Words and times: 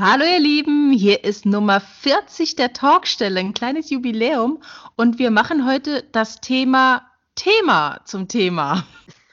Hallo 0.00 0.24
ihr 0.24 0.38
Lieben, 0.38 0.92
hier 0.92 1.24
ist 1.24 1.44
Nummer 1.44 1.80
40 1.80 2.54
der 2.54 2.72
Talkstelle, 2.72 3.40
ein 3.40 3.52
kleines 3.52 3.90
Jubiläum 3.90 4.62
und 4.94 5.18
wir 5.18 5.32
machen 5.32 5.66
heute 5.66 6.04
das 6.12 6.40
Thema 6.40 7.10
Thema 7.34 8.00
zum 8.04 8.28
Thema. 8.28 8.86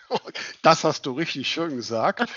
Das 0.64 0.84
hast 0.84 1.06
du 1.06 1.12
richtig 1.12 1.48
schön 1.48 1.76
gesagt, 1.76 2.28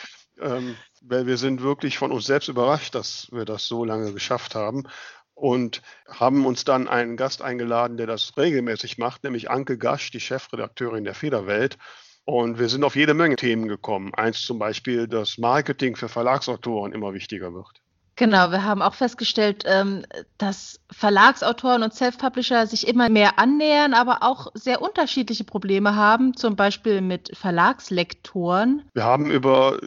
ähm, 0.42 0.76
weil 1.00 1.26
wir 1.26 1.38
sind 1.38 1.62
wirklich 1.62 1.96
von 1.96 2.12
uns 2.12 2.26
selbst 2.26 2.48
überrascht, 2.48 2.94
dass 2.94 3.28
wir 3.30 3.46
das 3.46 3.64
so 3.64 3.82
lange 3.86 4.12
geschafft 4.12 4.54
haben 4.54 4.84
und 5.32 5.80
haben 6.06 6.44
uns 6.44 6.64
dann 6.64 6.86
einen 6.86 7.16
Gast 7.16 7.40
eingeladen, 7.40 7.96
der 7.96 8.06
das 8.06 8.36
regelmäßig 8.36 8.98
macht, 8.98 9.24
nämlich 9.24 9.50
Anke 9.50 9.78
Gasch, 9.78 10.10
die 10.10 10.20
Chefredakteurin 10.20 11.04
der 11.04 11.14
Federwelt. 11.14 11.78
Und 12.26 12.58
wir 12.58 12.68
sind 12.68 12.84
auf 12.84 12.94
jede 12.94 13.14
Menge 13.14 13.36
Themen 13.36 13.68
gekommen. 13.68 14.12
Eins 14.12 14.42
zum 14.42 14.58
Beispiel, 14.58 15.08
dass 15.08 15.38
Marketing 15.38 15.96
für 15.96 16.10
Verlagsautoren 16.10 16.92
immer 16.92 17.14
wichtiger 17.14 17.54
wird. 17.54 17.80
Genau, 18.18 18.50
wir 18.50 18.64
haben 18.64 18.82
auch 18.82 18.94
festgestellt, 18.94 19.62
ähm, 19.64 20.04
dass 20.38 20.80
Verlagsautoren 20.90 21.84
und 21.84 21.94
Self-Publisher 21.94 22.66
sich 22.66 22.88
immer 22.88 23.08
mehr 23.08 23.38
annähern, 23.38 23.94
aber 23.94 24.24
auch 24.24 24.48
sehr 24.54 24.82
unterschiedliche 24.82 25.44
Probleme 25.44 25.94
haben, 25.94 26.36
zum 26.36 26.56
Beispiel 26.56 27.00
mit 27.00 27.30
Verlagslektoren. 27.36 28.82
Wir 28.92 29.04
haben 29.04 29.30
über 29.30 29.78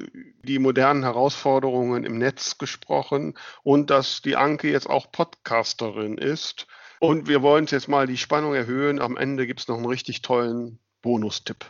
die 0.43 0.59
modernen 0.59 1.03
Herausforderungen 1.03 2.05
im 2.05 2.17
Netz 2.19 2.57
gesprochen 2.57 3.33
und 3.63 3.89
dass 3.89 4.21
die 4.21 4.37
Anke 4.37 4.71
jetzt 4.71 4.89
auch 4.89 5.11
Podcasterin 5.11 6.17
ist. 6.17 6.67
Und 7.01 7.27
wir 7.27 7.41
wollen 7.41 7.65
jetzt 7.65 7.89
mal 7.89 8.07
die 8.07 8.17
Spannung 8.17 8.53
erhöhen. 8.53 9.01
Am 9.01 9.17
Ende 9.17 9.45
gibt 9.45 9.59
es 9.59 9.67
noch 9.67 9.75
einen 9.75 9.87
richtig 9.87 10.21
tollen 10.21 10.79
Bonustipp. 11.01 11.65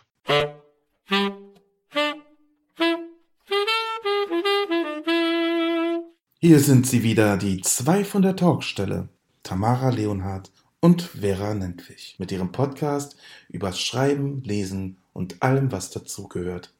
Hier 6.44 6.60
sind 6.60 6.88
sie 6.88 7.04
wieder, 7.04 7.38
die 7.38 7.62
zwei 7.62 8.04
von 8.04 8.24
der 8.24 8.36
Talkstelle, 8.36 9.10
Tamara 9.44 9.90
Leonhardt 9.90 10.50
und 10.80 11.04
Vera 11.04 11.54
Nentwich, 11.54 12.16
mit 12.18 12.32
ihrem 12.32 12.52
Podcast 12.52 13.16
über 13.50 13.72
Schreiben, 13.74 14.42
Lesen 14.42 14.98
und 15.14 15.44
allem, 15.44 15.72
was 15.72 15.92
dazugehört. 15.92 16.74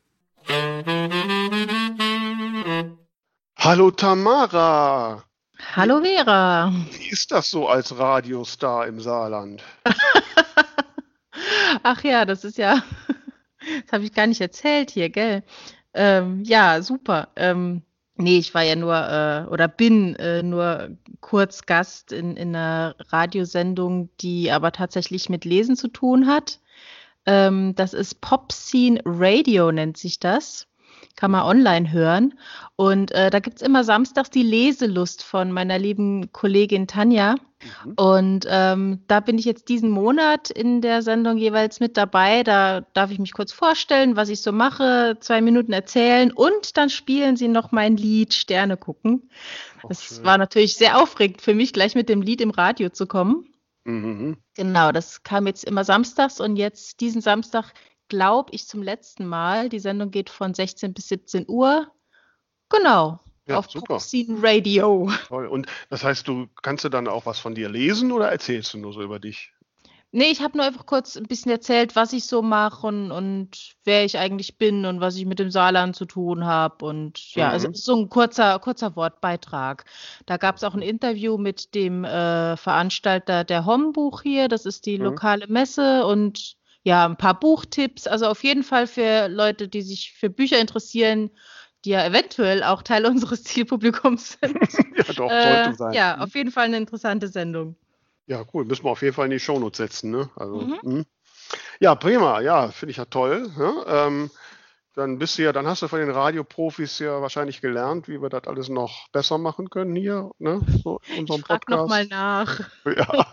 Hallo 3.56 3.92
Tamara! 3.92 5.26
Hallo 5.76 6.02
Vera! 6.02 6.74
Wie 6.98 7.10
ist 7.10 7.32
das 7.32 7.52
so 7.52 7.68
als 7.68 7.96
Radiostar 7.96 8.88
im 8.88 9.00
Saarland? 9.00 9.64
Ach 11.84 12.04
ja, 12.04 12.26
das 12.26 12.46
ist 12.46 12.58
ja, 12.58 12.82
das 13.84 13.92
habe 13.92 14.06
ich 14.06 14.14
gar 14.14 14.26
nicht 14.26 14.42
erzählt 14.42 14.90
hier, 14.90 15.10
gell? 15.10 15.44
Ähm, 15.94 16.42
ja, 16.46 16.82
super. 16.82 17.28
Ähm, 17.36 17.84
Nee, 18.16 18.38
ich 18.38 18.54
war 18.54 18.64
ja 18.64 18.76
nur 18.76 18.96
äh, 18.96 19.50
oder 19.50 19.68
bin 19.68 20.16
äh, 20.18 20.44
nur 20.44 20.90
kurz 21.22 21.66
Gast 21.66 22.12
in, 22.12 22.36
in 22.38 22.56
einer 22.56 22.96
Radiosendung, 23.10 24.10
die 24.20 24.52
aber 24.52 24.72
tatsächlich 24.72 25.30
mit 25.30 25.46
Lesen 25.46 25.76
zu 25.76 25.88
tun 25.88 26.28
hat. 26.28 26.60
Ähm, 27.26 27.74
das 27.76 27.94
ist 27.94 28.22
Pop 28.22 28.52
Scene 28.52 29.02
Radio, 29.06 29.72
nennt 29.72 29.98
sich 29.98 30.20
das 30.20 30.68
kann 31.16 31.32
man 31.32 31.44
online 31.44 31.92
hören. 31.92 32.34
Und 32.76 33.12
äh, 33.12 33.30
da 33.30 33.40
gibt 33.40 33.58
es 33.58 33.62
immer 33.62 33.84
samstags 33.84 34.30
die 34.30 34.44
Leselust 34.44 35.24
von 35.24 35.52
meiner 35.52 35.78
lieben 35.78 36.32
Kollegin 36.32 36.88
Tanja. 36.88 37.36
Mhm. 37.86 37.94
Und 37.96 38.48
ähm, 38.50 39.00
da 39.08 39.20
bin 39.20 39.38
ich 39.38 39.46
jetzt 39.46 39.70
diesen 39.70 39.90
Monat 39.90 40.50
in 40.50 40.82
der 40.82 41.02
Sendung 41.02 41.38
jeweils 41.38 41.80
mit 41.80 41.98
dabei. 41.98 42.44
Da 42.44 42.82
darf 42.94 43.12
ich 43.12 43.20
mich 43.20 43.34
kurz 43.34 43.52
vorstellen, 43.52 44.16
was 44.16 44.30
ich 44.30 44.42
so 44.42 44.52
mache, 44.52 45.18
zwei 45.20 45.42
Minuten 45.42 45.74
erzählen 45.74 46.32
und 46.32 46.78
dann 46.78 46.90
spielen 46.90 47.36
sie 47.38 47.48
noch 47.48 47.72
mein 47.72 47.98
Lied 47.98 48.34
Sterne 48.34 48.78
gucken. 48.78 49.30
Das 49.88 50.04
schön. 50.04 50.26
war 50.26 50.38
natürlich 50.38 50.76
sehr 50.76 51.02
aufregend 51.02 51.42
für 51.42 51.54
mich, 51.54 51.74
gleich 51.74 51.96
mit 51.96 52.10
dem 52.10 52.22
Lied 52.22 52.42
im 52.42 52.52
Radio 52.52 52.90
zu 52.90 53.08
kommen. 53.08 53.48
Mhm. 53.84 54.38
Genau, 54.56 54.92
das 54.92 55.24
kam 55.24 55.48
jetzt 55.48 55.64
immer 55.64 55.84
samstags 55.84 56.40
und 56.40 56.56
jetzt 56.56 57.02
diesen 57.02 57.22
Samstag 57.22 57.74
glaube 58.12 58.52
ich, 58.54 58.68
zum 58.68 58.84
letzten 58.84 59.26
Mal. 59.26 59.70
Die 59.70 59.80
Sendung 59.80 60.12
geht 60.12 60.30
von 60.30 60.54
16 60.54 60.94
bis 60.94 61.08
17 61.08 61.46
Uhr. 61.48 61.90
Genau. 62.70 63.22
Ja, 63.48 63.58
auf 63.58 63.72
super. 63.72 64.00
Radio. 64.44 65.10
Toll. 65.30 65.48
Und 65.48 65.68
das 65.90 66.04
heißt, 66.04 66.28
du 66.28 66.48
kannst 66.62 66.84
du 66.84 66.90
dann 66.90 67.08
auch 67.08 67.26
was 67.26 67.40
von 67.40 67.56
dir 67.56 67.70
lesen 67.70 68.12
oder 68.12 68.30
erzählst 68.30 68.74
du 68.74 68.80
nur 68.80 68.92
so 68.92 69.02
über 69.02 69.20
dich? 69.20 69.54
Nee, 70.14 70.26
ich 70.26 70.42
habe 70.42 70.58
nur 70.58 70.68
einfach 70.68 70.86
kurz 70.86 71.16
ein 71.16 71.24
bisschen 71.24 71.52
erzählt, 71.52 71.96
was 71.96 72.12
ich 72.12 72.26
so 72.26 72.42
mache 72.42 72.86
und, 72.86 73.12
und 73.12 73.76
wer 73.86 74.04
ich 74.04 74.18
eigentlich 74.18 74.58
bin 74.58 74.86
und 74.86 75.00
was 75.00 75.16
ich 75.16 75.26
mit 75.26 75.40
dem 75.40 75.52
Saarland 75.52 75.96
zu 75.96 76.04
tun 76.04 76.44
habe. 76.46 76.84
Und 76.84 77.34
ja, 77.34 77.50
also 77.50 77.70
mhm. 77.70 77.72
also 77.72 77.82
so 77.82 78.02
ein 78.02 78.10
kurzer, 78.10 78.60
kurzer 78.60 78.98
Wortbeitrag. 78.98 79.86
Da 80.26 80.36
gab 80.36 80.58
es 80.58 80.66
auch 80.66 80.74
ein 80.74 80.82
Interview 80.82 81.38
mit 81.38 81.74
dem 81.76 82.04
äh, 82.04 82.58
Veranstalter 82.58 83.46
der 83.46 83.66
Hombuch 83.66 84.22
hier. 84.22 84.50
Das 84.50 84.66
ist 84.66 84.86
die 84.86 84.98
mhm. 84.98 85.06
lokale 85.06 85.48
Messe 85.48 86.06
und 86.06 86.58
ja, 86.84 87.06
ein 87.06 87.18
paar 87.18 87.40
Buchtipps. 87.40 88.08
Also 88.08 88.28
auf 88.28 88.44
jeden 88.44 88.64
Fall 88.64 88.88
für 88.88 89.28
Leute, 89.28 89.68
die 89.68 89.82
sich 89.82 90.14
für 90.14 90.30
Bücher 90.30 90.60
interessieren, 90.60 91.32
die 91.86 91.92
ja 91.92 92.06
eventuell 92.06 92.64
auch 92.64 92.84
Teil 92.84 93.06
unseres 93.08 93.44
Zielpublikums 93.44 94.38
sind. 94.42 94.58
ja, 94.96 95.14
doch, 95.14 95.32
äh, 95.32 95.64
sollte 95.64 95.78
sein. 95.78 95.94
Ja, 95.94 96.18
auf 96.20 96.34
jeden 96.36 96.52
Fall 96.52 96.66
eine 96.66 96.78
interessante 96.78 97.28
Sendung. 97.28 97.76
Ja, 98.28 98.44
cool. 98.54 98.66
Müssen 98.66 98.86
wir 98.86 98.92
auf 98.92 99.02
jeden 99.02 99.16
Fall 99.16 99.26
in 99.26 99.32
die 99.32 99.40
Shownotes 99.40 99.78
setzen. 99.78 100.12
Ne? 100.12 100.30
Also, 100.36 100.62
mhm. 100.62 100.80
Hm. 100.82 101.06
Ja, 101.80 101.96
prima. 101.96 102.40
Ja, 102.42 102.70
finde 102.70 102.92
ich 102.92 102.98
ja 102.98 103.06
toll. 103.06 103.50
Ne? 103.58 103.74
Ähm, 103.88 104.32
dann 104.94 105.20
bist 105.20 105.38
du 105.38 105.44
ja, 105.44 105.54
dann 105.54 105.68
hast 105.68 105.82
du 105.82 105.88
von 105.88 106.00
den 106.00 106.12
Radioprofis 106.12 107.00
ja 107.00 107.22
wahrscheinlich 107.22 107.62
gelernt, 107.62 108.08
wie 108.10 108.22
wir 108.22 108.30
das 108.30 108.46
alles 108.46 108.68
noch 108.68 109.08
besser 109.10 109.38
machen 109.38 109.70
können 109.70 109.96
hier, 109.96 110.32
ne? 110.38 110.62
So 110.84 111.00
in 111.14 111.22
unserem 111.22 111.40
ich 111.40 111.46
frag 111.46 111.66
Podcast. 111.66 111.82
noch 111.82 111.88
mal 111.88 112.06
nach. 112.08 112.60
Ja. 112.86 113.26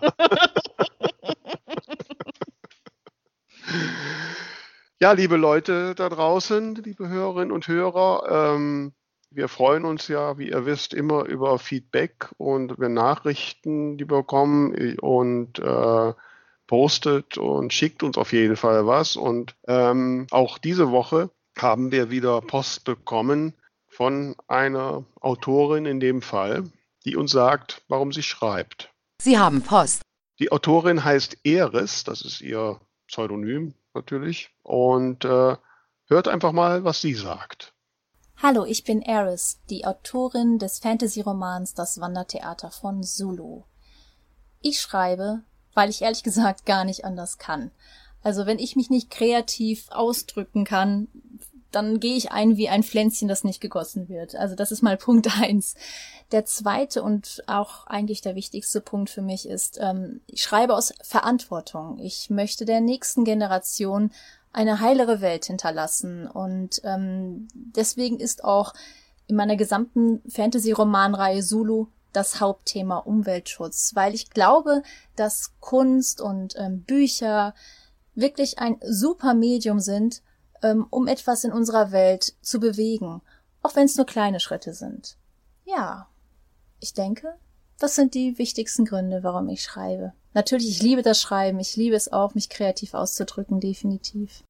Ja, 5.01 5.13
liebe 5.13 5.37
Leute 5.37 5.95
da 5.95 6.09
draußen, 6.09 6.75
liebe 6.75 7.09
Hörerinnen 7.09 7.53
und 7.53 7.69
Hörer, 7.69 8.57
ähm, 8.57 8.93
wir 9.31 9.47
freuen 9.47 9.85
uns 9.85 10.09
ja, 10.09 10.39
wie 10.39 10.51
ihr 10.51 10.67
wisst, 10.67 10.93
immer 10.93 11.25
über 11.25 11.61
Feedback 11.61 12.31
und 12.37 12.73
über 12.73 12.89
Nachrichten, 12.89 13.97
die 13.97 14.11
wir 14.11 14.19
bekommen 14.19 14.99
und 14.99 15.61
äh, 15.61 16.13
postet 16.67 17.39
und 17.39 17.73
schickt 17.73 18.03
uns 18.03 18.19
auf 18.19 18.33
jeden 18.33 18.57
Fall 18.57 18.87
was. 18.87 19.17
Und 19.17 19.55
ähm, 19.69 20.27
auch 20.33 20.59
diese 20.59 20.91
Woche 20.91 21.31
haben 21.57 21.93
wir 21.93 22.11
wieder 22.11 22.41
Post 22.41 22.85
bekommen 22.85 23.55
von 23.87 24.35
einer 24.49 25.05
Autorin 25.21 25.87
in 25.87 26.01
dem 26.01 26.23
Fall, 26.23 26.65
die 27.05 27.17
uns 27.17 27.31
sagt, 27.31 27.83
warum 27.89 28.13
sie 28.13 28.23
schreibt. 28.23 28.91
Sie 29.21 29.39
haben 29.39 29.63
Post. 29.63 30.03
Die 30.39 30.53
Autorin 30.53 31.05
heißt 31.05 31.39
Eris, 31.45 32.05
das 32.05 32.23
ist 32.23 32.41
ihr 32.41 32.81
Pseudonym, 33.09 33.75
natürlich. 33.95 34.51
Und 34.63 35.25
äh, 35.25 35.57
hört 36.07 36.29
einfach 36.29 36.53
mal, 36.53 36.85
was 36.85 37.01
sie 37.01 37.15
sagt. 37.15 37.75
Hallo, 38.41 38.65
ich 38.65 38.85
bin 38.85 39.03
Eris, 39.03 39.61
die 39.69 39.85
Autorin 39.85 40.59
des 40.61 40.79
Fantasy-Romans 40.79 41.75
Das 41.75 42.01
Wandertheater 42.01 42.71
von 42.71 43.03
Zulu. 43.03 43.65
Ich 44.61 44.81
schreibe, 44.81 45.43
weil 45.75 45.91
ich 45.91 46.03
ehrlich 46.03 46.23
gesagt 46.29 46.65
gar 46.65 46.85
nicht 46.85 47.05
anders 47.05 47.39
kann. 47.39 47.73
Also 48.23 48.47
wenn 48.47 48.59
ich 48.59 48.77
mich 48.77 48.91
nicht 48.91 49.11
kreativ 49.11 49.89
ausdrücken 49.91 50.65
kann, 50.65 51.09
dann 51.71 52.01
gehe 52.01 52.17
ich 52.17 52.33
ein 52.33 52.57
wie 52.57 52.69
ein 52.69 52.83
Pflänzchen, 52.83 53.29
das 53.29 53.45
nicht 53.45 53.61
gegossen 53.61 54.09
wird. 54.09 54.35
Also 54.35 54.55
das 54.55 54.73
ist 54.73 54.83
mal 54.83 54.97
Punkt 54.99 55.29
eins. 55.41 55.75
Der 56.33 56.45
zweite 56.45 57.03
und 57.03 57.43
auch 57.47 57.87
eigentlich 57.87 58.21
der 58.21 58.35
wichtigste 58.35 58.81
Punkt 58.81 59.11
für 59.11 59.23
mich 59.23 59.49
ist, 59.49 59.79
ähm, 59.81 60.21
ich 60.27 60.43
schreibe 60.43 60.75
aus 60.75 60.93
Verantwortung. 61.03 61.99
Ich 61.99 62.31
möchte 62.31 62.65
der 62.65 62.81
nächsten 62.81 63.25
Generation 63.25 64.11
eine 64.53 64.81
heilere 64.81 65.21
Welt 65.21 65.45
hinterlassen. 65.47 66.27
Und 66.27 66.81
ähm, 66.85 67.49
deswegen 67.55 68.19
ist 68.19 68.45
auch 68.45 68.75
in 69.27 69.37
meiner 69.37 69.57
gesamten 69.57 70.23
Fantasy-Romanreihe 70.29 71.43
Zulu 71.43 71.87
das 72.13 72.41
Hauptthema 72.41 72.99
Umweltschutz, 72.99 73.93
weil 73.95 74.15
ich 74.15 74.31
glaube, 74.31 74.83
dass 75.17 75.53
Kunst 75.61 76.21
und 76.21 76.55
ähm, 76.57 76.83
Bücher 76.83 77.55
wirklich 78.15 78.59
ein 78.59 78.79
super 78.83 79.35
Medium 79.35 79.81
sind, 79.81 80.23
um 80.91 81.07
etwas 81.07 81.45
in 81.45 81.53
unserer 81.53 81.93
Welt 81.93 82.35
zu 82.43 82.61
bewegen, 82.61 83.23
auch 83.63 83.77
wenn 83.77 83.85
es 83.85 83.97
nur 83.97 84.07
kleine 84.07 84.41
Schritte 84.41 84.75
sind. 84.75 85.17
Ja, 85.65 86.09
ich 86.81 86.95
denke, 86.95 87.35
das 87.79 87.95
sind 87.95 88.15
die 88.15 88.39
wichtigsten 88.39 88.85
Gründe, 88.85 89.23
warum 89.23 89.49
ich 89.49 89.63
schreibe. 89.63 90.13
Natürlich, 90.35 90.69
ich 90.69 90.83
liebe 90.83 91.03
das 91.03 91.21
Schreiben, 91.21 91.59
ich 91.61 91.77
liebe 91.77 91.97
es 91.97 92.13
auch, 92.13 92.35
mich 92.35 92.49
kreativ 92.49 92.95
auszudrücken, 92.95 93.61
definitiv. 93.61 94.45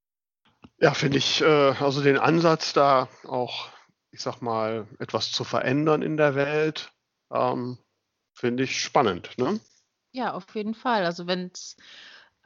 Ja, 0.80 0.94
finde 0.94 1.18
ich, 1.18 1.40
äh, 1.40 1.74
also 1.80 2.02
den 2.02 2.18
Ansatz 2.18 2.72
da 2.72 3.08
auch, 3.24 3.68
ich 4.10 4.20
sag 4.20 4.40
mal, 4.40 4.86
etwas 4.98 5.32
zu 5.32 5.44
verändern 5.44 6.02
in 6.02 6.16
der 6.16 6.34
Welt, 6.34 6.92
ähm, 7.32 7.78
finde 8.32 8.64
ich 8.64 8.80
spannend. 8.80 9.36
Ne? 9.38 9.60
Ja, 10.12 10.34
auf 10.34 10.54
jeden 10.54 10.74
Fall. 10.74 11.04
Also 11.04 11.26
wenn 11.26 11.50
es 11.52 11.76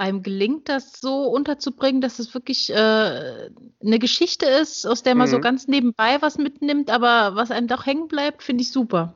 einem 0.03 0.25
gelingt, 0.25 0.69
das 0.69 1.01
so 1.01 1.27
unterzubringen, 1.29 2.01
dass 2.01 2.19
es 2.19 2.35
wirklich 2.35 2.71
äh, 2.71 2.75
eine 2.75 3.99
Geschichte 4.01 4.47
ist, 4.47 4.85
aus 4.85 5.05
der 5.05 5.15
man 5.15 5.29
so 5.29 5.39
mhm. 5.39 5.43
ganz 5.43 5.69
nebenbei 5.69 6.21
was 6.21 6.39
mitnimmt, 6.39 6.91
aber 6.91 7.37
was 7.37 7.53
einem 7.53 7.69
doch 7.69 7.87
hängen 7.87 8.09
bleibt, 8.09 8.43
finde 8.43 8.63
ich 8.63 8.73
super. 8.73 9.15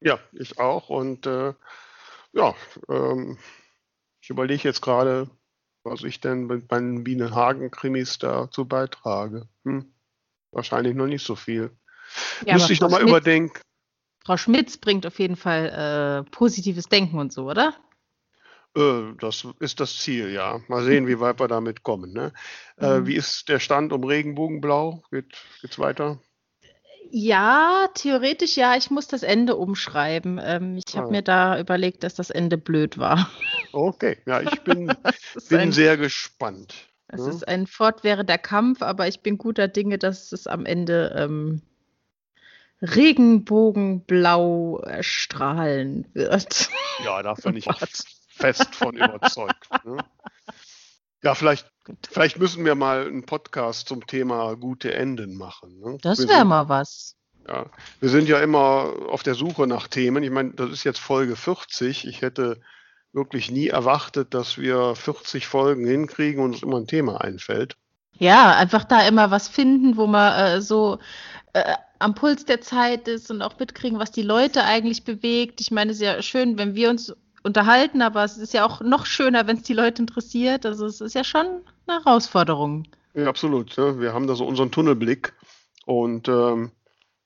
Ja, 0.00 0.18
ich 0.32 0.58
auch. 0.58 0.88
Und 0.88 1.26
äh, 1.26 1.54
ja, 2.32 2.54
ähm, 2.88 3.38
ich 4.20 4.28
überlege 4.28 4.64
jetzt 4.64 4.82
gerade, 4.82 5.30
was 5.84 6.02
ich 6.02 6.20
denn 6.20 6.46
mit 6.46 6.68
meinen 6.68 7.04
Bienenhagen-Krimis 7.04 8.18
dazu 8.18 8.64
beitrage. 8.64 9.46
Hm, 9.64 9.86
wahrscheinlich 10.50 10.96
noch 10.96 11.06
nicht 11.06 11.24
so 11.24 11.36
viel. 11.36 11.70
Ja, 12.44 12.54
Müsste 12.54 12.72
ich 12.72 12.80
nochmal 12.80 13.02
überdenken. 13.02 13.60
Frau 14.24 14.36
Schmitz 14.36 14.78
bringt 14.78 15.06
auf 15.06 15.20
jeden 15.20 15.36
Fall 15.36 16.24
äh, 16.26 16.30
positives 16.30 16.86
Denken 16.86 17.18
und 17.20 17.32
so, 17.32 17.48
oder? 17.48 17.74
Äh, 18.78 19.14
das 19.20 19.46
ist 19.58 19.80
das 19.80 19.98
Ziel, 19.98 20.30
ja. 20.30 20.60
Mal 20.68 20.84
sehen, 20.84 21.08
wie 21.08 21.20
weit 21.20 21.40
wir 21.40 21.48
damit 21.48 21.82
kommen. 21.82 22.12
Ne? 22.12 22.32
Äh, 22.78 23.00
mhm. 23.00 23.06
wie 23.06 23.16
ist 23.16 23.48
der 23.48 23.58
Stand 23.58 23.92
um 23.92 24.04
Regenbogenblau? 24.04 25.02
Geht, 25.10 25.36
geht's 25.60 25.78
weiter? 25.78 26.20
Ja, 27.10 27.88
theoretisch 27.94 28.56
ja. 28.56 28.76
Ich 28.76 28.90
muss 28.90 29.08
das 29.08 29.22
Ende 29.22 29.56
umschreiben. 29.56 30.38
Ähm, 30.42 30.78
ich 30.86 30.96
habe 30.96 31.08
ah. 31.08 31.10
mir 31.10 31.22
da 31.22 31.58
überlegt, 31.58 32.04
dass 32.04 32.14
das 32.14 32.30
Ende 32.30 32.58
blöd 32.58 32.98
war. 32.98 33.30
Okay, 33.72 34.18
ja, 34.26 34.42
ich 34.42 34.60
bin, 34.64 34.92
bin 35.48 35.58
ein, 35.58 35.72
sehr 35.72 35.96
gespannt. 35.96 36.74
Es 37.08 37.20
ja? 37.20 37.30
ist 37.30 37.48
ein 37.48 37.66
fortwährender 37.66 38.38
Kampf, 38.38 38.82
aber 38.82 39.08
ich 39.08 39.20
bin 39.20 39.38
guter 39.38 39.66
Dinge, 39.66 39.98
dass 39.98 40.30
es 40.32 40.46
am 40.46 40.66
Ende 40.66 41.14
ähm, 41.16 41.62
Regenbogenblau 42.82 44.84
strahlen 45.00 46.06
wird. 46.12 46.68
Ja, 47.04 47.22
da 47.22 47.34
bin 47.34 47.56
ich 47.56 47.66
fest 48.38 48.74
von 48.74 48.96
überzeugt. 48.96 49.68
Ne? 49.84 49.98
Ja, 51.22 51.34
vielleicht, 51.34 51.70
vielleicht 52.08 52.38
müssen 52.38 52.64
wir 52.64 52.74
mal 52.74 53.06
einen 53.06 53.26
Podcast 53.26 53.88
zum 53.88 54.06
Thema 54.06 54.54
gute 54.54 54.94
Enden 54.94 55.36
machen. 55.36 55.80
Ne? 55.80 55.98
Das 56.00 56.26
wäre 56.28 56.44
mal 56.44 56.68
was. 56.68 57.16
Ja, 57.46 57.66
wir 58.00 58.08
sind 58.08 58.28
ja 58.28 58.38
immer 58.40 58.92
auf 59.08 59.22
der 59.22 59.34
Suche 59.34 59.66
nach 59.66 59.88
Themen. 59.88 60.22
Ich 60.22 60.30
meine, 60.30 60.52
das 60.52 60.70
ist 60.70 60.84
jetzt 60.84 61.00
Folge 61.00 61.34
40. 61.34 62.06
Ich 62.06 62.22
hätte 62.22 62.60
wirklich 63.12 63.50
nie 63.50 63.68
erwartet, 63.68 64.34
dass 64.34 64.58
wir 64.58 64.94
40 64.94 65.46
Folgen 65.46 65.86
hinkriegen 65.86 66.42
und 66.42 66.52
uns 66.52 66.62
immer 66.62 66.76
ein 66.76 66.86
Thema 66.86 67.20
einfällt. 67.20 67.76
Ja, 68.18 68.54
einfach 68.56 68.84
da 68.84 69.06
immer 69.06 69.30
was 69.30 69.48
finden, 69.48 69.96
wo 69.96 70.06
man 70.06 70.38
äh, 70.38 70.60
so 70.60 70.98
äh, 71.52 71.74
am 71.98 72.14
Puls 72.14 72.44
der 72.44 72.60
Zeit 72.60 73.08
ist 73.08 73.30
und 73.30 73.42
auch 73.42 73.58
mitkriegen, 73.58 73.98
was 73.98 74.12
die 74.12 74.22
Leute 74.22 74.64
eigentlich 74.64 75.04
bewegt. 75.04 75.60
Ich 75.60 75.70
meine, 75.70 75.90
es 75.90 75.98
ist 75.98 76.02
ja 76.02 76.22
schön, 76.22 76.58
wenn 76.58 76.74
wir 76.74 76.90
uns 76.90 77.14
unterhalten, 77.48 78.02
aber 78.02 78.22
es 78.22 78.36
ist 78.36 78.54
ja 78.54 78.64
auch 78.64 78.80
noch 78.80 79.06
schöner, 79.06 79.46
wenn 79.46 79.56
es 79.56 79.62
die 79.64 79.72
Leute 79.72 80.02
interessiert. 80.02 80.64
Also 80.64 80.86
es 80.86 81.00
ist 81.00 81.14
ja 81.14 81.24
schon 81.24 81.46
eine 81.86 82.04
Herausforderung. 82.04 82.86
Ja, 83.14 83.26
absolut. 83.26 83.74
Ja. 83.76 83.98
Wir 83.98 84.12
haben 84.12 84.26
da 84.26 84.36
so 84.36 84.46
unseren 84.46 84.70
Tunnelblick 84.70 85.32
und 85.86 86.28
ähm, 86.28 86.70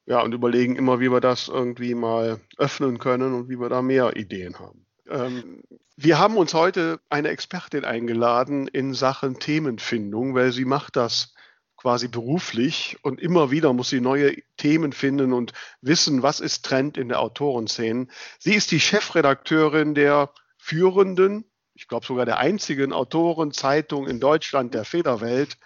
ja, 0.07 0.21
und 0.23 0.33
überlegen 0.33 0.77
immer, 0.77 1.01
wie 1.01 1.11
wir 1.11 1.21
das 1.21 1.49
irgendwie 1.49 1.95
mal 1.95 2.41
öffnen 2.57 2.99
können 2.99 3.35
und 3.35 3.49
wie 3.49 3.61
wir 3.61 3.69
da 3.69 3.83
mehr 3.83 4.17
Ideen 4.17 4.59
haben. 4.59 4.87
Ähm, 5.09 5.63
wir 5.97 6.19
haben 6.19 6.37
uns 6.37 6.55
heute 6.55 7.01
eine 7.11 7.29
Expertin 7.29 7.85
eingeladen 7.85 8.69
in 8.69 8.95
Sachen 8.95 9.39
Themenfindung, 9.39 10.35
weil 10.35 10.53
sie 10.53 10.65
macht 10.65 10.97
das 10.97 11.35
quasi 11.83 12.07
beruflich 12.07 12.97
und 13.03 13.21
immer 13.21 13.51
wieder 13.51 13.73
muss 13.73 13.89
sie 13.89 14.01
neue 14.01 14.37
Themen 14.57 14.93
finden 14.93 15.33
und 15.33 15.53
wissen, 15.81 16.23
was 16.23 16.39
ist 16.39 16.65
Trend 16.65 16.97
in 16.97 17.09
der 17.09 17.19
Autorenszene. 17.19 18.07
Sie 18.39 18.55
ist 18.55 18.71
die 18.71 18.79
Chefredakteurin 18.79 19.97
der 19.97 20.33
führenden, 20.59 21.45
ich 21.75 21.89
glaube 21.89 22.07
sogar 22.07 22.25
der 22.25 22.39
einzigen 22.39 22.93
Autorenzeitung 22.93 24.07
in 24.07 24.21
Deutschland, 24.21 24.75
der 24.75 24.85
Federwelt. 24.85 25.59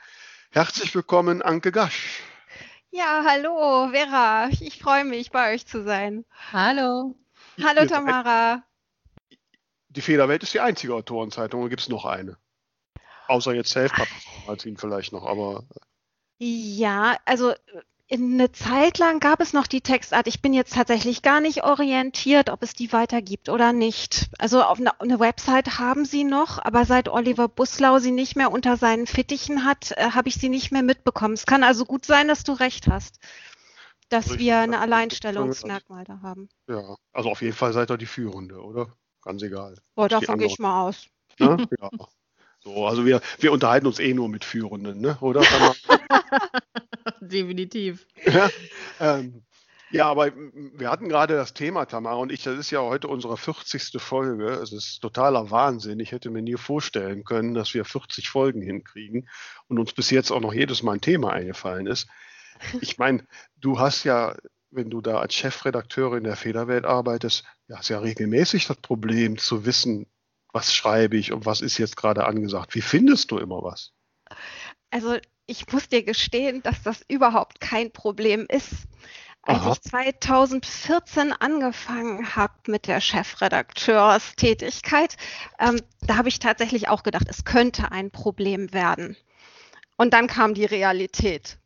Herzlich 0.51 0.95
willkommen, 0.95 1.43
Anke 1.43 1.71
Gasch. 1.71 2.23
Ja, 2.91 3.23
hallo, 3.29 3.91
Vera. 3.91 4.49
Ich 4.61 4.79
freue 4.79 5.05
mich, 5.05 5.31
bei 5.31 5.53
euch 5.53 5.67
zu 5.67 5.85
sein. 5.85 6.25
Hallo. 6.51 7.15
Hallo, 7.63 7.85
Tamara. 7.85 8.63
Die 9.91 10.01
Federwelt 10.01 10.43
ist 10.43 10.55
die 10.55 10.61
einzige 10.61 10.95
Autorenzeitung 10.95 11.61
oder 11.61 11.69
gibt 11.69 11.83
es 11.83 11.91
noch 11.91 12.07
eine? 12.07 12.39
Außer 13.29 13.53
jetzt 13.53 13.69
Self-Publishing 13.69 14.79
vielleicht 14.79 15.13
noch, 15.13 15.27
aber. 15.27 15.65
Ja, 16.38 17.17
also 17.25 17.55
eine 18.09 18.53
Zeit 18.53 18.99
lang 18.99 19.19
gab 19.19 19.41
es 19.41 19.53
noch 19.53 19.67
die 19.67 19.81
Textart. 19.81 20.29
Ich 20.29 20.41
bin 20.41 20.55
jetzt 20.55 20.75
tatsächlich 20.75 21.23
gar 21.23 21.41
nicht 21.41 21.65
orientiert, 21.65 22.50
ob 22.50 22.62
es 22.62 22.73
die 22.73 22.93
weitergibt 22.93 23.49
oder 23.49 23.73
nicht. 23.73 24.29
Also 24.38 24.62
auf 24.62 24.79
eine, 24.79 25.00
eine 25.00 25.19
Website 25.19 25.79
haben 25.79 26.05
sie 26.05 26.23
noch, 26.23 26.65
aber 26.65 26.85
seit 26.85 27.09
Oliver 27.09 27.49
Buslau 27.49 27.99
sie 27.99 28.12
nicht 28.12 28.37
mehr 28.37 28.53
unter 28.53 28.77
seinen 28.77 29.06
Fittichen 29.06 29.65
hat, 29.65 29.93
äh, 29.93 30.11
habe 30.11 30.29
ich 30.29 30.37
sie 30.37 30.49
nicht 30.49 30.71
mehr 30.71 30.83
mitbekommen. 30.83 31.35
Es 31.35 31.47
kann 31.47 31.65
also 31.65 31.85
gut 31.85 32.06
sein, 32.06 32.29
dass 32.29 32.44
du 32.44 32.53
recht 32.53 32.87
hast, 32.87 33.19
dass 34.09 34.27
Richtig. 34.27 34.41
wir 34.41 34.59
ein 34.59 34.75
Alleinstellungsmerkmal 34.75 36.05
da 36.05 36.21
haben. 36.23 36.49
Ja, 36.69 36.97
also 37.12 37.31
auf 37.31 37.43
jeden 37.43 37.56
Fall 37.56 37.73
seid 37.73 37.91
ihr 37.91 37.99
die 37.99 38.06
Führende, 38.06 38.62
oder? 38.62 38.93
Ganz 39.23 39.43
egal. 39.43 39.75
Oh, 39.97 40.06
davon 40.06 40.39
gehe 40.39 40.47
ich 40.47 40.61
mal 40.61 40.87
aus. 40.87 41.09
Ne? 41.41 41.67
Ja. 41.81 41.91
So, 42.67 42.85
also 42.85 43.07
wir, 43.07 43.21
wir 43.39 43.53
unterhalten 43.53 43.87
uns 43.87 44.01
eh 44.01 44.13
nur 44.13 44.29
mit 44.29 44.45
Führenden, 44.45 45.01
ne? 45.01 45.17
oder? 45.21 45.41
Definitiv. 47.21 48.09
Ja, 48.25 48.51
ähm, 48.99 49.45
ja, 49.93 50.07
aber 50.07 50.33
wir 50.35 50.91
hatten 50.91 51.09
gerade 51.09 51.37
das 51.37 51.55
Thema, 51.55 51.87
Tamara 51.87 52.17
und 52.17 52.33
ich, 52.33 52.43
das 52.43 52.59
ist 52.59 52.73
ja 52.73 52.81
heute 52.81 53.07
unsere 53.07 53.37
40. 53.37 54.03
Folge. 54.03 54.49
Es 54.49 54.73
ist 54.73 54.99
totaler 54.99 55.53
Wahnsinn. 55.53 56.01
Ich 56.01 56.11
hätte 56.11 56.29
mir 56.29 56.43
nie 56.43 56.57
vorstellen 56.57 57.23
können, 57.23 57.55
dass 57.55 57.73
wir 57.73 57.85
40 57.85 58.29
Folgen 58.29 58.63
hinkriegen 58.63 59.29
und 59.69 59.79
uns 59.79 59.93
bis 59.93 60.11
jetzt 60.11 60.33
auch 60.33 60.41
noch 60.41 60.53
jedes 60.53 60.83
Mal 60.83 60.95
ein 60.95 61.01
Thema 61.01 61.33
eingefallen 61.33 61.87
ist. 61.87 62.09
Ich 62.81 62.99
meine, 62.99 63.25
du 63.61 63.79
hast 63.79 64.03
ja, 64.03 64.35
wenn 64.73 64.91
du 64.91 65.01
da 65.01 65.21
als 65.21 65.35
Chefredakteurin 65.35 66.25
der 66.25 66.35
Federwelt 66.35 66.85
arbeitest, 66.85 67.45
ja, 67.69 67.77
hast 67.77 67.91
ja 67.91 68.01
regelmäßig 68.01 68.67
das 68.67 68.79
Problem 68.79 69.39
zu 69.39 69.65
wissen, 69.67 70.09
was 70.56 70.75
schreibe 70.75 71.17
ich 71.19 71.32
und 71.32 71.44
was 71.44 71.61
ist 71.61 71.76
jetzt 71.76 71.99
gerade 71.99 72.25
angesagt. 72.25 72.75
Wie 72.75 72.81
findest 72.81 73.31
du 73.31 73.37
immer 73.37 73.62
was? 73.62 73.93
Also 74.91 75.19
ich 75.44 75.70
muss 75.70 75.91
dir 75.91 76.03
gestehen, 76.03 76.62
dass 76.62 76.82
das 76.82 77.05
überhaupt 77.08 77.61
kein 77.61 77.93
Problem 77.93 78.47
ist. 78.49 78.70
Als 79.43 79.61
Aha. 79.61 79.73
ich 79.73 79.82
2014 79.82 81.35
angefangen 81.35 82.35
habe 82.35 82.55
mit 82.69 82.87
der 82.87 83.03
Chefredakteurstätigkeit, 83.03 85.19
ähm, 85.61 85.82
da 86.00 86.17
habe 86.17 86.31
ich 86.31 86.38
tatsächlich 86.38 86.88
auch 86.88 87.03
gedacht, 87.03 87.26
es 87.29 87.44
könnte 87.44 87.93
ein 87.93 88.11
Problem 88.11 88.73
werden. 88.73 89.14
Und 89.99 90.14
dann 90.14 90.26
kam 90.26 90.55
die 90.55 90.64
Realität 90.64 91.58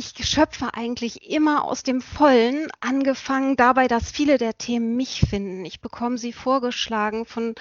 ich 0.00 0.26
schöpfe 0.26 0.72
eigentlich 0.72 1.30
immer 1.30 1.64
aus 1.64 1.82
dem 1.82 2.00
Vollen, 2.00 2.68
angefangen 2.80 3.56
dabei, 3.56 3.86
dass 3.86 4.10
viele 4.10 4.38
der 4.38 4.56
Themen 4.56 4.96
mich 4.96 5.20
finden. 5.28 5.66
Ich 5.66 5.80
bekomme 5.80 6.16
sie 6.16 6.32
vorgeschlagen 6.32 7.26
von 7.26 7.54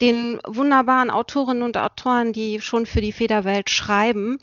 den 0.00 0.38
wunderbaren 0.46 1.10
Autorinnen 1.10 1.64
und 1.64 1.76
Autoren, 1.76 2.32
die 2.32 2.60
schon 2.60 2.86
für 2.86 3.00
die 3.00 3.10
Federwelt 3.10 3.70
schreiben. 3.70 4.38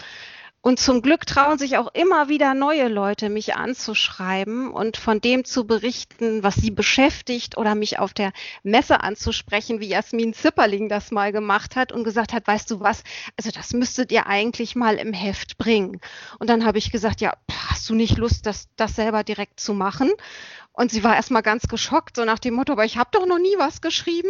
Und 0.61 0.79
zum 0.79 1.01
Glück 1.01 1.25
trauen 1.25 1.57
sich 1.57 1.77
auch 1.77 1.93
immer 1.93 2.29
wieder 2.29 2.53
neue 2.53 2.87
Leute, 2.87 3.29
mich 3.29 3.55
anzuschreiben 3.55 4.69
und 4.71 4.97
von 4.97 5.21
dem 5.21 5.45
zu 5.45 5.65
berichten, 5.65 6.43
was 6.43 6.55
sie 6.55 6.71
beschäftigt 6.71 7.57
oder 7.57 7.75
mich 7.75 7.99
auf 7.99 8.13
der 8.13 8.33
Messe 8.63 9.01
anzusprechen, 9.01 9.79
wie 9.79 9.87
Jasmin 9.87 10.33
Zipperling 10.33 10.89
das 10.89 11.11
mal 11.11 11.31
gemacht 11.31 11.75
hat 11.75 11.91
und 11.91 12.03
gesagt 12.03 12.33
hat, 12.33 12.47
weißt 12.47 12.69
du 12.71 12.79
was, 12.79 13.03
also 13.37 13.51
das 13.51 13.71
müsstet 13.73 14.11
ihr 14.11 14.27
eigentlich 14.27 14.75
mal 14.75 14.95
im 14.95 15.13
Heft 15.13 15.57
bringen. 15.57 16.01
Und 16.39 16.49
dann 16.49 16.65
habe 16.65 16.79
ich 16.79 16.91
gesagt, 16.91 17.21
ja, 17.21 17.33
hast 17.69 17.89
du 17.89 17.95
nicht 17.95 18.17
Lust, 18.17 18.45
das, 18.45 18.67
das 18.75 18.95
selber 18.95 19.23
direkt 19.23 19.59
zu 19.59 19.73
machen? 19.73 20.11
Und 20.73 20.91
sie 20.91 21.03
war 21.03 21.15
erstmal 21.15 21.43
ganz 21.43 21.67
geschockt, 21.67 22.17
so 22.17 22.25
nach 22.25 22.39
dem 22.39 22.55
Motto, 22.55 22.73
aber 22.73 22.85
ich 22.85 22.97
habe 22.97 23.09
doch 23.11 23.25
noch 23.25 23.39
nie 23.39 23.55
was 23.57 23.81
geschrieben. 23.81 24.29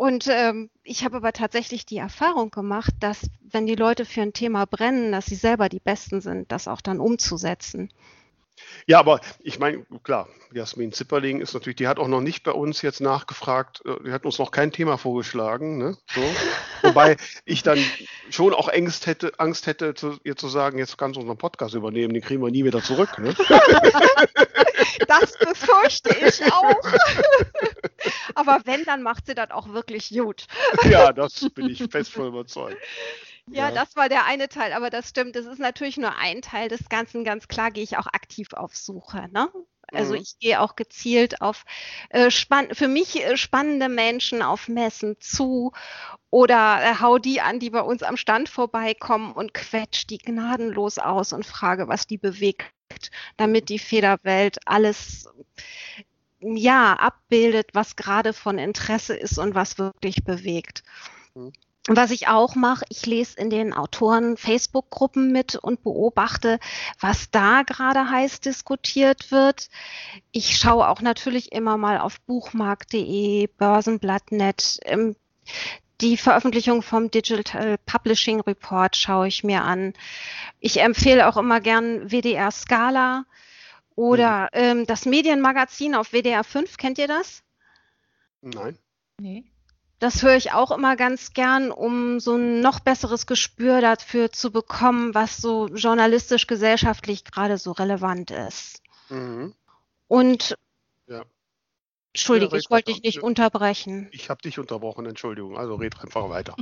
Und 0.00 0.28
ähm, 0.28 0.70
ich 0.82 1.04
habe 1.04 1.18
aber 1.18 1.34
tatsächlich 1.34 1.84
die 1.84 1.98
Erfahrung 1.98 2.50
gemacht, 2.50 2.94
dass 3.00 3.28
wenn 3.42 3.66
die 3.66 3.74
Leute 3.74 4.06
für 4.06 4.22
ein 4.22 4.32
Thema 4.32 4.64
brennen, 4.64 5.12
dass 5.12 5.26
sie 5.26 5.34
selber 5.34 5.68
die 5.68 5.78
Besten 5.78 6.22
sind, 6.22 6.50
das 6.50 6.68
auch 6.68 6.80
dann 6.80 7.00
umzusetzen. 7.00 7.92
Ja, 8.86 8.98
aber 8.98 9.20
ich 9.40 9.58
meine, 9.58 9.84
klar, 10.02 10.26
Jasmin 10.54 10.92
Zipperling 10.92 11.42
ist 11.42 11.52
natürlich, 11.52 11.76
die 11.76 11.86
hat 11.86 11.98
auch 11.98 12.08
noch 12.08 12.22
nicht 12.22 12.44
bei 12.44 12.52
uns 12.52 12.80
jetzt 12.80 13.02
nachgefragt, 13.02 13.82
äh, 13.84 14.02
die 14.06 14.12
hat 14.12 14.24
uns 14.24 14.38
noch 14.38 14.52
kein 14.52 14.72
Thema 14.72 14.96
vorgeschlagen. 14.96 15.76
Ne? 15.76 15.98
So. 16.14 16.22
Wobei 16.82 17.18
ich 17.44 17.62
dann 17.62 17.78
schon 18.30 18.54
auch 18.54 18.72
Angst 18.72 19.06
hätte, 19.06 19.38
Angst 19.38 19.66
hätte, 19.66 19.92
zu, 19.92 20.16
ihr 20.24 20.34
zu 20.34 20.48
sagen, 20.48 20.78
jetzt 20.78 20.96
kannst 20.96 21.16
du 21.16 21.20
unseren 21.20 21.36
Podcast 21.36 21.74
übernehmen, 21.74 22.14
den 22.14 22.22
kriegen 22.22 22.42
wir 22.42 22.50
nie 22.50 22.64
wieder 22.64 22.82
zurück. 22.82 23.18
Ne? 23.18 23.34
das 25.06 25.36
befürchte 25.38 26.16
ich 26.26 26.50
auch. 26.50 26.80
Aber 28.40 28.62
wenn, 28.64 28.84
dann 28.84 29.02
macht 29.02 29.26
sie 29.26 29.34
das 29.34 29.50
auch 29.50 29.68
wirklich 29.68 30.10
gut. 30.10 30.46
Ja, 30.84 31.12
das 31.12 31.48
bin 31.50 31.68
ich 31.68 31.82
fest 31.90 32.12
von 32.12 32.28
überzeugt. 32.28 32.76
Ja, 33.52 33.68
ja, 33.68 33.74
das 33.74 33.96
war 33.96 34.08
der 34.08 34.26
eine 34.26 34.48
Teil, 34.48 34.72
aber 34.72 34.90
das 34.90 35.08
stimmt. 35.08 35.34
Das 35.34 35.44
ist 35.44 35.58
natürlich 35.58 35.96
nur 35.96 36.16
ein 36.16 36.40
Teil 36.40 36.68
des 36.68 36.88
Ganzen. 36.88 37.24
Ganz 37.24 37.48
klar 37.48 37.72
gehe 37.72 37.82
ich 37.82 37.96
auch 37.96 38.06
aktiv 38.06 38.52
auf 38.52 38.76
Suche. 38.76 39.28
Ne? 39.32 39.48
Also 39.92 40.14
mhm. 40.14 40.20
ich 40.20 40.38
gehe 40.38 40.60
auch 40.60 40.76
gezielt 40.76 41.40
auf 41.40 41.64
äh, 42.10 42.30
spann 42.30 42.74
für 42.74 42.88
mich 42.88 43.24
äh, 43.24 43.36
spannende 43.36 43.88
Menschen 43.88 44.42
auf 44.42 44.68
Messen 44.68 45.16
zu 45.20 45.72
oder 46.30 46.80
äh, 46.82 47.00
hau 47.00 47.18
die 47.18 47.40
an, 47.40 47.58
die 47.58 47.70
bei 47.70 47.80
uns 47.80 48.02
am 48.02 48.16
Stand 48.16 48.48
vorbeikommen 48.48 49.32
und 49.32 49.54
quetsch 49.54 50.06
die 50.08 50.18
gnadenlos 50.18 50.98
aus 50.98 51.32
und 51.32 51.44
frage, 51.44 51.88
was 51.88 52.06
die 52.06 52.18
bewegt, 52.18 52.70
damit 53.36 53.68
die 53.68 53.78
Federwelt 53.78 54.58
alles 54.66 55.28
ja, 56.40 56.94
abbildet, 56.94 57.70
was 57.74 57.96
gerade 57.96 58.32
von 58.32 58.58
Interesse 58.58 59.14
ist 59.14 59.38
und 59.38 59.54
was 59.54 59.78
wirklich 59.78 60.24
bewegt. 60.24 60.82
Mhm. 61.34 61.52
Was 61.88 62.10
ich 62.10 62.28
auch 62.28 62.54
mache, 62.54 62.84
ich 62.90 63.06
lese 63.06 63.38
in 63.38 63.48
den 63.48 63.72
Autoren 63.72 64.36
Facebook-Gruppen 64.36 65.32
mit 65.32 65.56
und 65.56 65.82
beobachte, 65.82 66.60
was 67.00 67.30
da 67.30 67.62
gerade 67.62 68.10
heiß 68.10 68.40
diskutiert 68.40 69.32
wird. 69.32 69.70
Ich 70.30 70.58
schaue 70.58 70.88
auch 70.88 71.00
natürlich 71.00 71.52
immer 71.52 71.78
mal 71.78 71.98
auf 71.98 72.20
buchmarkt.de, 72.20 73.46
Börsenblatt.net. 73.56 74.78
Ähm, 74.84 75.16
die 76.02 76.16
Veröffentlichung 76.16 76.82
vom 76.82 77.10
Digital 77.10 77.76
Publishing 77.86 78.40
Report 78.40 78.94
schaue 78.94 79.28
ich 79.28 79.42
mir 79.42 79.64
an. 79.64 79.94
Ich 80.60 80.80
empfehle 80.80 81.28
auch 81.28 81.38
immer 81.38 81.60
gern 81.60 82.10
WDR 82.10 82.50
Scala 82.50 83.24
oder 84.00 84.44
mhm. 84.44 84.48
ähm, 84.52 84.86
das 84.86 85.04
Medienmagazin 85.04 85.94
auf 85.94 86.12
WDR 86.12 86.42
5. 86.42 86.78
Kennt 86.78 86.96
ihr 86.96 87.06
das? 87.06 87.42
Nein. 88.40 88.78
Nee. 89.18 89.44
Das 89.98 90.22
höre 90.22 90.36
ich 90.36 90.52
auch 90.52 90.70
immer 90.70 90.96
ganz 90.96 91.34
gern, 91.34 91.70
um 91.70 92.20
so 92.20 92.36
ein 92.36 92.60
noch 92.60 92.80
besseres 92.80 93.26
Gespür 93.26 93.82
dafür 93.82 94.32
zu 94.32 94.50
bekommen, 94.50 95.14
was 95.14 95.36
so 95.36 95.66
journalistisch, 95.68 96.46
gesellschaftlich 96.46 97.24
gerade 97.24 97.58
so 97.58 97.72
relevant 97.72 98.30
ist. 98.30 98.80
Mhm. 99.10 99.54
Und 100.08 100.56
ja. 101.06 101.22
Entschuldige, 102.12 102.56
ja, 102.56 102.58
ich 102.58 102.70
wollte 102.70 102.92
dich 102.92 103.04
nicht 103.04 103.22
unterbrechen. 103.22 104.08
Ich 104.10 104.30
habe 104.30 104.42
dich 104.42 104.58
unterbrochen, 104.58 105.06
Entschuldigung. 105.06 105.56
Also 105.56 105.76
red 105.76 105.94
einfach 106.02 106.28
weiter. 106.28 106.56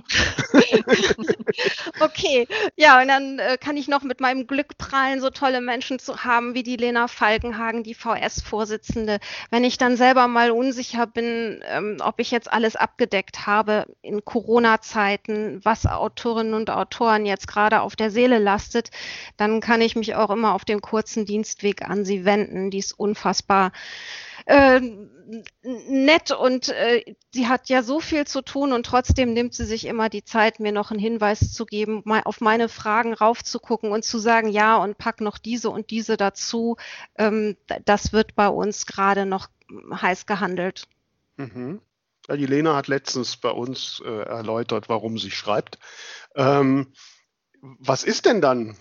okay, 2.00 2.46
ja, 2.76 3.00
und 3.00 3.08
dann 3.08 3.38
äh, 3.38 3.56
kann 3.56 3.78
ich 3.78 3.88
noch 3.88 4.02
mit 4.02 4.20
meinem 4.20 4.46
Glück 4.46 4.76
prallen, 4.76 5.22
so 5.22 5.30
tolle 5.30 5.62
Menschen 5.62 5.98
zu 5.98 6.22
haben 6.22 6.52
wie 6.52 6.62
die 6.62 6.76
Lena 6.76 7.08
Falkenhagen, 7.08 7.82
die 7.82 7.94
VS-Vorsitzende. 7.94 9.20
Wenn 9.50 9.64
ich 9.64 9.78
dann 9.78 9.96
selber 9.96 10.28
mal 10.28 10.50
unsicher 10.50 11.06
bin, 11.06 11.64
ähm, 11.66 11.96
ob 12.02 12.20
ich 12.20 12.30
jetzt 12.30 12.52
alles 12.52 12.76
abgedeckt 12.76 13.46
habe 13.46 13.86
in 14.02 14.26
Corona-Zeiten, 14.26 15.64
was 15.64 15.86
Autorinnen 15.86 16.52
und 16.52 16.68
Autoren 16.68 17.24
jetzt 17.24 17.48
gerade 17.48 17.80
auf 17.80 17.96
der 17.96 18.10
Seele 18.10 18.38
lastet, 18.38 18.90
dann 19.38 19.62
kann 19.62 19.80
ich 19.80 19.96
mich 19.96 20.14
auch 20.14 20.28
immer 20.28 20.52
auf 20.52 20.66
dem 20.66 20.82
kurzen 20.82 21.24
Dienstweg 21.24 21.88
an 21.88 22.04
sie 22.04 22.26
wenden. 22.26 22.70
Die 22.70 22.78
ist 22.78 22.92
unfassbar 22.92 23.72
äh, 24.48 24.80
nett 25.62 26.30
und 26.30 26.70
äh, 26.70 27.04
sie 27.32 27.48
hat 27.48 27.68
ja 27.68 27.82
so 27.82 28.00
viel 28.00 28.26
zu 28.26 28.40
tun 28.40 28.72
und 28.72 28.86
trotzdem 28.86 29.34
nimmt 29.34 29.52
sie 29.54 29.66
sich 29.66 29.84
immer 29.84 30.08
die 30.08 30.24
Zeit, 30.24 30.58
mir 30.58 30.72
noch 30.72 30.90
einen 30.90 31.00
Hinweis 31.00 31.52
zu 31.52 31.66
geben, 31.66 32.00
mal 32.06 32.22
auf 32.24 32.40
meine 32.40 32.70
Fragen 32.70 33.12
raufzugucken 33.12 33.92
und 33.92 34.04
zu 34.04 34.18
sagen, 34.18 34.48
ja, 34.48 34.78
und 34.78 34.96
pack 34.96 35.20
noch 35.20 35.36
diese 35.36 35.68
und 35.68 35.90
diese 35.90 36.16
dazu. 36.16 36.76
Ähm, 37.16 37.58
das 37.84 38.14
wird 38.14 38.34
bei 38.34 38.48
uns 38.48 38.86
gerade 38.86 39.26
noch 39.26 39.48
heiß 39.70 40.24
gehandelt. 40.24 40.88
Mhm. 41.36 41.82
Ja, 42.26 42.36
die 42.36 42.46
Lena 42.46 42.74
hat 42.74 42.88
letztens 42.88 43.36
bei 43.36 43.50
uns 43.50 44.02
äh, 44.04 44.22
erläutert, 44.22 44.88
warum 44.88 45.18
sie 45.18 45.30
schreibt. 45.30 45.78
Ähm, 46.34 46.94
was 47.60 48.02
ist 48.02 48.24
denn 48.24 48.40
dann 48.40 48.78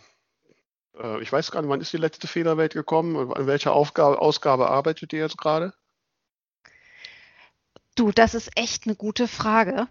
äh, 1.02 1.22
ich 1.22 1.32
weiß 1.32 1.52
gar 1.52 1.62
nicht, 1.62 1.70
wann 1.70 1.82
ist 1.82 1.94
die 1.94 1.98
letzte 1.98 2.28
Fehlerwelt 2.28 2.74
gekommen? 2.74 3.32
An 3.34 3.48
welcher 3.48 3.74
Aufgabe, 3.74 4.22
Ausgabe 4.22 4.70
arbeitet 4.70 5.14
ihr 5.14 5.20
jetzt 5.20 5.38
gerade? 5.38 5.74
Du, 7.96 8.12
das 8.12 8.36
ist 8.36 8.52
echt 8.56 8.86
eine 8.86 8.96
gute 8.96 9.28
Frage. 9.28 9.88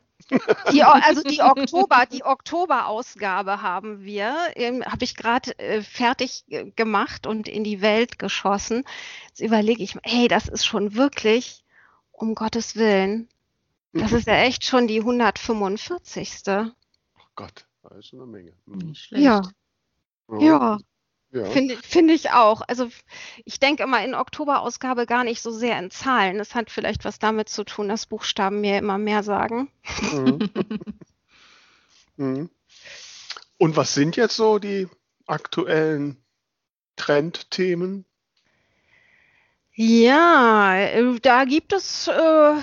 Die, 0.72 0.82
also 0.82 1.22
die 1.22 1.42
Oktober, 1.42 2.06
die 2.10 2.24
Oktoberausgabe 2.24 3.62
haben 3.62 4.02
wir, 4.02 4.34
ähm, 4.54 4.84
habe 4.84 5.04
ich 5.04 5.14
gerade 5.14 5.56
äh, 5.58 5.82
fertig 5.82 6.44
äh, 6.48 6.70
gemacht 6.70 7.26
und 7.26 7.48
in 7.48 7.64
die 7.64 7.82
Welt 7.82 8.18
geschossen. 8.18 8.84
Jetzt 9.28 9.40
überlege 9.40 9.82
ich, 9.82 9.96
hey, 10.02 10.28
das 10.28 10.48
ist 10.48 10.64
schon 10.64 10.94
wirklich, 10.94 11.64
um 12.12 12.34
Gottes 12.34 12.76
Willen, 12.76 13.28
das 13.92 14.12
ist 14.12 14.26
ja 14.26 14.34
echt 14.36 14.64
schon 14.64 14.88
die 14.88 15.00
145. 15.00 16.42
Oh 16.48 16.62
Gott, 17.34 17.66
das 17.82 17.98
ist 17.98 18.14
eine 18.14 18.26
Menge. 18.26 18.52
Mhm. 18.66 18.78
Nicht 18.78 19.02
schlecht. 19.02 19.24
Ja. 19.24 19.42
Ja. 20.28 20.40
Ja. 20.40 20.78
Finde 21.32 21.76
find 21.76 22.10
ich 22.10 22.30
auch. 22.30 22.62
Also 22.66 22.88
ich 23.44 23.58
denke 23.58 23.82
immer 23.82 24.02
in 24.04 24.14
Oktoberausgabe 24.14 25.06
gar 25.06 25.24
nicht 25.24 25.42
so 25.42 25.50
sehr 25.50 25.78
in 25.78 25.90
Zahlen. 25.90 26.38
Das 26.38 26.54
hat 26.54 26.70
vielleicht 26.70 27.04
was 27.04 27.18
damit 27.18 27.48
zu 27.48 27.64
tun, 27.64 27.88
dass 27.88 28.06
Buchstaben 28.06 28.60
mir 28.60 28.78
immer 28.78 28.96
mehr 28.96 29.22
sagen. 29.22 29.70
Mhm. 30.12 30.50
mhm. 32.16 32.50
Und 33.58 33.76
was 33.76 33.94
sind 33.94 34.16
jetzt 34.16 34.36
so 34.36 34.58
die 34.58 34.88
aktuellen 35.26 36.22
Trendthemen? 36.96 38.04
Ja, 39.74 40.74
äh, 40.76 41.20
da 41.20 41.44
gibt 41.44 41.72
es 41.72 42.08
äh, 42.08 42.54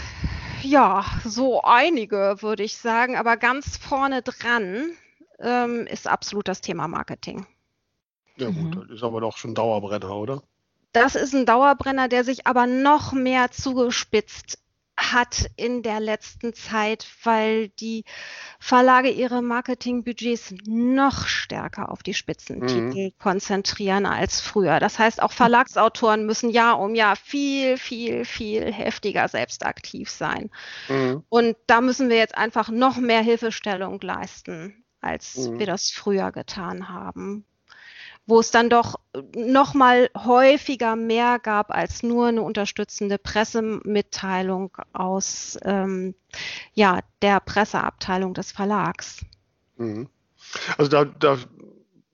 ja 0.64 1.06
so 1.24 1.62
einige, 1.62 2.38
würde 2.40 2.64
ich 2.64 2.78
sagen, 2.78 3.18
aber 3.18 3.38
ganz 3.38 3.78
vorne 3.78 4.24
dran 4.24 4.92
ähm, 5.40 5.86
ist 5.86 6.08
absolut 6.08 6.48
das 6.48 6.62
Thema 6.62 6.88
Marketing. 6.88 7.46
Ja 8.38 8.48
gut, 8.48 8.76
mhm. 8.76 8.82
das 8.82 8.90
ist 8.90 9.04
aber 9.04 9.22
doch 9.22 9.38
schon 9.38 9.56
Dauerbrenner, 9.56 10.16
oder? 10.16 10.44
Das 10.92 11.16
ist 11.16 11.34
ein 11.34 11.46
Dauerbrenner, 11.46 12.08
der 12.08 12.24
sich 12.24 12.46
aber 12.46 12.68
noch 12.68 13.14
mehr 13.14 13.52
zugespitzt 13.52 14.60
hat 14.96 15.50
in 15.56 15.82
der 15.82 16.00
letzten 16.00 16.54
Zeit, 16.54 17.08
weil 17.24 17.70
die 17.70 18.04
Verlage 18.60 19.10
ihre 19.10 19.42
Marketingbudgets 19.42 20.54
noch 20.68 21.26
stärker 21.26 21.92
auf 21.92 22.04
die 22.04 22.14
Spitzentitel 22.14 23.08
mhm. 23.08 23.14
konzentrieren 23.18 24.06
als 24.06 24.40
früher. 24.40 24.80
Das 24.80 25.00
heißt, 25.00 25.22
auch 25.22 25.32
Verlagsautoren 25.32 26.28
müssen 26.28 26.52
Jahr 26.52 26.80
um 26.80 26.94
Jahr 26.94 27.16
viel, 27.16 27.78
viel, 27.78 28.24
viel 28.24 28.72
heftiger 28.72 29.28
selbst 29.28 29.66
aktiv 29.66 30.12
sein. 30.12 30.52
Mhm. 30.90 31.24
Und 31.28 31.58
da 31.66 31.82
müssen 31.82 32.10
wir 32.10 32.18
jetzt 32.18 32.38
einfach 32.38 32.70
noch 32.70 32.98
mehr 32.98 33.22
Hilfestellung 33.22 34.00
leisten, 34.00 34.86
als 35.02 35.38
mhm. 35.38 35.58
wir 35.58 35.66
das 35.66 35.90
früher 35.90 36.32
getan 36.32 36.90
haben 36.90 37.46
wo 38.26 38.40
es 38.40 38.52
dann 38.52 38.70
doch 38.70 38.96
noch 39.36 39.74
mal 39.74 40.10
häufiger 40.18 40.96
mehr 40.96 41.40
gab 41.40 41.72
als 41.72 42.04
nur 42.04 42.28
eine 42.28 42.42
unterstützende 42.42 43.18
Pressemitteilung 43.18 44.78
aus 44.94 45.58
ähm, 45.64 46.16
ja, 46.74 47.00
der 47.22 47.40
Presseabteilung 47.40 48.34
des 48.34 48.52
Verlags. 48.52 49.26
Mhm. 49.78 50.08
Also 50.78 50.90
da, 50.90 51.06
da 51.06 51.38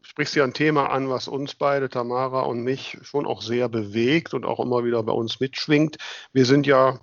sprichst 0.02 0.36
du 0.36 0.40
ja 0.40 0.46
ein 0.46 0.54
Thema 0.54 0.90
an, 0.90 1.10
was 1.10 1.28
uns 1.28 1.56
beide, 1.56 1.90
Tamara 1.90 2.42
und 2.42 2.64
mich, 2.64 2.98
schon 3.04 3.26
auch 3.26 3.42
sehr 3.42 3.70
bewegt 3.70 4.34
und 4.34 4.46
auch 4.46 4.60
immer 4.60 4.84
wieder 4.84 5.04
bei 5.04 5.14
uns 5.14 5.40
mitschwingt. 5.40 5.98
Wir 6.34 6.46
sind 6.46 6.66
ja 6.66 7.00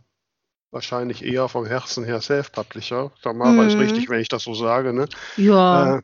wahrscheinlich 0.71 1.25
eher 1.25 1.49
vom 1.49 1.65
Herzen 1.65 2.05
her 2.05 2.21
Self-Publisher. 2.21 3.13
Tamara 3.23 3.53
mhm. 3.53 3.69
ist 3.69 3.79
richtig, 3.79 4.09
wenn 4.11 4.21
ich 4.21 4.29
das 4.29 4.43
so 4.43 4.55
sage. 4.55 4.93
Ne? 4.93 5.09
Ja. 5.37 5.99
Äh, 5.99 6.03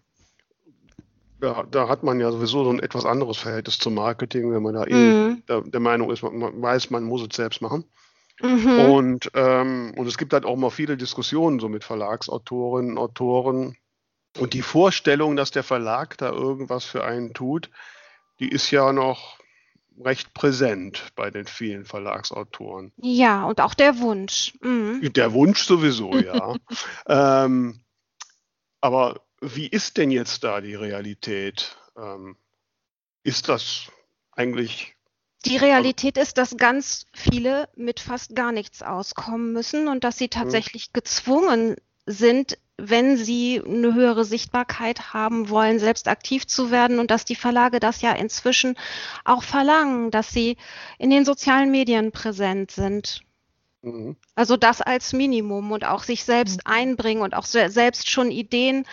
ja, 1.42 1.64
da 1.64 1.88
hat 1.88 2.04
man 2.04 2.20
ja 2.20 2.30
sowieso 2.30 2.64
so 2.64 2.70
ein 2.70 2.78
etwas 2.78 3.04
anderes 3.04 3.38
Verhältnis 3.38 3.78
zum 3.78 3.94
Marketing, 3.94 4.52
wenn 4.52 4.62
man 4.62 4.74
da 4.74 4.84
eh 4.86 4.94
mhm. 4.94 5.38
eh 5.38 5.42
der, 5.48 5.60
der, 5.62 5.80
Meinung 5.80 6.10
ist, 6.10 6.22
man, 6.22 6.38
man, 6.38 6.62
weiß, 6.62 6.90
man 6.90 7.02
muss 7.02 7.22
es 7.22 7.34
selbst 7.34 7.60
machen. 7.60 7.84
Mhm. 8.40 8.78
Und, 8.90 9.30
ähm, 9.34 9.92
und 9.96 10.06
es 10.06 10.18
gibt 10.18 10.32
halt 10.32 10.44
auch 10.44 10.56
mal 10.56 10.70
viele 10.70 10.96
Diskussionen 10.96 11.58
so 11.58 11.68
mit 11.68 11.84
Verlagsautorinnen, 11.84 12.96
Autoren. 12.96 13.76
Und 14.38 14.54
die 14.54 14.62
Vorstellung, 14.62 15.36
dass 15.36 15.50
der 15.50 15.64
Verlag 15.64 16.16
da 16.16 16.30
irgendwas 16.30 16.84
für 16.84 17.04
einen 17.04 17.34
tut, 17.34 17.70
die 18.38 18.48
ist 18.48 18.70
ja 18.70 18.92
noch 18.92 19.38
recht 20.02 20.32
präsent 20.32 21.12
bei 21.16 21.30
den 21.30 21.46
vielen 21.46 21.84
Verlagsautoren. 21.84 22.92
Ja, 22.96 23.44
und 23.44 23.60
auch 23.60 23.74
der 23.74 23.98
Wunsch. 23.98 24.54
Mhm. 24.62 25.12
Der 25.12 25.32
Wunsch 25.32 25.64
sowieso, 25.64 26.14
ja. 26.14 26.54
ähm, 27.06 27.80
aber 28.80 29.20
wie 29.42 29.66
ist 29.66 29.96
denn 29.96 30.10
jetzt 30.10 30.44
da 30.44 30.60
die 30.60 30.76
Realität? 30.76 31.76
Ähm, 31.96 32.36
ist 33.24 33.48
das 33.48 33.88
eigentlich. 34.30 34.94
Die 35.44 35.56
Realität 35.56 36.16
ist, 36.16 36.38
dass 36.38 36.56
ganz 36.56 37.06
viele 37.12 37.68
mit 37.74 37.98
fast 37.98 38.36
gar 38.36 38.52
nichts 38.52 38.82
auskommen 38.82 39.52
müssen 39.52 39.88
und 39.88 40.04
dass 40.04 40.16
sie 40.16 40.26
hm. 40.26 40.30
tatsächlich 40.30 40.92
gezwungen 40.92 41.76
sind, 42.06 42.56
wenn 42.76 43.16
sie 43.16 43.60
eine 43.64 43.94
höhere 43.94 44.24
Sichtbarkeit 44.24 45.12
haben 45.12 45.48
wollen, 45.48 45.78
selbst 45.78 46.08
aktiv 46.08 46.46
zu 46.46 46.70
werden 46.70 46.98
und 46.98 47.10
dass 47.10 47.24
die 47.24 47.36
Verlage 47.36 47.80
das 47.80 48.00
ja 48.00 48.12
inzwischen 48.12 48.76
auch 49.24 49.42
verlangen, 49.42 50.10
dass 50.10 50.30
sie 50.30 50.56
in 50.98 51.10
den 51.10 51.24
sozialen 51.24 51.70
Medien 51.70 52.12
präsent 52.12 52.70
sind. 52.70 53.22
Mhm. 53.82 54.16
Also 54.34 54.56
das 54.56 54.80
als 54.80 55.12
Minimum 55.12 55.72
und 55.72 55.84
auch 55.84 56.04
sich 56.04 56.24
selbst 56.24 56.66
mhm. 56.66 56.72
einbringen 56.72 57.22
und 57.22 57.34
auch 57.34 57.44
selbst 57.44 58.08
schon 58.08 58.30
Ideen 58.30 58.86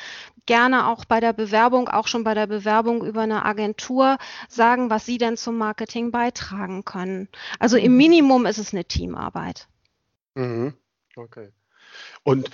gerne 0.45 0.87
auch 0.87 1.05
bei 1.05 1.19
der 1.19 1.31
Bewerbung, 1.31 1.89
auch 1.89 2.07
schon 2.07 2.23
bei 2.23 2.33
der 2.33 2.47
Bewerbung 2.47 3.05
über 3.05 3.21
eine 3.21 3.45
Agentur 3.45 4.17
sagen, 4.47 4.89
was 4.89 5.05
sie 5.05 5.19
denn 5.19 5.37
zum 5.37 5.57
Marketing 5.57 6.09
beitragen 6.09 6.85
können. 6.85 7.29
Also 7.59 7.77
im 7.77 7.91
mhm. 7.91 7.97
Minimum 7.97 8.45
ist 8.47 8.57
es 8.57 8.73
eine 8.73 8.85
Teamarbeit. 8.85 9.67
Mhm. 10.33 10.73
Okay. 11.15 11.49
Und 12.23 12.49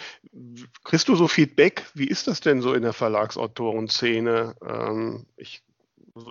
kriegst 0.83 1.07
du 1.07 1.15
so 1.15 1.27
Feedback? 1.27 1.85
Wie 1.93 2.07
ist 2.07 2.27
das 2.27 2.41
denn 2.41 2.61
so 2.61 2.73
in 2.73 2.81
der 2.81 2.93
Verlagsautorenszene? 2.93 4.55
Ähm, 4.61 5.25
ich 5.37 5.63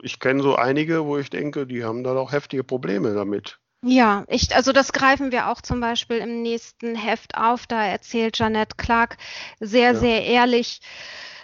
ich 0.03 0.19
kenne 0.19 0.43
so 0.43 0.57
einige, 0.57 1.05
wo 1.05 1.19
ich 1.19 1.31
denke, 1.31 1.67
die 1.67 1.85
haben 1.85 2.05
da 2.05 2.15
doch 2.15 2.33
heftige 2.33 2.65
Probleme 2.65 3.13
damit. 3.13 3.61
Ja, 3.87 4.25
ich, 4.29 4.55
also 4.57 4.73
das 4.73 4.93
greifen 4.93 5.31
wir 5.31 5.49
auch 5.49 5.61
zum 5.61 5.79
Beispiel 5.81 6.17
im 6.19 6.43
nächsten 6.43 6.95
Heft 6.97 7.37
auf. 7.37 7.67
Da 7.67 7.85
erzählt 7.85 8.37
Jeanette 8.37 8.77
Clark 8.77 9.19
sehr, 9.61 9.93
Ja. 9.93 9.95
sehr 9.99 10.25
ehrlich, 10.25 10.81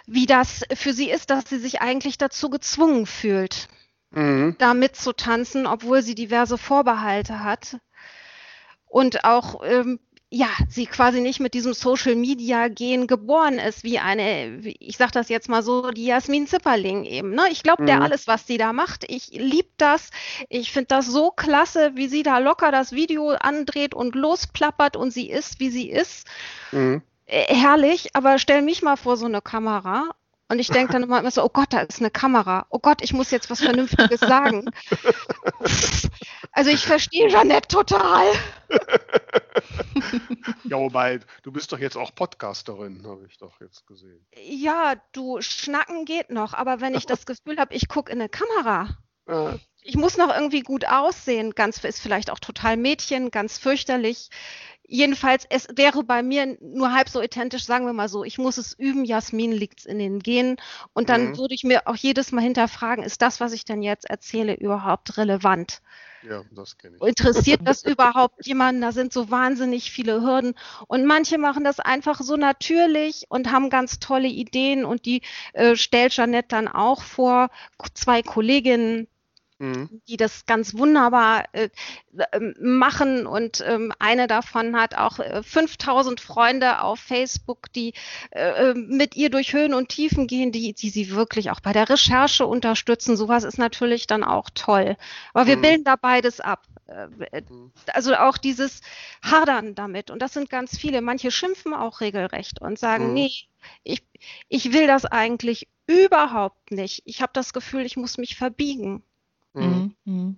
wie 0.07 0.25
das 0.25 0.63
für 0.73 0.93
sie 0.93 1.09
ist, 1.11 1.29
dass 1.29 1.47
sie 1.47 1.59
sich 1.59 1.81
eigentlich 1.81 2.17
dazu 2.17 2.49
gezwungen 2.49 3.05
fühlt, 3.05 3.67
Mhm. 4.09 4.55
da 4.57 4.73
mitzutanzen, 4.73 5.67
obwohl 5.67 6.01
sie 6.01 6.15
diverse 6.15 6.57
Vorbehalte 6.57 7.43
hat. 7.43 7.77
Und 8.87 9.23
auch, 9.23 9.61
ähm, 9.63 9.99
ja, 10.33 10.47
sie 10.69 10.85
quasi 10.85 11.19
nicht 11.19 11.41
mit 11.41 11.53
diesem 11.53 11.73
Social 11.73 12.15
Media 12.15 12.69
Gen 12.69 13.05
geboren 13.05 13.59
ist, 13.59 13.83
wie 13.83 13.99
eine, 13.99 14.63
wie- 14.63 14.77
ich 14.79 14.95
sag 14.95 15.11
das 15.11 15.27
jetzt 15.27 15.49
mal 15.49 15.61
so, 15.61 15.91
die 15.91 16.05
Jasmin 16.05 16.47
Zipperling 16.47 17.03
eben. 17.03 17.31
Ne? 17.35 17.43
Ich 17.51 17.63
glaube 17.63 17.85
der 17.85 17.97
Mhm. 17.97 18.01
alles, 18.03 18.27
was 18.27 18.47
sie 18.47 18.57
da 18.57 18.71
macht. 18.71 19.03
Ich 19.11 19.27
lieb 19.33 19.67
das. 19.77 20.09
Ich 20.47 20.71
finde 20.71 20.87
das 20.87 21.07
so 21.07 21.31
klasse, 21.31 21.91
wie 21.95 22.07
sie 22.07 22.23
da 22.23 22.37
locker 22.37 22.71
das 22.71 22.93
Video 22.93 23.31
andreht 23.31 23.93
und 23.93 24.15
losplappert 24.15 24.95
und 24.95 25.11
sie 25.11 25.29
ist, 25.29 25.59
wie 25.59 25.69
sie 25.69 25.89
ist. 25.89 26.25
Mhm. 26.71 27.01
Äh, 27.25 27.53
herrlich, 27.53 28.15
aber 28.15 28.39
stell 28.39 28.61
mich 28.61 28.81
mal 28.81 28.95
vor 28.95 29.17
so 29.17 29.25
eine 29.25 29.41
Kamera. 29.41 30.11
Und 30.51 30.59
ich 30.59 30.67
denke 30.67 30.91
dann 30.91 31.03
immer 31.03 31.31
so, 31.31 31.45
oh 31.45 31.49
Gott, 31.49 31.71
da 31.71 31.79
ist 31.79 32.01
eine 32.01 32.11
Kamera. 32.11 32.65
Oh 32.69 32.79
Gott, 32.79 33.01
ich 33.01 33.13
muss 33.13 33.31
jetzt 33.31 33.49
was 33.49 33.61
Vernünftiges 33.61 34.19
sagen. 34.19 34.69
Also 36.51 36.69
ich 36.69 36.85
verstehe 36.85 37.29
Jeanette 37.29 37.69
total. 37.69 38.25
Ja, 40.65 40.77
wobei, 40.77 41.21
du 41.43 41.53
bist 41.53 41.71
doch 41.71 41.79
jetzt 41.79 41.95
auch 41.95 42.13
Podcasterin, 42.13 43.07
habe 43.07 43.25
ich 43.29 43.37
doch 43.37 43.61
jetzt 43.61 43.87
gesehen. 43.87 44.25
Ja, 44.43 44.95
du, 45.13 45.39
schnacken 45.39 46.03
geht 46.03 46.29
noch, 46.31 46.53
aber 46.53 46.81
wenn 46.81 46.95
ich 46.95 47.05
das 47.05 47.25
Gefühl 47.25 47.57
habe, 47.57 47.73
ich 47.73 47.87
gucke 47.87 48.11
in 48.11 48.19
eine 48.19 48.27
Kamera, 48.27 48.97
ich 49.83 49.95
muss 49.95 50.17
noch 50.17 50.33
irgendwie 50.33 50.61
gut 50.61 50.85
aussehen, 50.85 51.55
ganz 51.55 51.81
ist 51.83 52.01
vielleicht 52.01 52.29
auch 52.29 52.39
total 52.39 52.75
Mädchen, 52.75 53.31
ganz 53.31 53.57
fürchterlich. 53.57 54.29
Jedenfalls, 54.91 55.45
es 55.49 55.67
wäre 55.75 56.03
bei 56.03 56.21
mir 56.21 56.57
nur 56.61 56.93
halb 56.93 57.09
so 57.09 57.21
authentisch, 57.21 57.65
sagen 57.65 57.85
wir 57.85 57.93
mal 57.93 58.09
so, 58.09 58.23
ich 58.25 58.37
muss 58.37 58.57
es 58.57 58.73
üben, 58.77 59.05
Jasmin 59.05 59.51
liegt's 59.53 59.85
in 59.85 59.99
den 59.99 60.19
Genen. 60.19 60.57
Und 60.93 61.09
dann 61.09 61.29
Mhm. 61.29 61.37
würde 61.37 61.53
ich 61.55 61.63
mir 61.63 61.87
auch 61.87 61.95
jedes 61.95 62.31
Mal 62.31 62.41
hinterfragen, 62.41 63.03
ist 63.03 63.21
das, 63.21 63.39
was 63.39 63.53
ich 63.53 63.65
denn 63.65 63.81
jetzt 63.83 64.09
erzähle, 64.09 64.53
überhaupt 64.55 65.17
relevant? 65.17 65.81
ja, 66.21 66.43
das 66.51 66.77
kenne 66.77 66.97
ich. 66.97 67.03
Interessiert 67.07 67.61
das 67.65 67.83
überhaupt 67.85 68.45
jemanden? 68.45 68.81
Da 68.81 68.91
sind 68.91 69.13
so 69.13 69.31
wahnsinnig 69.31 69.91
viele 69.91 70.21
Hürden. 70.21 70.53
Und 70.87 71.05
manche 71.05 71.37
machen 71.37 71.63
das 71.63 71.79
einfach 71.79 72.19
so 72.21 72.35
natürlich 72.37 73.25
und 73.29 73.51
haben 73.51 73.69
ganz 73.69 73.99
tolle 73.99 74.27
Ideen. 74.27 74.85
Und 74.85 75.05
die 75.05 75.21
äh, 75.53 75.75
stellt 75.75 76.13
Jeanette 76.13 76.49
dann 76.49 76.67
auch 76.67 77.01
vor, 77.01 77.49
zwei 77.95 78.21
Kolleginnen, 78.21 79.07
Mhm. 79.61 80.01
die 80.07 80.17
das 80.17 80.45
ganz 80.47 80.75
wunderbar 80.75 81.45
äh, 81.53 81.69
ähm, 82.33 82.55
machen 82.59 83.27
und 83.27 83.63
ähm, 83.65 83.93
eine 83.99 84.25
davon 84.25 84.75
hat 84.75 84.95
auch 84.95 85.19
äh, 85.19 85.43
5000 85.43 86.19
Freunde 86.19 86.81
auf 86.81 86.99
Facebook, 86.99 87.71
die 87.73 87.93
äh, 88.31 88.71
äh, 88.71 88.73
mit 88.73 89.15
ihr 89.15 89.29
durch 89.29 89.53
Höhen 89.53 89.75
und 89.75 89.89
Tiefen 89.89 90.25
gehen, 90.25 90.51
die, 90.51 90.73
die 90.73 90.89
sie 90.89 91.11
wirklich 91.11 91.51
auch 91.51 91.59
bei 91.59 91.73
der 91.73 91.87
Recherche 91.89 92.47
unterstützen. 92.47 93.15
Sowas 93.15 93.43
ist 93.43 93.59
natürlich 93.59 94.07
dann 94.07 94.23
auch 94.23 94.49
toll. 94.55 94.97
Aber 95.33 95.45
wir 95.45 95.57
Mhm. 95.57 95.61
bilden 95.61 95.83
da 95.83 95.95
beides 95.95 96.39
ab. 96.39 96.65
Äh, 96.87 97.07
äh, 97.31 97.41
Mhm. 97.47 97.71
Also 97.93 98.15
auch 98.15 98.37
dieses 98.37 98.81
Hadern 99.23 99.75
damit. 99.75 100.09
Und 100.09 100.21
das 100.23 100.33
sind 100.33 100.49
ganz 100.49 100.75
viele. 100.77 101.01
Manche 101.01 101.29
schimpfen 101.29 101.73
auch 101.75 102.01
regelrecht 102.01 102.59
und 102.61 102.79
sagen, 102.79 103.09
Mhm. 103.09 103.13
nee, 103.13 103.31
ich, 103.83 104.03
ich 104.49 104.73
will 104.73 104.87
das 104.87 105.05
eigentlich 105.05 105.67
überhaupt 105.85 106.71
nicht. 106.71 107.03
Ich 107.05 107.21
habe 107.21 107.31
das 107.33 107.53
Gefühl, 107.53 107.85
ich 107.85 107.95
muss 107.97 108.17
mich 108.17 108.35
verbiegen. 108.35 109.03
Mhm. 109.53 109.63
Mhm. 109.63 109.95
Mhm. 110.05 110.35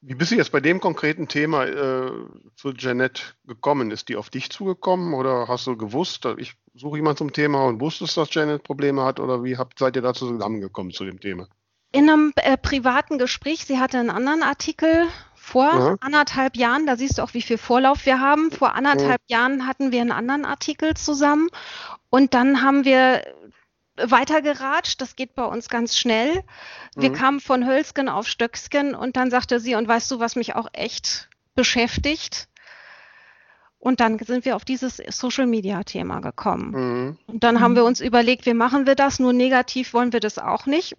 Wie 0.00 0.14
bist 0.14 0.30
du 0.30 0.36
jetzt 0.36 0.52
bei 0.52 0.60
dem 0.60 0.80
konkreten 0.80 1.26
Thema 1.26 1.64
äh, 1.66 2.12
zu 2.54 2.72
Jeanette 2.72 3.22
gekommen? 3.46 3.90
Ist 3.90 4.08
die 4.08 4.16
auf 4.16 4.30
dich 4.30 4.50
zugekommen 4.50 5.14
oder 5.14 5.48
hast 5.48 5.66
du 5.66 5.76
gewusst, 5.76 6.24
dass 6.24 6.36
ich 6.38 6.54
suche 6.74 6.96
jemanden 6.98 7.18
zum 7.18 7.32
Thema 7.32 7.64
und 7.64 7.80
wusstest, 7.80 8.16
dass 8.16 8.32
Janet 8.32 8.62
Probleme 8.62 9.02
hat 9.02 9.18
oder 9.20 9.42
wie 9.42 9.56
habt, 9.56 9.78
seid 9.78 9.96
ihr 9.96 10.02
dazu 10.02 10.28
zusammengekommen 10.28 10.92
zu 10.92 11.04
dem 11.04 11.20
Thema? 11.20 11.48
In 11.92 12.10
einem 12.10 12.32
äh, 12.36 12.56
privaten 12.56 13.18
Gespräch, 13.18 13.64
sie 13.64 13.78
hatte 13.78 13.98
einen 13.98 14.10
anderen 14.10 14.42
Artikel 14.42 15.06
vor 15.34 15.72
Ja. 15.74 15.96
anderthalb 16.00 16.56
Jahren, 16.56 16.86
da 16.86 16.96
siehst 16.96 17.18
du 17.18 17.22
auch, 17.22 17.32
wie 17.34 17.42
viel 17.42 17.58
Vorlauf 17.58 18.04
wir 18.04 18.20
haben. 18.20 18.50
Vor 18.50 18.74
anderthalb 18.74 19.22
Jahren 19.28 19.66
hatten 19.66 19.92
wir 19.92 20.02
einen 20.02 20.12
anderen 20.12 20.44
Artikel 20.44 20.94
zusammen 20.94 21.48
und 22.10 22.34
dann 22.34 22.62
haben 22.62 22.84
wir 22.84 23.22
weitergeratscht. 23.96 25.00
Das 25.00 25.16
geht 25.16 25.34
bei 25.34 25.44
uns 25.44 25.68
ganz 25.68 25.96
schnell. 25.96 26.42
Wir 26.94 27.10
Mhm. 27.10 27.14
kamen 27.14 27.40
von 27.40 27.66
Hölzgen 27.66 28.08
auf 28.08 28.26
Stöcksken 28.26 28.94
und 28.94 29.16
dann 29.16 29.30
sagte 29.30 29.60
sie, 29.60 29.74
und 29.74 29.88
weißt 29.88 30.10
du, 30.10 30.20
was 30.20 30.36
mich 30.36 30.54
auch 30.54 30.68
echt 30.72 31.28
beschäftigt? 31.54 32.48
Und 33.78 34.00
dann 34.00 34.18
sind 34.18 34.44
wir 34.44 34.56
auf 34.56 34.64
dieses 34.64 34.96
Social-Media-Thema 34.96 36.20
gekommen. 36.20 36.70
Mhm. 36.70 37.18
Und 37.26 37.44
dann 37.44 37.60
haben 37.60 37.72
Mhm. 37.72 37.76
wir 37.76 37.84
uns 37.84 38.00
überlegt, 38.00 38.46
wie 38.46 38.54
machen 38.54 38.86
wir 38.86 38.94
das? 38.96 39.18
Nur 39.18 39.32
negativ 39.32 39.92
wollen 39.94 40.12
wir 40.12 40.20
das 40.20 40.38
auch 40.38 40.66
nicht. 40.66 40.96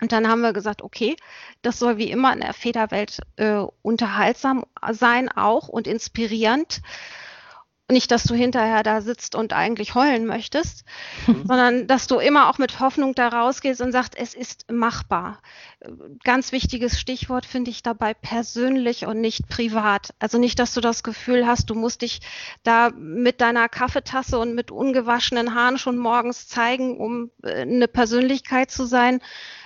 Und 0.00 0.10
dann 0.10 0.26
haben 0.26 0.40
wir 0.40 0.52
gesagt, 0.52 0.82
okay, 0.82 1.14
das 1.62 1.78
soll 1.78 1.96
wie 1.98 2.10
immer 2.10 2.32
in 2.32 2.40
der 2.40 2.54
Federwelt 2.54 3.20
äh, 3.36 3.62
unterhaltsam 3.82 4.64
sein 4.90 5.28
auch 5.28 5.68
und 5.68 5.86
inspirierend. 5.86 6.80
Nicht, 7.92 8.10
dass 8.10 8.24
du 8.24 8.34
hinterher 8.34 8.82
da 8.82 9.02
sitzt 9.02 9.34
und 9.34 9.52
eigentlich 9.52 9.94
heulen 9.94 10.26
möchtest, 10.26 10.84
Mhm. 11.26 11.44
sondern 11.46 11.86
dass 11.86 12.06
du 12.06 12.18
immer 12.18 12.48
auch 12.48 12.58
mit 12.58 12.80
Hoffnung 12.80 13.14
da 13.14 13.28
rausgehst 13.28 13.80
und 13.80 13.92
sagst, 13.92 14.16
es 14.16 14.34
ist 14.34 14.70
machbar. 14.72 15.40
Ganz 16.24 16.52
wichtiges 16.52 16.98
Stichwort 16.98 17.44
finde 17.44 17.70
ich 17.70 17.82
dabei 17.82 18.14
persönlich 18.14 19.06
und 19.06 19.20
nicht 19.20 19.48
privat. 19.48 20.14
Also 20.18 20.38
nicht, 20.38 20.58
dass 20.58 20.74
du 20.74 20.80
das 20.80 21.02
Gefühl 21.02 21.46
hast, 21.46 21.70
du 21.70 21.74
musst 21.74 22.02
dich 22.02 22.20
da 22.62 22.90
mit 22.96 23.40
deiner 23.40 23.68
Kaffeetasse 23.68 24.38
und 24.38 24.54
mit 24.54 24.70
ungewaschenen 24.70 25.54
Haaren 25.54 25.78
schon 25.78 25.98
morgens 25.98 26.48
zeigen, 26.48 26.96
um 26.98 27.30
äh, 27.42 27.62
eine 27.62 27.88
Persönlichkeit 27.88 28.70
zu 28.70 28.84
sein, 28.86 29.20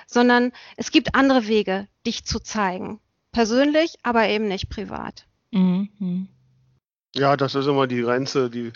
sondern 0.07 0.53
es 0.77 0.91
gibt 0.91 1.15
andere 1.15 1.47
Wege, 1.47 1.89
dich 2.07 2.25
zu 2.25 2.41
zeigen. 2.41 3.01
Persönlich, 3.33 3.97
aber 4.03 4.29
eben 4.29 4.49
nicht 4.49 4.69
privat. 4.71 5.27
Mhm. 5.51 6.29
Ja, 7.17 7.37
das 7.37 7.55
ist 7.55 7.67
immer 7.67 7.87
die 7.87 8.03
Grenze, 8.03 8.51
die, 8.51 8.73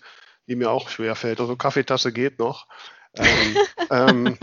die 0.49 0.57
mir 0.57 0.71
auch 0.71 0.89
schwer 0.89 1.15
fällt. 1.15 1.41
Also 1.41 1.57
Kaffeetasse 1.57 2.13
geht 2.13 2.39
noch. 2.39 2.67
ähm, 3.17 3.57
ähm, 3.91 4.39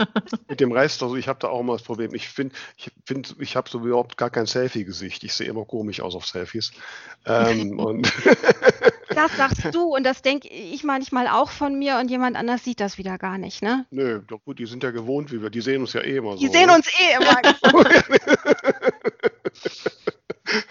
mit 0.48 0.60
dem 0.60 0.72
Rest, 0.72 1.02
also 1.02 1.16
ich 1.16 1.26
habe 1.26 1.38
da 1.40 1.48
auch 1.48 1.60
immer 1.60 1.72
das 1.72 1.82
Problem. 1.82 2.14
Ich 2.14 2.28
finde, 2.28 2.54
ich, 2.76 2.90
find, 3.06 3.34
ich 3.38 3.56
habe 3.56 3.68
so 3.68 3.80
überhaupt 3.80 4.16
gar 4.16 4.30
kein 4.30 4.46
Selfie-Gesicht. 4.46 5.24
Ich 5.24 5.34
sehe 5.34 5.48
immer 5.48 5.64
komisch 5.64 6.00
aus 6.00 6.14
auf 6.14 6.26
Selfies. 6.26 6.72
Ähm, 7.26 7.78
und 7.84 8.12
Das 9.08 9.32
sagst 9.36 9.74
du 9.74 9.94
und 9.94 10.04
das 10.04 10.22
denke 10.22 10.48
ich 10.48 10.84
manchmal 10.84 11.28
auch 11.28 11.50
von 11.50 11.78
mir 11.78 11.98
und 11.98 12.10
jemand 12.10 12.36
anders 12.36 12.64
sieht 12.64 12.80
das 12.80 12.98
wieder 12.98 13.18
gar 13.18 13.38
nicht, 13.38 13.62
ne? 13.62 13.86
nö, 13.90 14.20
doch 14.26 14.42
gut, 14.44 14.58
die 14.58 14.66
sind 14.66 14.82
ja 14.82 14.90
gewohnt, 14.90 15.32
wie 15.32 15.42
wir, 15.42 15.50
die 15.50 15.60
sehen 15.60 15.80
uns 15.80 15.92
ja 15.92 16.02
eh 16.02 16.16
immer 16.16 16.32
so. 16.32 16.38
Die 16.38 16.48
sehen 16.48 16.66
ne? 16.66 16.74
uns 16.74 16.88
eh 16.88 17.16
immer. 17.16 17.36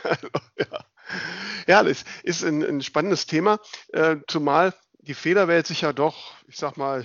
Also, 0.04 0.28
ja. 1.68 1.84
das 1.84 2.06
ist 2.24 2.44
ein, 2.44 2.64
ein 2.64 2.82
spannendes 2.82 3.26
Thema, 3.26 3.60
äh, 3.94 4.18
zumal 4.28 4.74
die 5.00 5.14
Federwelt 5.14 5.68
sich 5.68 5.82
ja 5.82 5.94
doch, 5.94 6.34
ich 6.48 6.58
sag 6.58 6.78
mal, 6.78 7.04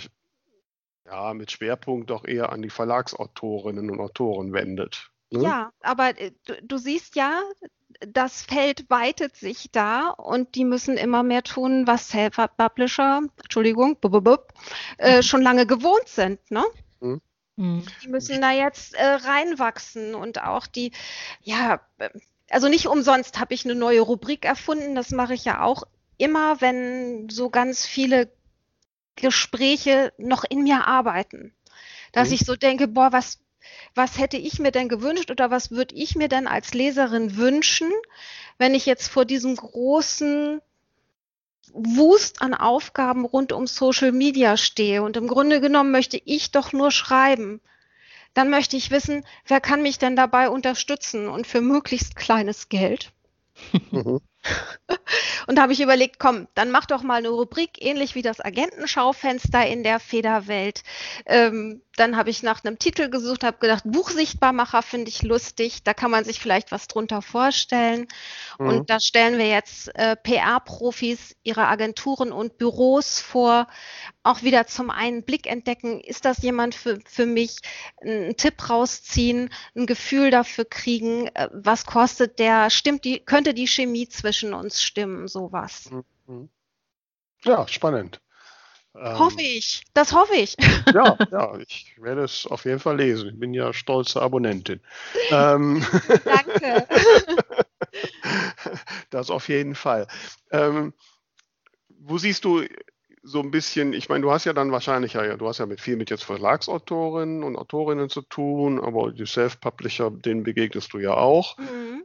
ja, 1.05 1.35
mit 1.35 1.51
Schwerpunkt 1.51 2.11
doch 2.11 2.25
eher 2.25 2.53
an 2.53 2.63
die 2.63 2.71
Verlagsautorinnen 2.71 3.91
und 3.91 4.01
Autoren 4.01 4.53
wendet. 4.53 5.11
Ne? 5.31 5.43
Ja, 5.43 5.73
aber 5.81 6.19
äh, 6.19 6.33
du, 6.47 6.55
du 6.63 6.77
siehst 6.79 7.17
ja, 7.17 7.43
das 8.01 8.43
Feld 8.43 8.89
weitet 8.89 9.37
sich 9.37 9.71
da 9.71 10.09
und 10.09 10.55
die 10.55 10.65
müssen 10.65 10.97
immer 10.97 11.23
mehr 11.23 11.43
tun, 11.43 11.87
was 11.87 12.09
Self-Publisher, 12.09 13.23
Entschuldigung, 13.43 13.97
bub, 14.01 14.13
bub, 14.13 14.25
bub, 14.25 14.49
äh, 14.99 15.23
schon 15.23 15.43
lange 15.43 15.67
gewohnt 15.67 16.09
sind, 16.09 16.39
ne? 16.51 16.65
Mhm. 17.57 17.85
Die 18.03 18.09
müssen 18.09 18.41
da 18.41 18.51
jetzt 18.51 18.95
äh, 18.95 19.05
reinwachsen 19.05 20.15
und 20.15 20.43
auch 20.43 20.67
die, 20.67 20.93
ja, 21.43 21.81
äh, 21.99 22.09
also 22.53 22.69
nicht 22.69 22.87
umsonst 22.87 23.39
habe 23.41 23.55
ich 23.55 23.65
eine 23.65 23.75
neue 23.75 24.01
Rubrik 24.01 24.45
erfunden. 24.45 24.95
Das 24.95 25.11
mache 25.11 25.35
ich 25.35 25.45
ja 25.45 25.63
auch 25.63 25.85
immer, 26.19 26.61
wenn 26.61 27.29
so 27.31 27.51
ganz 27.51 27.87
viele 27.87 28.33
Gespräche 29.17 30.13
noch 30.19 30.45
in 30.49 30.63
mir 30.63 30.87
arbeiten. 30.87 31.55
Dass 32.13 32.29
Mhm. 32.29 32.35
ich 32.35 32.41
so 32.41 32.57
denke, 32.57 32.89
boah, 32.89 33.13
was, 33.13 33.41
was 33.95 34.19
hätte 34.19 34.37
ich 34.37 34.59
mir 34.59 34.71
denn 34.73 34.89
gewünscht 34.89 35.31
oder 35.31 35.51
was 35.51 35.71
würde 35.71 35.95
ich 35.95 36.15
mir 36.17 36.29
denn 36.29 36.47
als 36.47 36.75
Leserin 36.75 37.37
wünschen, 37.37 37.91
wenn 38.59 38.75
ich 38.75 38.87
jetzt 38.87 39.09
vor 39.09 39.25
diesem 39.25 39.57
großen 39.57 40.61
Wust 41.73 42.43
an 42.43 42.55
Aufgaben 42.55 43.25
rund 43.25 43.53
um 43.53 43.67
Social 43.67 44.13
Media 44.13 44.57
stehe 44.57 45.03
und 45.03 45.17
im 45.17 45.27
Grunde 45.27 45.61
genommen 45.61 45.91
möchte 45.91 46.21
ich 46.25 46.51
doch 46.51 46.73
nur 46.73 46.91
schreiben. 46.91 47.61
Dann 48.35 48.51
möchte 48.51 48.77
ich 48.77 48.91
wissen, 48.91 49.25
wer 49.47 49.61
kann 49.61 49.83
mich 49.83 49.99
denn 49.99 50.17
dabei 50.17 50.49
unterstützen 50.49 51.29
und 51.29 51.47
für 51.47 51.61
möglichst 51.61 52.17
kleines 52.17 52.69
Geld. 52.69 53.13
Mhm. 53.91 54.21
Und 55.47 55.57
da 55.57 55.63
habe 55.63 55.73
ich 55.73 55.81
überlegt, 55.81 56.19
komm, 56.19 56.49
dann 56.55 56.71
mach 56.71 56.87
doch 56.87 57.03
mal 57.03 57.17
eine 57.17 57.29
Rubrik, 57.29 57.71
ähnlich 57.79 58.15
wie 58.15 58.23
das 58.23 58.41
Agentenschaufenster 58.41 59.67
in 59.67 59.83
der 59.83 60.01
Federwelt. 60.01 60.83
Ähm, 61.27 61.83
dann 61.97 62.17
habe 62.17 62.31
ich 62.31 62.43
nach 62.43 62.65
einem 62.65 62.79
Titel 62.79 63.11
gesucht, 63.11 63.45
habe 63.45 63.59
gedacht, 63.59 63.83
Buchsichtbarmacher 63.85 64.83
finde 64.83 65.11
ich 65.11 65.23
lustig, 65.23 65.83
da 65.85 65.93
kann 65.93 66.11
man 66.11 66.25
sich 66.25 66.41
vielleicht 66.41 66.73
was 66.73 66.89
drunter 66.89 67.21
vorstellen. 67.21 68.07
Mhm. 68.59 68.67
Und 68.67 68.91
da 68.91 68.99
stellen 68.99 69.37
wir 69.39 69.49
jetzt 69.49 69.95
äh, 69.95 70.17
PR-Profis, 70.17 71.37
ihre 71.43 71.69
Agenturen 71.69 72.33
und 72.33 72.57
Büros 72.57 73.21
vor, 73.21 73.67
auch 74.23 74.43
wieder 74.43 74.67
zum 74.67 74.89
einen 74.91 75.23
Blick 75.23 75.47
entdecken, 75.47 76.01
ist 76.01 76.25
das 76.25 76.39
jemand 76.39 76.75
für, 76.75 76.99
für 77.05 77.27
mich, 77.27 77.57
einen 78.01 78.37
Tipp 78.37 78.71
rausziehen, 78.71 79.51
ein 79.77 79.87
Gefühl 79.87 80.31
dafür 80.31 80.65
kriegen, 80.65 81.27
äh, 81.35 81.49
was 81.53 81.85
kostet 81.85 82.39
der, 82.39 82.71
stimmt 82.71 83.05
die, 83.05 83.21
könnte 83.21 83.53
die 83.53 83.69
Chemie 83.69 84.09
zwischen 84.09 84.32
uns 84.55 84.83
stimmen, 84.83 85.29
sowas. 85.29 85.91
Mhm. 86.27 86.49
Ja, 87.45 87.67
spannend. 87.69 88.21
Ähm, 88.95 89.19
hoffe 89.19 89.41
ich, 89.41 89.85
das 89.95 90.13
hoffe 90.13 90.35
ich. 90.35 90.57
Ja, 90.95 91.17
ja, 91.31 91.59
ich 91.59 91.95
werde 91.99 92.25
es 92.25 92.47
auf 92.47 92.65
jeden 92.67 92.79
Fall 92.79 92.99
lesen. 92.99 93.31
Ich 93.31 93.41
bin 93.41 93.55
ja 93.55 93.73
stolze 93.73 94.21
Abonnentin. 94.21 94.81
ähm, 95.31 95.85
Danke. 96.25 96.87
das 99.11 99.31
auf 99.31 99.49
jeden 99.49 99.75
Fall. 99.75 100.07
Ähm, 100.51 100.93
wo 101.89 102.19
siehst 102.19 102.45
du 102.45 102.65
so 103.23 103.41
ein 103.41 103.51
bisschen, 103.51 103.93
ich 103.93 104.09
meine, 104.09 104.23
du 104.23 104.33
hast 104.33 104.45
ja 104.45 104.53
dann 104.53 104.73
wahrscheinlich, 104.73 105.15
ja, 105.15 105.37
du 105.37 105.49
hast 105.49 105.59
ja 105.59 105.67
mit 105.67 105.81
viel 105.81 105.97
mit 105.97 106.11
jetzt 106.11 106.25
Verlagsautorinnen 106.25 107.45
und 107.45 107.57
Autorinnen 107.57 108.11
zu 108.11 108.23
tun, 108.23 108.81
aber 108.81 109.13
die 109.13 109.27
Self-Publisher, 109.27 110.11
denen 110.11 110.43
begegnest 110.43 110.93
du 110.93 110.99
ja 110.99 111.15
auch. 111.15 111.57
Mhm. 111.59 112.05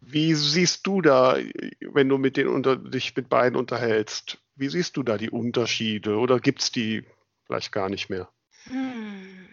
Wie 0.00 0.34
siehst 0.34 0.86
du 0.86 1.02
da, 1.02 1.36
wenn 1.80 2.08
du 2.08 2.18
mit 2.18 2.36
denen 2.36 2.50
unter, 2.50 2.76
dich 2.76 3.14
mit 3.16 3.28
beiden 3.28 3.58
unterhältst? 3.58 4.38
Wie 4.54 4.68
siehst 4.68 4.96
du 4.96 5.02
da 5.02 5.18
die 5.18 5.30
Unterschiede 5.30 6.16
oder 6.16 6.40
gibt 6.40 6.62
es 6.62 6.72
die 6.72 7.04
vielleicht 7.44 7.72
gar 7.72 7.88
nicht 7.88 8.08
mehr? 8.08 8.28
Hm. 8.64 9.48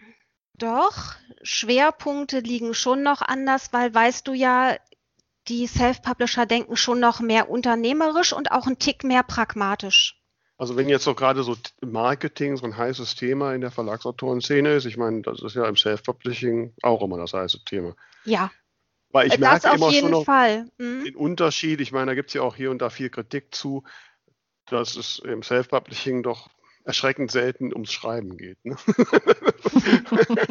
Doch, 0.58 1.14
Schwerpunkte 1.42 2.40
liegen 2.40 2.72
schon 2.72 3.02
noch 3.02 3.20
anders, 3.20 3.72
weil 3.72 3.94
weißt 3.94 4.26
du 4.26 4.32
ja, 4.32 4.76
die 5.48 5.66
Self-Publisher 5.66 6.46
denken 6.46 6.76
schon 6.76 6.98
noch 6.98 7.20
mehr 7.20 7.50
unternehmerisch 7.50 8.32
und 8.32 8.50
auch 8.50 8.66
ein 8.66 8.78
Tick 8.78 9.04
mehr 9.04 9.22
pragmatisch. 9.22 10.20
Also 10.58 10.76
wenn 10.76 10.88
jetzt 10.88 11.06
auch 11.06 11.16
gerade 11.16 11.42
so 11.42 11.54
Marketing 11.82 12.56
so 12.56 12.64
ein 12.64 12.76
heißes 12.76 13.14
Thema 13.14 13.54
in 13.54 13.60
der 13.60 13.70
Verlagsautoren-Szene 13.70 14.76
ist, 14.76 14.86
ich 14.86 14.96
meine, 14.96 15.20
das 15.20 15.42
ist 15.42 15.54
ja 15.54 15.66
im 15.66 15.76
Self-Publishing 15.76 16.72
auch 16.82 17.02
immer 17.02 17.18
das 17.18 17.34
heiße 17.34 17.64
Thema. 17.64 17.94
Ja. 18.24 18.50
Weil 19.10 19.28
ich 19.28 19.38
das 19.38 19.40
merke 19.40 19.76
immer 19.76 19.92
schon 19.92 20.10
noch 20.10 20.26
mhm. 20.78 21.04
den 21.04 21.16
Unterschied, 21.16 21.80
ich 21.80 21.92
meine, 21.92 22.06
da 22.06 22.14
gibt 22.14 22.30
es 22.30 22.34
ja 22.34 22.42
auch 22.42 22.56
hier 22.56 22.70
und 22.70 22.82
da 22.82 22.90
viel 22.90 23.10
Kritik 23.10 23.54
zu, 23.54 23.84
dass 24.66 24.96
es 24.96 25.20
im 25.20 25.42
Self-Publishing 25.42 26.22
doch 26.22 26.50
erschreckend 26.86 27.32
selten 27.32 27.72
ums 27.72 27.92
Schreiben 27.92 28.36
geht. 28.36 28.64
Ne? 28.64 28.76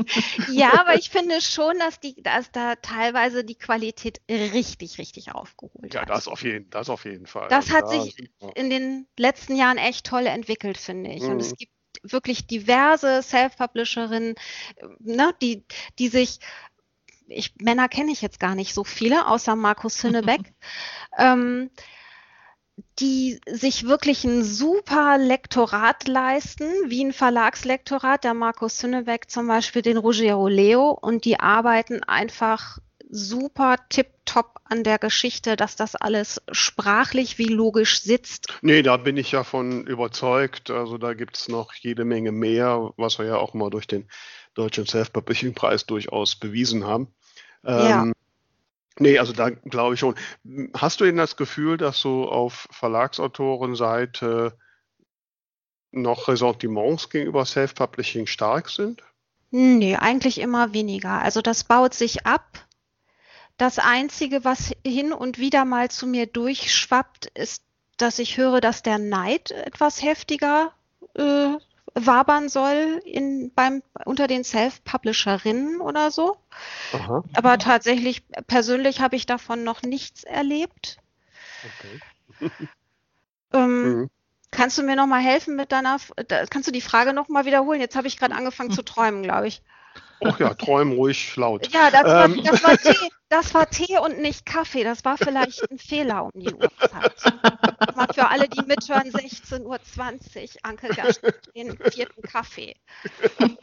ja, 0.51 0.79
aber 0.81 0.95
ich 0.95 1.09
finde 1.09 1.39
schon, 1.39 1.79
dass, 1.79 2.01
die, 2.01 2.21
dass 2.21 2.51
da 2.51 2.75
teilweise 2.75 3.45
die 3.45 3.55
Qualität 3.55 4.19
richtig, 4.29 4.97
richtig 4.97 5.33
aufgeholt 5.33 5.93
ja, 5.93 6.01
hat. 6.01 6.09
Ja, 6.09 6.15
das 6.15 6.27
auf 6.27 6.43
jeden, 6.43 6.69
das 6.71 6.89
auf 6.89 7.05
jeden 7.05 7.25
Fall. 7.25 7.47
Das 7.47 7.71
hat 7.71 7.85
ja, 7.91 8.01
sich 8.01 8.29
in 8.55 8.69
den 8.69 9.07
letzten 9.17 9.55
Jahren 9.55 9.77
echt 9.77 10.05
toll 10.05 10.25
entwickelt, 10.25 10.77
finde 10.77 11.11
ich. 11.11 11.23
Mhm. 11.23 11.29
Und 11.29 11.39
es 11.39 11.51
mhm. 11.51 11.55
gibt 11.55 11.71
wirklich 12.03 12.47
diverse 12.47 13.21
Self-Publisherinnen, 13.21 14.35
ne, 14.99 15.33
die, 15.41 15.63
die 15.99 16.09
sich 16.09 16.39
ich, 17.27 17.53
Männer 17.59 17.89
kenne 17.89 18.11
ich 18.11 18.21
jetzt 18.21 18.39
gar 18.39 18.55
nicht 18.55 18.73
so 18.73 18.83
viele, 18.83 19.27
außer 19.27 19.55
Markus 19.55 20.03
Hünnebeck. 20.03 20.53
ähm, 21.17 21.69
die 22.99 23.39
sich 23.47 23.87
wirklich 23.87 24.23
ein 24.25 24.43
super 24.43 25.17
Lektorat 25.17 26.07
leisten, 26.07 26.65
wie 26.87 27.03
ein 27.03 27.13
Verlagslektorat, 27.13 28.23
der 28.23 28.33
Markus 28.33 28.77
Sünnebeck 28.77 29.29
zum 29.29 29.47
Beispiel, 29.47 29.81
den 29.81 29.97
Ruggiero 29.97 30.47
Leo, 30.47 30.91
und 30.91 31.25
die 31.25 31.39
arbeiten 31.39 32.03
einfach 32.03 32.79
super 33.15 33.77
tipptopp 33.89 34.59
an 34.65 34.83
der 34.83 34.99
Geschichte, 34.99 35.55
dass 35.55 35.75
das 35.75 35.95
alles 35.95 36.41
sprachlich 36.51 37.37
wie 37.37 37.47
logisch 37.47 38.01
sitzt. 38.01 38.47
Nee, 38.61 38.81
da 38.81 38.97
bin 38.97 39.17
ich 39.17 39.31
ja 39.31 39.43
von 39.43 39.85
überzeugt. 39.87 40.69
Also 40.69 40.97
da 40.97 41.13
gibt 41.13 41.37
es 41.37 41.47
noch 41.47 41.73
jede 41.73 42.03
Menge 42.03 42.31
mehr, 42.31 42.91
was 42.97 43.17
wir 43.17 43.25
ja 43.25 43.37
auch 43.37 43.53
mal 43.53 43.69
durch 43.69 43.87
den 43.87 44.09
Deutschen 44.53 44.85
Self-Publishing-Preis 44.85 45.85
durchaus 45.85 46.35
bewiesen 46.35 46.85
haben. 46.85 47.07
Ja. 47.63 48.03
Ähm, 48.03 48.13
Nee, 48.97 49.19
also 49.19 49.33
da 49.33 49.49
glaube 49.49 49.95
ich 49.95 49.99
schon. 49.99 50.15
Hast 50.73 51.01
du 51.01 51.05
denn 51.05 51.17
das 51.17 51.35
Gefühl, 51.35 51.75
dass 51.77 51.99
so 51.99 52.29
auf 52.29 52.67
Verlagsautorenseite 52.71 54.57
noch 55.91 56.27
Ressentiments 56.27 57.09
gegenüber 57.09 57.45
Self-Publishing 57.45 58.25
stark 58.25 58.69
sind? 58.69 59.03
Nee, 59.51 59.95
eigentlich 59.95 60.39
immer 60.39 60.73
weniger. 60.73 61.21
Also 61.21 61.41
das 61.41 61.63
baut 61.63 61.93
sich 61.93 62.25
ab. 62.25 62.64
Das 63.57 63.79
Einzige, 63.79 64.43
was 64.43 64.73
hin 64.85 65.13
und 65.13 65.37
wieder 65.37 65.65
mal 65.65 65.89
zu 65.89 66.07
mir 66.07 66.25
durchschwappt, 66.27 67.27
ist, 67.27 67.63
dass 67.97 68.19
ich 68.19 68.37
höre, 68.37 68.59
dass 68.59 68.83
der 68.83 68.97
Neid 68.97 69.51
etwas 69.51 70.01
heftiger 70.01 70.73
äh, 71.13 71.53
wabern 71.93 72.49
soll 72.49 73.01
in, 73.05 73.53
beim, 73.55 73.81
unter 74.03 74.27
den 74.27 74.43
Self-Publisherinnen 74.43 75.79
oder 75.79 76.11
so. 76.11 76.37
Aha. 76.91 77.23
Aber 77.33 77.57
tatsächlich, 77.57 78.23
persönlich 78.47 78.99
habe 78.99 79.15
ich 79.15 79.25
davon 79.25 79.63
noch 79.63 79.81
nichts 79.81 80.25
erlebt. 80.25 80.97
Okay. 81.79 82.51
ähm, 83.53 83.83
mhm. 83.83 84.09
Kannst 84.51 84.77
du 84.77 84.83
mir 84.83 84.95
noch 84.95 85.07
mal 85.07 85.21
helfen 85.21 85.55
mit 85.55 85.71
deiner, 85.71 85.97
kannst 86.49 86.67
du 86.67 86.71
die 86.71 86.81
Frage 86.81 87.13
noch 87.13 87.29
mal 87.29 87.45
wiederholen? 87.45 87.81
Jetzt 87.81 87.95
habe 87.95 88.07
ich 88.07 88.17
gerade 88.17 88.35
angefangen 88.35 88.71
zu 88.71 88.81
träumen, 88.83 89.23
glaube 89.23 89.47
ich. 89.47 89.61
Ach 90.23 90.39
ja, 90.39 90.53
träumen 90.53 90.93
ruhig 90.93 91.35
laut. 91.35 91.67
Ja, 91.73 91.91
das, 91.91 92.29
ähm. 92.29 92.37
war, 92.37 92.43
das, 92.43 92.63
war 92.63 92.77
Tee, 92.77 93.09
das 93.29 93.53
war 93.53 93.69
Tee 93.69 93.97
und 93.99 94.19
nicht 94.19 94.45
Kaffee. 94.45 94.83
Das 94.83 95.03
war 95.03 95.17
vielleicht 95.17 95.69
ein 95.69 95.77
Fehler 95.77 96.25
um 96.25 96.31
die 96.39 96.53
Uhrzeit. 96.53 97.15
Mal 97.95 98.07
für 98.13 98.29
alle, 98.29 98.47
die 98.47 98.61
mithören, 98.63 99.11
16.20 99.11 99.61
Uhr. 99.63 99.79
Anke 100.63 100.87
Gast 100.89 101.21
den 101.55 101.77
vierten 101.77 102.21
Kaffee. 102.21 102.75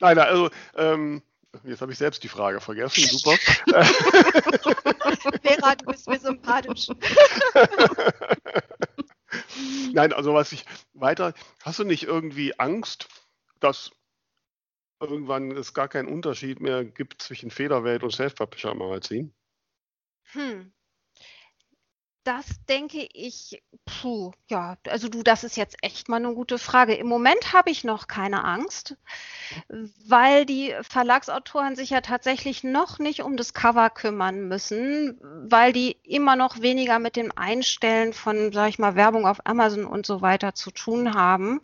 Nein, 0.00 0.18
also 0.18 0.50
ähm, 0.76 1.22
jetzt 1.64 1.80
habe 1.80 1.92
ich 1.92 1.98
selbst 1.98 2.22
die 2.22 2.28
Frage 2.28 2.60
vergessen. 2.60 3.04
Super. 3.04 3.36
Vera, 5.42 5.74
du 5.76 5.86
bist 5.86 6.08
mir 6.08 6.18
sympathisch. 6.18 6.88
Nein, 9.92 10.12
also 10.12 10.34
was 10.34 10.52
ich 10.52 10.64
weiter, 10.94 11.34
hast 11.62 11.78
du 11.78 11.84
nicht 11.84 12.04
irgendwie 12.04 12.58
Angst, 12.58 13.08
dass 13.60 13.92
irgendwann 15.00 15.50
es 15.52 15.74
gar 15.74 15.88
keinen 15.88 16.08
Unterschied 16.08 16.60
mehr 16.60 16.84
gibt 16.84 17.22
zwischen 17.22 17.50
Federwelt 17.50 18.02
und 18.02 18.12
Self-Publisher-Magazin? 18.12 19.32
Hm. 20.32 20.72
Das 22.22 22.46
denke 22.68 23.08
ich, 23.14 23.62
puh, 23.86 24.32
ja, 24.50 24.76
also 24.86 25.08
du, 25.08 25.22
das 25.22 25.42
ist 25.42 25.56
jetzt 25.56 25.76
echt 25.80 26.10
mal 26.10 26.16
eine 26.16 26.34
gute 26.34 26.58
Frage. 26.58 26.94
Im 26.94 27.06
Moment 27.06 27.54
habe 27.54 27.70
ich 27.70 27.82
noch 27.82 28.08
keine 28.08 28.44
Angst, 28.44 28.98
weil 30.06 30.44
die 30.44 30.74
Verlagsautoren 30.82 31.76
sich 31.76 31.90
ja 31.90 32.02
tatsächlich 32.02 32.62
noch 32.62 32.98
nicht 32.98 33.22
um 33.22 33.38
das 33.38 33.54
Cover 33.54 33.88
kümmern 33.88 34.48
müssen, 34.48 35.18
weil 35.50 35.72
die 35.72 35.96
immer 36.02 36.36
noch 36.36 36.60
weniger 36.60 36.98
mit 36.98 37.16
dem 37.16 37.32
Einstellen 37.34 38.12
von, 38.12 38.52
sag 38.52 38.68
ich 38.68 38.78
mal, 38.78 38.96
Werbung 38.96 39.26
auf 39.26 39.46
Amazon 39.46 39.86
und 39.86 40.04
so 40.04 40.20
weiter 40.20 40.54
zu 40.54 40.70
tun 40.70 41.14
haben 41.14 41.62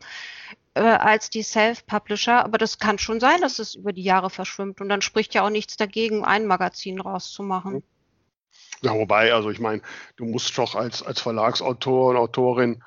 äh, 0.77 0.81
als 0.81 1.31
die 1.31 1.43
Self-Publisher, 1.43 2.45
aber 2.45 2.59
das 2.59 2.79
kann 2.79 2.99
schon 2.99 3.19
sein, 3.19 3.41
dass 3.41 3.59
es 3.59 3.75
über 3.75 3.93
die 3.93 4.03
Jahre 4.03 4.31
verschwimmt 4.31 4.81
und 4.81 4.89
dann 4.89 5.03
spricht 5.03 5.35
ja 5.35 5.43
auch 5.43 5.51
nichts 5.51 5.77
dagegen, 5.77 6.25
ein 6.25 6.47
Magazin 6.47 7.01
rauszumachen. 7.01 7.83
Ja, 8.83 8.95
wobei, 8.95 9.33
also 9.33 9.51
ich 9.51 9.59
meine, 9.59 9.81
du 10.17 10.27
musst 10.27 10.57
doch 10.59 10.75
als, 10.75 11.03
als 11.03 11.21
Verlagsautor 11.21 12.11
und 12.11 12.17
Autorin 12.17 12.83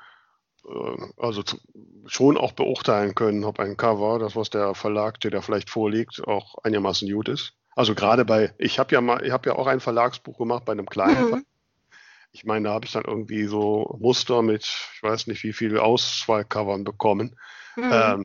äh, 0.66 0.96
also 1.16 1.42
zu, 1.42 1.58
schon 2.06 2.36
auch 2.36 2.52
beurteilen 2.52 3.14
können, 3.14 3.44
ob 3.44 3.58
ein 3.58 3.76
Cover, 3.76 4.18
das 4.18 4.36
was 4.36 4.50
der 4.50 4.74
Verlag 4.74 5.20
dir 5.20 5.30
da 5.30 5.40
vielleicht 5.40 5.68
vorliegt, 5.68 6.26
auch 6.26 6.56
einigermaßen 6.62 7.12
gut 7.12 7.28
ist. 7.28 7.54
Also 7.74 7.94
gerade 7.94 8.24
bei, 8.24 8.54
ich 8.58 8.78
habe 8.78 8.94
ja 8.94 9.00
mal, 9.00 9.24
ich 9.24 9.32
habe 9.32 9.50
ja 9.50 9.56
auch 9.56 9.66
ein 9.66 9.80
Verlagsbuch 9.80 10.38
gemacht 10.38 10.64
bei 10.64 10.72
einem 10.72 10.86
kleinen 10.86 11.30
mhm. 11.30 11.44
Ich 12.32 12.44
meine, 12.44 12.68
da 12.68 12.74
habe 12.74 12.86
ich 12.86 12.92
dann 12.92 13.04
irgendwie 13.04 13.46
so 13.46 13.96
Muster 13.98 14.42
mit, 14.42 14.62
ich 14.94 15.02
weiß 15.02 15.26
nicht, 15.26 15.42
wie 15.42 15.52
viele 15.52 15.82
Auswahlcovern 15.82 16.84
bekommen. 16.84 17.36
Mhm. 17.80 17.92
Ähm, 17.92 18.24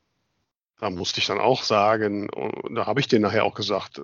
da 0.80 0.90
musste 0.90 1.20
ich 1.20 1.28
dann 1.28 1.40
auch 1.40 1.64
sagen, 1.64 2.30
und 2.30 2.76
da 2.76 2.86
habe 2.86 3.00
ich 3.00 3.08
denen 3.08 3.24
nachher 3.24 3.46
auch 3.46 3.56
gesagt, 3.56 4.02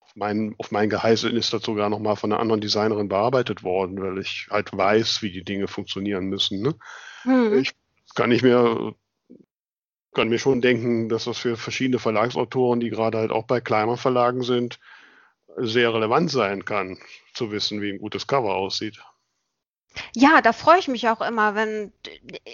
auf 0.00 0.12
mein, 0.14 0.54
auf 0.58 0.70
mein 0.70 0.88
Geheiß 0.88 1.24
ist 1.24 1.52
das 1.52 1.62
sogar 1.62 1.88
nochmal 1.88 2.16
von 2.16 2.32
einer 2.32 2.40
anderen 2.40 2.60
Designerin 2.60 3.08
bearbeitet 3.08 3.64
worden, 3.64 4.00
weil 4.00 4.18
ich 4.18 4.46
halt 4.50 4.76
weiß, 4.76 5.22
wie 5.22 5.32
die 5.32 5.44
Dinge 5.44 5.68
funktionieren 5.68 6.26
müssen. 6.26 6.62
Ne? 6.62 6.74
Mhm. 7.24 7.58
Ich 7.58 7.72
kann 8.14 8.30
nicht 8.30 8.42
mehr, 8.42 8.94
kann 10.14 10.28
mir 10.28 10.38
schon 10.38 10.60
denken, 10.60 11.08
dass 11.08 11.24
das 11.24 11.38
für 11.38 11.56
verschiedene 11.56 11.98
Verlagsautoren, 11.98 12.80
die 12.80 12.90
gerade 12.90 13.18
halt 13.18 13.32
auch 13.32 13.44
bei 13.44 13.60
kleinen 13.60 13.96
Verlagen 13.96 14.42
sind, 14.42 14.78
sehr 15.56 15.92
relevant 15.92 16.30
sein 16.30 16.64
kann, 16.64 16.98
zu 17.34 17.50
wissen, 17.50 17.82
wie 17.82 17.90
ein 17.90 17.98
gutes 17.98 18.26
Cover 18.26 18.54
aussieht. 18.54 19.02
Ja, 20.14 20.40
da 20.42 20.52
freue 20.52 20.78
ich 20.78 20.88
mich 20.88 21.08
auch 21.08 21.20
immer, 21.20 21.54
wenn, 21.54 21.92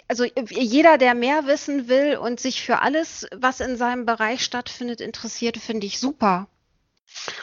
also 0.09 0.25
jeder, 0.25 0.99
der 0.99 1.15
mehr 1.15 1.47
wissen 1.47 1.89
will 1.89 2.17
und 2.17 2.41
sich 2.41 2.63
für 2.63 2.81
alles, 2.81 3.27
was 3.35 3.61
in 3.61 3.77
seinem 3.77 4.07
Bereich 4.07 4.45
stattfindet, 4.45 5.01
interessiert, 5.01 5.57
finde 5.57 5.87
ich 5.87 5.99
super. 5.99 6.49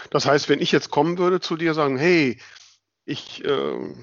Das 0.09 0.25
heißt, 0.25 0.49
wenn 0.49 0.61
ich 0.61 0.71
jetzt 0.71 0.89
kommen 0.89 1.17
würde 1.17 1.39
zu 1.39 1.55
dir 1.55 1.73
sagen, 1.73 1.97
hey, 1.97 2.39
ich, 3.05 3.43
äh, 3.45 3.93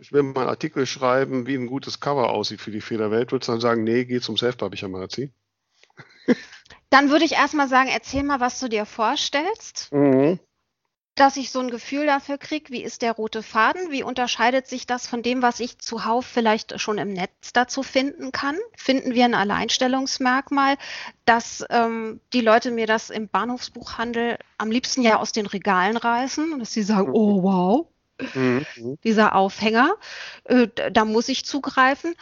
ich 0.00 0.12
will 0.12 0.22
mal 0.22 0.42
einen 0.42 0.50
Artikel 0.50 0.86
schreiben, 0.86 1.46
wie 1.46 1.56
ein 1.56 1.66
gutes 1.66 2.00
Cover 2.00 2.30
aussieht 2.30 2.60
für 2.60 2.70
die 2.70 2.80
Federwelt, 2.80 3.32
würdest 3.32 3.48
du 3.48 3.52
dann 3.52 3.60
sagen, 3.60 3.84
nee, 3.84 4.04
geh 4.04 4.20
zum 4.20 4.36
Self-Publisher-Magazin? 4.36 5.32
Dann 6.90 7.10
würde 7.10 7.24
ich 7.24 7.32
erstmal 7.32 7.68
sagen, 7.68 7.90
erzähl 7.92 8.22
mal, 8.22 8.40
was 8.40 8.60
du 8.60 8.68
dir 8.68 8.86
vorstellst. 8.86 9.92
Mhm 9.92 10.38
dass 11.14 11.36
ich 11.36 11.50
so 11.50 11.60
ein 11.60 11.70
Gefühl 11.70 12.06
dafür 12.06 12.38
kriege, 12.38 12.72
wie 12.72 12.82
ist 12.82 13.02
der 13.02 13.12
rote 13.12 13.42
Faden, 13.42 13.90
wie 13.90 14.02
unterscheidet 14.02 14.66
sich 14.66 14.86
das 14.86 15.06
von 15.06 15.22
dem, 15.22 15.42
was 15.42 15.60
ich 15.60 15.78
zuhauf 15.78 16.26
vielleicht 16.26 16.80
schon 16.80 16.98
im 16.98 17.12
Netz 17.12 17.52
dazu 17.52 17.82
finden 17.82 18.32
kann? 18.32 18.56
Finden 18.76 19.14
wir 19.14 19.24
ein 19.24 19.34
Alleinstellungsmerkmal, 19.34 20.76
dass 21.24 21.64
ähm, 21.70 22.20
die 22.32 22.40
Leute 22.40 22.72
mir 22.72 22.86
das 22.86 23.10
im 23.10 23.28
Bahnhofsbuchhandel 23.28 24.38
am 24.58 24.70
liebsten 24.70 25.02
ja 25.02 25.18
aus 25.18 25.30
den 25.30 25.46
Regalen 25.46 25.96
reißen 25.96 26.52
und 26.52 26.58
dass 26.58 26.72
sie 26.72 26.82
sagen, 26.82 27.12
oh 27.12 27.42
wow, 27.44 27.86
mhm. 28.34 28.66
dieser 29.04 29.36
Aufhänger, 29.36 29.94
äh, 30.44 30.66
da 30.90 31.04
muss 31.04 31.28
ich 31.28 31.44
zugreifen. 31.44 32.16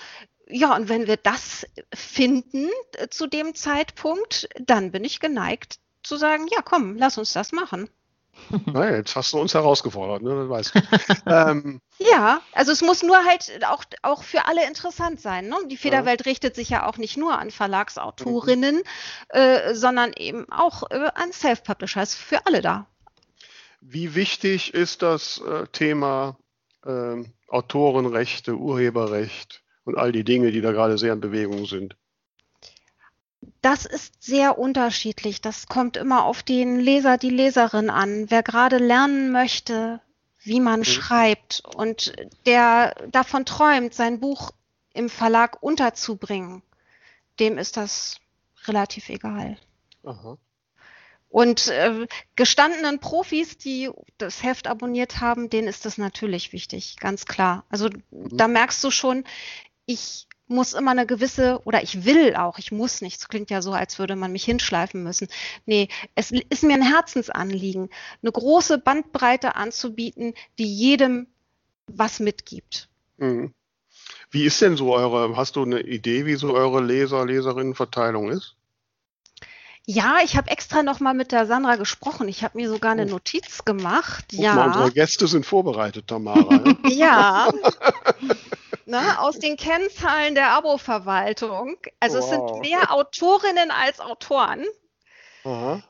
Ja, 0.48 0.76
und 0.76 0.90
wenn 0.90 1.06
wir 1.06 1.16
das 1.16 1.66
finden 1.94 2.68
äh, 2.98 3.08
zu 3.08 3.26
dem 3.26 3.54
Zeitpunkt, 3.54 4.50
dann 4.60 4.92
bin 4.92 5.02
ich 5.04 5.18
geneigt 5.18 5.78
zu 6.02 6.16
sagen, 6.16 6.46
ja, 6.50 6.60
komm, 6.62 6.96
lass 6.96 7.16
uns 7.16 7.32
das 7.32 7.52
machen. 7.52 7.88
Na, 8.66 8.96
jetzt 8.96 9.14
hast 9.16 9.32
du 9.32 9.38
uns 9.38 9.54
herausgefordert, 9.54 10.22
ne? 10.22 10.34
Das 10.34 10.48
weißt 10.48 10.74
du. 10.74 10.80
ähm, 11.30 11.80
ja, 11.98 12.40
also 12.52 12.72
es 12.72 12.82
muss 12.82 13.02
nur 13.02 13.24
halt 13.24 13.60
auch, 13.66 13.84
auch 14.02 14.22
für 14.22 14.46
alle 14.46 14.66
interessant 14.66 15.20
sein. 15.20 15.48
Ne? 15.48 15.56
Die 15.70 15.76
Federwelt 15.76 16.24
ja. 16.24 16.30
richtet 16.30 16.54
sich 16.54 16.68
ja 16.70 16.86
auch 16.86 16.96
nicht 16.96 17.16
nur 17.16 17.38
an 17.38 17.50
Verlagsautorinnen, 17.50 18.76
mhm. 18.76 18.82
äh, 19.28 19.74
sondern 19.74 20.12
eben 20.16 20.50
auch 20.50 20.90
äh, 20.90 21.10
an 21.14 21.32
Self-Publisher. 21.32 22.02
Ist 22.02 22.14
für 22.14 22.46
alle 22.46 22.60
da. 22.60 22.86
Wie 23.80 24.14
wichtig 24.14 24.74
ist 24.74 25.02
das 25.02 25.38
äh, 25.38 25.66
Thema 25.68 26.36
ähm, 26.86 27.32
Autorenrechte, 27.48 28.56
Urheberrecht 28.56 29.62
und 29.84 29.98
all 29.98 30.12
die 30.12 30.24
Dinge, 30.24 30.52
die 30.52 30.60
da 30.60 30.72
gerade 30.72 30.98
sehr 30.98 31.12
in 31.12 31.20
Bewegung 31.20 31.66
sind? 31.66 31.96
Das 33.60 33.86
ist 33.86 34.22
sehr 34.22 34.58
unterschiedlich. 34.58 35.40
Das 35.40 35.66
kommt 35.66 35.96
immer 35.96 36.24
auf 36.24 36.42
den 36.42 36.78
Leser, 36.78 37.18
die 37.18 37.30
Leserin 37.30 37.90
an. 37.90 38.30
Wer 38.30 38.42
gerade 38.42 38.78
lernen 38.78 39.30
möchte, 39.32 40.00
wie 40.40 40.60
man 40.60 40.80
mhm. 40.80 40.84
schreibt 40.84 41.62
und 41.76 42.12
der 42.46 42.94
davon 43.10 43.44
träumt, 43.44 43.94
sein 43.94 44.20
Buch 44.20 44.52
im 44.92 45.08
Verlag 45.08 45.62
unterzubringen, 45.62 46.62
dem 47.40 47.58
ist 47.58 47.76
das 47.76 48.20
relativ 48.66 49.08
egal. 49.08 49.56
Aha. 50.04 50.36
Und 51.28 51.68
äh, 51.68 52.06
gestandenen 52.36 52.98
Profis, 52.98 53.56
die 53.56 53.90
das 54.18 54.42
Heft 54.42 54.66
abonniert 54.66 55.20
haben, 55.20 55.48
denen 55.48 55.66
ist 55.66 55.86
das 55.86 55.96
natürlich 55.96 56.52
wichtig, 56.52 56.96
ganz 57.00 57.24
klar. 57.24 57.64
Also 57.70 57.88
mhm. 57.88 58.36
da 58.36 58.48
merkst 58.48 58.84
du 58.84 58.90
schon, 58.90 59.24
ich 59.86 60.26
muss 60.52 60.72
immer 60.74 60.92
eine 60.92 61.06
gewisse, 61.06 61.60
oder 61.64 61.82
ich 61.82 62.04
will 62.04 62.36
auch, 62.36 62.58
ich 62.58 62.70
muss 62.72 63.00
nicht, 63.00 63.20
es 63.20 63.28
klingt 63.28 63.50
ja 63.50 63.62
so, 63.62 63.72
als 63.72 63.98
würde 63.98 64.16
man 64.16 64.32
mich 64.32 64.44
hinschleifen 64.44 65.02
müssen. 65.02 65.28
Nee, 65.66 65.88
es 66.14 66.30
ist 66.30 66.62
mir 66.62 66.74
ein 66.74 66.82
Herzensanliegen, 66.82 67.90
eine 68.22 68.32
große 68.32 68.78
Bandbreite 68.78 69.56
anzubieten, 69.56 70.34
die 70.58 70.72
jedem 70.72 71.26
was 71.86 72.20
mitgibt. 72.20 72.88
Mhm. 73.16 73.52
Wie 74.30 74.44
ist 74.44 74.62
denn 74.62 74.76
so 74.76 74.94
eure, 74.94 75.36
hast 75.36 75.56
du 75.56 75.62
eine 75.62 75.80
Idee, 75.80 76.24
wie 76.24 76.36
so 76.36 76.54
eure 76.54 76.80
Leser, 76.80 77.26
Leserinnenverteilung 77.26 78.30
ist? 78.30 78.56
Ja, 79.84 80.18
ich 80.24 80.36
habe 80.36 80.50
extra 80.50 80.82
noch 80.82 81.00
mal 81.00 81.12
mit 81.12 81.32
der 81.32 81.46
Sandra 81.46 81.76
gesprochen. 81.76 82.28
Ich 82.28 82.44
habe 82.44 82.56
mir 82.56 82.68
sogar 82.68 82.92
eine 82.92 83.06
oh. 83.06 83.10
Notiz 83.10 83.64
gemacht. 83.64 84.26
Guck 84.30 84.40
ja. 84.40 84.54
Mal, 84.54 84.68
unsere 84.68 84.92
Gäste 84.92 85.26
sind 85.26 85.44
vorbereitet, 85.44 86.06
Tamara. 86.06 86.62
ja. 86.88 87.48
ne, 88.86 89.20
aus 89.20 89.38
den 89.38 89.56
Kennzahlen 89.56 90.34
der 90.34 90.50
Abo-Verwaltung. 90.50 91.76
Also 92.00 92.18
wow. 92.18 92.24
es 92.24 92.30
sind 92.30 92.60
mehr 92.60 92.92
Autorinnen 92.92 93.70
als 93.70 94.00
Autoren. 94.00 94.64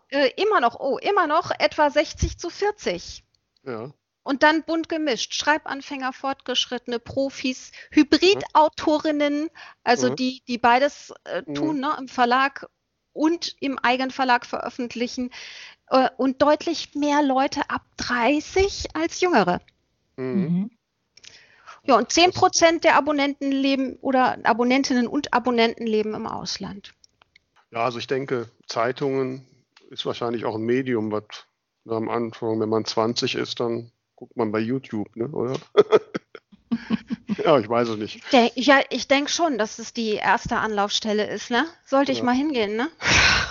Äh, 0.09 0.31
immer 0.37 0.61
noch, 0.61 0.81
oh, 0.81 0.99
immer 0.99 1.27
noch 1.27 1.51
etwa 1.59 1.91
60 1.91 2.39
zu 2.39 2.51
40. 2.51 3.25
Ja. 3.65 3.91
Und 4.23 4.43
dann 4.43 4.63
bunt 4.63 4.89
gemischt. 4.89 5.35
Schreibanfänger, 5.35 6.13
Fortgeschrittene, 6.13 6.99
Profis, 7.01 7.73
Hybridautorinnen, 7.91 9.51
also 9.83 10.11
mhm. 10.11 10.17
die, 10.17 10.43
die 10.47 10.59
beides 10.59 11.13
äh, 11.25 11.43
mhm. 11.45 11.55
tun, 11.55 11.75
mhm. 11.77 11.81
ne, 11.81 11.97
im 11.99 12.09
Verlag 12.09 12.69
und 13.13 13.57
im 13.61 13.79
Eigenverlag 13.79 14.47
veröffentlichen. 14.47 15.31
Äh, 15.89 16.09
und 16.17 16.41
deutlich 16.41 16.95
mehr 16.95 17.23
Leute 17.23 17.69
ab 17.69 17.83
30 17.99 18.95
als 18.95 19.21
Jüngere. 19.21 19.61
Mhm. 20.17 20.71
Ja, 21.85 21.97
und 21.97 22.13
10 22.13 22.31
Prozent 22.33 22.85
der 22.85 22.97
Abonnenten 22.97 23.51
leben 23.51 23.97
oder 24.01 24.39
Abonnentinnen 24.45 25.07
und 25.07 25.35
Abonnenten 25.35 25.87
leben 25.87 26.15
im 26.15 26.27
Ausland. 26.27 26.95
Ja, 27.73 27.85
also 27.85 27.99
ich 27.99 28.07
denke, 28.07 28.49
Zeitungen 28.67 29.47
ist 29.91 30.07
wahrscheinlich 30.07 30.45
auch 30.45 30.55
ein 30.55 30.63
Medium, 30.63 31.11
was 31.11 31.25
am 31.89 32.09
Anfang, 32.09 32.61
wenn 32.61 32.69
man 32.69 32.85
20 32.85 33.35
ist, 33.35 33.59
dann 33.61 33.91
guckt 34.15 34.37
man 34.37 34.53
bei 34.53 34.61
YouTube, 34.61 35.17
ne, 35.17 35.29
oder? 35.29 35.59
ja, 37.45 37.59
ich 37.59 37.69
weiß 37.69 37.89
es 37.89 37.97
nicht. 37.97 38.21
ja, 38.55 38.81
ich 38.91 39.09
denke 39.09 39.31
schon, 39.31 39.59
dass 39.59 39.79
es 39.79 39.93
die 39.93 40.15
erste 40.15 40.57
Anlaufstelle 40.59 41.27
ist, 41.27 41.51
ne? 41.51 41.67
Sollte 41.85 42.13
ich 42.13 42.19
ja. 42.19 42.25
mal 42.25 42.35
hingehen, 42.35 42.77
ne? 42.77 42.89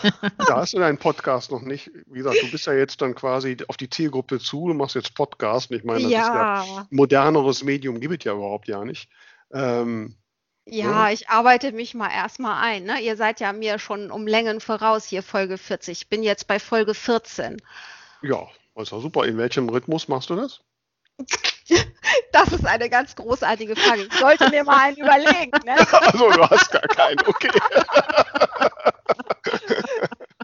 Da 0.48 0.58
hast 0.58 0.74
du 0.74 0.80
deinen 0.80 0.98
Podcast 0.98 1.52
noch 1.52 1.62
nicht. 1.62 1.92
Wie 2.08 2.20
gesagt, 2.20 2.38
du 2.42 2.50
bist 2.50 2.66
ja 2.66 2.74
jetzt 2.74 3.02
dann 3.02 3.14
quasi 3.14 3.58
auf 3.68 3.78
die 3.78 3.90
Zielgruppe 3.90 4.40
zu, 4.40 4.68
du 4.68 4.74
machst 4.74 4.96
jetzt 4.96 5.14
Podcast. 5.14 5.72
Ich 5.72 5.84
meine, 5.84 6.02
das 6.02 6.12
ja. 6.12 6.62
ist 6.62 6.68
ja 6.68 6.88
moderneres 6.90 7.64
Medium 7.64 8.00
gibt 8.00 8.18
es 8.18 8.24
ja 8.26 8.34
überhaupt 8.34 8.68
ja 8.68 8.84
nicht. 8.84 9.10
Ähm, 9.54 10.16
ja, 10.66 11.08
ja, 11.08 11.12
ich 11.12 11.30
arbeite 11.30 11.72
mich 11.72 11.94
mal 11.94 12.10
erstmal 12.10 12.64
ein. 12.64 12.84
Ne? 12.84 13.00
Ihr 13.02 13.16
seid 13.16 13.40
ja 13.40 13.52
mir 13.54 13.80
schon 13.80 14.12
um 14.12 14.28
Längen 14.28 14.60
voraus 14.60 15.06
hier 15.06 15.24
Folge 15.24 15.58
40. 15.58 16.04
Ich 16.04 16.10
bin 16.10 16.24
jetzt 16.24 16.48
bei 16.48 16.60
Folge 16.60 16.94
14. 16.94 17.58
Ja, 18.22 18.48
war 18.74 18.86
super. 18.86 19.26
In 19.26 19.38
welchem 19.38 19.70
Rhythmus 19.70 20.08
machst 20.08 20.30
du 20.30 20.36
das? 20.36 20.62
Das 22.34 22.52
ist 22.52 22.66
eine 22.66 22.90
ganz 22.90 23.16
großartige 23.16 23.76
Frage. 23.76 24.04
Ich 24.04 24.20
sollte 24.20 24.50
mir 24.50 24.64
mal 24.64 24.78
einen 24.78 24.98
überlegen. 24.98 25.52
Ne? 25.66 25.76
Also, 25.92 26.30
du 26.30 26.50
hast 26.50 26.72
gar 26.72 26.82
keinen, 26.82 27.20
okay. 27.26 27.50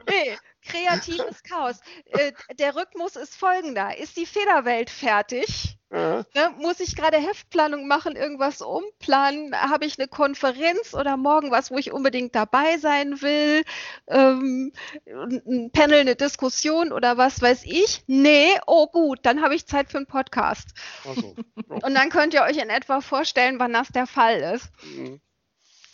Nee, 0.09 0.37
kreatives 0.67 1.43
Chaos. 1.43 1.79
Äh, 2.05 2.33
der 2.59 2.75
Rhythmus 2.75 3.15
ist 3.15 3.35
folgender. 3.35 3.97
Ist 3.97 4.17
die 4.17 4.25
Federwelt 4.25 4.89
fertig? 4.89 5.77
Ne, 5.89 6.25
muss 6.57 6.81
ich 6.81 6.97
gerade 6.97 7.15
Heftplanung 7.15 7.87
machen, 7.87 8.17
irgendwas 8.17 8.61
umplanen? 8.61 9.55
Habe 9.55 9.85
ich 9.85 9.97
eine 9.97 10.09
Konferenz 10.09 10.93
oder 10.93 11.15
morgen 11.15 11.49
was, 11.49 11.71
wo 11.71 11.77
ich 11.77 11.93
unbedingt 11.93 12.35
dabei 12.35 12.77
sein 12.77 13.21
will? 13.21 13.63
Ähm, 14.07 14.73
ein 15.05 15.71
Panel, 15.71 15.99
eine 15.99 16.17
Diskussion 16.17 16.91
oder 16.91 17.17
was 17.17 17.41
weiß 17.41 17.63
ich? 17.63 18.03
Nee, 18.05 18.49
oh 18.67 18.87
gut, 18.87 19.19
dann 19.23 19.41
habe 19.41 19.55
ich 19.55 19.65
Zeit 19.65 19.89
für 19.89 19.97
einen 19.97 20.07
Podcast. 20.07 20.71
So. 21.05 21.35
Oh. 21.69 21.73
Und 21.85 21.95
dann 21.95 22.09
könnt 22.09 22.33
ihr 22.33 22.41
euch 22.41 22.57
in 22.57 22.69
etwa 22.69 22.99
vorstellen, 22.99 23.57
wann 23.59 23.71
das 23.71 23.87
der 23.87 24.07
Fall 24.07 24.39
ist. 24.55 24.69
Mhm. 24.83 25.21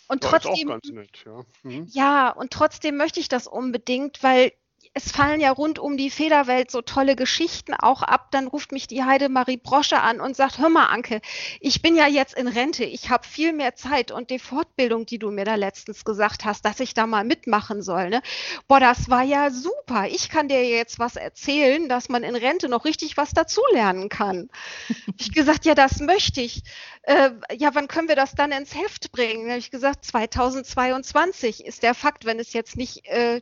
Und 0.08 0.24
ja, 0.24 0.30
trotzdem, 0.30 0.80
nett, 0.92 1.24
ja. 1.24 1.44
Mhm. 1.62 1.88
ja, 1.90 2.30
und 2.30 2.52
trotzdem 2.52 2.96
möchte 2.96 3.20
ich 3.20 3.28
das 3.28 3.46
unbedingt, 3.46 4.22
weil 4.22 4.52
es 4.96 5.10
fallen 5.10 5.40
ja 5.40 5.50
rund 5.50 5.80
um 5.80 5.96
die 5.96 6.08
Federwelt 6.08 6.70
so 6.70 6.80
tolle 6.80 7.16
Geschichten 7.16 7.74
auch 7.74 8.02
ab. 8.02 8.28
Dann 8.30 8.46
ruft 8.46 8.70
mich 8.70 8.86
die 8.86 9.02
Heidemarie 9.02 9.56
Brosche 9.56 10.00
an 10.00 10.20
und 10.20 10.36
sagt, 10.36 10.58
hör 10.58 10.68
mal, 10.68 10.86
Anke, 10.86 11.20
ich 11.60 11.82
bin 11.82 11.96
ja 11.96 12.06
jetzt 12.06 12.34
in 12.34 12.46
Rente, 12.46 12.84
ich 12.84 13.10
habe 13.10 13.26
viel 13.26 13.52
mehr 13.52 13.74
Zeit 13.74 14.12
und 14.12 14.30
die 14.30 14.38
Fortbildung, 14.38 15.04
die 15.04 15.18
du 15.18 15.32
mir 15.32 15.44
da 15.44 15.56
letztens 15.56 16.04
gesagt 16.04 16.44
hast, 16.44 16.64
dass 16.64 16.78
ich 16.78 16.94
da 16.94 17.08
mal 17.08 17.24
mitmachen 17.24 17.82
soll, 17.82 18.08
ne? 18.08 18.22
Boah, 18.68 18.78
das 18.78 19.10
war 19.10 19.24
ja 19.24 19.50
super. 19.50 20.06
Ich 20.06 20.28
kann 20.28 20.46
dir 20.46 20.64
jetzt 20.64 21.00
was 21.00 21.16
erzählen, 21.16 21.88
dass 21.88 22.08
man 22.08 22.22
in 22.22 22.36
Rente 22.36 22.68
noch 22.68 22.84
richtig 22.84 23.16
was 23.16 23.32
dazulernen 23.32 24.08
kann. 24.08 24.48
ich 25.18 25.32
gesagt, 25.32 25.64
ja, 25.64 25.74
das 25.74 25.98
möchte 25.98 26.40
ich. 26.40 26.62
Äh, 27.02 27.30
ja, 27.56 27.74
wann 27.74 27.88
können 27.88 28.06
wir 28.06 28.16
das 28.16 28.36
dann 28.36 28.52
ins 28.52 28.76
Heft 28.76 29.10
bringen? 29.10 29.46
Da 29.46 29.50
habe 29.50 29.58
ich 29.58 29.72
gesagt, 29.72 30.04
2022 30.04 31.64
ist 31.64 31.82
der 31.82 31.94
Fakt, 31.94 32.24
wenn 32.26 32.38
es 32.38 32.52
jetzt 32.52 32.76
nicht 32.76 33.06
äh, 33.06 33.40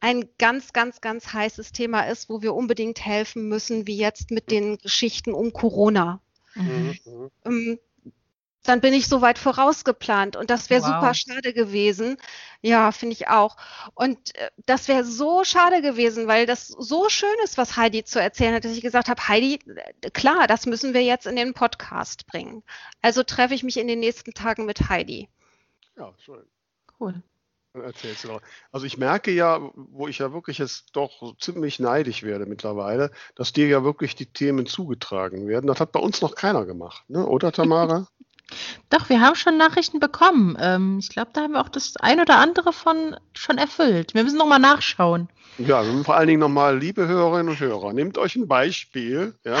ein 0.00 0.28
ganz, 0.38 0.72
ganz, 0.72 1.00
ganz 1.00 1.32
heißes 1.32 1.72
Thema 1.72 2.02
ist, 2.02 2.28
wo 2.28 2.42
wir 2.42 2.54
unbedingt 2.54 3.04
helfen 3.04 3.48
müssen, 3.48 3.86
wie 3.86 3.96
jetzt 3.96 4.30
mit 4.30 4.50
den 4.50 4.78
Geschichten 4.78 5.32
um 5.34 5.52
Corona. 5.52 6.20
Mhm. 6.54 6.98
Ähm, 7.44 7.78
dann 8.62 8.80
bin 8.82 8.92
ich 8.92 9.08
so 9.08 9.22
weit 9.22 9.38
vorausgeplant 9.38 10.36
und 10.36 10.50
das 10.50 10.68
wäre 10.68 10.82
Wow. 10.82 10.88
super 10.88 11.14
schade 11.14 11.52
gewesen. 11.54 12.18
Ja, 12.60 12.92
finde 12.92 13.14
ich 13.14 13.28
auch. 13.28 13.56
Und 13.94 14.34
äh, 14.36 14.50
das 14.66 14.86
wäre 14.86 15.04
so 15.04 15.44
schade 15.44 15.80
gewesen, 15.80 16.26
weil 16.26 16.44
das 16.44 16.68
so 16.68 17.08
schön 17.08 17.28
ist, 17.44 17.56
was 17.56 17.76
Heidi 17.76 18.04
zu 18.04 18.20
erzählen 18.20 18.54
hat, 18.54 18.64
dass 18.64 18.72
ich 18.72 18.82
gesagt 18.82 19.08
habe, 19.08 19.28
Heidi, 19.28 19.60
äh, 20.02 20.10
klar, 20.10 20.46
das 20.46 20.66
müssen 20.66 20.92
wir 20.92 21.02
jetzt 21.02 21.26
in 21.26 21.36
den 21.36 21.54
Podcast 21.54 22.26
bringen. 22.26 22.62
Also 23.00 23.22
treffe 23.22 23.54
ich 23.54 23.62
mich 23.62 23.78
in 23.78 23.88
den 23.88 24.00
nächsten 24.00 24.34
Tagen 24.34 24.66
mit 24.66 24.90
Heidi. 24.90 25.28
Ja, 25.96 26.12
schön. 26.18 26.44
Cool. 26.98 27.22
Dann 27.72 27.84
erzählst 27.84 28.24
du 28.24 28.28
doch. 28.28 28.40
Also 28.72 28.86
ich 28.86 28.98
merke 28.98 29.30
ja, 29.30 29.60
wo 29.74 30.08
ich 30.08 30.18
ja 30.18 30.32
wirklich 30.32 30.58
jetzt 30.58 30.90
doch 30.92 31.36
ziemlich 31.38 31.78
neidisch 31.78 32.24
werde 32.24 32.46
mittlerweile, 32.46 33.12
dass 33.36 33.52
dir 33.52 33.68
ja 33.68 33.84
wirklich 33.84 34.16
die 34.16 34.26
Themen 34.26 34.66
zugetragen 34.66 35.46
werden. 35.46 35.68
Das 35.68 35.78
hat 35.78 35.92
bei 35.92 36.00
uns 36.00 36.20
noch 36.20 36.34
keiner 36.34 36.66
gemacht, 36.66 37.04
ne? 37.08 37.24
oder 37.24 37.52
Tamara? 37.52 38.08
Doch, 38.88 39.08
wir 39.08 39.20
haben 39.20 39.36
schon 39.36 39.56
Nachrichten 39.56 40.00
bekommen. 40.00 40.56
Ähm, 40.58 40.98
ich 40.98 41.08
glaube, 41.08 41.30
da 41.32 41.42
haben 41.42 41.52
wir 41.52 41.60
auch 41.60 41.68
das 41.68 41.96
ein 41.98 42.18
oder 42.18 42.38
andere 42.38 42.72
von 42.72 43.16
schon 43.32 43.58
erfüllt. 43.58 44.14
Wir 44.14 44.24
müssen 44.24 44.38
noch 44.38 44.48
mal 44.48 44.58
nachschauen. 44.58 45.28
Ja, 45.58 45.84
vor 46.02 46.16
allen 46.16 46.26
Dingen 46.26 46.40
nochmal, 46.40 46.76
liebe 46.76 47.06
Hörerinnen 47.06 47.50
und 47.50 47.60
Hörer, 47.60 47.92
nehmt 47.92 48.18
euch 48.18 48.34
ein 48.34 48.48
Beispiel, 48.48 49.38
ja. 49.44 49.56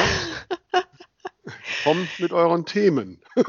Kommt 1.84 2.18
mit 2.20 2.32
euren 2.32 2.66
Themen. 2.66 3.20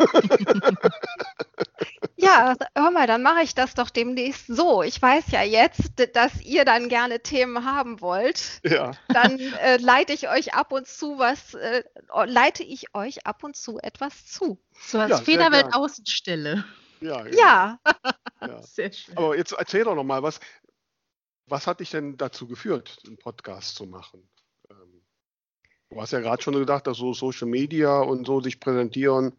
Ja, 2.15 2.55
hör 2.75 2.91
mal, 2.91 3.07
dann 3.07 3.23
mache 3.23 3.41
ich 3.41 3.55
das 3.55 3.73
doch 3.73 3.89
demnächst 3.89 4.45
so. 4.47 4.83
Ich 4.83 5.01
weiß 5.01 5.31
ja 5.31 5.41
jetzt, 5.41 5.93
dass 6.13 6.39
ihr 6.41 6.65
dann 6.65 6.87
gerne 6.87 7.21
Themen 7.21 7.65
haben 7.65 7.99
wollt. 7.99 8.61
Ja, 8.63 8.91
Dann 9.07 9.39
äh, 9.39 9.77
leite 9.77 10.13
ich 10.13 10.29
euch 10.29 10.53
ab 10.53 10.71
und 10.71 10.87
zu 10.87 11.17
was, 11.17 11.55
äh, 11.55 11.83
leite 12.25 12.61
ich 12.63 12.93
euch 12.93 13.25
ab 13.25 13.43
und 13.43 13.55
zu 13.55 13.79
etwas 13.79 14.27
zu. 14.27 14.59
So 14.79 14.99
als 14.99 15.09
Ja, 15.09 15.17
Federwelt. 15.17 15.73
Außenstelle. 15.73 16.63
ja, 16.99 17.23
genau. 17.23 17.37
Ja, 17.39 17.79
ja. 18.41 18.61
Sehr 18.61 18.93
schön. 18.93 19.17
Aber 19.17 19.35
jetzt 19.35 19.53
erzähl 19.53 19.83
doch 19.83 19.95
nochmal, 19.95 20.21
was, 20.21 20.39
was 21.47 21.65
hat 21.65 21.79
dich 21.79 21.89
denn 21.89 22.17
dazu 22.17 22.47
geführt, 22.47 22.99
einen 23.07 23.17
Podcast 23.17 23.75
zu 23.75 23.87
machen? 23.87 24.29
Du 25.91 26.01
hast 26.01 26.11
ja 26.11 26.21
gerade 26.21 26.41
schon 26.41 26.53
gesagt, 26.53 26.87
dass 26.87 26.97
so 26.97 27.13
Social 27.13 27.47
Media 27.47 27.99
und 27.99 28.25
so 28.25 28.41
sich 28.41 28.59
präsentieren 28.59 29.33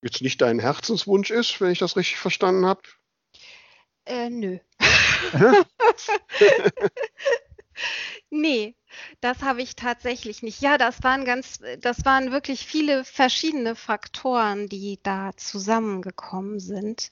jetzt 0.00 0.22
nicht 0.22 0.40
dein 0.40 0.60
Herzenswunsch 0.60 1.30
ist, 1.30 1.60
wenn 1.60 1.72
ich 1.72 1.80
das 1.80 1.96
richtig 1.96 2.18
verstanden 2.18 2.66
habe. 2.66 2.82
äh, 4.06 4.30
nö. 4.30 4.58
Nee, 8.30 8.76
das 9.20 9.42
habe 9.42 9.62
ich 9.62 9.76
tatsächlich 9.76 10.42
nicht. 10.42 10.60
Ja, 10.60 10.78
das 10.78 11.02
waren 11.02 11.24
ganz, 11.24 11.60
das 11.80 12.04
waren 12.04 12.32
wirklich 12.32 12.66
viele 12.66 13.04
verschiedene 13.04 13.74
Faktoren, 13.74 14.68
die 14.68 15.00
da 15.02 15.30
zusammengekommen 15.36 16.60
sind, 16.60 17.10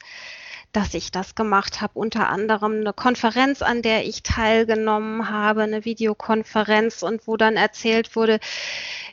dass 0.73 0.95
ich 0.95 1.11
das 1.11 1.35
gemacht 1.35 1.81
habe. 1.81 1.99
Unter 1.99 2.29
anderem 2.29 2.81
eine 2.81 2.93
Konferenz, 2.93 3.63
an 3.63 3.83
der 3.83 4.07
ich 4.07 4.23
teilgenommen 4.23 5.31
habe, 5.31 5.63
eine 5.63 5.85
Videokonferenz 5.85 7.03
und 7.03 7.27
wo 7.27 7.37
dann 7.37 7.57
erzählt 7.57 8.15
wurde, 8.17 8.41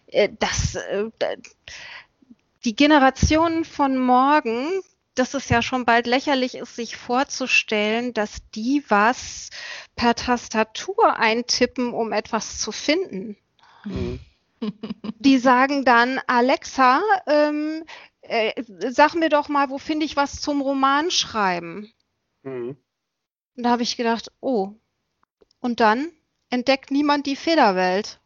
äh, 0.07 0.29
dass 0.39 0.75
äh, 0.75 1.05
die 2.65 2.75
Generationen 2.75 3.63
von 3.63 3.97
morgen, 3.97 4.67
dass 5.13 5.33
es 5.33 5.49
ja 5.49 5.61
schon 5.61 5.85
bald 5.85 6.07
lächerlich 6.07 6.55
ist, 6.55 6.75
sich 6.75 6.97
vorzustellen, 6.97 8.13
dass 8.13 8.37
die 8.53 8.83
was 8.89 9.49
per 9.95 10.15
Tastatur 10.15 11.17
eintippen, 11.17 11.93
um 11.93 12.11
etwas 12.11 12.59
zu 12.59 12.71
finden. 12.71 13.37
Mhm. 13.85 14.19
Die 15.19 15.37
sagen 15.37 15.85
dann, 15.85 16.19
Alexa, 16.27 17.01
ähm, 17.27 17.83
äh, 18.27 18.63
sag 18.91 19.15
mir 19.15 19.29
doch 19.29 19.49
mal, 19.49 19.69
wo 19.69 19.77
finde 19.77 20.05
ich 20.05 20.15
was 20.15 20.41
zum 20.41 20.61
Roman 20.61 21.11
schreiben? 21.11 21.91
Mhm. 22.43 22.77
Und 23.57 23.63
da 23.63 23.69
habe 23.71 23.83
ich 23.83 23.97
gedacht, 23.97 24.31
oh, 24.41 24.73
und 25.59 25.79
dann 25.79 26.11
entdeckt 26.49 26.91
niemand 26.91 27.25
die 27.25 27.35
Federwelt. 27.35 28.19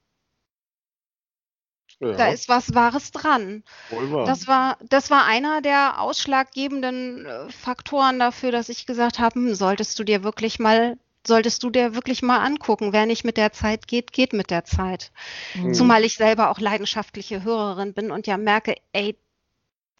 Ja, 2.01 2.13
Da 2.13 2.27
ist 2.29 2.47
was 2.47 2.73
Wahres 2.73 3.12
dran. 3.12 3.63
wohl 3.89 4.12
wahr. 4.12 4.25
Das 4.25 4.47
war, 4.47 4.77
das 4.88 5.09
war 5.09 5.25
einer 5.25 5.62
der 5.62 5.99
ausschlaggebenden 5.99 7.25
äh, 7.25 7.49
Faktoren 7.49 8.19
dafür, 8.19 8.51
dass 8.51 8.69
ich 8.69 8.85
gesagt 8.85 9.19
habe, 9.19 9.35
hm, 9.35 9.53
solltest 9.55 9.99
du 9.99 10.03
dir 10.05 10.23
wirklich 10.23 10.59
mal, 10.59 10.97
solltest 11.27 11.62
du 11.63 11.69
dir 11.69 11.95
wirklich 11.95 12.21
mal 12.21 12.38
angucken. 12.39 12.93
Wer 12.93 13.05
nicht 13.05 13.25
mit 13.25 13.35
der 13.38 13.51
Zeit 13.51 13.88
geht, 13.88 14.13
geht 14.13 14.31
mit 14.31 14.49
der 14.49 14.63
Zeit. 14.63 15.12
Mhm. 15.55 15.73
Zumal 15.73 16.05
ich 16.05 16.15
selber 16.15 16.49
auch 16.51 16.59
leidenschaftliche 16.59 17.43
Hörerin 17.43 17.93
bin 17.93 18.12
und 18.12 18.27
ja 18.27 18.38
merke, 18.38 18.75
ey, 18.93 19.17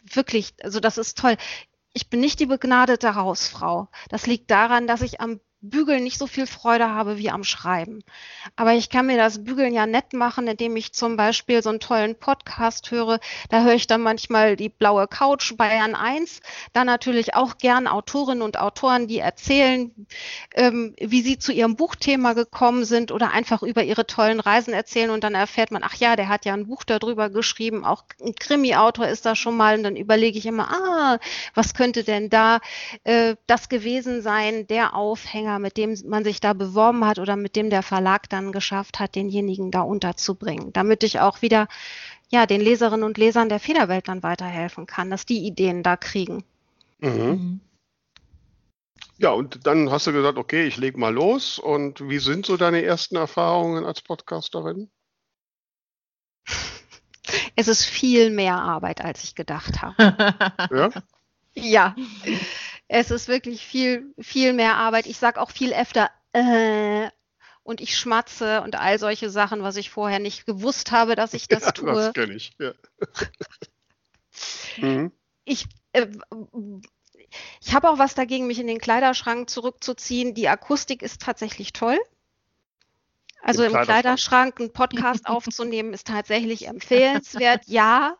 wirklich, 0.02 0.54
also 0.62 0.80
das 0.80 0.98
ist 0.98 1.18
toll. 1.18 1.36
Ich 1.92 2.08
bin 2.08 2.20
nicht 2.20 2.40
die 2.40 2.46
begnadete 2.46 3.14
Hausfrau. 3.14 3.88
Das 4.08 4.26
liegt 4.26 4.50
daran, 4.50 4.86
dass 4.86 5.02
ich 5.02 5.20
am 5.20 5.40
Bügeln 5.62 6.04
nicht 6.04 6.18
so 6.18 6.26
viel 6.26 6.46
Freude 6.46 6.88
habe 6.88 7.18
wie 7.18 7.30
am 7.30 7.44
Schreiben. 7.44 8.02
Aber 8.56 8.72
ich 8.72 8.88
kann 8.88 9.06
mir 9.06 9.18
das 9.18 9.44
Bügeln 9.44 9.74
ja 9.74 9.86
nett 9.86 10.14
machen, 10.14 10.46
indem 10.46 10.74
ich 10.76 10.92
zum 10.94 11.16
Beispiel 11.16 11.62
so 11.62 11.68
einen 11.68 11.80
tollen 11.80 12.14
Podcast 12.14 12.90
höre. 12.90 13.20
Da 13.50 13.62
höre 13.62 13.74
ich 13.74 13.86
dann 13.86 14.00
manchmal 14.00 14.56
die 14.56 14.70
blaue 14.70 15.06
Couch 15.06 15.56
Bayern 15.56 15.94
1. 15.94 16.40
Dann 16.72 16.86
natürlich 16.86 17.34
auch 17.34 17.58
gern 17.58 17.86
Autorinnen 17.86 18.42
und 18.42 18.58
Autoren, 18.58 19.06
die 19.06 19.18
erzählen, 19.18 19.94
ähm, 20.54 20.94
wie 20.98 21.20
sie 21.20 21.38
zu 21.38 21.52
ihrem 21.52 21.76
Buchthema 21.76 22.32
gekommen 22.32 22.84
sind 22.84 23.12
oder 23.12 23.32
einfach 23.32 23.62
über 23.62 23.82
ihre 23.82 24.06
tollen 24.06 24.40
Reisen 24.40 24.72
erzählen 24.72 25.10
und 25.10 25.24
dann 25.24 25.34
erfährt 25.34 25.70
man, 25.70 25.82
ach 25.84 25.94
ja, 25.96 26.16
der 26.16 26.28
hat 26.28 26.44
ja 26.44 26.54
ein 26.54 26.68
Buch 26.68 26.84
darüber 26.84 27.28
geschrieben, 27.28 27.84
auch 27.84 28.04
ein 28.22 28.34
Krimi-Autor 28.34 29.08
ist 29.08 29.26
da 29.26 29.36
schon 29.36 29.56
mal 29.56 29.76
und 29.76 29.82
dann 29.82 29.96
überlege 29.96 30.38
ich 30.38 30.46
immer, 30.46 30.70
ah, 30.70 31.18
was 31.54 31.74
könnte 31.74 32.04
denn 32.04 32.30
da 32.30 32.60
äh, 33.04 33.36
das 33.46 33.68
gewesen 33.68 34.22
sein, 34.22 34.66
der 34.66 34.94
Aufhänger, 34.94 35.49
mit 35.58 35.76
dem 35.76 35.96
man 36.06 36.24
sich 36.24 36.40
da 36.40 36.52
beworben 36.52 37.04
hat 37.04 37.18
oder 37.18 37.36
mit 37.36 37.56
dem 37.56 37.70
der 37.70 37.82
Verlag 37.82 38.28
dann 38.28 38.52
geschafft 38.52 39.00
hat, 39.00 39.14
denjenigen 39.14 39.70
da 39.70 39.80
unterzubringen, 39.80 40.72
damit 40.72 41.02
ich 41.02 41.20
auch 41.20 41.42
wieder 41.42 41.68
ja, 42.30 42.46
den 42.46 42.60
Leserinnen 42.60 43.04
und 43.04 43.18
Lesern 43.18 43.48
der 43.48 43.60
Federwelt 43.60 44.08
dann 44.08 44.22
weiterhelfen 44.22 44.86
kann, 44.86 45.10
dass 45.10 45.26
die 45.26 45.44
Ideen 45.44 45.82
da 45.82 45.96
kriegen. 45.96 46.44
Mhm. 47.00 47.10
Mhm. 47.10 47.60
Ja, 49.18 49.32
und 49.32 49.66
dann 49.66 49.90
hast 49.90 50.06
du 50.06 50.12
gesagt, 50.12 50.38
okay, 50.38 50.66
ich 50.66 50.78
leg 50.78 50.96
mal 50.96 51.12
los. 51.12 51.58
Und 51.58 52.08
wie 52.08 52.18
sind 52.18 52.46
so 52.46 52.56
deine 52.56 52.82
ersten 52.82 53.16
Erfahrungen 53.16 53.84
als 53.84 54.00
Podcasterin? 54.00 54.90
Es 57.54 57.68
ist 57.68 57.84
viel 57.84 58.30
mehr 58.30 58.56
Arbeit, 58.56 59.04
als 59.04 59.22
ich 59.22 59.34
gedacht 59.34 59.82
habe. 59.82 59.94
Ja? 60.74 60.90
Ja, 61.54 61.94
es 62.92 63.12
ist 63.12 63.28
wirklich 63.28 63.64
viel, 63.64 64.12
viel 64.18 64.52
mehr 64.52 64.76
Arbeit. 64.76 65.06
Ich 65.06 65.16
sage 65.16 65.40
auch 65.40 65.52
viel 65.52 65.72
öfter 65.72 66.10
äh, 66.32 67.08
und 67.62 67.80
ich 67.80 67.96
schmatze 67.96 68.62
und 68.62 68.74
all 68.74 68.98
solche 68.98 69.30
Sachen, 69.30 69.62
was 69.62 69.76
ich 69.76 69.90
vorher 69.90 70.18
nicht 70.18 70.44
gewusst 70.44 70.90
habe, 70.90 71.14
dass 71.14 71.32
ich 71.32 71.46
das 71.46 71.66
ja, 71.66 71.70
tue. 71.70 71.92
das 71.92 72.12
kenne 72.12 72.34
ich. 72.34 72.52
Ja. 72.58 72.72
mhm. 74.78 75.12
Ich, 75.44 75.66
äh, 75.92 76.08
ich 77.60 77.72
habe 77.72 77.90
auch 77.90 77.98
was 77.98 78.14
dagegen, 78.14 78.48
mich 78.48 78.58
in 78.58 78.66
den 78.66 78.80
Kleiderschrank 78.80 79.48
zurückzuziehen. 79.48 80.34
Die 80.34 80.48
Akustik 80.48 81.02
ist 81.02 81.22
tatsächlich 81.22 81.72
toll. 81.72 81.98
Also 83.40 83.62
Im 83.62 83.68
im 83.68 83.72
Kleiderschrank. 83.74 84.02
Kleiderschrank 84.02 84.60
einen 84.60 84.72
Podcast 84.72 85.26
aufzunehmen, 85.26 85.92
ist 85.92 86.08
tatsächlich 86.08 86.66
empfehlenswert, 86.66 87.62
ja. 87.66 88.16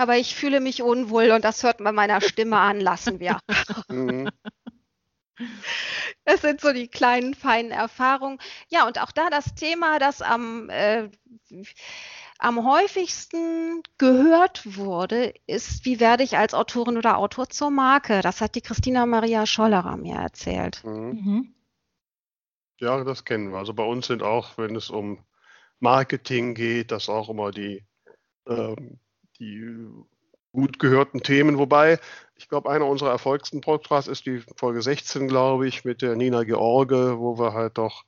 Aber 0.00 0.16
ich 0.16 0.34
fühle 0.34 0.60
mich 0.60 0.82
unwohl 0.82 1.30
und 1.30 1.44
das 1.44 1.62
hört 1.62 1.80
man 1.80 1.94
meiner 1.94 2.22
Stimme 2.22 2.56
an, 2.56 2.80
lassen 2.80 3.20
wir. 3.20 3.38
Mhm. 3.90 4.30
Das 6.24 6.42
sind 6.42 6.60
so 6.60 6.72
die 6.72 6.88
kleinen, 6.88 7.34
feinen 7.34 7.70
Erfahrungen. 7.70 8.38
Ja, 8.68 8.86
und 8.86 9.00
auch 9.00 9.10
da 9.10 9.30
das 9.30 9.54
Thema, 9.54 9.98
das 9.98 10.20
am, 10.20 10.68
äh, 10.68 11.08
am 12.38 12.64
häufigsten 12.64 13.82
gehört 13.96 14.76
wurde, 14.76 15.34
ist, 15.46 15.84
wie 15.86 15.98
werde 15.98 16.24
ich 16.24 16.36
als 16.36 16.52
Autorin 16.52 16.98
oder 16.98 17.16
Autor 17.16 17.48
zur 17.48 17.70
Marke? 17.70 18.20
Das 18.20 18.40
hat 18.42 18.54
die 18.54 18.60
Christina 18.60 19.06
Maria 19.06 19.46
Schollerer 19.46 19.96
mir 19.96 20.16
erzählt. 20.16 20.82
Mhm. 20.84 21.10
Mhm. 21.10 21.54
Ja, 22.80 23.02
das 23.04 23.24
kennen 23.24 23.50
wir. 23.50 23.58
Also 23.58 23.74
bei 23.74 23.84
uns 23.84 24.06
sind 24.06 24.22
auch, 24.22 24.56
wenn 24.58 24.76
es 24.76 24.90
um 24.90 25.24
Marketing 25.78 26.54
geht, 26.54 26.90
das 26.90 27.08
auch 27.08 27.28
immer 27.30 27.50
die, 27.50 27.84
ähm, 28.46 28.98
die 29.40 29.86
gut 30.52 30.78
gehörten 30.78 31.22
Themen. 31.22 31.58
Wobei, 31.58 31.98
ich 32.36 32.48
glaube, 32.48 32.70
einer 32.70 32.86
unserer 32.86 33.10
erfolgsten 33.10 33.60
Podcasts 33.60 34.08
ist 34.08 34.26
die 34.26 34.42
Folge 34.56 34.82
16, 34.82 35.28
glaube 35.28 35.66
ich, 35.68 35.84
mit 35.84 36.02
der 36.02 36.16
Nina 36.16 36.44
George, 36.44 37.18
wo 37.18 37.38
wir 37.38 37.52
halt 37.54 37.78
doch 37.78 38.04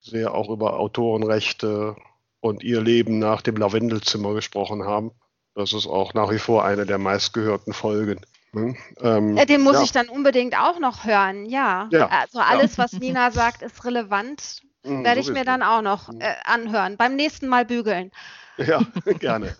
sehr 0.00 0.34
auch 0.34 0.48
über 0.50 0.78
Autorenrechte 0.78 1.96
und 2.40 2.62
ihr 2.62 2.80
Leben 2.80 3.18
nach 3.18 3.42
dem 3.42 3.56
Lavendelzimmer 3.56 4.34
gesprochen 4.34 4.84
haben. 4.84 5.10
Das 5.54 5.72
ist 5.72 5.86
auch 5.86 6.14
nach 6.14 6.30
wie 6.30 6.38
vor 6.38 6.64
eine 6.64 6.86
der 6.86 6.98
meistgehörten 6.98 7.72
Folgen. 7.72 8.20
ne? 8.52 8.76
Ähm, 9.00 9.36
Äh, 9.36 9.46
Den 9.46 9.62
muss 9.62 9.74
ja. 9.74 9.82
ich 9.82 9.92
dann 9.92 10.08
unbedingt 10.08 10.56
auch 10.58 10.78
noch 10.78 11.04
hören, 11.04 11.46
ja. 11.46 11.88
Ja, 11.90 12.06
Also 12.08 12.38
alles, 12.40 12.78
was 12.78 12.92
Nina 12.92 13.30
sagt, 13.32 13.62
ist 13.62 13.84
relevant. 13.84 14.62
Mhm, 14.84 15.02
Werde 15.04 15.20
ich 15.20 15.26
sowieso. 15.26 15.40
mir 15.40 15.44
dann 15.44 15.62
auch 15.62 15.82
noch 15.82 16.08
Mhm. 16.12 16.20
äh, 16.20 16.34
anhören. 16.44 16.96
Beim 16.96 17.16
nächsten 17.16 17.48
Mal 17.48 17.64
bügeln. 17.64 18.12
Ja, 18.58 18.80
gerne. 19.20 19.56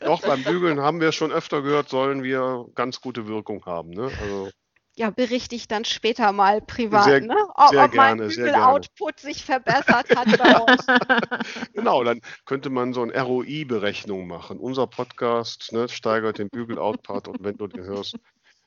Doch, 0.00 0.20
beim 0.22 0.42
Bügeln 0.44 0.80
haben 0.80 1.00
wir 1.00 1.12
schon 1.12 1.32
öfter 1.32 1.62
gehört, 1.62 1.88
sollen 1.88 2.22
wir 2.22 2.66
ganz 2.74 3.00
gute 3.00 3.26
Wirkung 3.28 3.64
haben. 3.64 3.90
Ne? 3.90 4.10
Also, 4.20 4.50
Ja, 4.96 5.10
berichte 5.10 5.54
ich 5.54 5.68
dann 5.68 5.84
später 5.84 6.32
mal 6.32 6.60
privat, 6.60 7.04
Sehr- 7.04 7.20
ne? 7.20 7.36
ob, 7.54 7.68
sehr 7.70 7.84
ob 7.84 7.94
mein. 7.94 8.18
Bügel-Output 8.18 9.20
sich 9.20 9.44
verbessert 9.44 10.14
hat 10.16 10.38
bei 10.38 10.60
euch. 10.60 10.80
genau, 11.74 12.02
dann 12.04 12.20
könnte 12.44 12.70
man 12.70 12.92
so 12.92 13.02
eine 13.02 13.18
ROI-Berechnung 13.20 14.26
machen. 14.26 14.58
Unser 14.58 14.86
Podcast 14.88 15.72
ne, 15.72 15.88
steigert 15.88 16.38
den 16.38 16.50
Bügel-Output 16.50 17.28
und 17.28 17.44
wenn 17.44 17.56
du 17.56 17.66
den 17.68 17.84
hörst, 17.84 18.16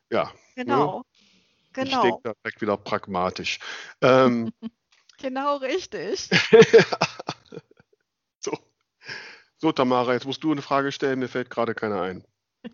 ja, 0.09 0.31
Genau. 0.55 1.03
ich 1.65 1.73
denke 1.73 1.89
Genau, 1.91 2.19
da 2.23 2.33
direkt 2.43 2.61
wieder 2.61 2.77
pragmatisch. 2.77 3.59
Ähm, 4.01 4.51
genau 5.19 5.57
richtig. 5.57 6.29
So. 9.63 9.71
Tamara, 9.71 10.13
jetzt 10.13 10.25
musst 10.25 10.43
du 10.43 10.51
eine 10.51 10.61
Frage 10.61 10.91
stellen, 10.91 11.19
mir 11.19 11.29
fällt 11.29 11.49
gerade 11.49 11.73
keine 11.73 11.99
ein. 11.99 12.23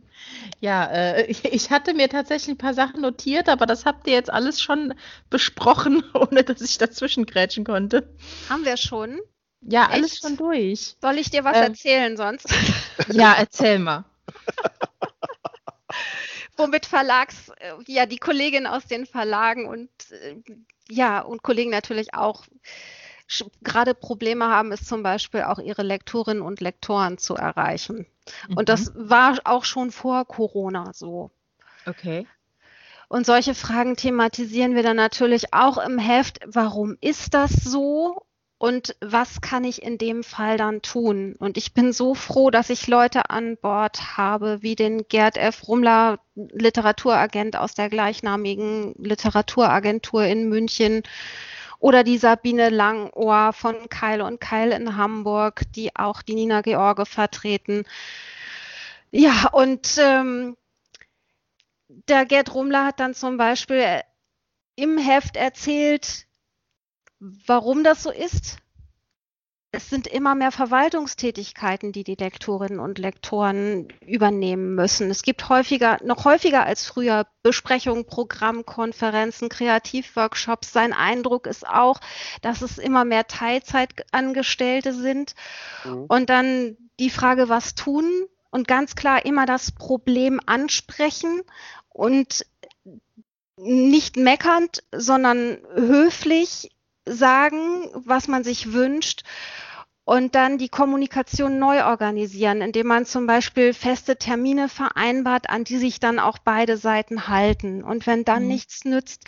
Ja, 0.60 0.86
äh, 0.86 1.26
ich, 1.28 1.72
hatte 1.72 1.94
mir 1.94 2.10
tatsächlich 2.10 2.50
ein 2.56 2.58
paar 2.58 2.74
Sachen 2.74 3.02
notiert, 3.02 3.48
aber 3.48 3.66
das 3.66 3.86
habt 3.86 4.06
ihr 4.06 4.14
jetzt 4.14 4.30
alles 4.30 4.62
schon 4.62 4.94
besprochen, 5.30 6.04
ohne 6.14 6.44
dass 6.44 6.62
ich 6.62 6.78
dazwischen 6.78 7.26
grätschen 7.26 7.64
konnte. 7.64 8.14
Haben 8.50 8.66
wir 8.66 8.76
schon. 8.76 9.20
Ja, 9.62 9.88
alles 9.88 10.14
Echt? 10.14 10.22
schon 10.22 10.36
durch. 10.36 10.96
Soll 11.02 11.18
ich 11.18 11.30
dir 11.30 11.46
was 11.46 11.56
Ähm. 11.56 11.64
erzählen 11.64 12.18
sonst? 12.18 12.48
Ja, 13.12 13.34
erzähl 13.38 13.80
mal. 13.80 14.04
womit 16.58 16.86
Verlags, 16.86 17.50
äh, 17.60 17.74
ja, 17.88 18.06
die 18.06 18.18
Kolleginnen 18.18 18.68
aus 18.68 18.86
den 18.86 19.06
Verlagen 19.06 19.66
und 19.66 19.90
äh, 20.12 20.36
ja, 20.90 21.22
und 21.22 21.42
Kollegen 21.42 21.72
natürlich 21.72 22.14
auch 22.14 22.44
gerade 23.62 23.94
Probleme 23.94 24.48
haben, 24.48 24.72
ist 24.72 24.88
zum 24.88 25.04
Beispiel 25.04 25.44
auch 25.44 25.60
ihre 25.60 25.84
Lektorinnen 25.84 26.42
und 26.42 26.62
Lektoren 26.62 27.18
zu 27.18 27.36
erreichen. 27.36 28.06
Und 28.56 28.70
das 28.70 28.92
war 28.96 29.38
auch 29.44 29.66
schon 29.66 29.92
vor 29.92 30.26
Corona 30.26 30.92
so. 30.94 31.32
Okay. 31.86 32.28
Und 33.08 33.26
solche 33.26 33.56
Fragen 33.56 33.96
thematisieren 33.96 34.76
wir 34.76 34.84
dann 34.84 34.98
natürlich 34.98 35.54
auch 35.54 35.78
im 35.78 35.98
Heft. 35.98 36.40
Warum 36.46 36.98
ist 37.02 37.34
das 37.34 37.52
so? 37.52 38.24
Und 38.60 38.96
was 39.00 39.40
kann 39.40 39.64
ich 39.64 39.82
in 39.82 39.98
dem 39.98 40.22
Fall 40.22 40.58
dann 40.58 40.82
tun? 40.82 41.36
Und 41.40 41.58
ich 41.58 41.74
bin 41.74 41.94
so 41.94 42.14
froh, 42.14 42.52
dass 42.52 42.70
ich 42.70 42.88
Leute 42.88 43.30
an 43.30 43.56
Bord 43.56 44.18
habe, 44.18 44.62
wie 44.62 44.76
den 44.76 45.08
Gerd 45.08 45.38
F. 45.38 45.68
Rummler, 45.68 46.20
Literaturagent 46.36 47.56
aus 47.56 47.74
der 47.74 47.90
gleichnamigen 47.90 48.94
Literaturagentur 48.98 50.26
in 50.26 50.50
München, 50.50 51.04
oder 51.80 52.04
die 52.04 52.18
Sabine 52.18 52.70
Langohr 52.70 53.54
von 53.54 53.90
Keil 53.90 54.22
und 54.22 54.40
Keil 54.40 54.72
in 54.72 54.98
Hamburg, 54.98 55.64
die 55.76 55.96
auch 55.96 56.22
die 56.22 56.36
Nina 56.36 56.62
George 56.62 57.06
vertreten. 57.06 57.86
Ja, 59.12 59.50
und 59.52 59.98
ähm, 59.98 60.58
der 61.88 62.26
Gerd 62.26 62.54
Rummler 62.54 62.86
hat 62.86 63.00
dann 63.00 63.14
zum 63.14 63.38
Beispiel 63.38 64.02
im 64.76 64.98
Heft 64.98 65.36
erzählt, 65.36 66.28
warum 67.20 67.84
das 67.84 68.04
so 68.04 68.12
ist. 68.12 68.58
Es 69.72 69.88
sind 69.88 70.08
immer 70.08 70.34
mehr 70.34 70.52
Verwaltungstätigkeiten, 70.52 71.92
die 71.92 72.04
die 72.04 72.16
Lektorinnen 72.16 72.80
und 72.80 72.98
Lektoren 72.98 73.88
übernehmen 74.04 74.74
müssen. 74.74 75.12
Es 75.12 75.22
gibt 75.22 75.48
häufiger, 75.48 76.00
noch 76.04 76.26
häufiger 76.26 76.66
als 76.66 76.88
früher 76.88 77.28
Besprechungen, 77.44 78.06
Programmkonferenzen, 78.06 79.48
Kreativworkshops. 79.48 80.74
Sein 80.74 80.92
Eindruck 80.92 81.46
ist 81.46 81.68
auch, 81.68 82.00
dass 82.42 82.64
es 82.64 82.80
immer 82.80 83.06
mehr 83.06 83.28
Teilzeitangestellte 83.28 84.92
sind. 84.94 85.36
Mhm. 85.86 86.06
Und 86.08 86.32
dann 86.32 86.78
die 87.00 87.12
Frage, 87.12 87.48
was 87.48 87.76
tun? 87.76 88.06
Und 88.50 88.68
ganz 88.68 88.96
klar 88.96 89.24
immer 89.24 89.46
das 89.46 89.72
Problem 89.72 90.40
ansprechen 90.48 91.44
und 91.90 92.44
nicht 93.56 94.18
meckernd, 94.18 94.84
sondern 94.92 95.60
höflich 95.76 96.72
sagen, 97.10 97.90
was 97.94 98.28
man 98.28 98.44
sich 98.44 98.74
wünscht 98.74 99.24
und 100.06 100.34
dann 100.34 100.58
die 100.58 100.70
Kommunikation 100.70 101.60
neu 101.60 101.86
organisieren, 101.86 102.62
indem 102.62 102.88
man 102.88 103.06
zum 103.06 103.28
Beispiel 103.28 103.74
feste 103.76 104.18
Termine 104.18 104.68
vereinbart, 104.68 105.50
an 105.52 105.66
die 105.66 105.78
sich 105.78 106.00
dann 106.00 106.18
auch 106.18 106.40
beide 106.40 106.78
Seiten 106.78 107.28
halten. 107.28 107.84
Und 107.84 108.08
wenn 108.08 108.26
dann 108.26 108.44
Mhm. 108.44 108.48
nichts 108.48 108.86
nützt, 108.86 109.26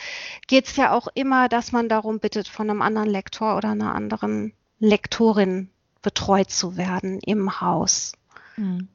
geht 0.47 0.67
es 0.67 0.75
ja 0.77 0.91
auch 0.91 1.07
immer, 1.13 1.49
dass 1.49 1.71
man 1.71 1.87
darum 1.87 2.19
bittet, 2.19 2.47
von 2.47 2.67
einem 2.69 2.81
anderen 2.81 3.09
Lektor 3.09 3.57
oder 3.57 3.69
einer 3.69 3.93
anderen 3.93 4.53
Lektorin 4.79 5.69
betreut 6.01 6.49
zu 6.49 6.77
werden 6.77 7.19
im 7.19 7.61
Haus. 7.61 8.13
Hm. 8.55 8.87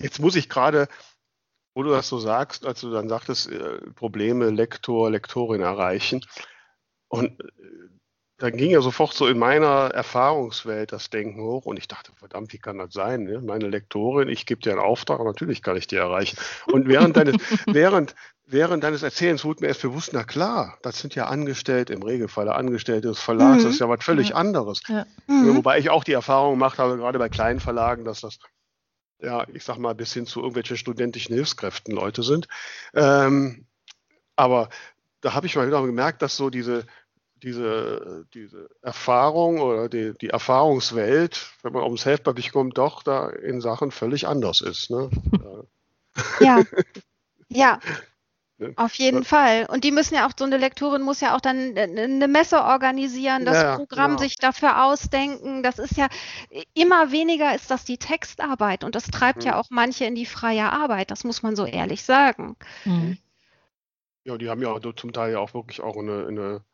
Jetzt 0.00 0.18
muss 0.18 0.34
ich 0.34 0.48
gerade, 0.48 0.88
wo 1.74 1.84
du 1.84 1.90
das 1.90 2.08
so 2.08 2.18
sagst, 2.18 2.66
als 2.66 2.80
du 2.80 2.90
dann 2.90 3.08
sagtest, 3.08 3.48
äh, 3.50 3.78
Probleme 3.94 4.50
Lektor, 4.50 5.10
Lektorin 5.12 5.60
erreichen. 5.60 6.24
Und 7.12 7.38
äh, 7.40 7.44
dann 8.38 8.56
ging 8.56 8.70
ja 8.70 8.80
sofort 8.80 9.12
so 9.12 9.26
in 9.28 9.38
meiner 9.38 9.90
Erfahrungswelt 9.92 10.92
das 10.92 11.10
Denken 11.10 11.42
hoch 11.42 11.66
und 11.66 11.76
ich 11.76 11.86
dachte, 11.86 12.10
verdammt, 12.16 12.52
wie 12.52 12.58
kann 12.58 12.78
das 12.78 12.92
sein? 12.94 13.24
Ne? 13.24 13.40
Meine 13.42 13.68
Lektorin, 13.68 14.28
ich 14.28 14.46
gebe 14.46 14.62
dir 14.62 14.72
einen 14.72 14.80
Auftrag, 14.80 15.22
natürlich 15.22 15.62
kann 15.62 15.76
ich 15.76 15.86
die 15.86 15.96
erreichen. 15.96 16.38
Und 16.72 16.88
während 16.88 17.16
deines, 17.16 17.36
während, 17.66 18.14
während 18.46 18.82
deines 18.82 19.02
Erzählens 19.02 19.44
wurde 19.44 19.60
mir 19.60 19.68
erst 19.68 19.82
bewusst, 19.82 20.10
na 20.14 20.24
klar, 20.24 20.78
das 20.82 20.98
sind 20.98 21.14
ja 21.14 21.26
Angestellte, 21.26 21.92
im 21.92 22.02
Regelfall 22.02 22.48
Angestellte 22.48 23.08
des 23.08 23.20
Verlags, 23.20 23.62
Mhm. 23.62 23.66
das 23.66 23.74
ist 23.74 23.80
ja 23.80 23.88
was 23.90 24.02
völlig 24.02 24.30
Ja. 24.30 24.36
anderes. 24.36 24.80
Ja. 24.88 25.06
Mhm. 25.26 25.56
Wobei 25.56 25.78
ich 25.78 25.90
auch 25.90 26.02
die 26.02 26.12
Erfahrung 26.12 26.52
gemacht 26.54 26.78
habe, 26.78 26.96
gerade 26.96 27.18
bei 27.18 27.28
kleinen 27.28 27.60
Verlagen, 27.60 28.04
dass 28.04 28.22
das, 28.22 28.38
ja, 29.20 29.46
ich 29.52 29.64
sag 29.64 29.76
mal, 29.76 29.94
bis 29.94 30.14
hin 30.14 30.26
zu 30.26 30.40
irgendwelchen 30.40 30.78
studentischen 30.78 31.34
Hilfskräften 31.34 31.94
Leute 31.94 32.22
sind. 32.22 32.48
Ähm, 32.94 33.66
aber 34.34 34.70
da 35.20 35.34
habe 35.34 35.46
ich 35.46 35.54
mal 35.54 35.66
wieder 35.68 35.84
gemerkt, 35.86 36.22
dass 36.22 36.36
so 36.36 36.50
diese, 36.50 36.86
diese, 37.42 38.26
diese 38.34 38.68
Erfahrung 38.82 39.60
oder 39.60 39.88
die, 39.88 40.14
die 40.20 40.28
Erfahrungswelt, 40.30 41.52
wenn 41.62 41.72
man 41.72 41.82
ums 41.84 42.04
Helfpapier 42.06 42.50
kommt, 42.52 42.78
doch 42.78 43.02
da 43.02 43.30
in 43.30 43.60
Sachen 43.60 43.90
völlig 43.90 44.26
anders 44.28 44.60
ist. 44.60 44.90
Ne? 44.90 45.10
Ja, 46.38 46.64
ja, 47.48 47.80
Ne? 48.58 48.76
auf 48.76 48.94
jeden 48.94 49.22
Ja. 49.22 49.24
Fall. 49.24 49.66
Und 49.70 49.84
die 49.84 49.90
müssen 49.92 50.14
ja 50.14 50.26
auch, 50.26 50.32
so 50.38 50.44
eine 50.44 50.56
Lektorin 50.56 51.02
muss 51.02 51.20
ja 51.20 51.36
auch 51.36 51.40
dann 51.40 51.76
äh, 51.76 51.82
eine 51.82 52.28
Messe 52.28 52.62
organisieren, 52.64 53.44
das 53.44 53.62
Ja, 53.62 53.62
ja, 53.62 53.76
Programm 53.76 54.16
genau. 54.16 54.18
sich 54.18 54.36
dafür 54.36 54.84
ausdenken. 54.84 55.62
Das 55.62 55.78
ist 55.78 55.96
ja 55.96 56.08
immer 56.74 57.12
weniger 57.12 57.54
ist 57.54 57.70
das 57.70 57.84
die 57.84 57.98
Textarbeit 57.98 58.84
und 58.84 58.94
das 58.94 59.10
treibt 59.10 59.44
ja 59.44 59.52
Mhm. 59.52 59.58
auch 59.58 59.66
manche 59.70 60.04
in 60.06 60.14
die 60.14 60.26
freie 60.26 60.72
Arbeit. 60.72 61.10
Das 61.10 61.24
muss 61.24 61.42
man 61.42 61.56
so 61.56 61.66
ehrlich 61.66 62.02
sagen. 62.04 62.56
Hm. 62.84 63.18
Ja, 64.24 64.36
die 64.38 64.48
haben 64.48 64.62
ja 64.62 64.70
auch 64.72 64.80
zum 64.94 65.12
Teil 65.12 65.32
ja 65.32 65.38
auch 65.38 65.54
wirklich 65.54 65.80
auch 65.80 65.96
eine, 65.96 66.26
eine, 66.26 66.64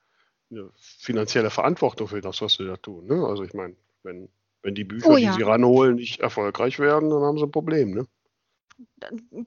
eine 0.51 0.70
finanzielle 0.76 1.51
Verantwortung 1.51 2.09
für 2.09 2.20
das, 2.20 2.40
was 2.40 2.55
sie 2.55 2.66
da 2.66 2.76
tun. 2.76 3.07
Ne? 3.07 3.26
Also 3.26 3.42
ich 3.44 3.55
meine, 3.55 3.76
wenn, 4.03 4.28
wenn 4.62 4.74
die 4.74 4.84
Bücher, 4.84 5.11
Oh 5.11 5.16
die 5.16 5.24
ja. 5.24 5.32
sie 5.34 5.42
ranholen, 5.42 5.96
nicht 5.96 6.20
erfolgreich 6.20 6.78
werden, 6.78 7.11
dann 7.11 7.22
haben 7.22 7.38
sie 7.38 7.44
ein 7.44 7.51
Problem. 7.51 7.90
Ne? 7.92 8.07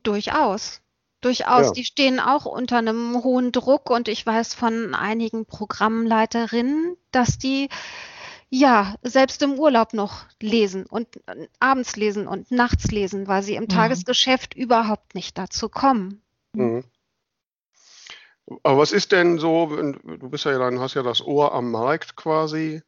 Durchaus. 0.03 0.81
Durchaus. 1.21 1.67
Ja. 1.67 1.71
Die 1.73 1.85
stehen 1.85 2.19
auch 2.19 2.45
unter 2.45 2.79
einem 2.79 3.23
hohen 3.23 3.51
Druck 3.51 3.89
und 3.89 4.07
ich 4.07 4.25
weiß 4.25 4.55
von 4.55 4.95
einigen 4.95 5.45
Programmleiterinnen, 5.45 6.97
dass 7.11 7.37
die 7.37 7.69
ja 8.49 8.95
selbst 9.03 9.41
im 9.43 9.53
Urlaub 9.53 9.93
noch 9.93 10.25
lesen 10.41 10.85
und 10.85 11.07
äh, 11.27 11.47
abends 11.59 11.95
lesen 11.95 12.27
und 12.27 12.51
nachts 12.51 12.91
lesen, 12.91 13.27
weil 13.27 13.43
sie 13.43 13.55
im 13.55 13.63
Mhm. 13.63 13.69
Tagesgeschäft 13.69 14.55
überhaupt 14.55 15.15
nicht 15.15 15.37
dazu 15.37 15.69
kommen. 15.69 16.21
Mhm. 16.53 16.83
Aber 18.63 18.79
was 18.79 18.91
ist 18.91 19.11
denn 19.11 19.39
so, 19.39 19.71
wenn, 19.75 19.93
du 20.19 20.29
bist 20.29 20.45
ja 20.45 20.57
dann, 20.57 20.79
hast 20.79 20.95
ja 20.95 21.03
das 21.03 21.21
Ohr 21.21 21.53
am 21.53 21.71
Markt 21.71 22.15
quasi, 22.15 22.81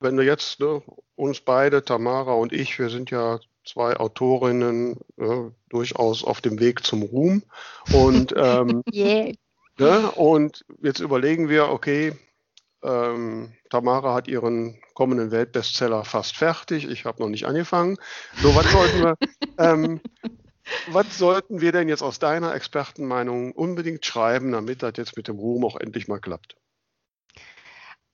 wenn 0.00 0.16
du 0.16 0.24
jetzt, 0.24 0.60
ne, 0.60 0.82
uns 1.14 1.40
beide, 1.40 1.84
Tamara 1.84 2.32
und 2.32 2.52
ich, 2.52 2.78
wir 2.78 2.88
sind 2.88 3.10
ja 3.10 3.38
zwei 3.64 3.96
Autorinnen, 3.96 4.98
äh, 5.18 5.50
durchaus 5.68 6.24
auf 6.24 6.40
dem 6.40 6.58
Weg 6.58 6.84
zum 6.84 7.02
Ruhm. 7.02 7.42
Und, 7.90 8.32
ähm, 8.36 8.82
Yeah. 8.92 9.32
ne, 9.78 10.10
und 10.12 10.64
jetzt 10.82 11.00
überlegen 11.00 11.48
wir, 11.48 11.68
okay, 11.68 12.12
ähm, 12.82 13.52
Tamara 13.68 14.14
hat 14.14 14.28
ihren 14.28 14.80
kommenden 14.94 15.30
Weltbestseller 15.30 16.04
fast 16.04 16.36
fertig, 16.36 16.88
ich 16.88 17.04
habe 17.04 17.22
noch 17.22 17.28
nicht 17.28 17.46
angefangen. 17.46 17.96
So, 18.42 18.54
was 18.54 18.70
sollten 18.70 19.02
wir, 19.02 19.16
ähm, 19.58 20.00
was 20.88 21.18
sollten 21.18 21.60
wir 21.60 21.72
denn 21.72 21.88
jetzt 21.88 22.02
aus 22.02 22.18
deiner 22.18 22.54
Expertenmeinung 22.54 23.52
unbedingt 23.52 24.04
schreiben, 24.04 24.52
damit 24.52 24.82
das 24.82 24.92
jetzt 24.96 25.16
mit 25.16 25.28
dem 25.28 25.38
Ruhm 25.38 25.64
auch 25.64 25.76
endlich 25.76 26.08
mal 26.08 26.20
klappt? 26.20 26.56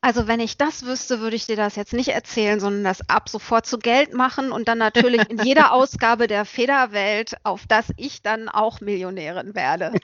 Also 0.07 0.28
wenn 0.28 0.38
ich 0.38 0.57
das 0.57 0.84
wüsste, 0.84 1.18
würde 1.18 1.34
ich 1.34 1.46
dir 1.46 1.57
das 1.57 1.74
jetzt 1.74 1.92
nicht 1.92 2.11
erzählen, 2.11 2.61
sondern 2.61 2.84
das 2.84 3.09
ab 3.09 3.28
sofort 3.28 3.66
zu 3.66 3.76
Geld 3.78 4.14
machen 4.14 4.52
und 4.52 4.68
dann 4.68 4.78
natürlich 4.78 5.28
in 5.28 5.42
jeder 5.42 5.72
Ausgabe 5.72 6.28
der 6.28 6.44
Federwelt, 6.44 7.34
auf 7.42 7.66
das 7.66 7.86
ich 7.96 8.22
dann 8.22 8.48
auch 8.48 8.80
Millionärin 8.80 9.54
werde. 9.54 9.92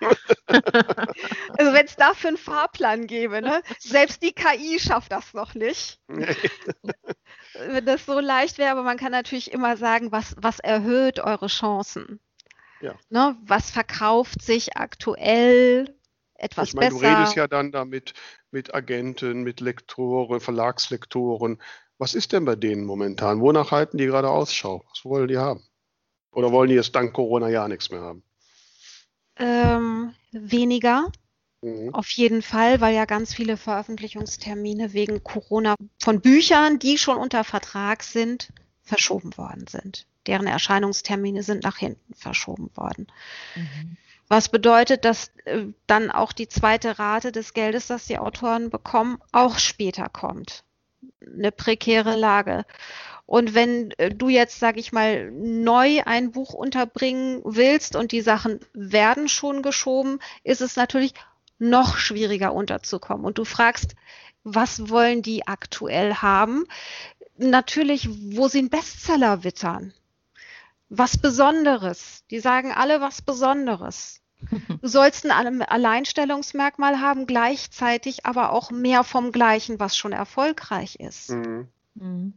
Also 1.57 1.73
wenn 1.73 1.87
es 1.87 1.97
dafür 1.97 2.29
einen 2.29 2.37
Fahrplan 2.37 3.07
gäbe, 3.07 3.41
ne? 3.41 3.63
Selbst 3.79 4.23
die 4.23 4.33
KI 4.33 4.79
schafft 4.79 5.13
das 5.13 5.35
noch 5.35 5.55
nicht. 5.55 6.01
wenn 7.55 7.85
das 7.85 8.05
so 8.05 8.19
leicht 8.21 8.59
wäre, 8.59 8.73
aber 8.73 8.83
man 8.83 8.97
kann 8.97 9.13
natürlich 9.13 9.53
immer 9.53 9.77
sagen, 9.77 10.13
was, 10.13 10.35
was 10.39 10.59
erhöht 10.59 11.21
eure 11.21 11.47
Chancen? 11.47 12.21
Ja. 12.83 12.95
Ne, 13.11 13.37
was 13.47 13.71
verkauft 13.71 14.43
sich 14.43 14.77
aktuell 14.77 15.95
etwas 16.35 16.71
ich 16.71 16.75
meine, 16.75 16.91
besser? 16.91 17.01
du 17.01 17.07
redest 17.07 17.37
ja 17.37 17.47
dann 17.47 17.73
damit 17.73 18.15
mit 18.51 18.75
Agenten, 18.75 19.43
mit 19.43 19.61
Lektoren, 19.61 20.41
Verlagslektoren. 20.41 21.63
Was 21.99 22.15
ist 22.15 22.33
denn 22.33 22.45
bei 22.45 22.57
denen 22.57 22.85
momentan? 22.85 23.41
Wonach 23.41 23.71
halten 23.71 23.97
die 23.97 24.07
gerade 24.07 24.29
Ausschau? 24.29 24.85
Was 24.91 25.05
wollen 25.05 25.29
die 25.29 25.39
haben? 25.39 25.63
Oder 26.33 26.51
wollen 26.51 26.69
die 26.69 26.75
jetzt 26.75 26.95
dank 26.97 27.13
Corona 27.13 27.49
ja 27.49 27.69
nichts 27.69 27.91
mehr 27.91 28.01
haben? 28.01 28.25
Ähm, 29.37 30.15
weniger. 30.33 31.13
Mhm. 31.63 31.95
Auf 31.95 32.11
jeden 32.11 32.43
Fall, 32.43 32.81
weil 32.81 32.95
ja 32.95 33.05
ganz 33.05 33.33
viele 33.33 33.57
Veröffentlichungstermine 33.57 34.93
wegen 34.93 35.23
Corona 35.23 35.77
von 36.01 36.21
Büchern, 36.21 36.81
die 36.81 36.99
schon 36.99 37.19
unter 37.19 37.45
Vertrag 37.45 38.03
sind, 38.03 38.53
verschoben 38.83 39.37
worden 39.37 39.67
sind. 39.69 40.07
Deren 40.27 40.47
Erscheinungstermine 40.47 41.43
sind 41.43 41.65
nach 41.65 41.77
hinten 41.77 42.15
verschoben 42.15 42.71
worden. 42.75 43.07
Mhm. 43.55 43.97
Was 44.29 44.49
bedeutet, 44.49 45.05
dass 45.05 45.31
äh, 45.45 45.67
dann 45.87 46.11
auch 46.11 46.33
die 46.33 46.49
zweite 46.49 46.99
Rate 46.99 47.33
des 47.33 47.53
Geldes, 47.53 47.89
das 47.89 48.07
die 48.07 48.19
Autoren 48.19 48.71
bekommen, 48.71 49.19
auch 49.31 49.59
später 49.59 50.09
kommt. 50.09 50.65
Eine 51.21 51.53
prekäre 51.53 52.17
Lage. 52.17 52.65
Und 53.27 53.55
wenn 53.55 53.91
äh, 53.99 54.15
du 54.15 54.29
jetzt, 54.29 54.59
sage 54.59 54.81
ich 54.81 54.93
mal, 54.93 55.31
neu 55.33 56.03
ein 56.05 56.33
Buch 56.33 56.55
unterbringen 56.55 57.43
willst 57.45 57.97
und 57.97 58.13
die 58.13 58.21
Sachen 58.21 58.61
werden 58.73 59.29
schon 59.29 59.63
geschoben, 59.63 60.19
ist 60.45 60.61
es 60.61 60.77
natürlich 60.77 61.15
noch 61.59 61.97
schwieriger 61.97 62.53
unterzukommen. 62.55 63.25
Und 63.25 63.39
du 63.39 63.45
fragst, 63.45 63.95
was 64.45 64.89
wollen 64.89 65.23
die 65.23 65.47
aktuell 65.47 66.15
haben? 66.17 66.65
Natürlich, 67.37 68.09
wo 68.37 68.49
sie 68.49 68.59
einen 68.59 68.71
Bestseller 68.71 69.45
wittern. 69.45 69.93
Was 70.95 71.17
Besonderes. 71.17 72.23
Die 72.31 72.39
sagen 72.39 72.71
alle 72.71 73.01
was 73.01 73.23
Besonderes. 73.23 74.21
Du 74.83 74.89
sollst 74.89 75.25
ein 75.25 75.63
Alleinstellungsmerkmal 75.63 77.01
haben, 77.01 77.27
gleichzeitig 77.27 78.27
aber 78.27 78.53
auch 78.53 78.71
mehr 78.71 79.03
vom 79.05 79.33
Gleichen, 79.33 79.81
was 79.81 79.97
schon 79.97 80.13
erfolgreich 80.13 80.97
ist. 80.97 81.31
Mhm. 81.31 81.69
Mhm. 81.95 82.35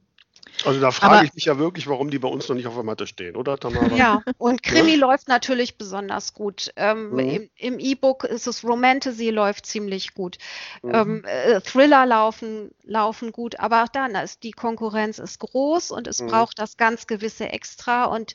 Also 0.63 0.79
da 0.79 0.91
frage 0.91 1.15
Aber- 1.15 1.23
ich 1.25 1.33
mich 1.33 1.45
ja 1.45 1.57
wirklich, 1.59 1.87
warum 1.87 2.09
die 2.09 2.19
bei 2.19 2.27
uns 2.27 2.47
noch 2.47 2.55
nicht 2.55 2.67
auf 2.67 2.75
der 2.75 2.83
Matte 2.83 3.07
stehen, 3.07 3.35
oder 3.35 3.57
Tamara? 3.57 3.95
Ja, 3.95 4.21
und 4.37 4.63
Krimi 4.63 4.95
läuft 4.95 5.27
natürlich 5.27 5.77
besonders 5.77 6.33
gut. 6.33 6.71
Ähm, 6.75 7.11
Mhm. 7.11 7.19
Im 7.19 7.49
im 7.57 7.79
E-Book 7.79 8.23
ist 8.23 8.47
es 8.47 8.63
Romantasy 8.63 9.29
läuft 9.31 9.65
ziemlich 9.65 10.13
gut. 10.13 10.37
Mhm. 10.81 10.93
Ähm, 10.93 11.23
äh, 11.25 11.61
Thriller 11.61 12.05
laufen, 12.05 12.71
laufen 12.83 13.31
gut, 13.31 13.59
aber 13.59 13.83
auch 13.83 13.87
dann 13.89 14.15
ist 14.15 14.43
die 14.43 14.51
Konkurrenz 14.51 15.19
ist 15.19 15.39
groß 15.39 15.91
und 15.91 16.07
es 16.07 16.21
Mhm. 16.21 16.27
braucht 16.27 16.57
das 16.59 16.77
ganz 16.77 17.07
gewisse 17.07 17.49
Extra. 17.49 18.05
Und 18.05 18.33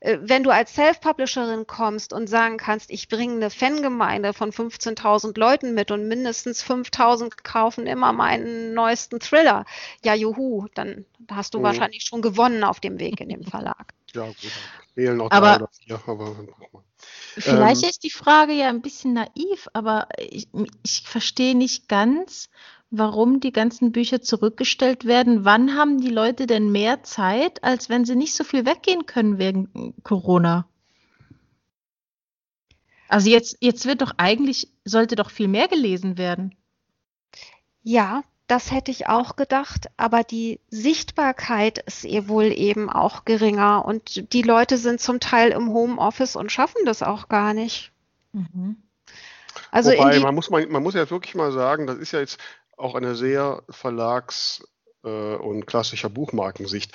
äh, 0.00 0.18
wenn 0.20 0.42
du 0.42 0.50
als 0.50 0.74
Self-Publisherin 0.74 1.66
kommst 1.66 2.12
und 2.12 2.28
sagen 2.28 2.56
kannst, 2.58 2.90
ich 2.90 3.08
bringe 3.08 3.34
eine 3.36 3.50
Fangemeinde 3.50 4.32
von 4.32 4.52
15.000 4.52 5.38
Leuten 5.38 5.74
mit 5.74 5.90
und 5.90 6.08
mindestens 6.08 6.62
5.000 6.62 7.42
kaufen 7.42 7.86
immer 7.86 8.12
meinen 8.12 8.74
neuesten 8.74 9.20
Thriller, 9.20 9.64
ja 10.04 10.14
juhu, 10.14 10.66
dann 10.74 11.04
hast 11.30 11.53
du 11.54 11.58
Mhm. 11.60 11.64
wahrscheinlich 11.64 12.02
schon 12.04 12.22
gewonnen 12.22 12.64
auf 12.64 12.80
dem 12.80 12.98
Weg 12.98 13.20
in 13.20 13.28
dem 13.28 13.42
Verlag. 13.44 13.94
Ja, 14.14 14.26
gut. 14.26 14.36
Fehlen 14.94 15.16
noch 15.16 15.30
Aber- 15.30 15.46
drei 15.48 15.56
oder 15.56 15.68
vier, 15.72 16.00
aber 16.06 16.34
guck 16.58 16.72
mal. 16.72 16.82
Vielleicht 17.36 17.82
Ähm, 17.82 17.88
ist 17.90 18.04
die 18.04 18.10
Frage 18.10 18.52
ja 18.52 18.68
ein 18.68 18.80
bisschen 18.80 19.12
naiv, 19.14 19.68
aber 19.72 20.08
ich, 20.18 20.48
ich 20.84 21.02
verstehe 21.04 21.56
nicht 21.56 21.88
ganz, 21.88 22.48
warum 22.90 23.40
die 23.40 23.50
ganzen 23.50 23.90
Bücher 23.90 24.22
zurückgestellt 24.22 25.04
werden. 25.04 25.44
Wann 25.44 25.76
haben 25.76 26.00
die 26.00 26.10
Leute 26.10 26.46
denn 26.46 26.70
mehr 26.70 27.02
Zeit, 27.02 27.62
als 27.64 27.88
wenn 27.88 28.04
sie 28.04 28.14
nicht 28.14 28.34
so 28.36 28.44
viel 28.44 28.64
weggehen 28.64 29.06
können 29.06 29.38
wegen 29.38 29.94
Corona? 30.04 30.68
Also 33.08 33.28
jetzt, 33.30 33.56
jetzt 33.60 33.84
wird 33.86 34.00
doch 34.00 34.12
eigentlich, 34.16 34.68
sollte 34.84 35.16
doch 35.16 35.30
viel 35.30 35.48
mehr 35.48 35.68
gelesen 35.68 36.16
werden. 36.18 36.54
Ja, 37.82 38.22
das 38.46 38.70
hätte 38.70 38.90
ich 38.90 39.06
auch 39.06 39.36
gedacht, 39.36 39.86
aber 39.96 40.22
die 40.22 40.60
Sichtbarkeit 40.68 41.78
ist 41.78 42.04
eh 42.04 42.28
wohl 42.28 42.52
eben 42.52 42.90
auch 42.90 43.24
geringer 43.24 43.84
und 43.84 44.32
die 44.32 44.42
Leute 44.42 44.76
sind 44.76 45.00
zum 45.00 45.20
Teil 45.20 45.50
im 45.50 45.70
Homeoffice 45.70 46.36
und 46.36 46.52
schaffen 46.52 46.84
das 46.84 47.02
auch 47.02 47.28
gar 47.28 47.54
nicht. 47.54 47.92
Mhm. 48.32 48.76
Also 49.70 49.92
Wobei, 49.92 50.20
man 50.20 50.34
muss, 50.34 50.50
man, 50.50 50.68
man 50.70 50.82
muss 50.82 50.94
ja 50.94 51.08
wirklich 51.10 51.34
mal 51.34 51.52
sagen, 51.52 51.86
das 51.86 51.98
ist 51.98 52.12
ja 52.12 52.20
jetzt 52.20 52.38
auch 52.76 52.94
eine 52.94 53.14
sehr 53.14 53.62
Verlags- 53.70 54.66
äh, 55.04 55.36
und 55.36 55.66
klassischer 55.66 56.10
Buchmarkensicht. 56.10 56.92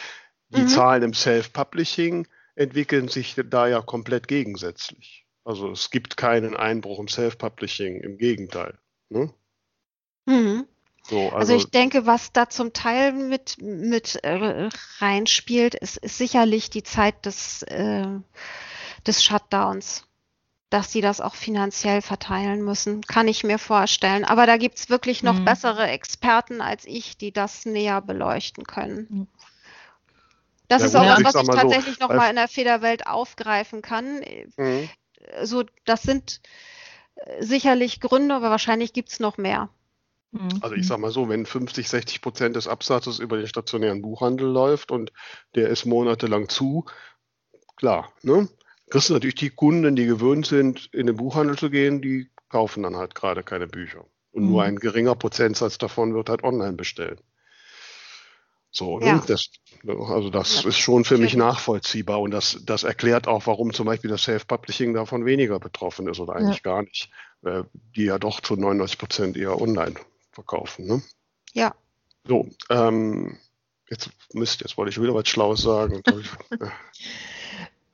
Die 0.49 0.61
Mhm. 0.61 0.67
Zahlen 0.67 1.03
im 1.03 1.13
Self-Publishing 1.13 2.27
entwickeln 2.55 3.07
sich 3.07 3.35
da 3.49 3.67
ja 3.67 3.81
komplett 3.81 4.27
gegensätzlich. 4.27 5.25
Also 5.43 5.71
es 5.71 5.89
gibt 5.89 6.17
keinen 6.17 6.55
Einbruch 6.55 6.99
im 6.99 7.07
Self-Publishing, 7.07 8.01
im 8.01 8.17
Gegenteil. 8.17 8.77
Ne? 9.09 9.33
Mhm. 10.25 10.67
So, 11.09 11.29
Also 11.37 11.53
also, 11.53 11.53
ich 11.53 11.71
denke, 11.71 12.05
was 12.05 12.31
da 12.33 12.49
zum 12.49 12.73
Teil 12.73 13.13
mit, 13.13 13.57
mit 13.61 14.15
äh, 14.23 14.69
reinspielt, 14.99 15.75
ist, 15.75 15.97
ist 15.97 16.17
sicherlich 16.17 16.69
die 16.69 16.83
Zeit 16.83 17.25
des, 17.25 17.63
äh, 17.63 18.07
des 19.07 19.23
Shutdowns. 19.23 20.05
Dass 20.71 20.91
sie 20.91 21.01
das 21.01 21.21
auch 21.21 21.35
finanziell 21.35 22.01
verteilen 22.01 22.63
müssen, 22.63 23.01
kann 23.03 23.27
ich 23.27 23.43
mir 23.43 23.59
vorstellen. 23.59 24.25
Aber 24.25 24.45
da 24.47 24.57
gibt 24.57 24.79
es 24.79 24.89
wirklich 24.89 25.23
noch 25.23 25.39
Mhm. 25.39 25.45
bessere 25.45 25.87
Experten 25.87 26.61
als 26.61 26.85
ich, 26.85 27.17
die 27.17 27.31
das 27.31 27.65
näher 27.65 28.01
beleuchten 28.01 28.65
können. 28.65 29.09
Mhm. 29.09 29.27
Das 30.69 30.83
Ja 30.83 30.87
ist 30.87 30.95
gut, 30.95 31.01
auch 31.01 31.09
also 31.09 31.23
was, 31.23 31.35
ich 31.35 31.35
was 31.35 31.43
ich 31.43 31.45
so, 31.51 31.57
tatsächlich 31.57 31.99
noch 31.99 32.07
bei- 32.07 32.17
mal 32.17 32.29
in 32.29 32.35
der 32.37 32.47
Federwelt 32.47 33.07
aufgreifen 33.07 33.81
kann. 33.81 34.21
mhm. 34.57 34.89
So, 35.43 35.63
das 35.85 36.03
sind 36.03 36.41
äh, 37.15 37.43
sicherlich 37.43 38.01
Gründe, 38.01 38.35
aber 38.35 38.49
wahrscheinlich 38.51 38.93
gibt 38.93 39.09
es 39.09 39.19
noch 39.19 39.37
mehr. 39.37 39.69
Mhm. 40.31 40.49
Also 40.61 40.75
ich 40.75 40.85
sag 40.87 40.99
mal 40.99 41.11
so, 41.11 41.29
wenn 41.29 41.45
50, 41.45 41.89
60 41.89 42.21
Prozent 42.21 42.55
des 42.55 42.67
Absatzes 42.67 43.19
über 43.19 43.37
den 43.37 43.47
stationären 43.47 44.01
Buchhandel 44.01 44.47
läuft 44.47 44.91
und 44.91 45.11
der 45.55 45.69
ist 45.69 45.85
monatelang 45.85 46.49
zu, 46.49 46.85
klar, 47.77 48.13
ne? 48.23 48.47
Kriegst 48.89 49.09
du 49.09 49.13
natürlich 49.13 49.35
die 49.35 49.51
Kunden, 49.51 49.95
die 49.95 50.05
gewöhnt 50.07 50.47
sind, 50.47 50.89
in 50.93 51.07
den 51.07 51.15
Buchhandel 51.15 51.57
zu 51.57 51.69
gehen, 51.69 52.01
die 52.01 52.29
kaufen 52.49 52.83
dann 52.83 52.95
halt 52.95 53.13
gerade 53.15 53.43
keine 53.43 53.67
Bücher. 53.67 54.05
Und 54.31 54.47
nur 54.47 54.61
Mhm. 54.61 54.67
ein 54.67 54.75
geringer 54.77 55.15
Prozentsatz 55.15 55.77
davon 55.77 56.13
wird 56.15 56.29
halt 56.29 56.43
online 56.43 56.73
bestellt. 56.73 57.21
So, 58.71 58.99
ne? 58.99 59.05
Ja. 59.05 59.23
Das, 59.27 59.49
also 59.87 60.29
das 60.29 60.63
Ja, 60.63 60.69
ist 60.69 60.77
schon 60.77 61.03
für 61.05 61.17
mich 61.17 61.35
nachvollziehbar 61.35 62.19
und 62.21 62.31
das, 62.31 62.59
das 62.65 62.83
erklärt 62.83 63.27
auch, 63.27 63.47
warum 63.47 63.73
zum 63.73 63.87
Beispiel 63.87 64.09
das 64.11 64.23
Self-Publishing 64.23 64.93
davon 64.93 65.25
weniger 65.25 65.59
betroffen 65.59 66.07
ist 66.07 66.19
oder 66.19 66.35
eigentlich 66.35 66.61
gar 66.63 66.83
nicht, 66.83 67.09
die 67.95 68.03
ja 68.05 68.19
doch 68.19 68.41
zu 68.41 68.55
99 68.55 68.97
Prozent 68.97 69.37
eher 69.37 69.59
online 69.59 69.95
verkaufen. 70.31 70.85
Ne? 70.85 71.01
Ja. 71.53 71.73
So, 72.27 72.47
ähm, 72.69 73.37
jetzt 73.89 74.09
Mist, 74.33 74.61
jetzt 74.61 74.77
wollte 74.77 74.91
ich 74.91 75.01
wieder 75.01 75.15
was 75.15 75.27
Schlaues 75.27 75.61
sagen. 75.61 76.01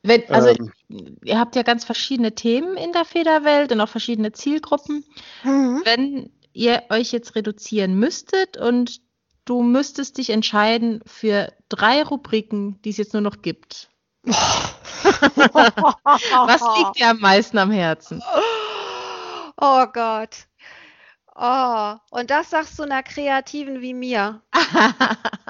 Wenn, 0.03 0.29
also 0.29 0.49
ähm, 0.49 0.71
ihr 1.23 1.39
habt 1.39 1.55
ja 1.55 1.63
ganz 1.63 1.83
verschiedene 1.83 2.36
Themen 2.36 2.77
in 2.77 2.91
der 2.91 3.05
Federwelt 3.05 3.71
und 3.71 3.81
auch 3.81 3.89
verschiedene 3.89 4.33
Zielgruppen. 4.33 5.03
Mhm. 5.43 5.81
Wenn 5.83 6.29
ihr 6.53 6.83
euch 6.89 7.11
jetzt 7.11 7.33
reduzieren 7.36 7.97
müsstet 7.97 8.57
und 8.57 9.01
du 9.45 9.63
müsstest 9.63 10.19
dich 10.19 10.29
entscheiden 10.29 11.01
für 11.05 11.51
drei 11.69 12.03
Rubriken, 12.03 12.79
die 12.83 12.89
es 12.89 12.97
jetzt 12.97 13.13
nur 13.13 13.21
noch 13.21 13.41
gibt. 13.41 13.89
Was 14.23 14.81
liegt 16.77 16.99
dir 16.99 17.09
am 17.09 17.19
meisten 17.19 17.57
am 17.57 17.71
Herzen? 17.71 18.21
Oh 19.57 19.86
Gott. 19.93 20.47
Oh, 21.36 21.95
und 22.11 22.29
das 22.29 22.49
sagst 22.49 22.77
du 22.79 22.83
einer 22.83 23.03
Kreativen 23.03 23.81
wie 23.81 23.93
mir. 23.93 24.41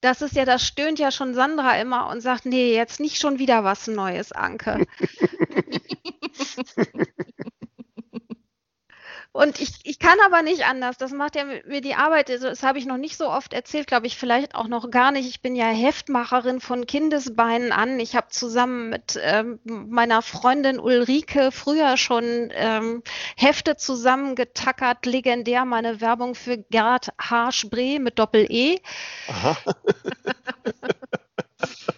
Das 0.00 0.22
ist 0.22 0.34
ja, 0.36 0.44
das 0.44 0.64
stöhnt 0.64 0.98
ja 0.98 1.10
schon 1.10 1.34
Sandra 1.34 1.80
immer 1.80 2.08
und 2.08 2.20
sagt, 2.20 2.46
nee, 2.46 2.74
jetzt 2.74 3.00
nicht 3.00 3.18
schon 3.20 3.38
wieder 3.38 3.64
was 3.64 3.86
Neues, 3.88 4.32
Anke. 4.32 4.86
Und 9.38 9.60
ich, 9.60 9.70
ich 9.84 10.00
kann 10.00 10.18
aber 10.26 10.42
nicht 10.42 10.64
anders. 10.66 10.96
Das 10.96 11.12
macht 11.12 11.36
ja 11.36 11.44
mir 11.44 11.80
die 11.80 11.94
Arbeit. 11.94 12.28
Also, 12.28 12.48
das 12.48 12.64
habe 12.64 12.80
ich 12.80 12.86
noch 12.86 12.96
nicht 12.96 13.16
so 13.16 13.30
oft 13.30 13.52
erzählt, 13.52 13.86
glaube 13.86 14.08
ich, 14.08 14.16
vielleicht 14.18 14.56
auch 14.56 14.66
noch 14.66 14.90
gar 14.90 15.12
nicht. 15.12 15.28
Ich 15.28 15.42
bin 15.42 15.54
ja 15.54 15.66
Heftmacherin 15.66 16.58
von 16.58 16.86
Kindesbeinen 16.86 17.70
an. 17.70 18.00
Ich 18.00 18.16
habe 18.16 18.30
zusammen 18.30 18.88
mit 18.90 19.16
ähm, 19.22 19.60
meiner 19.64 20.22
Freundin 20.22 20.80
Ulrike 20.80 21.52
früher 21.52 21.96
schon 21.96 22.50
ähm, 22.50 23.04
Hefte 23.36 23.76
zusammengetackert. 23.76 25.06
Legendär 25.06 25.64
meine 25.64 26.00
Werbung 26.00 26.34
für 26.34 26.58
Gerd 26.58 27.10
H. 27.20 27.52
Spree 27.52 28.00
mit 28.00 28.18
Doppel-E. 28.18 28.80
aha. 29.28 29.56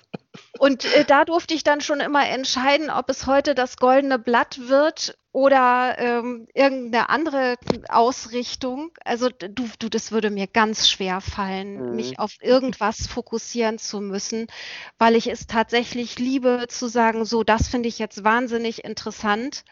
Und 0.61 0.85
äh, 0.85 1.07
da 1.07 1.25
durfte 1.25 1.55
ich 1.55 1.63
dann 1.65 1.81
schon 1.81 2.01
immer 2.01 2.29
entscheiden, 2.29 2.91
ob 2.91 3.09
es 3.09 3.27
heute 3.27 3.55
das 3.55 3.79
goldene 3.79 4.19
Blatt 4.19 4.69
wird 4.69 5.17
oder 5.33 5.97
ähm, 5.99 6.49
irgendeine 6.55 7.09
andere 7.09 7.57
Ausrichtung. 7.89 8.91
Also 9.03 9.31
du, 9.31 9.65
du, 9.79 9.89
das 9.89 10.13
würde 10.13 10.29
mir 10.29 10.47
ganz 10.49 10.91
schwer 10.91 11.23
fallen, 11.23 11.87
Mhm. 11.87 11.87
mich 11.89 12.19
auf 12.19 12.33
irgendwas 12.43 13.07
fokussieren 13.07 13.79
zu 13.79 14.01
müssen, 14.01 14.49
weil 14.99 15.17
ich 15.17 15.29
es 15.29 15.47
tatsächlich 15.47 16.19
liebe 16.19 16.67
zu 16.69 16.89
sagen, 16.89 17.25
so, 17.25 17.43
das 17.43 17.69
finde 17.69 17.89
ich 17.89 17.99
jetzt 17.99 18.23
wahnsinnig 18.25 18.85
interessant. 18.85 19.65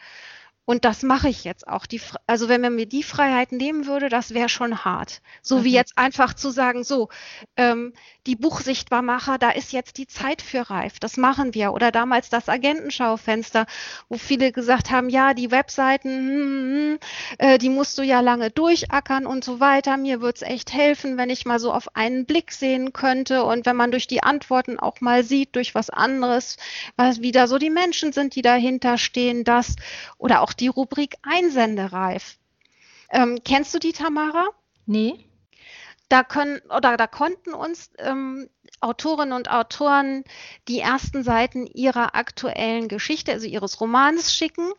Und 0.69 0.85
das 0.85 1.01
mache 1.01 1.29
ich 1.29 1.45
jetzt 1.45 1.67
auch. 1.67 1.87
Die, 1.87 1.99
also 2.27 2.47
wenn 2.47 2.61
man 2.61 2.75
mir 2.75 2.85
die 2.85 3.01
Freiheit 3.01 3.51
nehmen 3.51 3.87
würde, 3.87 4.07
das 4.07 4.35
wäre 4.35 4.49
schon 4.49 4.85
hart. 4.85 5.23
So 5.41 5.63
wie 5.63 5.69
Mhm. 5.69 5.73
jetzt 5.73 5.97
einfach 5.97 6.35
zu 6.35 6.51
sagen, 6.51 6.83
so, 6.83 7.09
ähm, 7.57 7.91
die 8.27 8.35
Buchsichtbarmacher, 8.35 9.39
da 9.39 9.49
ist 9.49 9.71
jetzt 9.73 9.97
die 9.97 10.05
Zeit 10.05 10.43
für 10.43 10.69
reif. 10.69 10.99
Das 10.99 11.17
machen 11.17 11.55
wir. 11.55 11.73
Oder 11.73 11.91
damals 11.91 12.29
das 12.29 12.49
Agentenschaufenster, 12.49 13.65
wo 14.09 14.19
viele 14.19 14.51
gesagt 14.51 14.91
haben, 14.91 15.09
ja, 15.09 15.33
die 15.33 15.49
Webseiten, 15.49 16.09
hm, 16.11 16.99
hm, 16.99 16.99
äh, 17.39 17.57
die 17.57 17.69
musst 17.69 17.97
du 17.97 18.03
ja 18.03 18.19
lange 18.19 18.51
durchackern 18.51 19.25
und 19.25 19.43
so 19.43 19.59
weiter. 19.59 19.97
Mir 19.97 20.21
würde 20.21 20.35
es 20.35 20.41
echt 20.43 20.71
helfen, 20.71 21.17
wenn 21.17 21.31
ich 21.31 21.47
mal 21.47 21.57
so 21.59 21.73
auf 21.73 21.95
einen 21.95 22.27
Blick 22.27 22.51
sehen 22.51 22.93
könnte 22.93 23.43
und 23.43 23.65
wenn 23.65 23.75
man 23.75 23.89
durch 23.89 24.05
die 24.05 24.21
Antworten 24.21 24.77
auch 24.79 25.01
mal 25.01 25.23
sieht, 25.23 25.55
durch 25.55 25.73
was 25.73 25.89
anderes, 25.89 26.57
was 26.95 27.21
wieder 27.21 27.47
so 27.47 27.57
die 27.57 27.71
Menschen 27.71 28.13
sind, 28.13 28.35
die 28.35 28.43
dahinter 28.43 28.99
stehen, 28.99 29.43
das 29.43 29.75
oder 30.19 30.41
auch 30.41 30.53
die 30.59 30.67
Rubrik 30.67 31.15
Einsendereif. 31.21 32.37
Ähm, 33.11 33.39
kennst 33.43 33.73
du 33.73 33.79
die, 33.79 33.93
Tamara? 33.93 34.47
Nee? 34.85 35.25
Da 36.09 36.23
können 36.23 36.59
oder 36.75 36.97
da 36.97 37.07
konnten 37.07 37.53
uns 37.53 37.91
ähm, 37.99 38.49
Autorinnen 38.81 39.33
und 39.33 39.51
Autoren 39.51 40.23
die 40.67 40.79
ersten 40.79 41.23
Seiten 41.23 41.67
ihrer 41.67 42.15
aktuellen 42.15 42.87
Geschichte, 42.87 43.31
also 43.31 43.45
ihres 43.45 43.79
Romans 43.79 44.33
schicken 44.33 44.71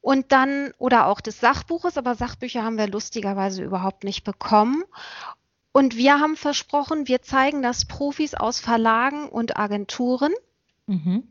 und 0.00 0.32
dann 0.32 0.72
oder 0.78 1.06
auch 1.06 1.20
des 1.20 1.38
Sachbuches, 1.40 1.98
aber 1.98 2.14
Sachbücher 2.14 2.64
haben 2.64 2.78
wir 2.78 2.88
lustigerweise 2.88 3.62
überhaupt 3.62 4.04
nicht 4.04 4.24
bekommen. 4.24 4.82
Und 5.72 5.96
wir 5.96 6.18
haben 6.20 6.36
versprochen, 6.36 7.06
wir 7.06 7.22
zeigen 7.22 7.62
das 7.62 7.84
Profis 7.84 8.34
aus 8.34 8.58
Verlagen 8.58 9.28
und 9.28 9.58
Agenturen 9.58 10.32
Mhm. 10.86 11.24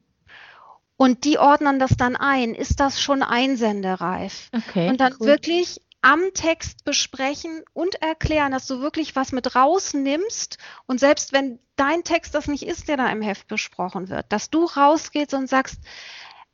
Und 0.98 1.24
die 1.26 1.38
ordnen 1.38 1.80
das 1.80 1.92
dann 1.98 2.16
ein. 2.16 2.56
Ist 2.56 2.80
das 2.80 3.02
schon 3.02 3.22
einsendereif? 3.24 4.50
Okay. 4.56 4.90
Und 4.90 5.00
dann 5.02 5.14
cool. 5.20 5.28
wirklich 5.28 5.82
am 6.02 6.22
Text 6.34 6.86
besprechen 6.86 7.64
und 7.74 7.96
erklären, 7.96 8.52
dass 8.52 8.68
du 8.68 8.80
wirklich 8.80 9.16
was 9.16 9.32
mit 9.32 9.56
rausnimmst 9.56 10.58
und 10.86 11.00
selbst 11.00 11.34
wenn 11.34 11.58
dein 11.78 12.04
Text 12.04 12.36
das 12.36 12.48
nicht 12.48 12.64
ist, 12.68 12.88
der 12.88 12.98
da 12.98 13.08
im 13.10 13.22
Heft 13.24 13.48
besprochen 13.48 14.10
wird, 14.10 14.28
dass 14.32 14.50
du 14.52 14.66
rausgehst 14.66 15.34
und 15.34 15.50
sagst, 15.50 15.80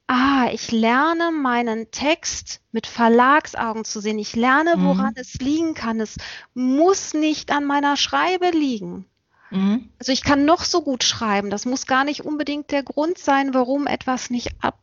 ah, 0.07 0.47
ich 0.51 0.71
lerne 0.71 1.31
meinen 1.31 1.91
Text 1.91 2.61
mit 2.71 2.87
Verlagsaugen 2.87 3.85
zu 3.85 3.99
sehen. 4.01 4.19
Ich 4.19 4.35
lerne, 4.35 4.77
Mhm. 4.77 4.85
woran 4.85 5.13
es 5.15 5.35
liegen 5.35 5.73
kann. 5.73 5.99
Es 5.99 6.15
muss 6.53 7.13
nicht 7.13 7.51
an 7.51 7.65
meiner 7.65 7.97
Schreibe 7.97 8.49
liegen. 8.51 9.05
Mhm. 9.51 9.89
Also 9.99 10.11
ich 10.11 10.23
kann 10.23 10.45
noch 10.45 10.63
so 10.63 10.81
gut 10.81 11.03
schreiben. 11.03 11.49
Das 11.49 11.65
muss 11.65 11.85
gar 11.85 12.03
nicht 12.03 12.21
unbedingt 12.25 12.71
der 12.71 12.83
Grund 12.83 13.17
sein, 13.17 13.53
warum 13.53 13.85
etwas 13.87 14.29
nicht 14.29 14.49
ab, 14.61 14.79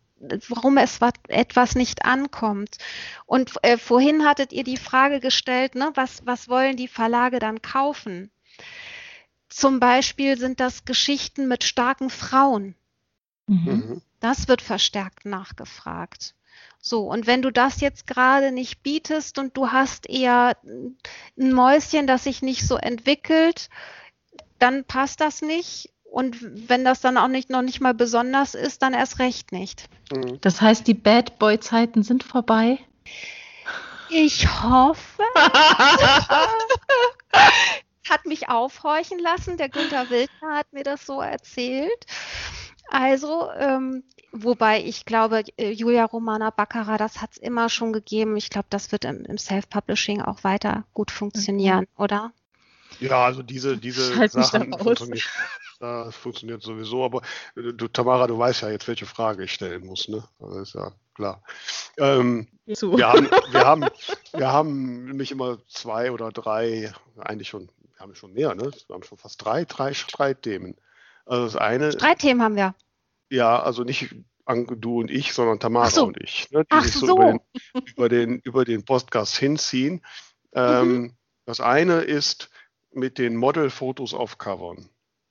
warum 0.48 0.76
es 0.78 1.00
wa- 1.00 1.12
etwas 1.28 1.74
nicht 1.74 2.04
ankommt. 2.04 2.78
Und 3.26 3.52
äh, 3.62 3.78
vorhin 3.78 4.24
hattet 4.24 4.52
ihr 4.52 4.64
die 4.64 4.76
Frage 4.76 5.20
gestellt, 5.20 5.74
ne, 5.74 5.90
was, 5.94 6.24
was 6.26 6.48
wollen 6.48 6.76
die 6.76 6.88
Verlage 6.88 7.38
dann 7.38 7.62
kaufen? 7.62 8.30
Zum 9.48 9.80
Beispiel 9.80 10.38
sind 10.38 10.60
das 10.60 10.84
Geschichten 10.84 11.48
mit 11.48 11.64
starken 11.64 12.10
Frauen. 12.10 12.74
Mhm. 13.46 13.64
Mhm. 13.64 14.02
Das 14.20 14.48
wird 14.48 14.60
verstärkt 14.62 15.24
nachgefragt. 15.24 16.34
So, 16.80 17.08
und 17.10 17.26
wenn 17.26 17.40
du 17.42 17.50
das 17.50 17.80
jetzt 17.80 18.06
gerade 18.06 18.52
nicht 18.52 18.82
bietest 18.82 19.38
und 19.38 19.56
du 19.56 19.70
hast 19.72 20.08
eher 20.08 20.56
ein 20.64 21.52
Mäuschen, 21.52 22.06
das 22.06 22.24
sich 22.24 22.42
nicht 22.42 22.66
so 22.66 22.76
entwickelt, 22.76 23.68
dann 24.58 24.84
passt 24.84 25.20
das 25.20 25.42
nicht. 25.42 25.90
Und 26.10 26.68
wenn 26.68 26.84
das 26.84 27.00
dann 27.00 27.18
auch 27.18 27.28
nicht 27.28 27.50
noch 27.50 27.62
nicht 27.62 27.80
mal 27.80 27.94
besonders 27.94 28.54
ist, 28.54 28.82
dann 28.82 28.94
erst 28.94 29.18
recht 29.18 29.52
nicht. 29.52 29.88
Mhm. 30.10 30.40
Das 30.40 30.60
heißt, 30.60 30.86
die 30.86 30.94
Bad 30.94 31.38
Boy-Zeiten 31.38 32.02
sind 32.02 32.24
vorbei? 32.24 32.78
Ich 34.10 34.46
hoffe, 34.62 35.22
hat 38.08 38.24
mich 38.24 38.48
aufhorchen 38.48 39.18
lassen. 39.18 39.58
Der 39.58 39.68
Günther 39.68 40.08
Wildner 40.08 40.56
hat 40.56 40.72
mir 40.72 40.82
das 40.82 41.04
so 41.04 41.20
erzählt. 41.20 42.06
Also, 42.90 43.50
ähm, 43.52 44.02
wobei 44.32 44.82
ich 44.82 45.04
glaube, 45.04 45.44
äh, 45.58 45.72
Julia 45.72 46.06
Romana 46.06 46.48
Baccarat, 46.48 47.00
das 47.00 47.20
hat 47.20 47.32
es 47.32 47.36
immer 47.36 47.68
schon 47.68 47.92
gegeben. 47.92 48.36
Ich 48.38 48.48
glaube, 48.48 48.68
das 48.70 48.92
wird 48.92 49.04
im, 49.04 49.26
im 49.26 49.36
Self-Publishing 49.36 50.22
auch 50.22 50.42
weiter 50.42 50.84
gut 50.94 51.10
funktionieren, 51.10 51.86
oder? 51.98 52.32
Ja, 53.00 53.24
also 53.24 53.42
diese, 53.42 53.76
diese 53.76 54.28
Sachen 54.28 54.72
funktionieren, 54.76 55.22
das 55.80 56.16
funktioniert 56.16 56.62
sowieso, 56.62 57.04
aber 57.04 57.22
äh, 57.56 57.72
du, 57.72 57.88
Tamara, 57.88 58.26
du 58.26 58.38
weißt 58.38 58.62
ja 58.62 58.70
jetzt, 58.70 58.88
welche 58.88 59.06
Frage 59.06 59.44
ich 59.44 59.52
stellen 59.52 59.86
muss, 59.86 60.08
ne? 60.08 60.24
Das 60.38 60.56
ist 60.56 60.74
ja 60.74 60.92
klar. 61.14 61.42
Ähm, 61.96 62.48
wir, 62.66 63.08
haben, 63.08 63.28
wir, 63.52 63.64
haben, 63.66 63.84
wir 64.32 64.52
haben 64.52 65.04
nämlich 65.06 65.30
immer 65.30 65.58
zwei 65.68 66.10
oder 66.10 66.32
drei, 66.32 66.92
eigentlich 67.18 67.48
schon, 67.48 67.70
wir 67.92 68.00
haben 68.00 68.14
schon 68.14 68.32
mehr, 68.32 68.54
ne? 68.54 68.70
Wir 68.86 68.94
haben 68.94 69.02
schon 69.04 69.18
fast 69.18 69.44
drei, 69.44 69.64
drei 69.64 69.94
Streitthemen. 69.94 70.76
Also 71.26 71.44
das 71.44 71.56
eine, 71.56 71.90
Drei 71.90 72.14
Themen 72.14 72.42
haben 72.42 72.56
wir. 72.56 72.74
ja, 73.30 73.62
also 73.62 73.84
nicht 73.84 74.14
du 74.78 75.00
und 75.00 75.10
ich, 75.10 75.34
sondern 75.34 75.60
Tamara 75.60 75.90
so. 75.90 76.06
und 76.06 76.16
ich, 76.22 76.50
ne? 76.50 76.64
Die 76.64 76.68
Ach 76.70 76.82
sich 76.82 76.94
so, 76.94 77.06
so. 77.06 77.16
Über, 77.16 77.28
den, 77.28 77.40
über, 77.94 78.08
den, 78.08 78.38
über 78.40 78.64
den 78.64 78.84
Podcast 78.84 79.36
hinziehen. 79.36 80.02
Ähm, 80.54 80.88
Mhm. 80.88 81.12
Das 81.44 81.60
eine 81.60 82.00
ist 82.00 82.48
mit 82.92 83.18
den 83.18 83.36
Modelfotos 83.36 84.14
auf 84.14 84.38
Covern. 84.38 84.88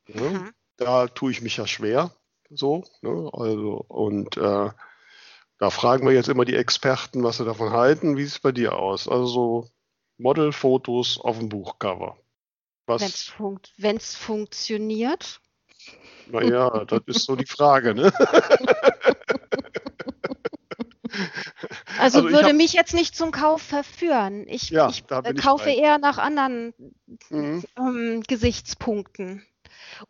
Ne? 0.07 0.21
Mhm. 0.29 0.53
Da 0.77 1.07
tue 1.07 1.31
ich 1.31 1.41
mich 1.41 1.57
ja 1.57 1.65
schwer, 1.67 2.11
so. 2.49 2.83
Ne? 3.01 3.29
Also, 3.33 3.83
und 3.87 4.37
äh, 4.37 4.69
da 5.59 5.69
fragen 5.71 6.05
wir 6.07 6.13
jetzt 6.13 6.29
immer 6.29 6.45
die 6.45 6.55
Experten, 6.55 7.23
was 7.23 7.37
sie 7.37 7.45
davon 7.45 7.71
halten. 7.71 8.15
Wie 8.15 8.23
sieht 8.23 8.33
es 8.33 8.39
bei 8.39 8.51
dir 8.51 8.77
aus? 8.77 9.07
Also 9.07 9.25
so 9.25 9.69
Modelfotos 10.17 11.19
auf 11.19 11.39
dem 11.39 11.49
Buchcover. 11.49 12.17
Wenn 12.85 12.95
es 13.01 13.33
wenn's 13.77 14.15
funktioniert. 14.15 15.41
naja, 16.27 16.85
das 16.85 17.01
ist 17.07 17.23
so 17.25 17.35
die 17.35 17.45
Frage, 17.45 17.93
ne? 17.93 18.13
Also, 21.99 22.19
Also 22.19 22.27
ich 22.27 22.33
würde 22.33 22.47
hab- 22.49 22.55
mich 22.55 22.73
jetzt 22.73 22.93
nicht 22.93 23.15
zum 23.15 23.31
Kauf 23.31 23.61
verführen. 23.61 24.45
Ich, 24.47 24.69
Ja, 24.69 24.89
ich 24.89 25.03
äh, 25.09 25.33
ich 25.33 25.41
kaufe 25.41 25.65
bei. 25.65 25.75
eher 25.75 25.97
nach 25.97 26.17
anderen 26.17 26.73
Mhm. 27.29 27.63
ähm, 27.77 28.23
Gesichtspunkten. 28.27 29.45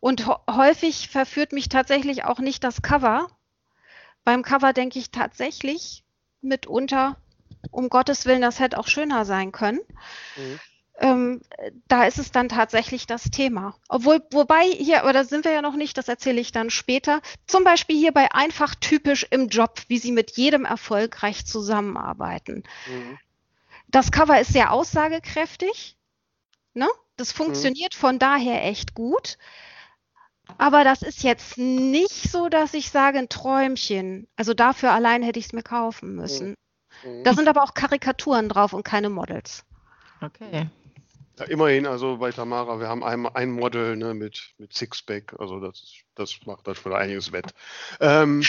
Und 0.00 0.26
häufig 0.48 1.08
verführt 1.08 1.52
mich 1.52 1.68
tatsächlich 1.68 2.24
auch 2.24 2.38
nicht 2.38 2.64
das 2.64 2.82
Cover. 2.82 3.28
Beim 4.24 4.42
Cover 4.42 4.72
denke 4.72 4.98
ich 4.98 5.10
tatsächlich 5.10 6.04
mitunter, 6.40 7.16
um 7.70 7.88
Gottes 7.88 8.26
Willen, 8.26 8.42
das 8.42 8.60
hätte 8.60 8.78
auch 8.78 8.88
schöner 8.88 9.24
sein 9.24 9.52
können. 9.52 9.80
Mhm. 10.36 10.60
Ähm, 11.00 11.40
äh, 11.58 11.70
da 11.86 12.04
ist 12.04 12.18
es 12.18 12.32
dann 12.32 12.48
tatsächlich 12.48 13.06
das 13.06 13.30
Thema. 13.30 13.76
Obwohl, 13.88 14.20
wobei 14.32 14.64
hier, 14.64 15.02
aber 15.02 15.12
da 15.12 15.24
sind 15.24 15.44
wir 15.44 15.52
ja 15.52 15.62
noch 15.62 15.76
nicht, 15.76 15.96
das 15.96 16.08
erzähle 16.08 16.40
ich 16.40 16.50
dann 16.50 16.70
später. 16.70 17.20
Zum 17.46 17.62
Beispiel 17.62 17.96
hier 17.96 18.12
bei 18.12 18.32
einfach 18.32 18.74
typisch 18.74 19.26
im 19.30 19.48
Job, 19.48 19.80
wie 19.86 19.98
sie 19.98 20.12
mit 20.12 20.32
jedem 20.32 20.64
erfolgreich 20.64 21.46
zusammenarbeiten. 21.46 22.64
Mhm. 22.88 23.18
Das 23.86 24.10
Cover 24.10 24.40
ist 24.40 24.52
sehr 24.52 24.72
aussagekräftig. 24.72 25.96
Ne? 26.78 26.88
Das 27.16 27.32
funktioniert 27.32 27.94
von 27.94 28.18
daher 28.18 28.64
echt 28.64 28.94
gut. 28.94 29.36
Aber 30.56 30.84
das 30.84 31.02
ist 31.02 31.24
jetzt 31.24 31.58
nicht 31.58 32.30
so, 32.30 32.48
dass 32.48 32.72
ich 32.72 32.90
sage, 32.90 33.18
ein 33.18 33.28
Träumchen. 33.28 34.28
Also 34.36 34.54
dafür 34.54 34.92
allein 34.92 35.22
hätte 35.22 35.38
ich 35.38 35.46
es 35.46 35.52
mir 35.52 35.62
kaufen 35.62 36.14
müssen. 36.14 36.54
Mhm. 37.04 37.24
Da 37.24 37.34
sind 37.34 37.48
aber 37.48 37.64
auch 37.64 37.74
Karikaturen 37.74 38.48
drauf 38.48 38.72
und 38.72 38.84
keine 38.84 39.10
Models. 39.10 39.64
Okay. 40.22 40.68
Ja, 41.38 41.44
immerhin, 41.44 41.86
also 41.86 42.16
bei 42.16 42.32
Tamara, 42.32 42.80
wir 42.80 42.88
haben 42.88 43.04
ein, 43.04 43.26
ein 43.26 43.50
Model 43.50 43.96
ne, 43.96 44.14
mit, 44.14 44.54
mit 44.58 44.72
Sixpack, 44.72 45.34
also 45.38 45.60
das, 45.60 45.94
das 46.14 46.38
macht 46.46 46.66
das 46.66 46.78
schon 46.78 46.92
einiges 46.94 47.30
wett. 47.30 47.52
Ähm, 48.00 48.42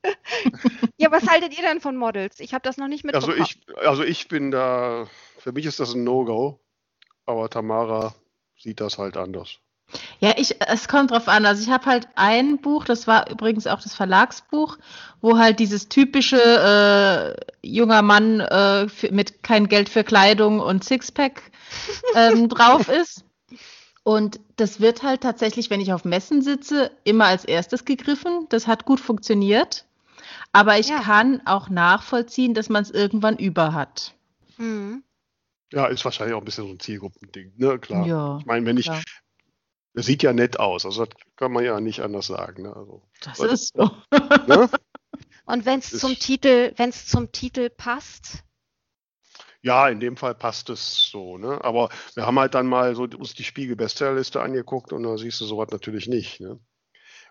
Ja, 0.96 1.10
was 1.10 1.26
haltet 1.28 1.56
ihr 1.56 1.64
denn 1.64 1.80
von 1.80 1.96
Models? 1.96 2.40
Ich 2.40 2.52
habe 2.54 2.62
das 2.62 2.76
noch 2.76 2.88
nicht 2.88 3.04
also, 3.14 3.28
mitbekommen. 3.28 3.56
ich, 3.68 3.86
also 3.86 4.02
ich 4.02 4.28
bin 4.28 4.50
da, 4.50 5.06
für 5.38 5.52
mich 5.52 5.66
ist 5.66 5.80
das 5.80 5.94
ein 5.94 6.04
No-Go, 6.04 6.60
aber 7.30 7.48
Tamara 7.48 8.14
sieht 8.58 8.80
das 8.80 8.98
halt 8.98 9.16
anders. 9.16 9.58
Ja, 10.20 10.34
ich, 10.36 10.56
es 10.60 10.86
kommt 10.86 11.10
drauf 11.10 11.26
an. 11.26 11.46
Also 11.46 11.62
ich 11.62 11.68
habe 11.70 11.86
halt 11.86 12.06
ein 12.14 12.58
Buch, 12.58 12.84
das 12.84 13.06
war 13.08 13.28
übrigens 13.28 13.66
auch 13.66 13.80
das 13.82 13.94
Verlagsbuch, 13.94 14.78
wo 15.20 15.36
halt 15.38 15.58
dieses 15.58 15.88
typische 15.88 16.36
äh, 16.40 17.66
junger 17.66 18.02
Mann 18.02 18.38
äh, 18.40 18.88
für, 18.88 19.10
mit 19.12 19.42
kein 19.42 19.66
Geld 19.68 19.88
für 19.88 20.04
Kleidung 20.04 20.60
und 20.60 20.84
Sixpack 20.84 21.42
ähm, 22.14 22.48
drauf 22.48 22.88
ist. 22.88 23.24
Und 24.04 24.38
das 24.56 24.80
wird 24.80 25.02
halt 25.02 25.22
tatsächlich, 25.22 25.70
wenn 25.70 25.80
ich 25.80 25.92
auf 25.92 26.04
Messen 26.04 26.40
sitze, 26.42 26.90
immer 27.04 27.26
als 27.26 27.44
erstes 27.44 27.84
gegriffen. 27.84 28.46
Das 28.48 28.66
hat 28.66 28.84
gut 28.84 29.00
funktioniert. 29.00 29.84
Aber 30.52 30.78
ich 30.78 30.88
Ja. 30.88 31.00
kann 31.00 31.42
auch 31.46 31.68
nachvollziehen, 31.68 32.54
dass 32.54 32.68
man 32.68 32.82
es 32.82 32.90
irgendwann 32.90 33.36
über 33.36 33.72
hat. 33.74 34.14
Mhm. 34.56 35.02
Ja, 35.72 35.86
ist 35.86 36.04
wahrscheinlich 36.04 36.34
auch 36.34 36.40
ein 36.40 36.44
bisschen 36.44 36.66
so 36.66 36.72
ein 36.72 36.80
Zielgruppending, 36.80 37.52
ne? 37.56 37.78
Klar. 37.78 38.06
Ja, 38.06 38.38
Ich 38.40 38.46
meine, 38.46 38.66
wenn 38.66 38.76
ich, 38.76 38.86
klar. 38.86 39.02
das 39.94 40.06
sieht 40.06 40.22
ja 40.22 40.32
nett 40.32 40.58
aus, 40.58 40.84
also 40.84 41.04
das 41.06 41.16
kann 41.36 41.52
man 41.52 41.64
ja 41.64 41.80
nicht 41.80 42.00
anders 42.00 42.26
sagen. 42.26 42.62
Ne? 42.64 42.74
Also, 42.74 43.02
Das 43.22 43.38
Leute, 43.38 43.54
ist 43.54 43.74
so. 43.76 43.90
ne? 44.46 44.68
Und 45.46 45.66
wenn 45.66 45.78
es 45.80 45.90
zum 45.98 46.14
Titel, 46.14 46.72
wenn 46.76 46.90
es 46.90 47.06
zum 47.06 47.32
Titel 47.32 47.70
passt, 47.70 48.44
Ja, 49.62 49.88
in 49.88 50.00
dem 50.00 50.16
Fall 50.16 50.34
passt 50.34 50.70
es 50.70 51.08
so, 51.10 51.36
ne? 51.38 51.62
Aber 51.64 51.90
wir 52.14 52.24
haben 52.26 52.38
halt 52.38 52.54
dann 52.54 52.66
mal 52.66 52.94
so 52.94 53.02
uns 53.04 53.34
die 53.34 53.44
Spiegel-Bestsellerliste 53.44 54.40
angeguckt 54.40 54.92
und 54.92 55.02
da 55.02 55.18
siehst 55.18 55.40
du 55.40 55.44
sowas 55.44 55.68
natürlich 55.70 56.08
nicht, 56.08 56.40
ne? 56.40 56.58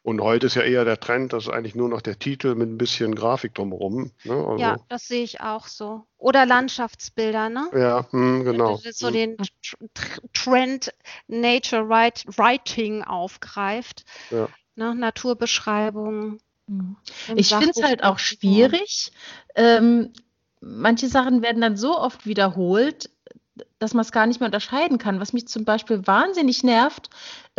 Und 0.04 0.22
heute 0.22 0.47
ist 0.47 0.56
ja 0.56 0.62
eher 0.62 0.86
der 0.86 1.00
Trend, 1.00 1.34
dass 1.34 1.50
eigentlich 1.50 1.76
nur 1.76 1.89
noch 1.89 2.02
der 2.02 2.18
Titel 2.18 2.56
mit 2.56 2.70
ein 2.70 2.78
bisschen 2.78 3.16
Grafik 3.16 3.54
drumherum, 3.54 4.12
ne? 4.24 4.34
Also, 4.34 4.58
ja, 4.58 4.78
das 4.88 5.08
sehe 5.08 5.24
ich 5.24 5.41
auch 5.41 5.68
so. 5.68 6.06
Oder 6.18 6.45
Landschaftsbilder, 6.45 7.50
ne? 7.50 7.70
ja, 7.74 8.06
hm, 8.12 8.43
genau. 8.43 8.72
Das 8.78 8.86
ist 8.86 9.00
so 9.00 9.08
Hm. 9.08 9.14
den 9.14 9.38
Tr- 9.38 10.30
Trend 10.34 10.93
Nature 11.28 11.89
Writing 11.89 13.04
aufgreift. 13.04 14.06
Ja. 14.32 14.47
Ne? 14.76 14.95
Naturbeschreibungen. 14.95 16.39
im 16.68 16.95
Ich 17.36 17.50
finde 17.50 17.72
es 17.72 17.84
halt 17.84 18.04
auch 18.04 18.20
schwierig. 18.20 19.12
Ähm, 19.56 20.14
manche 20.62 21.08
Sachen 21.08 21.41
werden 21.41 21.62
dann 21.62 21.78
so 21.78 21.97
oft 21.97 22.26
wiederholt, 22.26 23.10
dass 23.78 23.93
man 23.93 24.04
es 24.04 24.12
gar 24.12 24.26
nicht 24.26 24.39
mehr 24.39 24.47
unterscheiden 24.47 24.97
kann. 24.97 25.20
Was 25.20 25.34
mich 25.34 25.47
zum 25.47 25.66
Beispiel 25.66 26.06
wahnsinnig 26.08 26.64
nervt, 26.64 27.10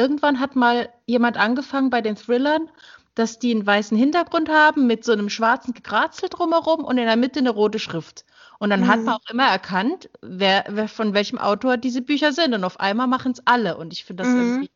irgendwann 0.00 0.40
hat 0.40 0.56
mal 0.56 0.88
jemand 1.06 1.36
angefangen 1.36 1.90
bei 1.90 2.00
den 2.00 2.16
Thrillern, 2.16 2.70
dass 3.14 3.38
die 3.38 3.50
einen 3.52 3.66
weißen 3.66 3.96
Hintergrund 3.96 4.48
haben 4.48 4.86
mit 4.86 5.04
so 5.04 5.12
einem 5.12 5.28
schwarzen 5.28 5.74
Gekratzel 5.74 6.28
drumherum 6.28 6.84
und 6.84 6.96
in 6.98 7.06
der 7.06 7.16
Mitte 7.16 7.40
eine 7.40 7.50
rote 7.50 7.78
Schrift. 7.78 8.24
Und 8.58 8.70
dann 8.70 8.88
hat 8.88 8.98
Mhm. 9.00 9.04
man 9.06 9.14
auch 9.14 9.30
immer 9.30 9.46
erkannt, 9.48 10.10
wer, 10.22 10.64
wer 10.68 10.88
von 10.88 11.12
welchem 11.14 11.38
Autor 11.38 11.76
diese 11.76 12.02
Bücher 12.02 12.32
sind. 12.32 12.54
Und 12.54 12.64
auf 12.64 12.78
einmal 12.80 13.06
machen 13.06 13.32
es 13.32 13.42
alle. 13.46 13.76
Und 13.76 13.92
ich 13.92 14.04
finde 14.04 14.22
das 14.22 14.32
Mhm. 14.32 14.40
irgendwie 14.40 14.70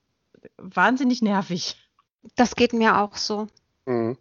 wahnsinnig 0.59 1.23
nervig. 1.23 1.77
Das 2.37 2.55
geht 2.57 2.73
mir 2.73 2.99
auch 3.01 3.17
so. 3.17 3.47
Mhm. 3.87 4.17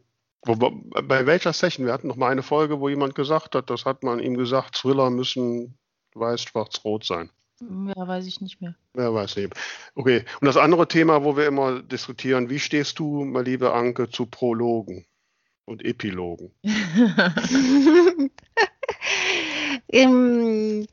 Bei 0.45 1.26
welcher 1.26 1.54
Session? 1.54 1.86
Wir 1.86 1.93
hatten 1.93 2.08
noch 2.08 2.18
mal 2.18 2.30
eine 2.32 2.43
Folge, 2.43 2.80
wo 2.82 2.89
jemand 2.89 3.16
gesagt 3.16 3.56
hat, 3.56 3.70
das 3.70 3.86
hat 3.86 4.04
man 4.04 4.20
ihm 4.20 4.36
gesagt, 4.36 4.76
Thriller 4.76 5.10
müssen 5.10 5.78
weiß, 6.16 6.41
schwarz, 6.43 6.82
rot 6.84 7.06
sein. 7.06 7.30
Ja, 7.95 8.07
weiß 8.07 8.26
ich 8.28 8.41
nicht 8.41 8.61
mehr. 8.61 8.76
Wer 8.93 9.14
weiß 9.14 9.36
nicht. 9.38 9.53
Okay. 9.95 10.26
Und 10.39 10.45
das 10.45 10.57
andere 10.57 10.88
Thema, 10.88 11.24
wo 11.24 11.36
wir 11.38 11.47
immer 11.47 11.82
diskutieren, 11.82 12.49
wie 12.49 12.59
stehst 12.59 12.99
du, 12.99 13.24
meine 13.26 13.45
liebe 13.45 13.74
Anke, 13.74 14.09
zu 14.09 14.26
Prologen 14.26 15.05
und 15.66 15.84
Epilogen? 15.84 16.51
Ähm, 19.89 20.88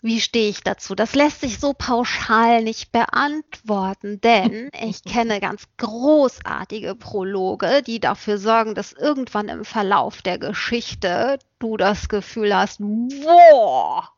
wie 0.00 0.20
stehe 0.20 0.48
ich 0.48 0.62
dazu? 0.62 0.94
Das 0.94 1.14
lässt 1.14 1.40
sich 1.40 1.58
so 1.58 1.74
pauschal 1.76 2.62
nicht 2.62 2.92
beantworten, 2.92 4.20
denn 4.20 4.70
ich 4.80 5.02
kenne 5.04 5.40
ganz 5.40 5.64
großartige 5.78 6.94
Prologe, 6.94 7.82
die 7.82 7.98
dafür 7.98 8.38
sorgen, 8.38 8.74
dass 8.74 8.92
irgendwann 8.92 9.48
im 9.48 9.64
Verlauf 9.64 10.22
der 10.22 10.38
Geschichte 10.38 11.38
du 11.58 11.76
das 11.76 12.08
Gefühl 12.08 12.54
hast, 12.54 12.78
boah, 12.78 14.12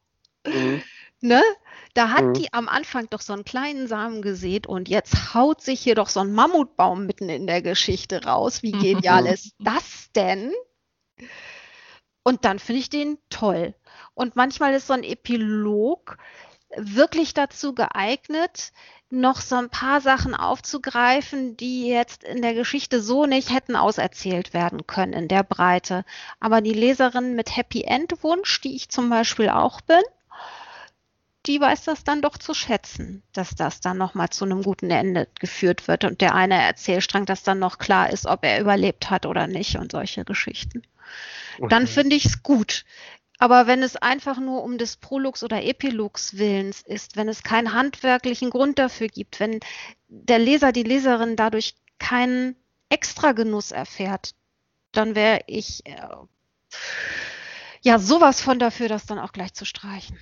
Mhm. 0.47 0.83
Ne? 1.23 1.43
Da 1.95 2.11
hat 2.11 2.25
Mhm. 2.25 2.35
die 2.35 2.53
am 2.53 2.69
Anfang 2.69 3.09
doch 3.11 3.21
so 3.21 3.33
einen 3.33 3.45
kleinen 3.45 3.89
Samen 3.89 4.23
gesät 4.23 4.67
und 4.67 4.89
jetzt 4.89 5.35
haut 5.35 5.61
sich 5.63 5.81
hier 5.81 5.95
doch 5.95 6.09
so 6.09 6.21
ein 6.21 6.33
Mammutbaum 6.33 7.07
mitten 7.07 7.29
in 7.29 7.47
der 7.47 7.63
Geschichte 7.63 8.25
raus. 8.25 8.63
Wie 8.63 8.73
genial 8.73 9.27
ist 9.27 9.55
das 9.59 10.11
denn? 10.15 10.53
Und 12.23 12.45
dann 12.45 12.59
finde 12.59 12.81
ich 12.81 12.91
den 12.91 13.19
toll. 13.31 13.75
Und 14.15 14.37
manchmal 14.37 14.75
ist 14.75 14.87
so 14.87 14.93
ein 14.93 15.05
Epilog 15.05 16.19
wirklich 16.77 17.35
dazu 17.35 17.75
geeignet, 17.75 18.73
noch 19.11 19.41
so 19.41 19.57
ein 19.57 19.71
paar 19.71 20.01
Sachen 20.01 20.35
aufzugreifen, 20.37 21.57
die 21.57 21.89
jetzt 21.89 22.23
in 22.23 22.43
der 22.43 22.55
Geschichte 22.55 23.01
so 23.03 23.27
nicht 23.27 23.53
hätten 23.53 23.75
auserzählt 23.75 24.55
werden 24.55 24.87
können 24.87 25.13
in 25.15 25.27
der 25.29 25.43
Breite. 25.43 26.05
Aber 26.39 26.61
die 26.61 26.73
Leserin 26.75 27.35
mit 27.35 27.57
Happy 27.57 27.83
End 27.83 28.23
Wunsch, 28.23 28.61
die 28.61 28.77
ich 28.77 28.89
zum 28.89 29.11
Beispiel 29.11 29.49
auch 29.49 29.81
bin, 29.81 30.01
die 31.47 31.61
weiß 31.61 31.85
das 31.85 32.05
dann 32.05 32.23
doch 32.23 32.37
zu 32.39 32.55
schätzen, 32.55 33.23
dass 33.33 33.55
das 33.55 33.81
dann 33.81 33.97
nochmal 33.99 34.31
zu 34.31 34.45
einem 34.45 34.63
guten 34.63 34.91
Ende 34.91 35.29
geführt 35.39 35.89
wird 35.89 36.05
und 36.05 36.21
der 36.21 36.35
eine 36.35 36.61
Erzählstrang, 36.63 37.25
dass 37.27 37.43
dann 37.43 37.59
noch 37.59 37.79
klar 37.79 38.11
ist, 38.11 38.27
ob 38.27 38.45
er 38.45 38.61
überlebt 38.61 39.11
hat 39.11 39.27
oder 39.27 39.47
nicht 39.47 39.77
und 39.77 39.93
solche 39.93 40.25
Geschichten. 40.25 40.83
Dann 41.69 41.85
Okay. 41.85 41.93
finde 41.93 42.17
ich 42.17 42.27
es 42.27 42.43
gut. 42.43 42.85
Aber 43.39 43.67
wenn 43.67 43.83
es 43.83 43.97
einfach 43.97 44.39
nur 44.39 44.63
um 44.63 44.77
des 44.79 44.97
Prologs 44.99 45.43
oder 45.43 45.63
Epilogs 45.65 46.37
Willens 46.37 46.83
ist, 46.83 47.17
wenn 47.17 47.29
es 47.29 47.43
keinen 47.43 47.73
handwerklichen 47.73 48.51
Grund 48.51 48.79
dafür 48.79 49.09
gibt, 49.09 49.41
wenn 49.41 49.61
der 50.09 50.39
Leser, 50.39 50.73
die 50.73 50.83
Leserin 50.83 51.37
dadurch 51.37 51.75
keinen 51.99 52.57
Extragenuss 52.91 53.71
erfährt, 53.73 54.35
dann 54.93 55.15
wäre 55.15 55.41
ich 55.47 55.87
äh, 55.87 55.97
ja 57.83 57.99
sowas 57.99 58.41
von 58.41 58.59
dafür, 58.59 58.89
das 58.89 59.07
dann 59.07 59.19
auch 59.19 59.33
gleich 59.33 59.53
zu 59.55 59.65
streichen. 59.65 60.19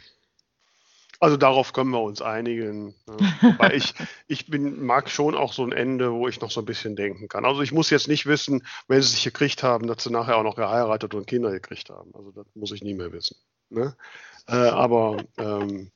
Also 1.20 1.36
darauf 1.36 1.72
können 1.72 1.90
wir 1.90 2.00
uns 2.00 2.22
einigen. 2.22 2.94
Ne? 3.06 3.16
Wobei 3.42 3.74
ich, 3.74 3.94
ich 4.28 4.46
bin, 4.46 4.84
mag 4.84 5.10
schon 5.10 5.34
auch 5.34 5.52
so 5.52 5.64
ein 5.64 5.72
Ende, 5.72 6.12
wo 6.12 6.28
ich 6.28 6.40
noch 6.40 6.50
so 6.50 6.60
ein 6.60 6.66
bisschen 6.66 6.94
denken 6.94 7.28
kann. 7.28 7.44
Also 7.44 7.62
ich 7.62 7.72
muss 7.72 7.90
jetzt 7.90 8.08
nicht 8.08 8.26
wissen, 8.26 8.64
wenn 8.86 9.02
sie 9.02 9.08
sich 9.08 9.24
gekriegt 9.24 9.62
haben, 9.62 9.88
dass 9.88 10.04
sie 10.04 10.12
nachher 10.12 10.36
auch 10.36 10.44
noch 10.44 10.56
geheiratet 10.56 11.14
und 11.14 11.26
Kinder 11.26 11.50
gekriegt 11.50 11.90
haben. 11.90 12.12
Also 12.14 12.30
das 12.30 12.46
muss 12.54 12.72
ich 12.72 12.82
nie 12.82 12.94
mehr 12.94 13.12
wissen. 13.12 13.36
Ne? 13.70 13.96
Äh, 14.46 14.54
aber 14.54 15.24
ähm, 15.38 15.90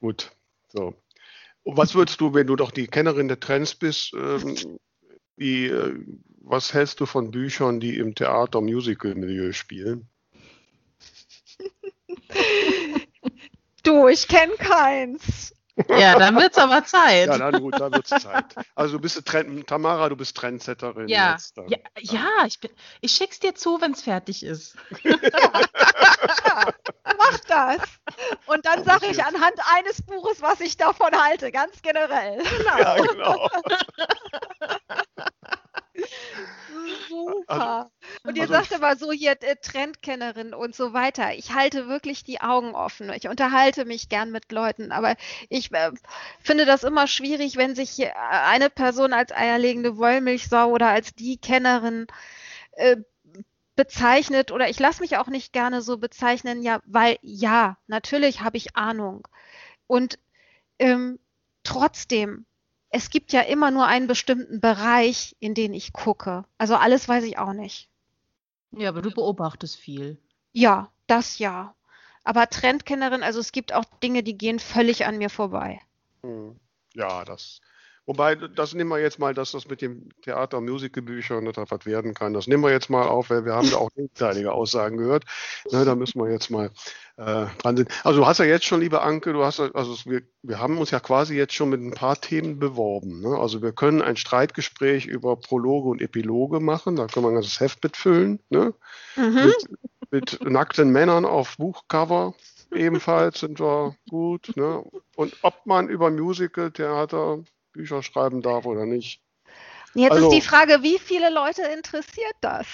gut, 0.00 0.32
so. 0.68 0.94
Und 1.62 1.76
was 1.76 1.94
würdest 1.94 2.20
du, 2.20 2.34
wenn 2.34 2.46
du 2.46 2.56
doch 2.56 2.72
die 2.72 2.88
Kennerin 2.88 3.28
der 3.28 3.40
Trends 3.40 3.74
bist, 3.74 4.12
ähm, 4.14 4.78
wie, 5.36 5.66
äh, 5.66 5.94
was 6.40 6.74
hältst 6.74 7.00
du 7.00 7.06
von 7.06 7.30
Büchern, 7.30 7.80
die 7.80 7.96
im 7.96 8.14
Theater-Musical-Milieu 8.14 9.52
spielen? 9.52 10.08
Du, 13.84 14.08
ich 14.08 14.26
kenne 14.26 14.54
keins. 14.54 15.54
Ja, 15.88 16.16
dann 16.18 16.36
wird 16.36 16.52
es 16.52 16.58
aber 16.58 16.84
Zeit. 16.84 17.26
Ja, 17.26 17.36
dann 17.36 17.60
gut, 17.60 17.78
dann 17.80 17.92
wird 17.92 18.10
es 18.10 18.22
Zeit. 18.22 18.44
Also 18.76 18.94
du 18.94 19.00
bist 19.00 19.26
Trend 19.26 19.66
Tamara, 19.66 20.08
du 20.08 20.16
bist 20.16 20.36
Trendsetterin. 20.36 21.08
Ja, 21.08 21.32
jetzt 21.32 21.58
dann. 21.58 21.68
ja, 21.68 21.78
ja 22.00 22.28
ich, 22.46 22.60
bin, 22.60 22.70
ich 23.00 23.12
schick's 23.12 23.40
dir 23.40 23.56
zu, 23.56 23.80
wenn 23.80 23.92
es 23.92 24.02
fertig 24.02 24.44
ist. 24.44 24.76
Mach 27.18 27.38
das. 27.48 27.80
Und 28.46 28.64
dann 28.64 28.84
sage 28.84 29.06
ich 29.06 29.24
anhand 29.24 29.54
eines 29.76 30.00
Buches, 30.02 30.40
was 30.42 30.60
ich 30.60 30.76
davon 30.76 31.10
halte, 31.12 31.50
ganz 31.50 31.82
generell. 31.82 32.40
Ja, 32.64 32.96
genau. 32.96 33.48
Super. 37.08 37.90
Und 38.24 38.36
ihr 38.36 38.42
also 38.42 38.54
sagt 38.54 38.72
immer 38.72 38.96
so 38.96 39.12
hier 39.12 39.32
äh, 39.42 39.56
Trendkennerin 39.56 40.54
und 40.54 40.74
so 40.74 40.92
weiter. 40.92 41.34
Ich 41.34 41.54
halte 41.54 41.88
wirklich 41.88 42.24
die 42.24 42.40
Augen 42.40 42.74
offen. 42.74 43.10
Ich 43.12 43.28
unterhalte 43.28 43.84
mich 43.84 44.08
gern 44.08 44.30
mit 44.30 44.50
Leuten, 44.52 44.92
aber 44.92 45.16
ich 45.48 45.72
äh, 45.72 45.92
finde 46.40 46.66
das 46.66 46.84
immer 46.84 47.06
schwierig, 47.06 47.56
wenn 47.56 47.74
sich 47.74 47.90
hier 47.90 48.12
eine 48.18 48.70
Person 48.70 49.12
als 49.12 49.32
eierlegende 49.32 49.96
Wollmilchsau 49.96 50.68
oder 50.68 50.88
als 50.88 51.14
die 51.14 51.38
Kennerin 51.38 52.06
äh, 52.72 52.96
bezeichnet 53.76 54.52
oder 54.52 54.68
ich 54.68 54.78
lasse 54.78 55.00
mich 55.00 55.16
auch 55.16 55.28
nicht 55.28 55.52
gerne 55.52 55.82
so 55.82 55.98
bezeichnen, 55.98 56.62
ja, 56.62 56.80
weil 56.84 57.18
ja, 57.22 57.76
natürlich 57.86 58.40
habe 58.42 58.56
ich 58.56 58.76
Ahnung. 58.76 59.26
Und 59.86 60.18
ähm, 60.78 61.18
trotzdem, 61.64 62.46
es 62.94 63.10
gibt 63.10 63.32
ja 63.32 63.40
immer 63.40 63.72
nur 63.72 63.86
einen 63.86 64.06
bestimmten 64.06 64.60
Bereich, 64.60 65.34
in 65.40 65.54
den 65.54 65.74
ich 65.74 65.92
gucke. 65.92 66.44
Also 66.58 66.76
alles 66.76 67.08
weiß 67.08 67.24
ich 67.24 67.38
auch 67.38 67.52
nicht. 67.52 67.88
Ja, 68.70 68.88
aber 68.88 69.02
du 69.02 69.10
beobachtest 69.10 69.76
viel. 69.76 70.16
Ja, 70.52 70.92
das 71.08 71.40
ja. 71.40 71.74
Aber 72.22 72.48
Trendkennerin, 72.48 73.24
also 73.24 73.40
es 73.40 73.50
gibt 73.50 73.72
auch 73.72 73.84
Dinge, 74.00 74.22
die 74.22 74.38
gehen 74.38 74.60
völlig 74.60 75.06
an 75.06 75.18
mir 75.18 75.28
vorbei. 75.28 75.80
Hm. 76.22 76.54
Ja, 76.94 77.24
das. 77.24 77.60
Wobei, 78.06 78.34
das 78.34 78.74
nehmen 78.74 78.90
wir 78.90 79.00
jetzt 79.00 79.18
mal, 79.18 79.32
dass 79.32 79.52
das 79.52 79.66
mit 79.66 79.80
dem 79.80 80.10
Theater- 80.20 80.58
und 80.58 80.66
Musicalbüchern 80.66 81.42
nicht 81.42 81.56
was 81.56 81.86
werden 81.86 82.12
kann. 82.12 82.34
Das 82.34 82.46
nehmen 82.46 82.62
wir 82.62 82.70
jetzt 82.70 82.90
mal 82.90 83.06
auf, 83.06 83.30
weil 83.30 83.46
wir 83.46 83.54
haben 83.54 83.70
da 83.70 83.78
auch 83.78 83.90
gegenteilige 83.94 84.52
Aussagen 84.52 84.98
gehört. 84.98 85.24
Ne, 85.72 85.86
da 85.86 85.94
müssen 85.94 86.20
wir 86.20 86.30
jetzt 86.30 86.50
mal 86.50 86.70
äh, 87.16 87.46
dran 87.58 87.76
sind. 87.78 87.88
Also 88.04 88.20
du 88.20 88.26
hast 88.26 88.38
ja 88.38 88.44
jetzt 88.44 88.66
schon, 88.66 88.80
liebe 88.80 89.00
Anke, 89.00 89.32
du 89.32 89.42
hast 89.42 89.58
also 89.58 89.96
wir, 90.04 90.22
wir 90.42 90.58
haben 90.58 90.76
uns 90.76 90.90
ja 90.90 91.00
quasi 91.00 91.34
jetzt 91.34 91.54
schon 91.54 91.70
mit 91.70 91.80
ein 91.80 91.92
paar 91.92 92.20
Themen 92.20 92.58
beworben. 92.58 93.20
Ne? 93.20 93.38
Also 93.38 93.62
wir 93.62 93.72
können 93.72 94.02
ein 94.02 94.16
Streitgespräch 94.16 95.06
über 95.06 95.36
Prologe 95.36 95.88
und 95.88 96.02
Epiloge 96.02 96.60
machen, 96.60 96.96
da 96.96 97.06
können 97.06 97.24
wir 97.24 97.30
ein 97.30 97.36
ganzes 97.36 97.60
Heft 97.60 97.82
mitfüllen. 97.82 98.38
Ne? 98.50 98.74
Mhm. 99.16 99.52
Mit 100.10 100.38
nackten 100.44 100.90
Männern 100.90 101.24
auf 101.24 101.56
Buchcover 101.56 102.34
ebenfalls 102.72 103.40
sind 103.40 103.60
wir 103.60 103.96
gut. 104.10 104.52
Ne? 104.56 104.84
und 105.16 105.36
ob 105.42 105.66
man 105.66 105.88
über 105.88 106.10
Musical, 106.10 106.70
Theater, 106.70 107.38
Bücher 107.74 108.02
schreiben 108.02 108.40
darf 108.40 108.64
oder 108.64 108.86
nicht. 108.86 109.20
Jetzt 109.94 110.12
also, 110.12 110.28
ist 110.30 110.34
die 110.34 110.40
Frage, 110.40 110.82
wie 110.82 110.98
viele 110.98 111.30
Leute 111.30 111.62
interessiert 111.62 112.34
das? 112.40 112.66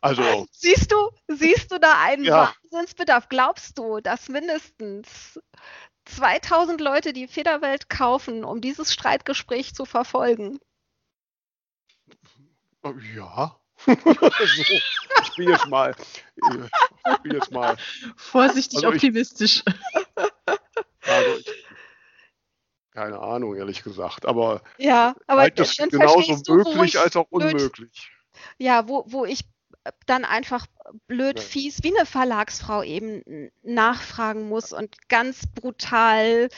Also. 0.00 0.46
Siehst 0.52 0.92
du, 0.92 1.10
siehst 1.26 1.72
du 1.72 1.80
da 1.80 2.00
einen 2.00 2.24
ja. 2.24 2.54
Wahnsinnsbedarf? 2.62 3.28
Glaubst 3.28 3.76
du, 3.78 4.00
dass 4.00 4.28
mindestens 4.28 5.40
2000 6.04 6.80
Leute 6.80 7.12
die 7.12 7.26
Federwelt 7.26 7.90
kaufen, 7.90 8.44
um 8.44 8.60
dieses 8.60 8.92
Streitgespräch 8.92 9.74
zu 9.74 9.84
verfolgen? 9.84 10.60
Ja. 13.16 13.58
so, 13.86 13.92
ich 13.92 15.32
bin 15.36 15.50
jetzt 15.50 15.66
mal, 15.66 15.94
ich 16.36 17.18
bin 17.22 17.32
jetzt 17.32 17.50
mal 17.52 17.76
vorsichtig 18.16 18.78
also 18.78 18.88
optimistisch. 18.88 19.62
also 21.02 21.38
ich, 21.38 21.57
keine 22.98 23.20
Ahnung, 23.20 23.54
ehrlich 23.54 23.84
gesagt. 23.84 24.26
Aber, 24.26 24.60
ja, 24.76 25.14
aber 25.28 25.48
das 25.50 25.76
genauso 25.76 26.36
möglich 26.52 26.98
als 26.98 27.14
auch 27.16 27.26
unmöglich. 27.30 28.10
Ja, 28.58 28.88
wo, 28.88 29.04
wo 29.06 29.24
ich 29.24 29.44
dann 30.06 30.24
einfach 30.24 30.66
blöd 31.06 31.38
fies 31.38 31.82
wie 31.84 31.96
eine 31.96 32.06
Verlagsfrau 32.06 32.82
eben 32.82 33.50
nachfragen 33.62 34.48
muss 34.48 34.72
und 34.72 35.08
ganz 35.08 35.46
brutal 35.46 36.48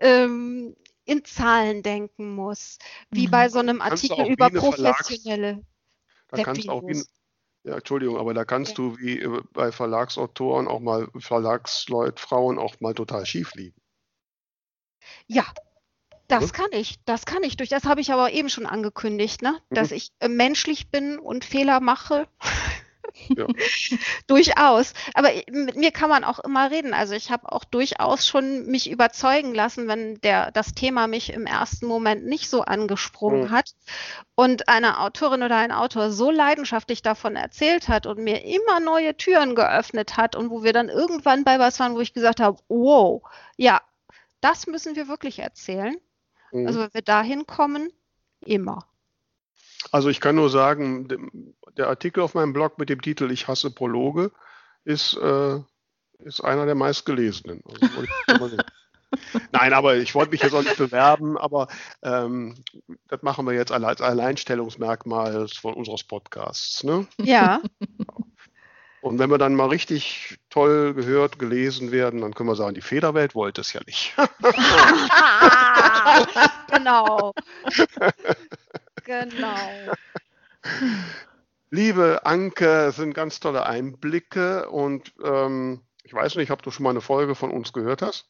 ähm, 0.00 0.74
in 1.04 1.24
Zahlen 1.26 1.82
denken 1.82 2.34
muss, 2.34 2.78
wie 3.10 3.26
mhm. 3.26 3.30
bei 3.30 3.48
so 3.50 3.58
einem 3.58 3.82
Artikel 3.82 4.26
über 4.26 4.48
professionelle. 4.48 5.62
da 6.28 6.42
kannst 6.42 6.64
du 6.64 6.70
auch 6.70 6.82
wie, 6.84 7.02
ja, 7.64 7.76
Entschuldigung, 7.76 8.16
aber 8.16 8.32
da 8.32 8.46
kannst 8.46 8.70
ja. 8.70 8.76
du 8.76 8.98
wie 8.98 9.28
bei 9.52 9.72
Verlagsautoren 9.72 10.68
auch 10.68 10.80
mal 10.80 11.08
Verlagsleut, 11.18 12.18
Frauen 12.18 12.58
auch 12.58 12.80
mal 12.80 12.94
total 12.94 13.26
schief 13.26 13.54
liegen. 13.54 13.76
Ja, 15.26 15.44
das 16.28 16.52
kann 16.52 16.70
ich, 16.72 16.96
das 17.04 17.24
kann 17.24 17.44
ich. 17.44 17.56
Durch 17.56 17.68
das 17.68 17.84
habe 17.84 18.00
ich 18.00 18.12
aber 18.12 18.32
eben 18.32 18.48
schon 18.48 18.66
angekündigt, 18.66 19.42
ne? 19.42 19.60
dass 19.70 19.90
mhm. 19.90 19.96
ich 19.96 20.10
äh, 20.20 20.28
menschlich 20.28 20.90
bin 20.90 21.18
und 21.18 21.44
Fehler 21.44 21.80
mache. 21.80 22.26
Ja. 23.36 23.46
durchaus. 24.26 24.92
Aber 25.14 25.30
mit 25.50 25.76
mir 25.76 25.90
kann 25.90 26.10
man 26.10 26.24
auch 26.24 26.38
immer 26.40 26.70
reden. 26.70 26.94
Also 26.94 27.14
ich 27.14 27.30
habe 27.30 27.50
auch 27.50 27.64
durchaus 27.64 28.26
schon 28.26 28.66
mich 28.66 28.90
überzeugen 28.90 29.54
lassen, 29.54 29.88
wenn 29.88 30.20
der, 30.20 30.50
das 30.52 30.74
Thema 30.74 31.06
mich 31.06 31.32
im 31.32 31.46
ersten 31.46 31.86
Moment 31.86 32.26
nicht 32.26 32.48
so 32.48 32.62
angesprungen 32.62 33.44
mhm. 33.44 33.50
hat 33.50 33.74
und 34.34 34.68
eine 34.68 35.00
Autorin 35.00 35.42
oder 35.42 35.56
ein 35.56 35.72
Autor 35.72 36.10
so 36.10 36.30
leidenschaftlich 36.30 37.02
davon 37.02 37.36
erzählt 37.36 37.88
hat 37.88 38.06
und 38.06 38.18
mir 38.18 38.44
immer 38.44 38.80
neue 38.80 39.16
Türen 39.16 39.54
geöffnet 39.54 40.16
hat 40.16 40.36
und 40.36 40.50
wo 40.50 40.62
wir 40.62 40.72
dann 40.72 40.88
irgendwann 40.88 41.44
bei 41.44 41.58
was 41.58 41.80
waren, 41.80 41.94
wo 41.94 42.00
ich 42.00 42.12
gesagt 42.12 42.40
habe, 42.40 42.58
wow, 42.68 43.22
ja, 43.56 43.80
das 44.46 44.68
müssen 44.68 44.94
wir 44.94 45.08
wirklich 45.08 45.40
erzählen. 45.40 45.96
Mhm. 46.52 46.68
Also 46.68 46.78
wenn 46.78 46.94
wir 46.94 47.02
dahin 47.02 47.46
kommen, 47.46 47.92
immer. 48.40 48.86
Also 49.90 50.08
ich 50.08 50.20
kann 50.20 50.36
nur 50.36 50.50
sagen, 50.50 51.56
der 51.76 51.88
Artikel 51.88 52.20
auf 52.22 52.34
meinem 52.34 52.52
Blog 52.52 52.78
mit 52.78 52.88
dem 52.88 53.02
Titel 53.02 53.30
Ich 53.32 53.48
hasse 53.48 53.72
Prologe 53.72 54.30
ist, 54.84 55.16
äh, 55.16 55.58
ist 56.20 56.42
einer 56.42 56.64
der 56.64 56.76
meistgelesenen. 56.76 57.60
Also 58.28 58.56
Nein, 59.52 59.72
aber 59.72 59.96
ich 59.96 60.14
wollte 60.14 60.32
mich 60.32 60.42
jetzt 60.42 60.54
auch 60.54 60.62
nicht 60.62 60.76
bewerben, 60.76 61.36
aber 61.38 61.66
ähm, 62.02 62.54
das 63.08 63.22
machen 63.22 63.46
wir 63.46 63.52
jetzt 63.52 63.72
als 63.72 64.00
Alleinstellungsmerkmal 64.00 65.48
von 65.48 65.74
unseres 65.74 66.04
Podcasts. 66.04 66.84
Ne? 66.84 67.06
Ja. 67.20 67.60
Und 69.06 69.20
wenn 69.20 69.30
wir 69.30 69.38
dann 69.38 69.54
mal 69.54 69.68
richtig 69.68 70.36
toll 70.50 70.92
gehört, 70.92 71.38
gelesen 71.38 71.92
werden, 71.92 72.22
dann 72.22 72.34
können 72.34 72.48
wir 72.48 72.56
sagen, 72.56 72.74
die 72.74 72.80
Federwelt 72.80 73.36
wollte 73.36 73.60
es 73.60 73.72
ja 73.72 73.80
nicht. 73.86 74.16
genau. 76.66 77.32
genau. 79.04 79.56
Liebe 81.70 82.26
Anke, 82.26 82.90
sind 82.90 83.14
ganz 83.14 83.38
tolle 83.38 83.64
Einblicke 83.64 84.68
und 84.70 85.14
ähm, 85.22 85.82
ich 86.02 86.12
weiß 86.12 86.34
nicht, 86.34 86.50
ob 86.50 86.62
du 86.62 86.72
schon 86.72 86.82
mal 86.82 86.90
eine 86.90 87.00
Folge 87.00 87.36
von 87.36 87.52
uns 87.52 87.72
gehört 87.72 88.02
hast. 88.02 88.28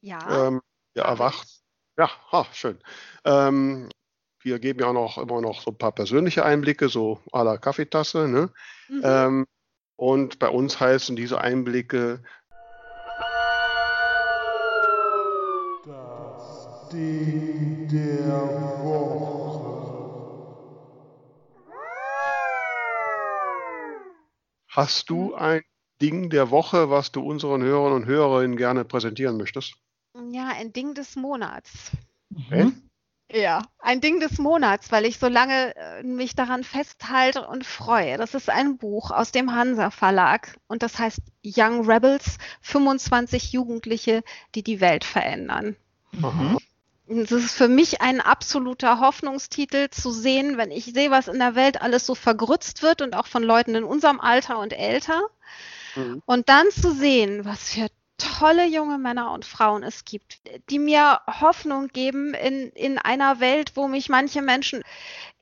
Ja. 0.00 0.48
Ähm, 0.48 0.60
ja, 0.96 1.04
erwacht. 1.04 1.46
Ja, 1.96 2.10
ha, 2.32 2.48
schön. 2.52 2.80
Ähm, 3.24 3.90
wir 4.40 4.58
geben 4.58 4.80
ja 4.80 4.86
auch 4.86 4.92
noch 4.92 5.18
immer 5.18 5.40
noch 5.40 5.62
so 5.62 5.70
ein 5.70 5.78
paar 5.78 5.92
persönliche 5.92 6.44
Einblicke, 6.44 6.88
so 6.88 7.20
à 7.30 7.44
la 7.44 7.58
Kaffeetasse. 7.58 8.26
Ne? 8.26 8.50
Mhm. 8.88 9.02
Ähm, 9.04 9.46
und 9.96 10.38
bei 10.38 10.48
uns 10.48 10.78
heißen 10.78 11.16
diese 11.16 11.40
Einblicke 11.40 12.22
das 15.84 16.68
Ding 16.92 17.88
der 17.88 18.32
Woche. 18.84 19.36
Hast 24.68 25.08
du 25.08 25.34
ein 25.34 25.62
Ding 26.02 26.28
der 26.28 26.50
Woche, 26.50 26.90
was 26.90 27.10
du 27.10 27.22
unseren 27.22 27.62
Hörern 27.62 27.94
und 27.94 28.04
Hörerinnen 28.04 28.56
gerne 28.56 28.84
präsentieren 28.84 29.38
möchtest? 29.38 29.74
Ja, 30.30 30.48
ein 30.48 30.72
Ding 30.72 30.94
des 30.94 31.16
Monats. 31.16 31.92
Okay. 32.34 32.72
Ja, 33.36 33.60
ein 33.80 34.00
Ding 34.00 34.18
des 34.18 34.38
Monats, 34.38 34.90
weil 34.90 35.04
ich 35.04 35.18
so 35.18 35.28
lange 35.28 35.76
äh, 35.76 36.02
mich 36.02 36.34
daran 36.34 36.64
festhalte 36.64 37.46
und 37.46 37.66
freue. 37.66 38.16
Das 38.16 38.32
ist 38.32 38.48
ein 38.48 38.78
Buch 38.78 39.10
aus 39.10 39.30
dem 39.30 39.54
Hansa 39.54 39.90
Verlag 39.90 40.56
und 40.68 40.82
das 40.82 40.98
heißt 40.98 41.20
Young 41.44 41.84
Rebels, 41.86 42.38
25 42.62 43.52
Jugendliche, 43.52 44.22
die 44.54 44.62
die 44.62 44.80
Welt 44.80 45.04
verändern. 45.04 45.76
Mhm. 46.12 46.56
Das 47.08 47.30
ist 47.30 47.54
für 47.54 47.68
mich 47.68 48.00
ein 48.00 48.22
absoluter 48.22 49.00
Hoffnungstitel 49.00 49.90
zu 49.90 50.12
sehen, 50.12 50.56
wenn 50.56 50.70
ich 50.70 50.86
sehe, 50.86 51.10
was 51.10 51.28
in 51.28 51.38
der 51.38 51.54
Welt 51.54 51.82
alles 51.82 52.06
so 52.06 52.14
vergrützt 52.14 52.82
wird 52.82 53.02
und 53.02 53.14
auch 53.14 53.26
von 53.26 53.42
Leuten 53.42 53.74
in 53.74 53.84
unserem 53.84 54.18
Alter 54.18 54.58
und 54.58 54.72
älter. 54.72 55.20
Mhm. 55.94 56.22
Und 56.24 56.48
dann 56.48 56.70
zu 56.70 56.94
sehen, 56.94 57.44
was 57.44 57.74
für 57.74 57.88
tolle 58.18 58.66
junge 58.66 58.98
Männer 58.98 59.32
und 59.32 59.44
Frauen 59.44 59.82
es 59.82 60.04
gibt, 60.04 60.40
die 60.70 60.78
mir 60.78 61.20
Hoffnung 61.26 61.88
geben 61.88 62.34
in, 62.34 62.70
in 62.70 62.98
einer 62.98 63.40
Welt, 63.40 63.72
wo 63.74 63.88
mich 63.88 64.08
manche 64.08 64.42
Menschen 64.42 64.82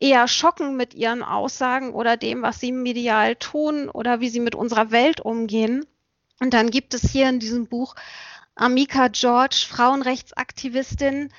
eher 0.00 0.28
schocken 0.28 0.76
mit 0.76 0.94
ihren 0.94 1.22
Aussagen 1.22 1.92
oder 1.92 2.16
dem, 2.16 2.42
was 2.42 2.60
sie 2.60 2.72
medial 2.72 3.36
tun 3.36 3.88
oder 3.88 4.20
wie 4.20 4.28
sie 4.28 4.40
mit 4.40 4.54
unserer 4.54 4.90
Welt 4.90 5.20
umgehen. 5.20 5.86
Und 6.40 6.52
dann 6.52 6.70
gibt 6.70 6.94
es 6.94 7.02
hier 7.10 7.28
in 7.28 7.38
diesem 7.38 7.66
Buch 7.66 7.94
Amika 8.56 9.08
George, 9.08 9.66
Frauenrechtsaktivistin, 9.68 11.32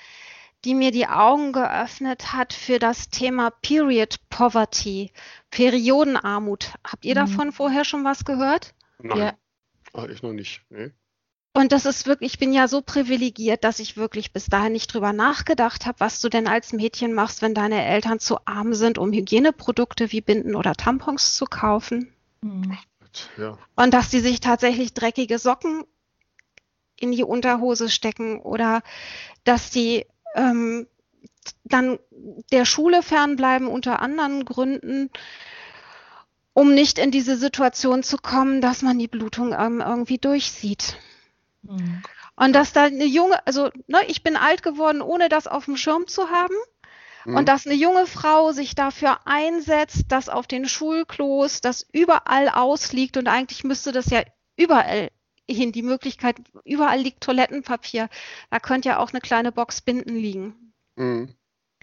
die 0.63 0.73
mir 0.73 0.91
die 0.91 1.07
Augen 1.07 1.53
geöffnet 1.53 2.33
hat 2.33 2.53
für 2.53 2.79
das 2.79 3.09
Thema 3.09 3.51
Period 3.51 4.15
Poverty, 4.29 5.11
Periodenarmut. 5.51 6.73
Habt 6.83 7.05
ihr 7.05 7.13
mhm. 7.13 7.19
davon 7.19 7.51
vorher 7.51 7.86
schon 7.86 8.03
was 8.03 8.25
gehört? 8.25 8.73
Nein, 8.99 9.17
ja. 9.17 9.33
Ah, 9.93 10.07
ich 10.09 10.23
noch 10.23 10.33
nicht. 10.33 10.61
Nee. 10.69 10.91
Und 11.55 11.71
das 11.71 11.85
ist 11.85 12.05
wirklich, 12.05 12.33
ich 12.33 12.37
bin 12.37 12.51
ja 12.51 12.67
so 12.67 12.81
privilegiert, 12.81 13.63
dass 13.63 13.79
ich 13.79 13.95
wirklich 13.95 14.33
bis 14.33 14.47
dahin 14.47 14.73
nicht 14.73 14.93
drüber 14.93 15.13
nachgedacht 15.13 15.85
habe, 15.85 16.01
was 16.01 16.19
du 16.19 16.27
denn 16.27 16.49
als 16.49 16.73
Mädchen 16.73 17.13
machst, 17.13 17.41
wenn 17.41 17.53
deine 17.53 17.85
Eltern 17.85 18.19
zu 18.19 18.45
arm 18.45 18.73
sind, 18.73 18.97
um 18.97 19.13
Hygieneprodukte 19.13 20.11
wie 20.11 20.19
Binden 20.19 20.55
oder 20.55 20.73
Tampons 20.73 21.33
zu 21.33 21.45
kaufen. 21.45 22.13
Mhm. 22.41 22.77
Ja. 23.37 23.57
Und 23.77 23.93
dass 23.93 24.09
die 24.09 24.19
sich 24.19 24.41
tatsächlich 24.41 24.93
dreckige 24.93 25.39
Socken 25.39 25.85
in 26.99 27.13
die 27.13 27.23
Unterhose 27.23 27.89
stecken 27.89 28.41
oder 28.41 28.81
dass 29.45 29.69
die 29.69 30.05
ähm, 30.35 30.87
dann 31.63 31.99
der 32.51 32.65
Schule 32.65 33.01
fernbleiben 33.01 33.69
unter 33.69 34.01
anderen 34.01 34.43
Gründen, 34.43 35.09
um 36.51 36.73
nicht 36.73 36.99
in 36.99 37.11
diese 37.11 37.37
Situation 37.37 38.03
zu 38.03 38.17
kommen, 38.17 38.59
dass 38.59 38.81
man 38.81 38.99
die 38.99 39.07
Blutung 39.07 39.55
ähm, 39.57 39.79
irgendwie 39.79 40.17
durchsieht. 40.17 40.97
Mhm. 41.70 42.01
Und 42.36 42.53
dass 42.53 42.74
da 42.74 42.84
eine 42.84 43.05
junge, 43.05 43.45
also 43.47 43.70
ne, 43.88 43.99
ich 44.07 44.24
bin 44.24 44.36
alt 44.36 44.61
geworden, 44.61 45.01
ohne 45.01 45.30
das 45.30 45.47
auf 45.47 45.66
dem 45.66 45.78
Schirm 45.78 46.07
zu 46.07 46.30
haben. 46.30 46.55
Mhm. 47.26 47.38
Und 47.38 47.49
dass 47.49 47.66
eine 47.66 47.76
junge 47.76 48.07
Frau 48.07 48.51
sich 48.51 48.76
dafür 48.76 49.20
einsetzt, 49.26 50.05
dass 50.09 50.30
auf 50.30 50.47
den 50.47 50.68
Schulklos 50.68 51.61
das 51.61 51.86
überall 51.91 52.49
ausliegt 52.49 53.18
und 53.18 53.28
eigentlich 53.28 53.63
müsste 53.63 53.91
das 53.91 54.09
ja 54.09 54.24
überall 54.57 55.11
hin 55.49 55.72
die 55.72 55.84
Möglichkeit, 55.84 56.38
überall 56.63 56.99
liegt 56.99 57.22
Toilettenpapier. 57.22 58.09
Da 58.49 58.59
könnte 58.59 58.89
ja 58.89 58.99
auch 58.99 59.11
eine 59.11 59.22
kleine 59.22 59.51
Box 59.51 59.82
Binden 59.82 60.16
liegen. 60.16 60.74
Mhm. 60.95 61.36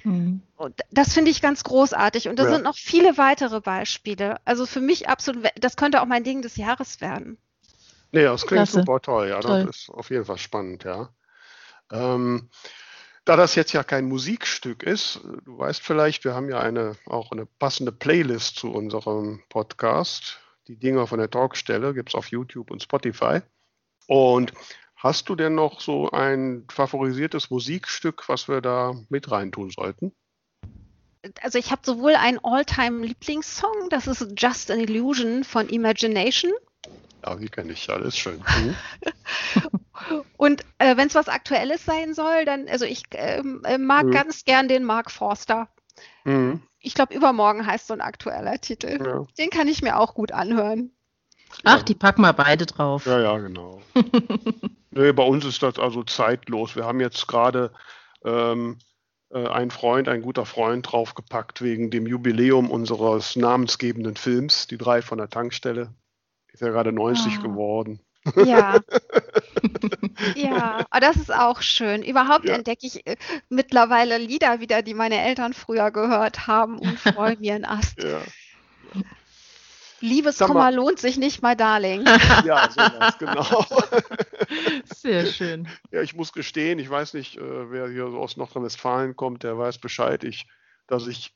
Mhm. 0.04 0.42
Das 0.90 1.14
finde 1.14 1.30
ich 1.30 1.40
ganz 1.40 1.64
großartig. 1.64 2.28
Und 2.28 2.38
da 2.38 2.44
ja. 2.44 2.50
sind 2.50 2.64
noch 2.64 2.76
viele 2.76 3.18
weitere 3.18 3.60
Beispiele. 3.60 4.40
Also 4.44 4.66
für 4.66 4.80
mich 4.80 5.08
absolut, 5.08 5.46
das 5.60 5.76
könnte 5.76 6.02
auch 6.02 6.06
mein 6.06 6.24
Ding 6.24 6.42
des 6.42 6.56
Jahres 6.56 7.00
werden. 7.00 7.38
Nee, 8.12 8.24
das 8.24 8.46
klingt 8.46 8.68
Klasse. 8.68 8.80
super 8.80 9.00
toll, 9.00 9.28
ja. 9.28 9.40
Toll. 9.40 9.66
Das 9.66 9.76
ist 9.76 9.90
auf 9.90 10.10
jeden 10.10 10.24
Fall 10.24 10.38
spannend, 10.38 10.84
ja. 10.84 11.10
Ähm, 11.90 12.48
da 13.24 13.36
das 13.36 13.54
jetzt 13.54 13.72
ja 13.72 13.84
kein 13.84 14.06
Musikstück 14.06 14.82
ist, 14.82 15.20
du 15.44 15.58
weißt 15.58 15.80
vielleicht, 15.80 16.24
wir 16.24 16.34
haben 16.34 16.48
ja 16.48 16.60
eine, 16.60 16.96
auch 17.06 17.30
eine 17.32 17.46
passende 17.46 17.92
Playlist 17.92 18.56
zu 18.56 18.72
unserem 18.72 19.42
Podcast. 19.48 20.40
Die 20.68 20.76
Dinger 20.76 21.06
von 21.06 21.18
der 21.18 21.30
Talkstelle 21.30 21.94
gibt 21.94 22.10
es 22.10 22.14
auf 22.14 22.28
YouTube 22.28 22.70
und 22.70 22.82
Spotify. 22.82 23.40
Und 24.06 24.52
Hast 25.02 25.28
du 25.28 25.34
denn 25.34 25.56
noch 25.56 25.80
so 25.80 26.12
ein 26.12 26.64
favorisiertes 26.70 27.50
Musikstück, 27.50 28.28
was 28.28 28.46
wir 28.46 28.60
da 28.60 28.94
mit 29.08 29.32
reintun 29.32 29.70
sollten? 29.70 30.12
Also 31.40 31.58
ich 31.58 31.72
habe 31.72 31.82
sowohl 31.84 32.14
einen 32.14 32.38
All-Time-Lieblingssong, 32.40 33.88
das 33.90 34.06
ist 34.06 34.24
Just 34.36 34.70
an 34.70 34.78
Illusion 34.78 35.42
von 35.42 35.68
Imagination. 35.68 36.52
Ja, 37.24 37.36
die 37.36 37.48
kenne 37.48 37.72
ich 37.72 37.86
ja, 37.86 37.98
das 37.98 38.08
ist 38.08 38.18
schön. 38.18 38.42
Mhm. 38.62 38.76
Und 40.36 40.62
äh, 40.78 40.96
wenn 40.96 41.06
es 41.06 41.14
was 41.14 41.28
Aktuelles 41.28 41.84
sein 41.84 42.14
soll, 42.14 42.44
dann, 42.44 42.68
also 42.68 42.84
ich 42.84 43.04
ähm, 43.12 43.62
äh, 43.64 43.78
mag 43.78 44.06
mhm. 44.06 44.10
ganz 44.10 44.44
gern 44.44 44.68
den 44.68 44.84
Mark 44.84 45.10
Forster. 45.10 45.68
Mhm. 46.24 46.62
Ich 46.80 46.94
glaube, 46.94 47.14
übermorgen 47.14 47.66
heißt 47.66 47.86
so 47.86 47.94
ein 47.94 48.00
aktueller 48.00 48.60
Titel. 48.60 48.98
Ja. 49.04 49.24
Den 49.38 49.50
kann 49.50 49.68
ich 49.68 49.82
mir 49.82 49.98
auch 49.98 50.14
gut 50.14 50.32
anhören. 50.32 50.90
Ach, 51.64 51.78
ja. 51.78 51.82
die 51.82 51.94
packen 51.94 52.22
wir 52.22 52.32
beide 52.32 52.66
drauf. 52.66 53.06
Ja, 53.06 53.20
ja, 53.20 53.38
genau. 53.38 53.82
nee, 54.90 55.12
bei 55.12 55.22
uns 55.22 55.44
ist 55.44 55.62
das 55.62 55.78
also 55.78 56.02
zeitlos. 56.02 56.74
Wir 56.74 56.84
haben 56.84 57.00
jetzt 57.00 57.28
gerade 57.28 57.72
ähm, 58.24 58.78
äh, 59.30 59.46
einen 59.46 59.70
Freund, 59.70 60.08
ein 60.08 60.22
guter 60.22 60.46
Freund 60.46 60.90
draufgepackt 60.90 61.62
wegen 61.62 61.90
dem 61.90 62.06
Jubiläum 62.06 62.70
unseres 62.70 63.36
namensgebenden 63.36 64.16
Films, 64.16 64.66
die 64.66 64.78
drei 64.78 65.02
von 65.02 65.18
der 65.18 65.28
Tankstelle. 65.28 65.94
Ist 66.52 66.60
ja 66.60 66.68
gerade 66.68 66.92
90 66.92 67.38
oh. 67.38 67.42
geworden. 67.42 68.00
Ja. 68.44 68.78
ja, 70.36 70.86
aber 70.90 71.00
das 71.00 71.16
ist 71.16 71.34
auch 71.34 71.60
schön. 71.60 72.02
Überhaupt 72.02 72.44
ja. 72.44 72.54
entdecke 72.54 72.86
ich 72.86 73.06
äh, 73.06 73.16
mittlerweile 73.48 74.18
Lieder 74.18 74.60
wieder, 74.60 74.82
die 74.82 74.94
meine 74.94 75.20
Eltern 75.20 75.52
früher 75.54 75.90
gehört 75.90 76.46
haben 76.46 76.78
und 76.78 76.98
freue 76.98 77.36
mir 77.38 77.54
einen 77.54 77.64
Ast. 77.64 78.02
Ja. 78.02 78.20
Liebeskummer 80.00 80.72
lohnt 80.72 80.98
sich 80.98 81.16
nicht, 81.16 81.42
my 81.42 81.56
darling. 81.56 82.04
Ja, 82.44 82.68
sowas, 82.70 83.18
genau. 83.18 83.64
Sehr 84.94 85.26
schön. 85.26 85.68
Ja, 85.92 86.02
ich 86.02 86.14
muss 86.14 86.32
gestehen, 86.32 86.80
ich 86.80 86.90
weiß 86.90 87.14
nicht, 87.14 87.38
äh, 87.38 87.70
wer 87.70 87.88
hier 87.88 88.06
aus 88.06 88.36
Nordrhein-Westfalen 88.36 89.14
kommt, 89.16 89.44
der 89.44 89.56
weiß 89.56 89.78
Bescheid, 89.78 90.24
ich, 90.24 90.46
dass 90.88 91.06
ich 91.06 91.32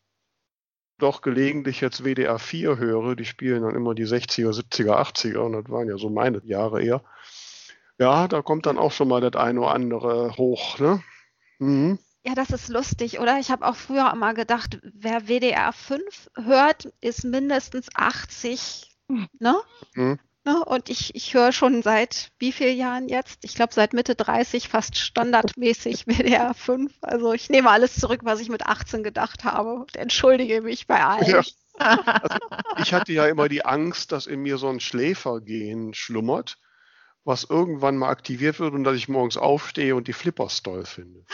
doch 0.98 1.20
gelegentlich 1.20 1.80
jetzt 1.80 2.04
WDR 2.04 2.38
4 2.38 2.78
höre, 2.78 3.16
die 3.16 3.24
spielen 3.24 3.62
dann 3.62 3.74
immer 3.74 3.94
die 3.94 4.06
60er, 4.06 4.50
70er, 4.50 4.98
80er 4.98 5.38
und 5.38 5.52
das 5.52 5.70
waren 5.70 5.88
ja 5.88 5.98
so 5.98 6.10
meine 6.10 6.40
Jahre 6.44 6.82
eher. 6.82 7.02
Ja, 7.98 8.28
da 8.28 8.42
kommt 8.42 8.66
dann 8.66 8.78
auch 8.78 8.92
schon 8.92 9.08
mal 9.08 9.20
das 9.20 9.40
eine 9.40 9.60
oder 9.60 9.72
andere 9.72 10.36
hoch, 10.36 10.78
ne? 10.78 11.02
Mhm. 11.58 11.98
Ja, 12.24 12.34
das 12.34 12.50
ist 12.50 12.68
lustig, 12.68 13.20
oder? 13.20 13.38
Ich 13.38 13.50
habe 13.50 13.64
auch 13.66 13.76
früher 13.76 14.10
immer 14.12 14.34
gedacht, 14.34 14.80
wer 14.82 15.28
WDR 15.28 15.72
5 15.72 16.28
hört, 16.34 16.92
ist 17.00 17.24
mindestens 17.24 17.88
80, 17.94 18.90
ne? 19.38 19.56
Mhm. 19.94 20.18
Ne? 20.46 20.64
Und 20.64 20.88
ich, 20.90 21.12
ich 21.16 21.34
höre 21.34 21.50
schon 21.50 21.82
seit 21.82 22.30
wie 22.38 22.52
vielen 22.52 22.78
Jahren 22.78 23.08
jetzt? 23.08 23.40
Ich 23.42 23.56
glaube 23.56 23.74
seit 23.74 23.92
Mitte 23.92 24.14
30 24.14 24.68
fast 24.68 24.96
standardmäßig 24.96 26.04
WDR 26.06 26.54
5. 26.54 26.92
Also 27.02 27.32
ich 27.32 27.50
nehme 27.50 27.68
alles 27.68 27.96
zurück, 27.96 28.20
was 28.22 28.40
ich 28.40 28.48
mit 28.48 28.64
18 28.64 29.02
gedacht 29.02 29.42
habe 29.42 29.74
und 29.74 29.96
entschuldige 29.96 30.62
mich 30.62 30.86
bei 30.86 31.04
allen. 31.04 31.28
Ja. 31.28 31.42
Also 31.78 32.38
ich 32.78 32.94
hatte 32.94 33.12
ja 33.12 33.26
immer 33.26 33.50
die 33.50 33.66
Angst, 33.66 34.10
dass 34.10 34.26
in 34.26 34.40
mir 34.40 34.56
so 34.56 34.66
ein 34.66 34.80
Schläfergehen 34.80 35.92
schlummert, 35.92 36.56
was 37.22 37.44
irgendwann 37.44 37.98
mal 37.98 38.08
aktiviert 38.08 38.60
wird 38.60 38.72
und 38.72 38.82
dass 38.84 38.96
ich 38.96 39.10
morgens 39.10 39.36
aufstehe 39.36 39.94
und 39.94 40.08
die 40.08 40.14
Flippers 40.14 40.62
toll 40.62 40.86
finde. 40.86 41.26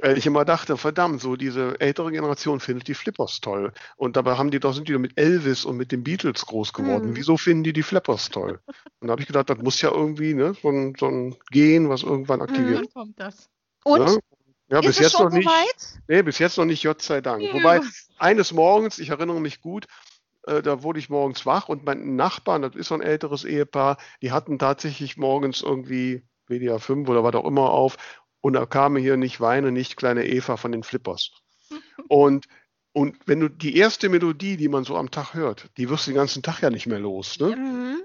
Weil 0.00 0.18
ich 0.18 0.26
immer 0.26 0.44
dachte, 0.44 0.76
verdammt, 0.76 1.20
so 1.20 1.36
diese 1.36 1.80
ältere 1.80 2.12
Generation 2.12 2.60
findet 2.60 2.88
die 2.88 2.94
Flippers 2.94 3.40
toll. 3.40 3.72
Und 3.96 4.16
dabei 4.16 4.36
haben 4.36 4.50
die 4.50 4.60
doch, 4.60 4.72
sind 4.72 4.88
die 4.88 4.92
doch 4.92 5.00
mit 5.00 5.18
Elvis 5.18 5.64
und 5.64 5.76
mit 5.76 5.92
den 5.92 6.04
Beatles 6.04 6.46
groß 6.46 6.72
geworden. 6.72 7.10
Mhm. 7.10 7.16
Wieso 7.16 7.36
finden 7.36 7.64
die 7.64 7.72
die 7.72 7.82
Flippers 7.82 8.30
toll? 8.30 8.60
Und 9.00 9.08
da 9.08 9.12
habe 9.12 9.22
ich 9.22 9.26
gedacht, 9.26 9.50
das 9.50 9.58
muss 9.58 9.80
ja 9.80 9.90
irgendwie 9.90 10.34
ne, 10.34 10.54
so, 10.60 10.68
ein, 10.68 10.94
so 10.98 11.06
ein 11.06 11.36
Gen, 11.50 11.88
was 11.88 12.02
irgendwann 12.02 12.42
aktiviert. 12.42 12.82
Mhm, 12.82 12.92
kommt 12.92 13.20
das. 13.20 13.48
Und? 13.84 14.00
Ja? 14.00 14.16
Ja, 14.70 14.80
bis 14.82 14.98
jetzt 14.98 15.18
noch 15.18 15.30
nicht. 15.30 15.48
Nee, 16.08 16.22
bis 16.22 16.38
jetzt 16.38 16.58
noch 16.58 16.66
nicht, 16.66 16.84
Gott 16.84 17.00
sei 17.00 17.22
Dank. 17.22 17.42
Ja. 17.42 17.54
Wobei, 17.54 17.80
eines 18.18 18.52
Morgens, 18.52 18.98
ich 18.98 19.08
erinnere 19.08 19.40
mich 19.40 19.62
gut, 19.62 19.86
äh, 20.42 20.62
da 20.62 20.82
wurde 20.82 20.98
ich 20.98 21.08
morgens 21.08 21.46
wach 21.46 21.68
und 21.68 21.84
mein 21.84 22.16
Nachbar, 22.16 22.58
das 22.58 22.74
ist 22.74 22.88
so 22.88 22.94
ein 22.94 23.00
älteres 23.00 23.44
Ehepaar, 23.44 23.96
die 24.20 24.30
hatten 24.30 24.58
tatsächlich 24.58 25.16
morgens 25.16 25.62
irgendwie 25.62 26.22
WDR 26.48 26.78
5 26.78 27.08
oder 27.08 27.24
was 27.24 27.34
auch 27.34 27.46
immer 27.46 27.70
auf 27.70 27.96
und 28.40 28.52
da 28.54 28.66
kam 28.66 28.96
hier 28.96 29.16
nicht 29.16 29.40
Weine, 29.40 29.72
nicht 29.72 29.96
kleine 29.96 30.26
Eva 30.26 30.56
von 30.56 30.72
den 30.72 30.82
Flippers. 30.82 31.30
Und, 32.08 32.46
und 32.94 33.16
wenn 33.26 33.40
du 33.40 33.50
die 33.50 33.76
erste 33.76 34.08
Melodie, 34.08 34.56
die 34.56 34.68
man 34.68 34.84
so 34.84 34.96
am 34.96 35.10
Tag 35.10 35.34
hört, 35.34 35.68
die 35.76 35.90
wirst 35.90 36.06
du 36.06 36.12
den 36.12 36.16
ganzen 36.16 36.42
Tag 36.42 36.62
ja 36.62 36.70
nicht 36.70 36.86
mehr 36.86 36.98
los. 36.98 37.38
Ne? 37.38 37.54
Mhm. 37.54 38.02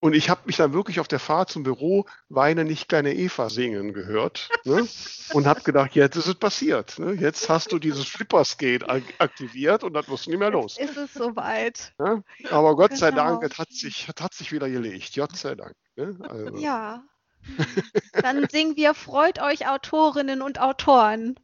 Und 0.00 0.14
ich 0.14 0.28
habe 0.28 0.42
mich 0.44 0.56
dann 0.56 0.72
wirklich 0.72 1.00
auf 1.00 1.08
der 1.08 1.18
Fahrt 1.18 1.50
zum 1.50 1.62
Büro 1.62 2.06
Weine 2.28 2.64
nicht 2.64 2.88
kleine 2.88 3.14
Eva 3.14 3.48
singen 3.48 3.92
gehört 3.92 4.50
ne? 4.64 4.86
und 5.32 5.46
habe 5.46 5.62
gedacht, 5.62 5.94
jetzt 5.94 6.16
ist 6.16 6.26
es 6.26 6.34
passiert. 6.34 6.98
Ne? 6.98 7.12
Jetzt 7.12 7.48
hast 7.48 7.72
du 7.72 7.78
dieses 7.78 8.06
Flipperskate 8.06 8.86
aktiviert 9.18 9.84
und 9.84 9.94
das 9.94 10.08
wirst 10.08 10.26
du 10.26 10.30
nicht 10.30 10.38
mehr 10.38 10.50
los. 10.50 10.76
Jetzt 10.76 10.90
ist 10.90 10.96
es 10.96 11.14
soweit. 11.14 11.94
Ja? 11.98 12.22
Aber 12.50 12.76
Gott 12.76 12.90
genau. 12.90 13.00
sei 13.00 13.10
Dank, 13.10 13.42
es 13.42 13.58
hat 13.58 13.72
sich, 13.72 14.06
es 14.08 14.22
hat 14.22 14.34
sich 14.34 14.52
wieder 14.52 14.68
gelegt. 14.68 15.14
Gott 15.14 15.36
sei 15.36 15.54
Dank. 15.54 15.74
Ne? 15.96 16.16
Also. 16.28 16.58
Ja, 16.58 17.02
dann 18.22 18.48
singen 18.48 18.76
wir 18.76 18.94
Freut 18.94 19.40
euch 19.40 19.68
Autorinnen 19.68 20.42
und 20.42 20.60
Autoren. 20.60 21.38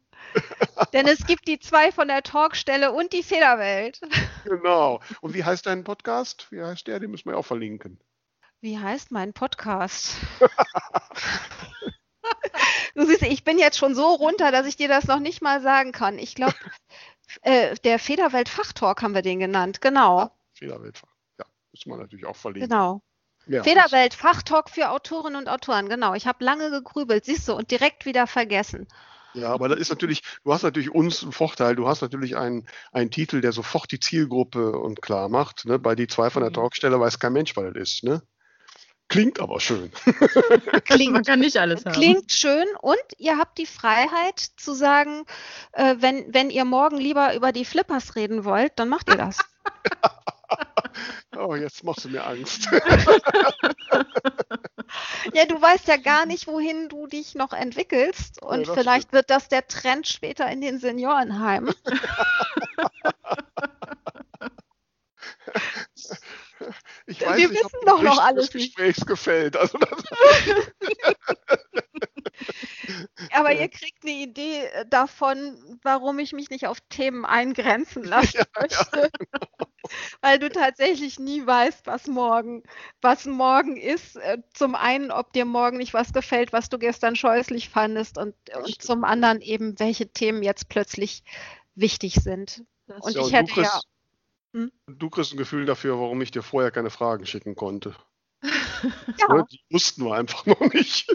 Denn 0.93 1.07
es 1.07 1.25
gibt 1.25 1.47
die 1.47 1.59
zwei 1.59 1.91
von 1.91 2.07
der 2.07 2.23
Talkstelle 2.23 2.91
und 2.91 3.13
die 3.13 3.23
Federwelt. 3.23 4.01
Genau. 4.45 5.01
Und 5.21 5.33
wie 5.33 5.43
heißt 5.43 5.65
dein 5.65 5.83
Podcast? 5.83 6.47
Wie 6.51 6.61
heißt 6.61 6.87
der? 6.87 6.99
Den 6.99 7.11
müssen 7.11 7.29
wir 7.29 7.37
auch 7.37 7.45
verlinken. 7.45 7.99
Wie 8.61 8.79
heißt 8.79 9.11
mein 9.11 9.33
Podcast? 9.33 10.15
du 12.95 13.05
siehst, 13.05 13.23
ich 13.23 13.43
bin 13.43 13.59
jetzt 13.59 13.77
schon 13.77 13.95
so 13.95 14.13
runter, 14.13 14.51
dass 14.51 14.65
ich 14.65 14.75
dir 14.75 14.87
das 14.87 15.05
noch 15.05 15.19
nicht 15.19 15.41
mal 15.41 15.61
sagen 15.61 15.91
kann. 15.91 16.17
Ich 16.17 16.35
glaube, 16.35 16.55
äh, 17.41 17.75
der 17.83 17.99
Federwelt 17.99 18.49
Fachtalk 18.49 19.01
haben 19.01 19.13
wir 19.13 19.21
den 19.21 19.39
genannt. 19.39 19.81
Genau. 19.81 20.19
Ja, 20.19 20.31
Federwelt 20.53 21.01
Ja, 21.39 21.45
müssen 21.71 21.89
wir 21.89 21.97
natürlich 21.97 22.25
auch 22.25 22.35
verlinken. 22.35 22.69
Genau. 22.69 23.01
Ja. 23.45 23.63
Federwelt, 23.63 24.13
Fachtalk 24.13 24.69
für 24.69 24.89
Autorinnen 24.89 25.41
und 25.41 25.49
Autoren, 25.49 25.89
genau. 25.89 26.13
Ich 26.13 26.27
habe 26.27 26.43
lange 26.43 26.69
gegrübelt, 26.69 27.25
siehst 27.25 27.47
du, 27.47 27.53
und 27.53 27.71
direkt 27.71 28.05
wieder 28.05 28.25
vergessen. 28.25 28.87
Ja, 29.33 29.49
aber 29.49 29.67
das 29.67 29.79
ist 29.79 29.89
natürlich, 29.89 30.21
du 30.43 30.53
hast 30.53 30.63
natürlich 30.63 30.91
uns 30.91 31.23
einen 31.23 31.31
Vorteil, 31.31 31.75
du 31.75 31.87
hast 31.87 32.01
natürlich 32.01 32.37
einen, 32.37 32.67
einen 32.91 33.09
Titel, 33.09 33.41
der 33.41 33.51
sofort 33.51 33.91
die 33.91 33.99
Zielgruppe 33.99 34.77
und 34.77 35.01
klar 35.01 35.27
macht. 35.27 35.65
Ne? 35.65 35.79
Bei 35.79 35.95
die 35.95 36.07
zwei 36.07 36.29
von 36.29 36.41
der 36.41 36.51
mhm. 36.51 36.55
Talkstelle 36.55 36.99
weiß 36.99 37.19
kein 37.19 37.33
Mensch, 37.33 37.55
was 37.55 37.73
das 37.73 37.81
ist. 37.81 38.03
Ne? 38.03 38.21
Klingt 39.09 39.39
aber 39.39 39.59
schön. 39.59 39.91
Klingt, 40.85 41.13
Man 41.13 41.23
kann 41.23 41.39
nicht 41.39 41.57
alles 41.57 41.85
haben. 41.85 41.93
Klingt 41.93 42.31
schön 42.31 42.65
und 42.81 43.03
ihr 43.17 43.37
habt 43.37 43.57
die 43.57 43.65
Freiheit 43.65 44.39
zu 44.39 44.73
sagen, 44.73 45.25
äh, 45.73 45.95
wenn, 45.99 46.33
wenn 46.33 46.49
ihr 46.49 46.65
morgen 46.65 46.97
lieber 46.97 47.35
über 47.35 47.51
die 47.51 47.65
Flippers 47.65 48.15
reden 48.15 48.45
wollt, 48.45 48.73
dann 48.77 48.89
macht 48.89 49.09
ihr 49.09 49.17
das. 49.17 49.39
Oh, 51.37 51.55
jetzt 51.55 51.83
machst 51.83 52.05
du 52.05 52.09
mir 52.09 52.25
Angst. 52.25 52.67
ja, 55.33 55.45
du 55.45 55.61
weißt 55.61 55.87
ja 55.87 55.97
gar 55.97 56.25
nicht, 56.25 56.47
wohin 56.47 56.89
du 56.89 57.05
dich 57.07 57.35
noch 57.35 57.53
entwickelst. 57.53 58.41
Und 58.41 58.65
ja, 58.67 58.73
vielleicht 58.73 59.09
stimmt. 59.09 59.13
wird 59.13 59.29
das 59.29 59.49
der 59.49 59.67
Trend 59.67 60.07
später 60.07 60.49
in 60.49 60.61
den 60.61 60.79
Seniorenheimen. 60.79 61.75
Ich 67.05 67.19
weiß 67.19 67.37
Wir 67.37 67.49
nicht, 67.49 67.59
wissen 67.59 67.75
ob 67.81 67.85
doch 67.85 68.01
noch 68.01 68.19
alles. 68.19 68.45
Das 68.45 68.53
Gesprächs 68.53 69.05
gefällt. 69.05 69.57
Also 69.57 69.77
das 69.77 69.89
Aber 73.31 73.53
ihr 73.53 73.69
kriegt 73.69 74.03
eine 74.03 74.13
Idee 74.13 74.65
äh, 74.65 74.85
davon, 74.87 75.79
warum 75.83 76.19
ich 76.19 76.33
mich 76.33 76.49
nicht 76.49 76.67
auf 76.67 76.79
Themen 76.89 77.25
eingrenzen 77.25 78.03
lassen 78.03 78.37
ja, 78.37 78.45
möchte. 78.59 78.97
Ja, 78.97 79.07
genau. 79.07 79.71
Weil 80.21 80.39
du 80.39 80.49
tatsächlich 80.49 81.19
nie 81.19 81.45
weißt, 81.45 81.85
was 81.85 82.07
morgen, 82.07 82.63
was 83.01 83.25
morgen 83.25 83.77
ist. 83.77 84.15
Äh, 84.15 84.39
zum 84.53 84.75
einen, 84.75 85.11
ob 85.11 85.33
dir 85.33 85.45
morgen 85.45 85.77
nicht 85.77 85.93
was 85.93 86.13
gefällt, 86.13 86.53
was 86.53 86.69
du 86.69 86.79
gestern 86.79 87.15
scheußlich 87.15 87.69
fandest 87.69 88.17
und, 88.17 88.35
und 88.55 88.81
zum 88.81 89.03
anderen 89.03 89.41
eben, 89.41 89.79
welche 89.79 90.07
Themen 90.11 90.41
jetzt 90.41 90.69
plötzlich 90.69 91.23
wichtig 91.75 92.15
sind. 92.15 92.63
und 92.87 93.15
ich 93.15 93.31
hätte 93.31 93.61
ja. 93.61 93.81
Hm? 94.53 94.71
Du 94.87 95.09
kriegst 95.09 95.33
ein 95.33 95.37
Gefühl 95.37 95.65
dafür, 95.65 95.99
warum 95.99 96.21
ich 96.21 96.31
dir 96.31 96.43
vorher 96.43 96.71
keine 96.71 96.91
Fragen 96.91 97.25
schicken 97.25 97.55
konnte. 97.55 97.95
ja. 98.43 99.45
Die 99.51 99.59
wussten 99.69 100.05
wir 100.05 100.15
einfach 100.15 100.45
noch 100.45 100.59
nicht. 100.73 101.07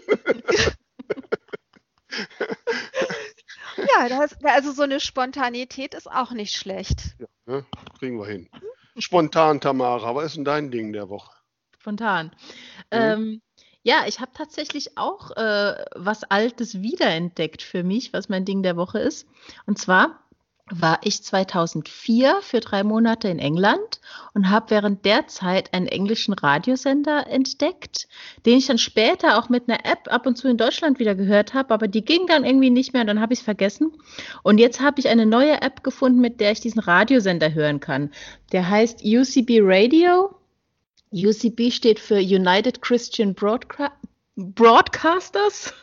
Ja, 3.77 4.09
das, 4.09 4.37
also 4.43 4.73
so 4.73 4.83
eine 4.83 5.01
Spontanität 5.01 5.95
ist 5.95 6.11
auch 6.11 6.33
nicht 6.33 6.57
schlecht. 6.57 7.17
Ja, 7.19 7.27
ne? 7.47 7.67
kriegen 7.99 8.19
wir 8.19 8.27
hin. 8.27 8.49
Spontan, 8.99 9.61
Tamara, 9.61 10.15
was 10.15 10.27
ist 10.27 10.37
denn 10.37 10.45
dein 10.45 10.71
Ding 10.71 10.93
der 10.93 11.09
Woche? 11.09 11.31
Spontan. 11.79 12.27
Mhm. 12.27 12.33
Ähm, 12.91 13.43
ja, 13.83 14.05
ich 14.07 14.21
habe 14.21 14.33
tatsächlich 14.35 14.99
auch 14.99 15.31
äh, 15.37 15.85
was 15.95 16.25
Altes 16.25 16.83
wiederentdeckt 16.83 17.63
für 17.63 17.83
mich, 17.85 18.13
was 18.13 18.29
mein 18.29 18.45
Ding 18.45 18.63
der 18.63 18.77
Woche 18.77 18.99
ist. 18.99 19.27
Und 19.67 19.79
zwar 19.79 20.28
war 20.71 21.01
ich 21.03 21.23
2004 21.23 22.39
für 22.43 22.61
drei 22.61 22.83
Monate 22.85 23.29
in 23.29 23.39
England 23.39 24.01
und 24.35 24.51
habe 24.51 24.71
während 24.71 25.05
der 25.05 25.27
Zeit 25.27 25.73
einen 25.75 25.87
englischen 25.87 26.35
Radiosender 26.35 27.27
entdeckt, 27.27 28.09
den 28.47 28.59
ich 28.59 28.67
dann 28.67 28.79
später 28.79 29.39
auch 29.39 29.49
mit 29.49 29.69
einer 29.69 29.85
App 29.85 30.13
ab 30.13 30.27
und 30.27 30.37
zu 30.37 30.49
in 30.49 30.57
Deutschland 30.57 30.99
wieder 30.99 31.15
gehört 31.15 31.55
habe, 31.55 31.75
aber 31.75 31.89
die 31.89 32.05
ging 32.05 32.27
dann 32.27 32.45
irgendwie 32.45 32.71
nicht 32.71 32.93
mehr 32.93 33.03
und 33.03 33.09
dann 33.09 33.21
habe 33.21 33.33
ich 33.33 33.41
es 33.41 33.45
vergessen. 33.45 33.93
Und 34.43 34.59
jetzt 34.59 34.81
habe 34.81 35.01
ich 35.01 35.09
eine 35.09 35.27
neue 35.27 35.61
App 35.63 35.83
gefunden, 35.83 36.21
mit 36.21 36.41
der 36.41 36.53
ich 36.53 36.61
diesen 36.61 36.81
Radiosender 36.81 37.55
hören 37.55 37.81
kann. 37.81 38.11
Der 38.53 38.69
heißt 38.69 39.03
UCB 39.05 39.61
Radio. 39.63 40.35
UCB 41.13 41.71
steht 41.73 41.99
für 41.99 42.19
United 42.19 42.83
Christian 42.83 43.35
Broadca 43.35 43.93
Broadcasters. 44.37 45.75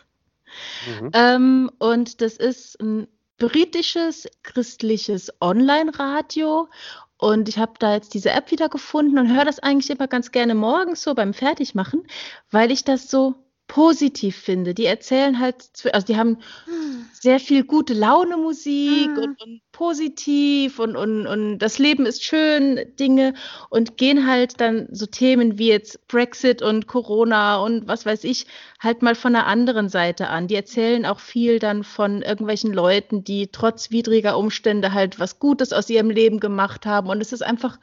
Mhm. 0.87 1.11
Ähm, 1.13 1.71
und 1.79 2.21
das 2.21 2.37
ist 2.37 2.79
ein 2.79 3.07
britisches 3.37 4.27
christliches 4.43 5.31
Online-Radio. 5.41 6.69
Und 7.17 7.47
ich 7.47 7.57
habe 7.57 7.73
da 7.79 7.93
jetzt 7.93 8.13
diese 8.13 8.31
App 8.31 8.51
wieder 8.51 8.69
gefunden 8.69 9.17
und 9.17 9.33
höre 9.33 9.45
das 9.45 9.59
eigentlich 9.59 9.89
immer 9.89 10.07
ganz 10.07 10.31
gerne 10.31 10.55
morgens 10.55 11.01
so 11.01 11.15
beim 11.15 11.33
Fertigmachen, 11.33 12.05
weil 12.51 12.71
ich 12.71 12.83
das 12.83 13.09
so 13.09 13.44
positiv 13.67 14.37
finde. 14.37 14.73
Die 14.73 14.85
erzählen 14.85 15.39
halt, 15.39 15.69
also 15.91 16.05
die 16.05 16.17
haben 16.17 16.37
hm. 16.65 17.05
sehr 17.13 17.39
viel 17.39 17.63
gute 17.63 17.93
Laune 17.93 18.37
Musik 18.37 19.07
hm. 19.07 19.17
und, 19.17 19.41
und, 19.41 19.61
positiv 19.71 20.79
und, 20.79 20.95
und, 20.95 21.27
und 21.27 21.57
das 21.57 21.79
Leben 21.79 22.05
ist 22.05 22.23
schön, 22.23 22.79
Dinge 22.97 23.33
und 23.69 23.97
gehen 23.97 24.25
halt 24.25 24.61
dann 24.61 24.87
so 24.91 25.05
Themen 25.05 25.57
wie 25.57 25.67
jetzt 25.67 26.07
Brexit 26.07 26.61
und 26.61 26.87
Corona 26.87 27.57
und 27.57 27.85
was 27.87 28.05
weiß 28.05 28.23
ich, 28.23 28.45
halt 28.79 29.01
mal 29.01 29.15
von 29.15 29.33
der 29.33 29.47
anderen 29.47 29.89
Seite 29.89 30.29
an. 30.29 30.47
Die 30.47 30.55
erzählen 30.55 31.05
auch 31.05 31.19
viel 31.19 31.59
dann 31.59 31.83
von 31.83 32.21
irgendwelchen 32.21 32.71
Leuten, 32.71 33.25
die 33.25 33.47
trotz 33.51 33.91
widriger 33.91 34.37
Umstände 34.37 34.93
halt 34.93 35.19
was 35.19 35.39
Gutes 35.39 35.73
aus 35.73 35.89
ihrem 35.89 36.09
Leben 36.09 36.39
gemacht 36.39 36.85
haben 36.85 37.09
und 37.09 37.19
es 37.19 37.33
ist 37.33 37.43
einfach 37.43 37.77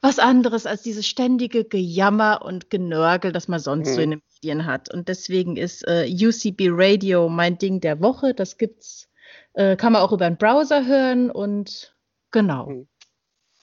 was 0.00 0.18
anderes 0.18 0.66
als 0.66 0.82
dieses 0.82 1.06
ständige 1.06 1.64
Gejammer 1.64 2.42
und 2.42 2.70
Genörgel, 2.70 3.32
das 3.32 3.48
man 3.48 3.60
sonst 3.60 3.90
mhm. 3.90 3.94
so 3.94 4.00
in 4.00 4.10
den 4.10 4.22
Medien 4.34 4.66
hat. 4.66 4.92
Und 4.92 5.08
deswegen 5.08 5.56
ist 5.56 5.86
äh, 5.86 6.08
UCB 6.08 6.68
Radio 6.70 7.28
mein 7.28 7.58
Ding 7.58 7.80
der 7.80 8.00
Woche. 8.00 8.34
Das 8.34 8.58
gibt's, 8.58 9.08
äh, 9.54 9.76
kann 9.76 9.92
man 9.92 10.02
auch 10.02 10.12
über 10.12 10.26
einen 10.26 10.36
Browser 10.36 10.86
hören 10.86 11.30
und 11.30 11.94
genau. 12.30 12.66
Mhm. 12.66 12.88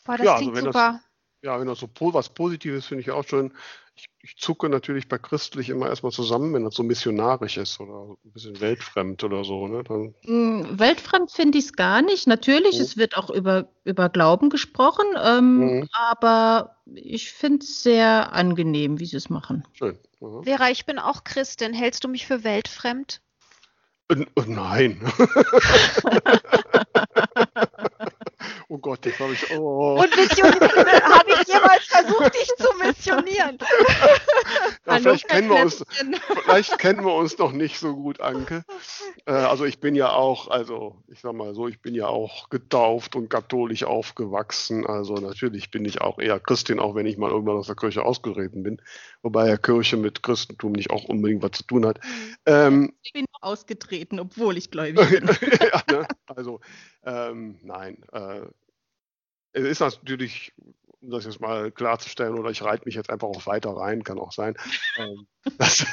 Boah, 0.05 0.17
das 0.17 0.25
ja, 0.25 0.37
klingt 0.37 0.55
also 0.55 0.67
super. 0.67 0.99
Das, 1.01 1.01
ja, 1.41 1.59
wenn 1.59 1.67
das 1.67 1.79
so 1.79 1.89
was 2.13 2.29
Positives 2.29 2.85
finde 2.85 3.01
ich 3.01 3.11
auch 3.11 3.23
schön 3.23 3.53
ich, 3.95 4.09
ich, 4.25 4.37
zucke 4.37 4.69
natürlich 4.69 5.07
bei 5.07 5.17
christlich 5.17 5.69
immer 5.69 5.87
erstmal 5.87 6.11
zusammen, 6.11 6.53
wenn 6.53 6.63
das 6.63 6.75
so 6.75 6.83
missionarisch 6.83 7.57
ist 7.57 7.79
oder 7.79 8.15
ein 8.23 8.31
bisschen 8.31 8.59
weltfremd 8.59 9.23
oder 9.23 9.43
so. 9.43 9.67
Ne? 9.67 9.83
Dann 9.83 10.15
mm, 10.23 10.79
weltfremd 10.79 11.31
finde 11.31 11.57
ich 11.57 11.65
es 11.65 11.73
gar 11.73 12.01
nicht. 12.01 12.27
Natürlich, 12.27 12.77
mhm. 12.77 12.81
es 12.81 12.97
wird 12.97 13.17
auch 13.17 13.29
über, 13.29 13.69
über 13.83 14.09
Glauben 14.09 14.49
gesprochen, 14.49 15.05
ähm, 15.23 15.57
mhm. 15.57 15.89
aber 15.91 16.77
ich 16.93 17.31
finde 17.31 17.63
es 17.63 17.83
sehr 17.83 18.33
angenehm, 18.33 18.99
wie 18.99 19.05
sie 19.05 19.17
es 19.17 19.29
machen. 19.29 19.63
Schön. 19.73 19.97
Mhm. 20.19 20.43
Vera, 20.43 20.69
ich 20.69 20.85
bin 20.85 20.99
auch 20.99 21.23
Christin. 21.23 21.73
Hältst 21.73 22.03
du 22.03 22.07
mich 22.07 22.25
für 22.25 22.43
weltfremd? 22.43 23.21
Äh, 24.09 24.25
nein. 24.47 25.01
Oh 28.75 28.77
Gott, 28.79 29.05
jetzt 29.05 29.21
habe 29.21 29.31
ich. 29.31 29.57
Oh. 29.57 29.93
Und 29.93 30.11
habe 30.17 31.29
ich 31.29 31.47
jemals 31.47 31.85
versucht, 31.85 32.33
dich 32.35 32.51
zu 32.57 32.67
missionieren? 32.85 33.57
Ja, 34.85 34.99
vielleicht, 34.99 35.29
kennen 35.29 35.49
wir 35.49 35.61
uns, 35.61 35.85
vielleicht 36.43 36.77
kennen 36.77 37.05
wir 37.05 37.13
uns 37.13 37.37
noch 37.37 37.53
nicht 37.53 37.79
so 37.79 37.95
gut, 37.95 38.19
Anke. 38.19 38.65
Äh, 39.25 39.31
also 39.31 39.63
ich 39.63 39.79
bin 39.79 39.95
ja 39.95 40.11
auch, 40.11 40.49
also 40.49 40.97
ich 41.07 41.21
sag 41.21 41.33
mal 41.33 41.55
so, 41.55 41.69
ich 41.69 41.79
bin 41.79 41.95
ja 41.95 42.07
auch 42.07 42.49
getauft 42.49 43.15
und 43.15 43.29
katholisch 43.29 43.85
aufgewachsen. 43.85 44.85
Also 44.85 45.13
natürlich 45.15 45.71
bin 45.71 45.85
ich 45.85 46.01
auch 46.01 46.19
eher 46.19 46.41
Christin, 46.41 46.81
auch 46.81 46.95
wenn 46.95 47.05
ich 47.05 47.17
mal 47.17 47.31
irgendwann 47.31 47.55
aus 47.55 47.67
der 47.67 47.77
Kirche 47.77 48.03
ausgetreten 48.03 48.61
bin. 48.63 48.81
Wobei 49.21 49.47
ja 49.47 49.55
Kirche 49.55 49.95
mit 49.95 50.21
Christentum 50.21 50.73
nicht 50.73 50.89
auch 50.89 51.05
unbedingt 51.05 51.41
was 51.41 51.51
zu 51.51 51.63
tun 51.63 51.85
hat. 51.85 51.99
Mhm. 52.03 52.35
Ähm, 52.45 52.93
ich 53.03 53.13
bin 53.13 53.25
ausgetreten, 53.39 54.19
obwohl 54.19 54.57
ich 54.57 54.69
gläubig 54.69 55.09
bin. 55.09 55.27
ja, 55.61 55.81
ne? 55.89 56.07
Also 56.27 56.59
ähm, 57.05 57.57
nein. 57.63 57.97
Äh, 58.11 58.41
es 59.55 59.63
ist 59.63 59.79
natürlich, 59.79 60.53
um 61.01 61.11
das 61.11 61.25
jetzt 61.25 61.39
mal 61.39 61.71
klarzustellen, 61.71 62.37
oder 62.37 62.49
ich 62.49 62.61
reite 62.61 62.83
mich 62.85 62.95
jetzt 62.95 63.09
einfach 63.09 63.27
auch 63.27 63.45
weiter 63.45 63.71
rein, 63.71 64.03
kann 64.03 64.19
auch 64.19 64.33
sein. 64.33 64.55
ähm, 64.97 65.27
dass, 65.57 65.85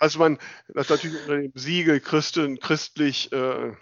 dass 0.00 0.16
man, 0.16 0.38
dass 0.68 0.88
natürlich 0.88 1.20
unter 1.22 1.36
dem 1.36 1.52
Siegel 1.54 2.00
Christen, 2.00 2.58
christlich 2.58 3.30
äh, 3.32 3.72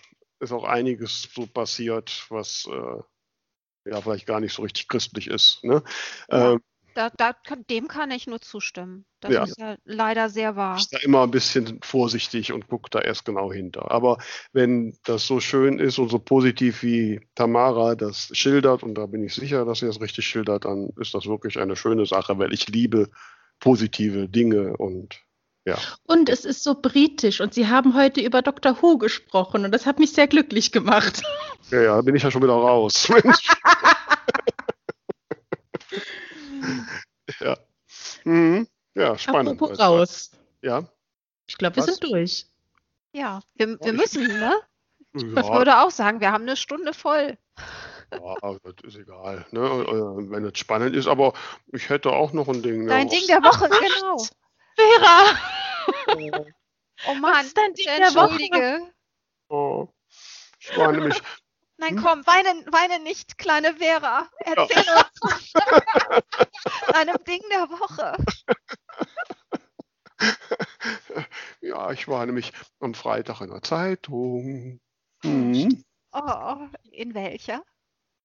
ist 0.41 0.53
auch 0.53 0.65
einiges 0.65 1.29
so 1.33 1.47
passiert, 1.47 2.27
was 2.29 2.69
äh, 2.71 3.91
ja 3.91 4.01
vielleicht 4.01 4.27
gar 4.27 4.41
nicht 4.41 4.53
so 4.53 4.63
richtig 4.63 4.89
christlich 4.89 5.29
ist. 5.29 5.63
Ne? 5.63 5.83
Ja. 6.29 6.55
Ähm, 6.55 6.61
da, 6.97 7.11
da 7.11 7.35
dem 7.69 7.89
kann 7.89 8.11
ich 8.11 8.27
nur 8.27 8.41
zustimmen. 8.41 9.05
Das 9.21 9.33
ja. 9.33 9.45
ist 9.45 9.59
ja 9.59 9.77
leider 9.85 10.31
sehr 10.31 10.57
wahr. 10.57 10.79
Ich 10.79 10.89
bin 10.89 10.99
da 10.99 11.05
immer 11.05 11.23
ein 11.25 11.31
bisschen 11.31 11.81
vorsichtig 11.83 12.53
und 12.53 12.69
gucke 12.69 12.89
da 12.91 13.01
erst 13.01 13.25
genau 13.25 13.53
hinter. 13.53 13.91
Aber 13.91 14.19
wenn 14.53 14.97
das 15.05 15.27
so 15.27 15.41
schön 15.41 15.79
ist 15.79 15.99
und 15.99 16.09
so 16.09 16.19
positiv 16.19 16.83
wie 16.83 17.21
Tamara 17.35 17.95
das 17.95 18.31
schildert, 18.33 18.83
und 18.83 18.95
da 18.95 19.07
bin 19.07 19.23
ich 19.23 19.35
sicher, 19.35 19.65
dass 19.65 19.81
sie 19.81 19.87
das 19.87 20.01
richtig 20.01 20.27
schildert, 20.27 20.65
dann 20.65 20.91
ist 20.99 21.15
das 21.15 21.27
wirklich 21.27 21.59
eine 21.59 21.77
schöne 21.77 22.07
Sache, 22.07 22.39
weil 22.39 22.53
ich 22.53 22.69
liebe 22.69 23.11
positive 23.61 24.29
Dinge 24.29 24.77
und 24.77 25.21
ja. 25.67 25.77
Und 26.05 26.29
es 26.29 26.45
ist 26.45 26.63
so 26.63 26.77
britisch 26.81 27.41
und 27.41 27.53
Sie 27.53 27.67
haben 27.67 27.97
heute 27.97 28.21
über 28.21 28.41
Dr. 28.41 28.81
Who 28.81 28.99
gesprochen 28.99 29.65
und 29.65 29.73
das 29.73 29.85
hat 29.85 29.99
mich 29.99 30.13
sehr 30.13 30.29
glücklich 30.29 30.71
gemacht. 30.71 31.23
Ja, 31.73 31.83
ja, 31.83 32.01
bin 32.03 32.15
ich 32.15 32.23
ja 32.23 32.31
schon 32.31 32.43
wieder 32.43 32.53
raus. 32.53 33.11
Ja. 37.41 37.57
Mhm. 38.25 38.67
Ja, 38.95 39.19
spannend. 39.19 39.61
Apropos 39.61 39.79
raus. 39.79 40.31
Ja. 40.63 40.85
Ich 41.47 41.57
glaube, 41.57 41.77
wir 41.77 41.83
sind 41.83 42.03
durch. 42.03 42.47
Ja, 43.13 43.41
wir, 43.55 43.79
wir 43.81 43.93
müssen, 43.93 44.27
ne? 44.27 44.61
Ja. 45.15 45.41
Ich 45.41 45.49
würde 45.49 45.79
auch 45.79 45.91
sagen, 45.91 46.21
wir 46.21 46.33
haben 46.33 46.43
eine 46.43 46.57
Stunde 46.57 46.93
voll. 46.93 47.39
Ja, 48.13 48.59
das 48.63 48.75
ist 48.85 48.97
egal, 48.97 49.47
ne? 49.51 49.61
Äh, 49.61 50.31
wenn 50.31 50.45
es 50.45 50.59
spannend 50.59 50.95
ist, 50.95 51.07
aber 51.07 51.33
ich 51.73 51.89
hätte 51.89 52.11
auch 52.11 52.33
noch 52.33 52.49
ein 52.49 52.63
Ding. 52.63 52.87
Dein 52.87 53.09
Ding 53.09 53.27
der 53.27 53.43
Woche, 53.43 53.69
Ach, 53.73 53.81
genau. 53.81 54.27
Vera! 54.77 56.35
Oh 57.09 57.15
Mann, 57.15 57.35
Was 57.35 57.47
ist 57.47 57.57
dein 57.57 57.75
Ding 57.75 57.87
der 57.87 58.15
Woche? 58.15 58.93
Oh. 59.49 59.89
Ich 60.59 60.77
war 60.77 60.93
nämlich, 60.93 61.21
Nein, 61.79 61.97
hm? 61.97 62.03
komm, 62.03 62.27
weine, 62.27 62.65
weine 62.73 63.03
nicht, 63.03 63.39
kleine 63.39 63.75
Vera. 63.75 64.29
Erzähl 64.39 64.85
ja. 64.87 65.07
uns 65.21 65.53
deinem 66.93 67.25
Ding 67.25 67.43
der 67.51 67.69
Woche. 67.71 68.17
Ja, 71.61 71.91
ich 71.91 72.09
war 72.09 72.25
nämlich 72.25 72.53
am 72.81 72.95
Freitag 72.95 73.41
in 73.41 73.51
der 73.51 73.63
Zeitung. 73.63 74.81
Mhm. 75.23 75.85
Oh, 76.13 76.57
in 76.91 77.15
welcher? 77.15 77.63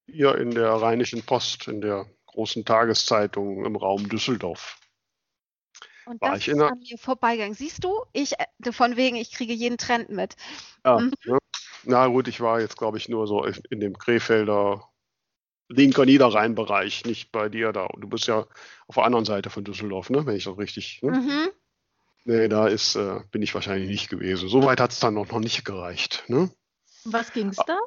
Ja, 0.05 0.33
in 0.35 0.51
der 0.51 0.69
Rheinischen 0.73 1.23
Post, 1.23 1.67
in 1.67 1.81
der 1.81 2.05
großen 2.27 2.65
Tageszeitung 2.65 3.65
im 3.65 3.75
Raum 3.75 4.07
Düsseldorf. 4.09 4.79
Und 6.05 6.21
war 6.21 6.31
das 6.31 6.47
ist 6.47 6.59
an 6.59 6.79
mir 6.79 6.97
vorbeigegangen. 6.97 7.53
Siehst 7.55 7.83
du, 7.83 8.05
ich, 8.13 8.33
äh, 8.39 8.71
von 8.71 8.95
wegen, 8.95 9.15
ich 9.15 9.31
kriege 9.31 9.53
jeden 9.53 9.77
Trend 9.77 10.09
mit. 10.09 10.35
Ja, 10.85 10.99
mhm. 10.99 11.13
ne? 11.25 11.37
Na 11.83 12.07
gut, 12.07 12.27
ich 12.27 12.41
war 12.41 12.59
jetzt, 12.59 12.77
glaube 12.77 12.97
ich, 12.97 13.09
nur 13.09 13.27
so 13.27 13.43
in 13.45 13.79
dem 13.79 13.97
Krefelder 13.97 14.87
linker 15.71 16.05
Niederrhein-Bereich, 16.05 17.05
nicht 17.05 17.31
bei 17.31 17.49
dir 17.49 17.71
da. 17.71 17.87
Du 17.97 18.07
bist 18.07 18.27
ja 18.27 18.45
auf 18.87 18.95
der 18.95 19.05
anderen 19.05 19.25
Seite 19.25 19.49
von 19.49 19.63
Düsseldorf, 19.63 20.09
ne? 20.09 20.25
wenn 20.25 20.35
ich 20.35 20.43
das 20.43 20.57
richtig. 20.57 20.99
Ne? 21.01 21.11
Mhm. 21.11 21.49
Nee, 22.25 22.47
da 22.47 22.67
ist, 22.67 22.95
äh, 22.95 23.21
bin 23.31 23.41
ich 23.41 23.55
wahrscheinlich 23.55 23.89
nicht 23.89 24.09
gewesen. 24.09 24.47
Soweit 24.47 24.79
hat 24.79 24.91
es 24.91 24.99
dann 24.99 25.15
noch, 25.15 25.27
noch 25.29 25.39
nicht 25.39 25.65
gereicht. 25.65 26.23
Ne? 26.27 26.51
Was 27.05 27.33
ging 27.33 27.47
es 27.47 27.57
da? 27.57 27.79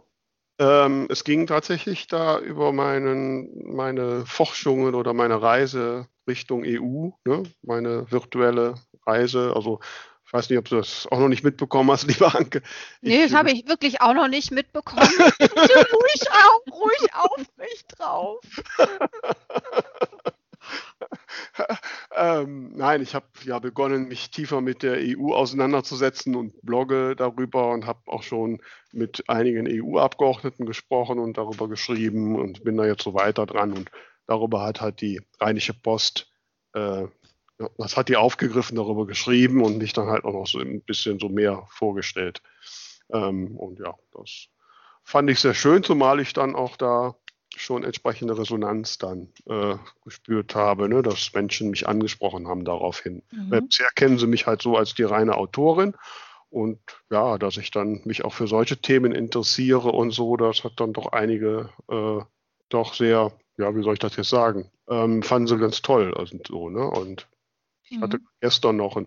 Ähm, 0.58 1.06
es 1.10 1.24
ging 1.24 1.46
tatsächlich 1.46 2.06
da 2.06 2.38
über 2.38 2.72
meinen, 2.72 3.74
meine 3.74 4.24
Forschungen 4.26 4.94
oder 4.94 5.12
meine 5.12 5.40
Reise 5.40 6.08
Richtung 6.26 6.64
EU, 6.64 7.10
ne? 7.24 7.42
meine 7.62 8.10
virtuelle 8.10 8.74
Reise. 9.06 9.52
Also 9.54 9.80
weiß 10.34 10.50
nicht, 10.50 10.58
ob 10.58 10.68
du 10.68 10.76
das 10.76 11.08
auch 11.10 11.20
noch 11.20 11.28
nicht 11.28 11.44
mitbekommen 11.44 11.90
hast, 11.90 12.06
lieber 12.08 12.34
Anke. 12.34 12.60
Ich, 13.00 13.08
nee, 13.08 13.22
das 13.22 13.32
habe 13.32 13.52
ich 13.52 13.66
wirklich 13.68 14.02
auch 14.02 14.14
noch 14.14 14.28
nicht 14.28 14.50
mitbekommen. 14.50 15.02
ruhig 15.40 16.22
auf, 16.30 16.62
ruhig 16.72 17.14
auf 17.14 17.46
mich 17.56 17.86
drauf. 17.86 18.44
ähm, 22.16 22.72
nein, 22.74 23.02
ich 23.02 23.14
habe 23.14 23.26
ja 23.44 23.60
begonnen, 23.60 24.08
mich 24.08 24.30
tiefer 24.30 24.60
mit 24.60 24.82
der 24.82 24.98
EU 24.98 25.32
auseinanderzusetzen 25.34 26.34
und 26.34 26.60
blogge 26.62 27.14
darüber 27.16 27.70
und 27.70 27.86
habe 27.86 28.00
auch 28.06 28.22
schon 28.22 28.60
mit 28.92 29.28
einigen 29.28 29.66
EU-Abgeordneten 29.68 30.66
gesprochen 30.66 31.18
und 31.18 31.38
darüber 31.38 31.68
geschrieben 31.68 32.36
und 32.36 32.64
bin 32.64 32.76
da 32.76 32.84
jetzt 32.86 33.04
so 33.04 33.14
weiter 33.14 33.46
dran. 33.46 33.72
Und 33.72 33.90
darüber 34.26 34.62
hat 34.62 34.80
halt 34.80 35.00
die 35.00 35.20
Rheinische 35.40 35.74
Post 35.74 36.28
äh, 36.72 37.06
das 37.78 37.96
hat 37.96 38.08
die 38.08 38.16
aufgegriffen, 38.16 38.76
darüber 38.76 39.06
geschrieben 39.06 39.62
und 39.62 39.78
mich 39.78 39.92
dann 39.92 40.08
halt 40.08 40.24
auch 40.24 40.32
noch 40.32 40.46
so 40.46 40.58
ein 40.58 40.82
bisschen 40.82 41.18
so 41.18 41.28
mehr 41.28 41.66
vorgestellt. 41.70 42.42
Ähm, 43.12 43.56
und 43.56 43.78
ja, 43.78 43.94
das 44.12 44.46
fand 45.04 45.30
ich 45.30 45.40
sehr 45.40 45.54
schön, 45.54 45.82
zumal 45.82 46.20
ich 46.20 46.32
dann 46.32 46.54
auch 46.54 46.76
da 46.76 47.14
schon 47.56 47.84
entsprechende 47.84 48.36
Resonanz 48.36 48.98
dann 48.98 49.28
äh, 49.46 49.76
gespürt 50.02 50.54
habe, 50.54 50.88
ne, 50.88 51.02
dass 51.02 51.32
Menschen 51.34 51.70
mich 51.70 51.86
angesprochen 51.86 52.48
haben 52.48 52.64
daraufhin. 52.64 53.22
Mhm. 53.30 53.66
Bisher 53.68 53.88
kennen 53.94 54.18
sie 54.18 54.26
mich 54.26 54.46
halt 54.46 54.60
so 54.60 54.76
als 54.76 54.94
die 54.94 55.04
reine 55.04 55.36
Autorin 55.36 55.94
und 56.50 56.78
ja, 57.10 57.38
dass 57.38 57.56
ich 57.56 57.70
dann 57.70 58.00
mich 58.04 58.24
auch 58.24 58.32
für 58.32 58.46
solche 58.46 58.76
Themen 58.76 59.12
interessiere 59.12 59.92
und 59.92 60.10
so, 60.10 60.36
das 60.36 60.64
hat 60.64 60.74
dann 60.76 60.92
doch 60.92 61.12
einige 61.12 61.70
äh, 61.88 62.20
doch 62.68 62.94
sehr, 62.94 63.32
ja, 63.56 63.74
wie 63.76 63.82
soll 63.82 63.94
ich 63.94 64.00
das 64.00 64.16
jetzt 64.16 64.30
sagen, 64.30 64.70
ähm, 64.88 65.22
fanden 65.22 65.48
sie 65.48 65.58
ganz 65.58 65.82
toll. 65.82 66.14
Also 66.16 66.38
so, 66.46 66.70
ne? 66.70 66.88
Und 66.88 67.28
ich 67.96 68.02
hatte 68.02 68.18
mhm. 68.18 68.28
gestern 68.40 68.76
noch 68.76 68.96
ein, 68.96 69.06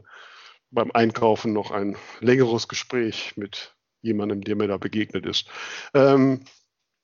beim 0.71 0.91
Einkaufen 0.91 1.53
noch 1.53 1.71
ein 1.71 1.97
längeres 2.19 2.67
Gespräch 2.67 3.35
mit 3.35 3.75
jemandem, 4.01 4.41
der 4.41 4.55
mir 4.55 4.67
da 4.67 4.77
begegnet 4.77 5.25
ist. 5.25 5.49
Ähm, 5.93 6.45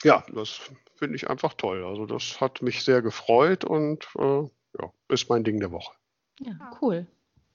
ja, 0.03 0.25
das 0.33 0.59
finde 0.95 1.15
ich 1.15 1.29
einfach 1.29 1.53
toll. 1.53 1.83
Also 1.85 2.05
das 2.05 2.39
hat 2.41 2.61
mich 2.61 2.83
sehr 2.83 3.01
gefreut 3.01 3.63
und 3.63 4.07
äh, 4.17 4.41
ja, 4.79 4.93
ist 5.09 5.29
mein 5.29 5.43
Ding 5.43 5.59
der 5.59 5.71
Woche. 5.71 5.93
Ja, 6.39 6.71
cool. 6.81 7.07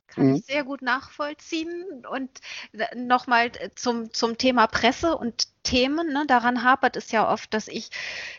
Kann 0.09 0.29
mhm. 0.29 0.35
ich 0.37 0.47
sehr 0.47 0.65
gut 0.65 0.83
nachvollziehen. 0.83 2.07
Und 2.11 2.31
äh, 2.73 2.95
nochmal 2.97 3.53
zum, 3.75 4.13
zum 4.13 4.39
Thema 4.39 4.67
Presse 4.67 5.17
und 5.17 5.49
Themen. 5.63 6.13
Ne, 6.13 6.25
daran 6.27 6.65
hapert 6.65 6.97
es 6.97 7.11
ja 7.13 7.31
oft, 7.31 7.53
dass 7.53 7.69
ich 7.69 7.91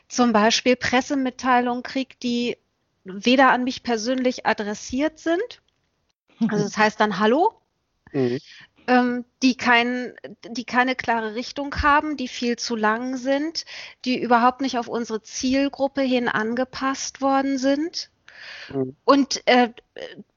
zum 0.08 0.34
Beispiel 0.34 0.76
Pressemitteilungen 0.76 1.84
kriege, 1.84 2.16
die 2.22 2.58
weder 3.04 3.52
an 3.52 3.64
mich 3.64 3.84
persönlich 3.84 4.46
adressiert 4.46 5.20
sind. 5.20 5.62
Also 6.48 6.64
das 6.64 6.78
heißt 6.78 7.00
dann 7.00 7.20
Hallo. 7.20 7.62
Mhm 8.12 8.40
ähm, 8.90 9.24
die, 9.44 9.56
kein, 9.56 10.14
die 10.50 10.66
keine 10.66 10.96
klare 10.96 11.36
Richtung 11.36 11.76
haben, 11.84 12.18
die 12.18 12.28
viel 12.28 12.58
zu 12.58 12.76
lang 12.76 13.18
sind, 13.18 13.66
die 14.04 14.20
überhaupt 14.20 14.62
nicht 14.62 14.80
auf 14.80 14.88
unsere 14.88 15.22
Zielgruppe 15.22 16.02
hin 16.02 16.28
angepasst 16.28 17.22
worden 17.22 17.60
sind. 17.60 18.10
Mhm. 18.74 18.96
Und 19.06 19.42
äh, 19.48 19.70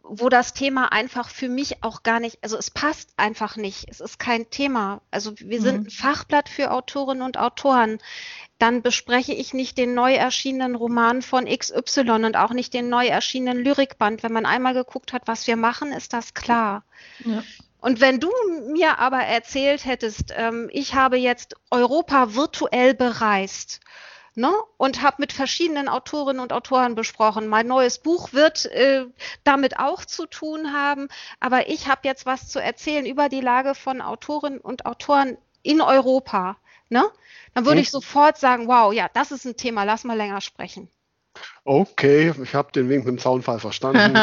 wo 0.03 0.29
das 0.29 0.53
Thema 0.53 0.93
einfach 0.93 1.31
für 1.31 1.49
mich 1.49 1.83
auch 1.83 2.03
gar 2.03 2.20
nicht, 2.20 2.39
also 2.43 2.59
es 2.59 2.70
passt 2.70 3.11
einfach 3.16 3.57
nicht. 3.57 3.87
Es 3.89 4.01
ist 4.01 4.19
kein 4.19 4.51
Thema. 4.51 5.01
Also 5.11 5.39
wir 5.39 5.61
mhm. 5.61 5.65
sind 5.65 5.87
ein 5.87 5.91
Fachblatt 5.91 6.49
für 6.49 6.70
Autorinnen 6.70 7.23
und 7.23 7.39
Autoren. 7.39 7.99
Dann 8.59 8.83
bespreche 8.83 9.33
ich 9.33 9.55
nicht 9.55 9.79
den 9.79 9.95
neu 9.95 10.15
erschienenen 10.15 10.74
Roman 10.74 11.23
von 11.23 11.47
XY 11.47 12.24
und 12.24 12.37
auch 12.37 12.53
nicht 12.53 12.74
den 12.74 12.89
neu 12.89 13.07
erschienenen 13.07 13.65
Lyrikband. 13.65 14.23
Wenn 14.23 14.33
man 14.33 14.47
einmal 14.47 14.74
geguckt 14.74 15.12
hat, 15.12 15.23
was 15.27 15.47
wir 15.47 15.57
machen, 15.57 15.93
ist 15.93 16.12
das 16.12 16.35
klar. 16.35 16.85
Ja. 17.24 17.43
Und 17.81 18.01
wenn 18.01 18.20
du 18.20 18.31
mir 18.73 18.99
aber 18.99 19.19
erzählt 19.19 19.85
hättest, 19.85 20.33
ähm, 20.37 20.69
ich 20.73 20.95
habe 20.95 21.16
jetzt 21.16 21.57
Europa 21.70 22.35
virtuell 22.35 22.95
bereist 22.95 23.81
ne, 24.35 24.53
und 24.77 25.03
habe 25.03 25.17
mit 25.19 25.33
verschiedenen 25.33 25.89
Autorinnen 25.89 26.43
und 26.43 26.53
Autoren 26.53 26.95
besprochen, 26.95 27.49
mein 27.49 27.67
neues 27.67 27.99
Buch 27.99 28.33
wird 28.33 28.67
äh, 28.67 29.07
damit 29.45 29.79
auch 29.79 30.05
zu 30.05 30.27
tun 30.27 30.73
haben, 30.73 31.09
aber 31.41 31.69
ich 31.69 31.89
habe 31.89 32.03
jetzt 32.05 32.27
was 32.27 32.49
zu 32.49 32.61
erzählen 32.61 33.07
über 33.07 33.29
die 33.29 33.41
Lage 33.41 33.75
von 33.75 34.01
Autorinnen 34.01 34.61
und 34.61 34.87
Autoren 34.87 35.37
in 35.63 35.81
Europa, 35.81 36.57
ne, 36.89 37.05
dann 37.55 37.67
würde 37.67 37.81
ich 37.81 37.91
sofort 37.91 38.39
sagen, 38.39 38.69
wow, 38.69 38.93
ja, 38.93 39.09
das 39.13 39.33
ist 39.33 39.45
ein 39.45 39.57
Thema, 39.57 39.85
lass 39.85 40.05
mal 40.05 40.17
länger 40.17 40.41
sprechen. 40.41 40.89
Okay, 41.65 42.35
ich 42.43 42.55
habe 42.55 42.73
den 42.73 42.89
Wink 42.89 43.05
mit 43.05 43.13
dem 43.15 43.19
Zaunfall 43.19 43.59
verstanden. 43.59 44.15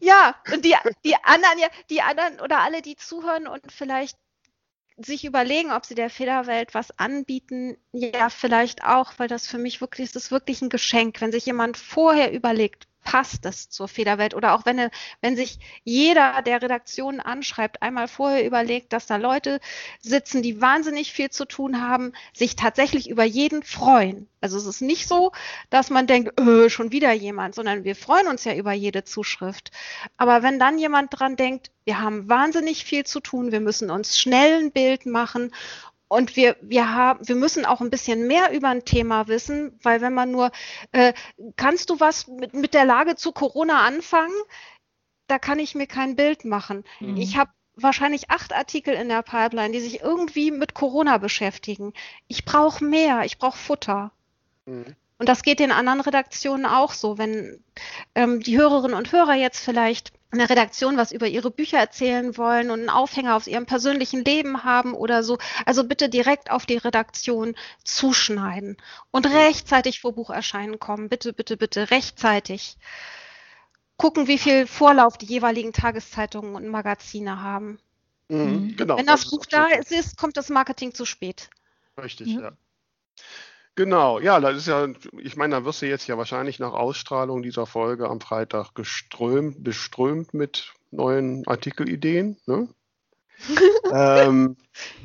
ja, 0.00 0.34
und 0.52 0.64
die, 0.64 0.74
die 1.04 1.14
anderen, 1.22 1.58
ja, 1.58 1.68
die 1.90 2.02
anderen 2.02 2.40
oder 2.40 2.60
alle, 2.60 2.82
die 2.82 2.96
zuhören 2.96 3.46
und 3.46 3.70
vielleicht 3.70 4.18
sich 5.02 5.24
überlegen, 5.24 5.72
ob 5.72 5.84
sie 5.84 5.94
der 5.94 6.10
Federwelt 6.10 6.74
was 6.74 6.98
anbieten, 6.98 7.76
ja, 7.92 8.28
vielleicht 8.30 8.84
auch, 8.84 9.12
weil 9.18 9.28
das 9.28 9.46
für 9.46 9.58
mich 9.58 9.80
wirklich, 9.80 10.12
das 10.12 10.24
ist 10.24 10.30
wirklich 10.30 10.62
ein 10.62 10.68
Geschenk, 10.68 11.20
wenn 11.20 11.32
sich 11.32 11.46
jemand 11.46 11.76
vorher 11.76 12.32
überlegt, 12.32 12.86
passt 13.02 13.44
das 13.44 13.68
zur 13.68 13.88
Federwelt 13.88 14.34
oder 14.34 14.54
auch 14.54 14.64
wenn, 14.64 14.90
wenn 15.20 15.36
sich 15.36 15.58
jeder 15.84 16.42
der 16.42 16.62
Redaktionen 16.62 17.20
anschreibt, 17.20 17.82
einmal 17.82 18.08
vorher 18.08 18.46
überlegt, 18.46 18.92
dass 18.92 19.06
da 19.06 19.16
Leute 19.16 19.60
sitzen, 20.00 20.42
die 20.42 20.60
wahnsinnig 20.60 21.12
viel 21.12 21.30
zu 21.30 21.44
tun 21.44 21.80
haben, 21.80 22.12
sich 22.32 22.56
tatsächlich 22.56 23.08
über 23.10 23.24
jeden 23.24 23.62
freuen. 23.62 24.28
Also 24.40 24.58
es 24.58 24.66
ist 24.66 24.80
nicht 24.80 25.06
so, 25.06 25.32
dass 25.70 25.90
man 25.90 26.06
denkt, 26.06 26.40
öh, 26.40 26.68
schon 26.68 26.90
wieder 26.90 27.12
jemand, 27.12 27.54
sondern 27.54 27.84
wir 27.84 27.94
freuen 27.94 28.26
uns 28.26 28.44
ja 28.44 28.54
über 28.54 28.72
jede 28.72 29.04
Zuschrift. 29.04 29.70
Aber 30.16 30.42
wenn 30.42 30.58
dann 30.58 30.78
jemand 30.78 31.18
dran 31.18 31.36
denkt, 31.36 31.70
wir 31.84 32.00
haben 32.00 32.28
wahnsinnig 32.28 32.84
viel 32.84 33.04
zu 33.04 33.20
tun, 33.20 33.52
wir 33.52 33.60
müssen 33.60 33.90
uns 33.90 34.18
schnell 34.18 34.62
ein 34.62 34.72
Bild 34.72 35.06
machen 35.06 35.52
und 36.12 36.36
wir, 36.36 36.56
wir 36.60 36.94
haben, 36.94 37.26
wir 37.26 37.36
müssen 37.36 37.64
auch 37.64 37.80
ein 37.80 37.88
bisschen 37.88 38.26
mehr 38.26 38.52
über 38.52 38.68
ein 38.68 38.84
Thema 38.84 39.28
wissen, 39.28 39.78
weil 39.82 40.02
wenn 40.02 40.12
man 40.12 40.30
nur, 40.30 40.50
äh, 40.92 41.14
kannst 41.56 41.88
du 41.88 42.00
was 42.00 42.28
mit, 42.28 42.52
mit 42.52 42.74
der 42.74 42.84
Lage 42.84 43.16
zu 43.16 43.32
Corona 43.32 43.86
anfangen? 43.86 44.34
Da 45.26 45.38
kann 45.38 45.58
ich 45.58 45.74
mir 45.74 45.86
kein 45.86 46.14
Bild 46.14 46.44
machen. 46.44 46.84
Mhm. 47.00 47.16
Ich 47.16 47.38
habe 47.38 47.50
wahrscheinlich 47.76 48.30
acht 48.30 48.52
Artikel 48.52 48.92
in 48.92 49.08
der 49.08 49.22
Pipeline, 49.22 49.72
die 49.72 49.80
sich 49.80 50.02
irgendwie 50.02 50.50
mit 50.50 50.74
Corona 50.74 51.16
beschäftigen. 51.16 51.94
Ich 52.28 52.44
brauche 52.44 52.84
mehr, 52.84 53.22
ich 53.24 53.38
brauche 53.38 53.56
Futter. 53.56 54.12
Mhm. 54.66 54.94
Und 55.16 55.30
das 55.30 55.42
geht 55.42 55.60
den 55.60 55.72
anderen 55.72 56.02
Redaktionen 56.02 56.66
auch 56.66 56.92
so. 56.92 57.16
Wenn 57.16 57.64
ähm, 58.14 58.40
die 58.40 58.58
Hörerinnen 58.58 58.98
und 58.98 59.12
Hörer 59.12 59.34
jetzt 59.34 59.64
vielleicht 59.64 60.12
in 60.32 60.38
der 60.38 60.48
Redaktion 60.48 60.96
was 60.96 61.12
über 61.12 61.26
ihre 61.26 61.50
Bücher 61.50 61.78
erzählen 61.78 62.36
wollen 62.38 62.70
und 62.70 62.80
einen 62.80 62.90
Aufhänger 62.90 63.36
aus 63.36 63.46
ihrem 63.46 63.66
persönlichen 63.66 64.24
Leben 64.24 64.64
haben 64.64 64.94
oder 64.94 65.22
so, 65.22 65.38
also 65.66 65.84
bitte 65.84 66.08
direkt 66.08 66.50
auf 66.50 66.64
die 66.64 66.78
Redaktion 66.78 67.54
zuschneiden 67.84 68.78
und 69.10 69.26
rechtzeitig 69.26 70.00
vor 70.00 70.14
Bucherscheinen 70.14 70.78
kommen. 70.78 71.10
Bitte, 71.10 71.34
bitte, 71.34 71.58
bitte, 71.58 71.90
rechtzeitig. 71.90 72.78
Gucken, 73.98 74.26
wie 74.26 74.38
viel 74.38 74.66
Vorlauf 74.66 75.18
die 75.18 75.26
jeweiligen 75.26 75.74
Tageszeitungen 75.74 76.54
und 76.54 76.66
Magazine 76.66 77.42
haben. 77.42 77.78
Mhm, 78.28 78.74
genau. 78.76 78.96
Wenn 78.96 79.06
das, 79.06 79.22
das 79.22 79.30
Buch 79.30 79.44
da 79.44 79.66
ist, 79.66 80.16
kommt 80.16 80.38
das 80.38 80.48
Marketing 80.48 80.94
zu 80.94 81.04
spät. 81.04 81.50
Richtig, 82.02 82.28
ja. 82.28 82.40
ja. 82.40 82.52
Genau, 83.74 84.20
ja, 84.20 84.38
das 84.38 84.58
ist 84.58 84.66
ja, 84.66 84.86
ich 85.18 85.36
meine, 85.36 85.56
da 85.56 85.64
wirst 85.64 85.80
du 85.80 85.86
jetzt 85.86 86.06
ja 86.06 86.18
wahrscheinlich 86.18 86.58
nach 86.58 86.74
Ausstrahlung 86.74 87.42
dieser 87.42 87.64
Folge 87.66 88.08
am 88.08 88.20
Freitag 88.20 88.74
geströmt, 88.74 89.64
beströmt 89.64 90.34
mit 90.34 90.74
neuen 90.90 91.46
Artikelideen. 91.46 92.36
Ne? 92.46 92.68
Ähm, 93.92 94.56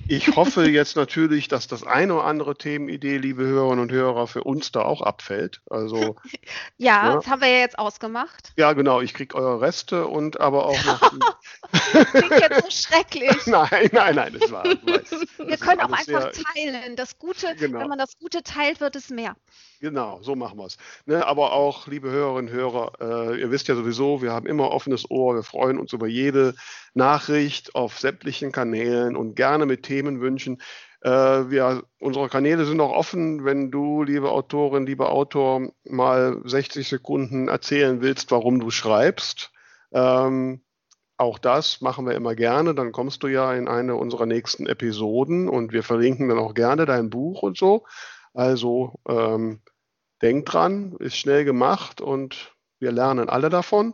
ich 0.10 0.36
hoffe 0.36 0.70
jetzt 0.70 0.96
natürlich, 0.96 1.50
dass 1.50 1.68
das 1.68 1.84
eine 1.84 2.14
oder 2.14 2.24
andere 2.24 2.58
Themenidee, 2.58 3.18
liebe 3.18 3.44
Hörerinnen 3.44 3.80
und 3.80 3.92
Hörer, 3.92 4.28
für 4.28 4.44
uns 4.44 4.72
da 4.72 4.84
auch 4.84 5.02
abfällt. 5.02 5.62
Also 5.70 6.16
ja, 6.78 7.08
ja, 7.08 7.16
das 7.16 7.28
haben 7.28 7.42
wir 7.42 7.50
ja 7.50 7.60
jetzt 7.60 7.78
ausgemacht. 7.78 8.54
Ja, 8.56 8.74
genau. 8.74 9.02
Ich 9.02 9.14
kriege 9.14 9.36
eure 9.36 9.60
Reste 9.60 10.08
und 10.08 10.40
aber 10.40 10.66
auch 10.68 10.86
noch. 10.86 11.02
Klingt 12.12 12.32
jetzt 12.32 12.64
so 12.64 12.72
schrecklich. 12.72 13.36
nein, 13.48 13.90
nein, 13.92 14.16
nein, 14.16 14.38
das 14.40 14.52
war. 14.52 14.64
Wir 14.64 15.58
können 15.58 15.82
auch 15.82 15.92
einfach 15.92 16.06
sehr, 16.06 16.32
teilen. 16.32 16.96
Das 16.96 17.20
Gute, 17.20 17.56
genau. 17.56 17.80
wenn 17.80 17.90
man 17.90 18.00
das 18.00 18.18
Gute 18.18 18.44
teilt, 18.44 18.80
wird 18.80 18.96
es 18.96 19.10
mehr. 19.10 19.36
Genau, 19.80 20.20
so 20.24 20.36
machen 20.36 20.58
wir 20.58 20.66
es. 20.66 20.78
Ne, 21.06 21.26
aber 21.26 21.52
auch, 21.54 21.86
liebe 21.86 22.10
Hörerinnen 22.10 22.52
und 22.52 22.56
Hörer, 22.56 22.94
äh, 23.00 23.42
ihr 23.42 23.52
wisst 23.52 23.68
ja 23.68 23.76
sowieso, 23.76 24.24
wir 24.24 24.32
haben 24.32 24.48
immer 24.48 24.72
offenes 24.72 25.10
Ohr. 25.12 25.36
Wir 25.36 25.44
freuen 25.44 25.78
uns 25.78 25.94
über 25.94 26.08
jede 26.08 26.56
Nachricht 26.96 27.76
auf 27.76 28.00
sämtlichen 28.00 28.27
Kanälen 28.52 29.16
und 29.16 29.36
gerne 29.36 29.66
mit 29.66 29.84
Themenwünschen. 29.84 30.62
Äh, 31.02 31.10
wir, 31.10 31.84
unsere 32.00 32.30
Kanäle 32.30 32.66
sind 32.66 32.82
auch 32.82 32.92
offen, 32.92 33.46
wenn 33.46 33.72
du, 33.72 34.04
liebe 34.04 34.32
Autorin, 34.32 34.86
lieber 34.86 35.12
Autor, 35.12 35.72
mal 35.84 36.42
60 36.44 36.88
Sekunden 36.88 37.48
erzählen 37.48 38.02
willst, 38.02 38.32
warum 38.32 38.60
du 38.60 38.70
schreibst. 38.72 39.52
Ähm, 39.92 40.62
auch 41.18 41.40
das 41.40 41.82
machen 41.82 42.06
wir 42.06 42.14
immer 42.14 42.36
gerne. 42.36 42.76
Dann 42.76 42.92
kommst 42.92 43.24
du 43.24 43.28
ja 43.28 43.54
in 43.54 43.68
eine 43.68 43.96
unserer 43.96 44.26
nächsten 44.26 44.68
Episoden 44.68 45.50
und 45.50 45.72
wir 45.72 45.84
verlinken 45.84 46.30
dann 46.30 46.40
auch 46.40 46.54
gerne 46.54 46.86
dein 46.86 47.10
Buch 47.10 47.42
und 47.42 47.58
so. 47.58 47.86
Also 48.34 49.00
ähm, 49.08 49.62
denk 50.22 50.46
dran, 50.46 50.96
ist 51.00 51.18
schnell 51.18 51.44
gemacht 51.44 52.02
und 52.02 52.56
wir 52.80 52.92
lernen 52.92 53.30
alle 53.30 53.50
davon. 53.50 53.94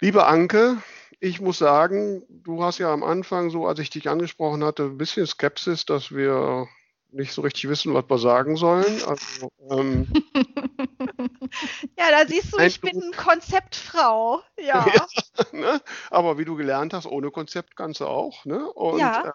Liebe 0.00 0.26
Anke, 0.26 0.78
ich 1.22 1.40
muss 1.40 1.58
sagen, 1.58 2.24
du 2.28 2.64
hast 2.64 2.78
ja 2.78 2.92
am 2.92 3.04
Anfang, 3.04 3.50
so 3.50 3.68
als 3.68 3.78
ich 3.78 3.90
dich 3.90 4.08
angesprochen 4.08 4.64
hatte, 4.64 4.82
ein 4.82 4.98
bisschen 4.98 5.24
Skepsis, 5.24 5.86
dass 5.86 6.10
wir 6.10 6.66
nicht 7.12 7.32
so 7.32 7.42
richtig 7.42 7.68
wissen, 7.68 7.94
was 7.94 8.06
wir 8.08 8.18
sagen 8.18 8.56
sollen. 8.56 9.00
Also, 9.06 9.48
ähm, 9.70 10.08
ja, 11.96 12.10
da 12.10 12.26
siehst 12.26 12.52
du, 12.52 12.58
ich 12.58 12.80
bin 12.80 13.12
Konzeptfrau. 13.16 14.40
Ja. 14.58 14.84
ja 14.94 15.06
ne? 15.52 15.80
Aber 16.10 16.38
wie 16.38 16.44
du 16.44 16.56
gelernt 16.56 16.92
hast, 16.92 17.06
ohne 17.06 17.30
Konzept 17.30 17.76
kannst 17.76 18.00
du 18.00 18.06
auch. 18.06 18.44
Ne? 18.44 18.68
Und, 18.72 18.98
ja. 18.98 19.32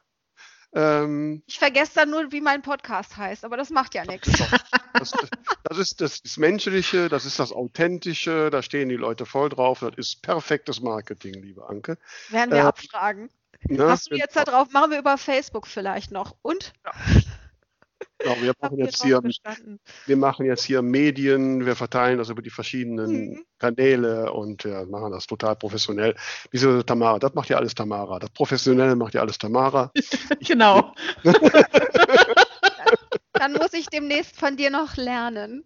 Äh, 0.73 1.03
ähm, 1.03 1.43
ich 1.47 1.59
vergesse 1.59 1.93
dann 1.95 2.09
nur, 2.09 2.31
wie 2.31 2.41
mein 2.41 2.61
Podcast 2.61 3.17
heißt, 3.17 3.45
aber 3.45 3.57
das 3.57 3.69
macht 3.69 3.95
ja 3.95 4.05
nichts. 4.05 4.31
Das, 4.93 5.11
das, 5.63 5.77
ist 5.77 6.01
das, 6.01 6.21
das 6.21 6.37
Menschliche, 6.37 7.09
das 7.09 7.25
ist 7.25 7.39
das 7.39 7.51
Authentische, 7.51 8.49
da 8.49 8.61
stehen 8.61 8.89
die 8.89 8.95
Leute 8.95 9.25
voll 9.25 9.49
drauf. 9.49 9.79
Das 9.79 9.93
ist 9.95 10.21
perfektes 10.21 10.81
Marketing, 10.81 11.33
liebe 11.35 11.67
Anke. 11.67 11.97
Werden 12.29 12.51
wir 12.51 12.59
äh, 12.59 12.61
abfragen. 12.61 13.29
Ne? 13.67 13.87
Hast 13.87 14.11
du 14.11 14.15
jetzt 14.15 14.35
da 14.35 14.43
drauf? 14.43 14.71
Machen 14.71 14.91
wir 14.91 14.99
über 14.99 15.17
Facebook 15.17 15.67
vielleicht 15.67 16.11
noch. 16.11 16.35
Und? 16.41 16.73
Genau, 18.19 18.35
wir 18.41 18.53
machen 18.59 18.77
jetzt 18.79 19.03
hier, 19.03 19.21
bestanden? 19.21 19.79
wir 20.05 20.17
machen 20.17 20.45
jetzt 20.45 20.63
hier 20.63 20.81
Medien, 20.81 21.65
wir 21.65 21.75
verteilen 21.75 22.17
das 22.17 22.29
über 22.29 22.41
die 22.41 22.49
verschiedenen 22.49 23.31
Mhm. 23.31 23.45
Kanäle 23.59 24.31
und 24.33 24.63
ja, 24.63 24.85
machen 24.85 25.11
das 25.11 25.27
total 25.27 25.55
professionell. 25.55 26.15
Wieso 26.51 26.81
Tamara? 26.83 27.19
Das 27.19 27.33
macht 27.33 27.49
ja 27.49 27.57
alles 27.57 27.75
Tamara. 27.75 28.19
Das 28.19 28.29
Professionelle 28.31 28.95
macht 28.95 29.13
ja 29.13 29.21
alles 29.21 29.37
Tamara. 29.37 29.91
Genau. 30.47 30.93
Dann 33.33 33.53
muss 33.53 33.73
ich 33.73 33.87
demnächst 33.87 34.37
von 34.37 34.57
dir 34.57 34.71
noch 34.71 34.95
lernen. 34.97 35.63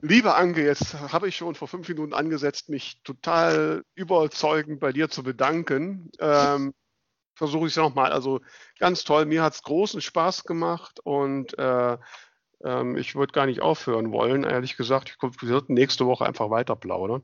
Liebe 0.00 0.34
Anke, 0.34 0.64
jetzt 0.64 0.94
habe 0.94 1.28
ich 1.28 1.36
schon 1.36 1.54
vor 1.54 1.68
fünf 1.68 1.88
Minuten 1.88 2.14
angesetzt, 2.14 2.68
mich 2.68 3.02
total 3.02 3.82
überzeugend 3.94 4.80
bei 4.80 4.92
dir 4.92 5.08
zu 5.10 5.22
bedanken. 5.22 6.10
Ähm, 6.20 6.72
Versuche 7.38 7.66
ich 7.66 7.72
es 7.72 7.76
nochmal. 7.76 8.10
Also 8.10 8.40
ganz 8.80 9.04
toll, 9.04 9.24
mir 9.24 9.42
hat 9.44 9.54
es 9.54 9.62
großen 9.62 10.00
Spaß 10.00 10.42
gemacht 10.42 10.98
und 11.04 11.56
äh, 11.56 11.96
ähm, 12.64 12.96
ich 12.96 13.14
würde 13.14 13.32
gar 13.32 13.46
nicht 13.46 13.62
aufhören 13.62 14.10
wollen, 14.10 14.42
ehrlich 14.42 14.76
gesagt. 14.76 15.10
Ich 15.10 15.48
sollten 15.48 15.74
nächste 15.74 16.04
Woche 16.04 16.26
einfach 16.26 16.50
weiter 16.50 16.74
plaudern. 16.74 17.22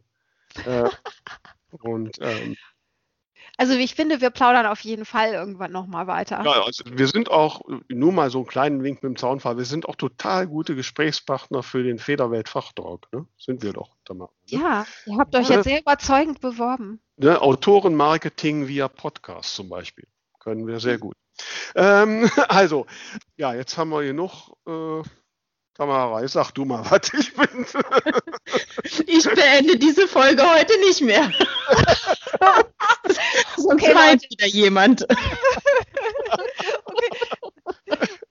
Äh, 0.64 0.88
und 1.82 2.16
ähm, 2.20 2.56
Also 3.56 3.74
ich 3.74 3.94
finde, 3.94 4.20
wir 4.20 4.30
plaudern 4.30 4.66
auf 4.66 4.80
jeden 4.80 5.04
Fall 5.04 5.32
irgendwann 5.32 5.70
nochmal 5.72 6.06
weiter. 6.06 6.42
ja, 6.44 6.62
also 6.64 6.84
wir 6.86 7.06
sind 7.06 7.30
auch, 7.30 7.60
nur 7.88 8.12
mal 8.12 8.30
so 8.30 8.38
einen 8.38 8.46
kleinen 8.46 8.82
Wink 8.82 9.02
mit 9.02 9.10
dem 9.10 9.16
Zaunfall, 9.16 9.56
wir 9.56 9.64
sind 9.64 9.88
auch 9.88 9.96
total 9.96 10.46
gute 10.46 10.74
Gesprächspartner 10.74 11.62
für 11.62 11.82
den 11.82 11.98
Federwelt-Fachtalk. 11.98 13.06
Ne? 13.12 13.26
Sind 13.38 13.62
wir 13.62 13.72
doch, 13.72 13.90
Tamara. 14.04 14.30
Ne? 14.50 14.58
Ja, 14.60 14.86
ihr 15.06 15.18
habt 15.18 15.34
euch 15.36 15.48
Ja. 15.48 15.56
jetzt 15.56 15.64
sehr 15.64 15.80
überzeugend 15.80 16.40
beworben. 16.40 17.00
Ne, 17.16 17.40
Autorenmarketing 17.40 18.66
via 18.66 18.88
Podcast 18.88 19.54
zum 19.54 19.68
Beispiel. 19.68 20.06
Können 20.40 20.66
wir 20.66 20.80
sehr 20.80 20.98
gut. 20.98 21.14
Ähm, 21.76 22.28
also, 22.48 22.86
ja, 23.36 23.54
jetzt 23.54 23.78
haben 23.78 23.90
wir 23.90 24.02
genug. 24.02 24.52
Äh, 24.66 25.02
Tamara, 25.74 26.22
jetzt 26.22 26.32
sag 26.32 26.52
du 26.52 26.64
mal 26.64 26.84
was. 26.90 27.12
Ich 27.18 27.34
bin. 27.34 27.66
Ich 29.06 29.24
beende 29.24 29.76
diese 29.78 30.06
Folge 30.06 30.42
heute 30.48 30.78
nicht 30.80 31.00
mehr. 31.00 31.30
Sonst 33.56 33.82
Okay, 33.84 33.94
weint 33.94 34.22
Leute. 34.22 34.26
wieder 34.30 34.46
jemand. 34.46 35.06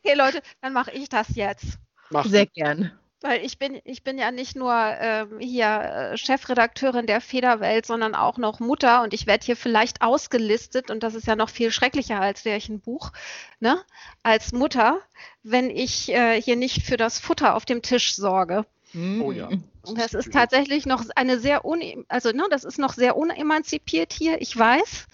Okay, 0.05 0.15
Leute, 0.17 0.41
dann 0.61 0.73
mache 0.73 0.91
ich 0.91 1.07
das 1.07 1.27
jetzt. 1.35 1.77
Mach 2.09 2.25
Sehr 2.25 2.45
gern. 2.45 2.91
Weil 3.23 3.45
ich 3.45 3.57
bin, 3.57 3.79
ich 3.85 4.03
bin 4.03 4.17
ja 4.17 4.31
nicht 4.31 4.57
nur 4.57 4.73
ähm, 4.73 5.39
hier 5.39 6.11
äh, 6.11 6.17
Chefredakteurin 6.17 7.07
der 7.07 7.21
Federwelt, 7.21 7.85
sondern 7.85 8.15
auch 8.15 8.37
noch 8.37 8.59
Mutter 8.59 9.01
und 9.01 9.13
ich 9.13 9.27
werde 9.27 9.45
hier 9.45 9.55
vielleicht 9.55 10.01
ausgelistet 10.01 10.91
und 10.91 11.03
das 11.03 11.15
ist 11.15 11.25
ja 11.25 11.37
noch 11.37 11.49
viel 11.49 11.71
schrecklicher 11.71 12.19
als 12.19 12.43
wäre 12.43 12.57
ich 12.57 12.67
ein 12.67 12.81
Buch, 12.81 13.13
ne? 13.61 13.81
Als 14.23 14.51
Mutter, 14.51 14.99
wenn 15.41 15.69
ich 15.69 16.09
äh, 16.09 16.41
hier 16.41 16.57
nicht 16.57 16.83
für 16.85 16.97
das 16.97 17.17
Futter 17.17 17.55
auf 17.55 17.63
dem 17.63 17.81
Tisch 17.81 18.13
sorge. 18.13 18.65
Mhm. 18.93 19.21
Oh 19.21 19.31
ja. 19.31 19.49
Das, 19.83 20.11
das 20.11 20.13
ist, 20.13 20.33
tatsächlich 20.33 20.85
noch 20.85 21.03
eine 21.15 21.39
sehr 21.39 21.65
un 21.65 21.81
also 22.07 22.31
ne, 22.31 22.45
das 22.49 22.63
ist 22.63 22.79
noch 22.79 22.93
sehr 22.93 23.17
unemanzipiert 23.17 24.13
hier, 24.13 24.41
ich 24.41 24.57
weiß, 24.57 25.07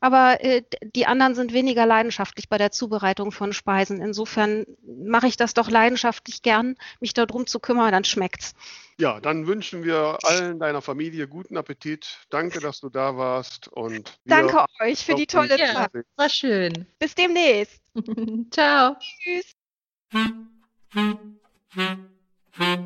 aber 0.00 0.42
äh, 0.42 0.62
die 0.82 1.06
anderen 1.06 1.36
sind 1.36 1.52
weniger 1.52 1.86
leidenschaftlich 1.86 2.48
bei 2.48 2.58
der 2.58 2.72
Zubereitung 2.72 3.30
von 3.30 3.52
Speisen. 3.52 4.00
Insofern 4.00 4.64
mache 4.82 5.28
ich 5.28 5.36
das 5.36 5.54
doch 5.54 5.70
leidenschaftlich 5.70 6.42
gern, 6.42 6.76
mich 6.98 7.14
darum 7.14 7.46
zu 7.46 7.60
kümmern, 7.60 7.92
dann 7.92 8.04
schmeckt's. 8.04 8.54
Ja, 9.00 9.20
dann 9.20 9.46
wünschen 9.46 9.84
wir 9.84 10.18
allen 10.24 10.58
deiner 10.58 10.82
Familie 10.82 11.28
guten 11.28 11.56
Appetit. 11.56 12.18
Danke, 12.30 12.58
dass 12.58 12.80
du 12.80 12.88
da 12.88 13.16
warst 13.16 13.68
und 13.68 14.18
Danke 14.24 14.64
euch 14.80 15.04
für 15.04 15.14
die 15.14 15.26
tolle 15.26 15.50
Zeit. 15.50 15.60
Ja, 15.60 15.88
war 16.16 16.28
schön. 16.28 16.86
Bis 16.98 17.14
demnächst. 17.14 17.80
Ciao. 18.50 18.96
Tschüss. 18.98 19.54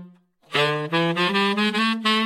Thank 0.55 2.07
you. 2.07 2.22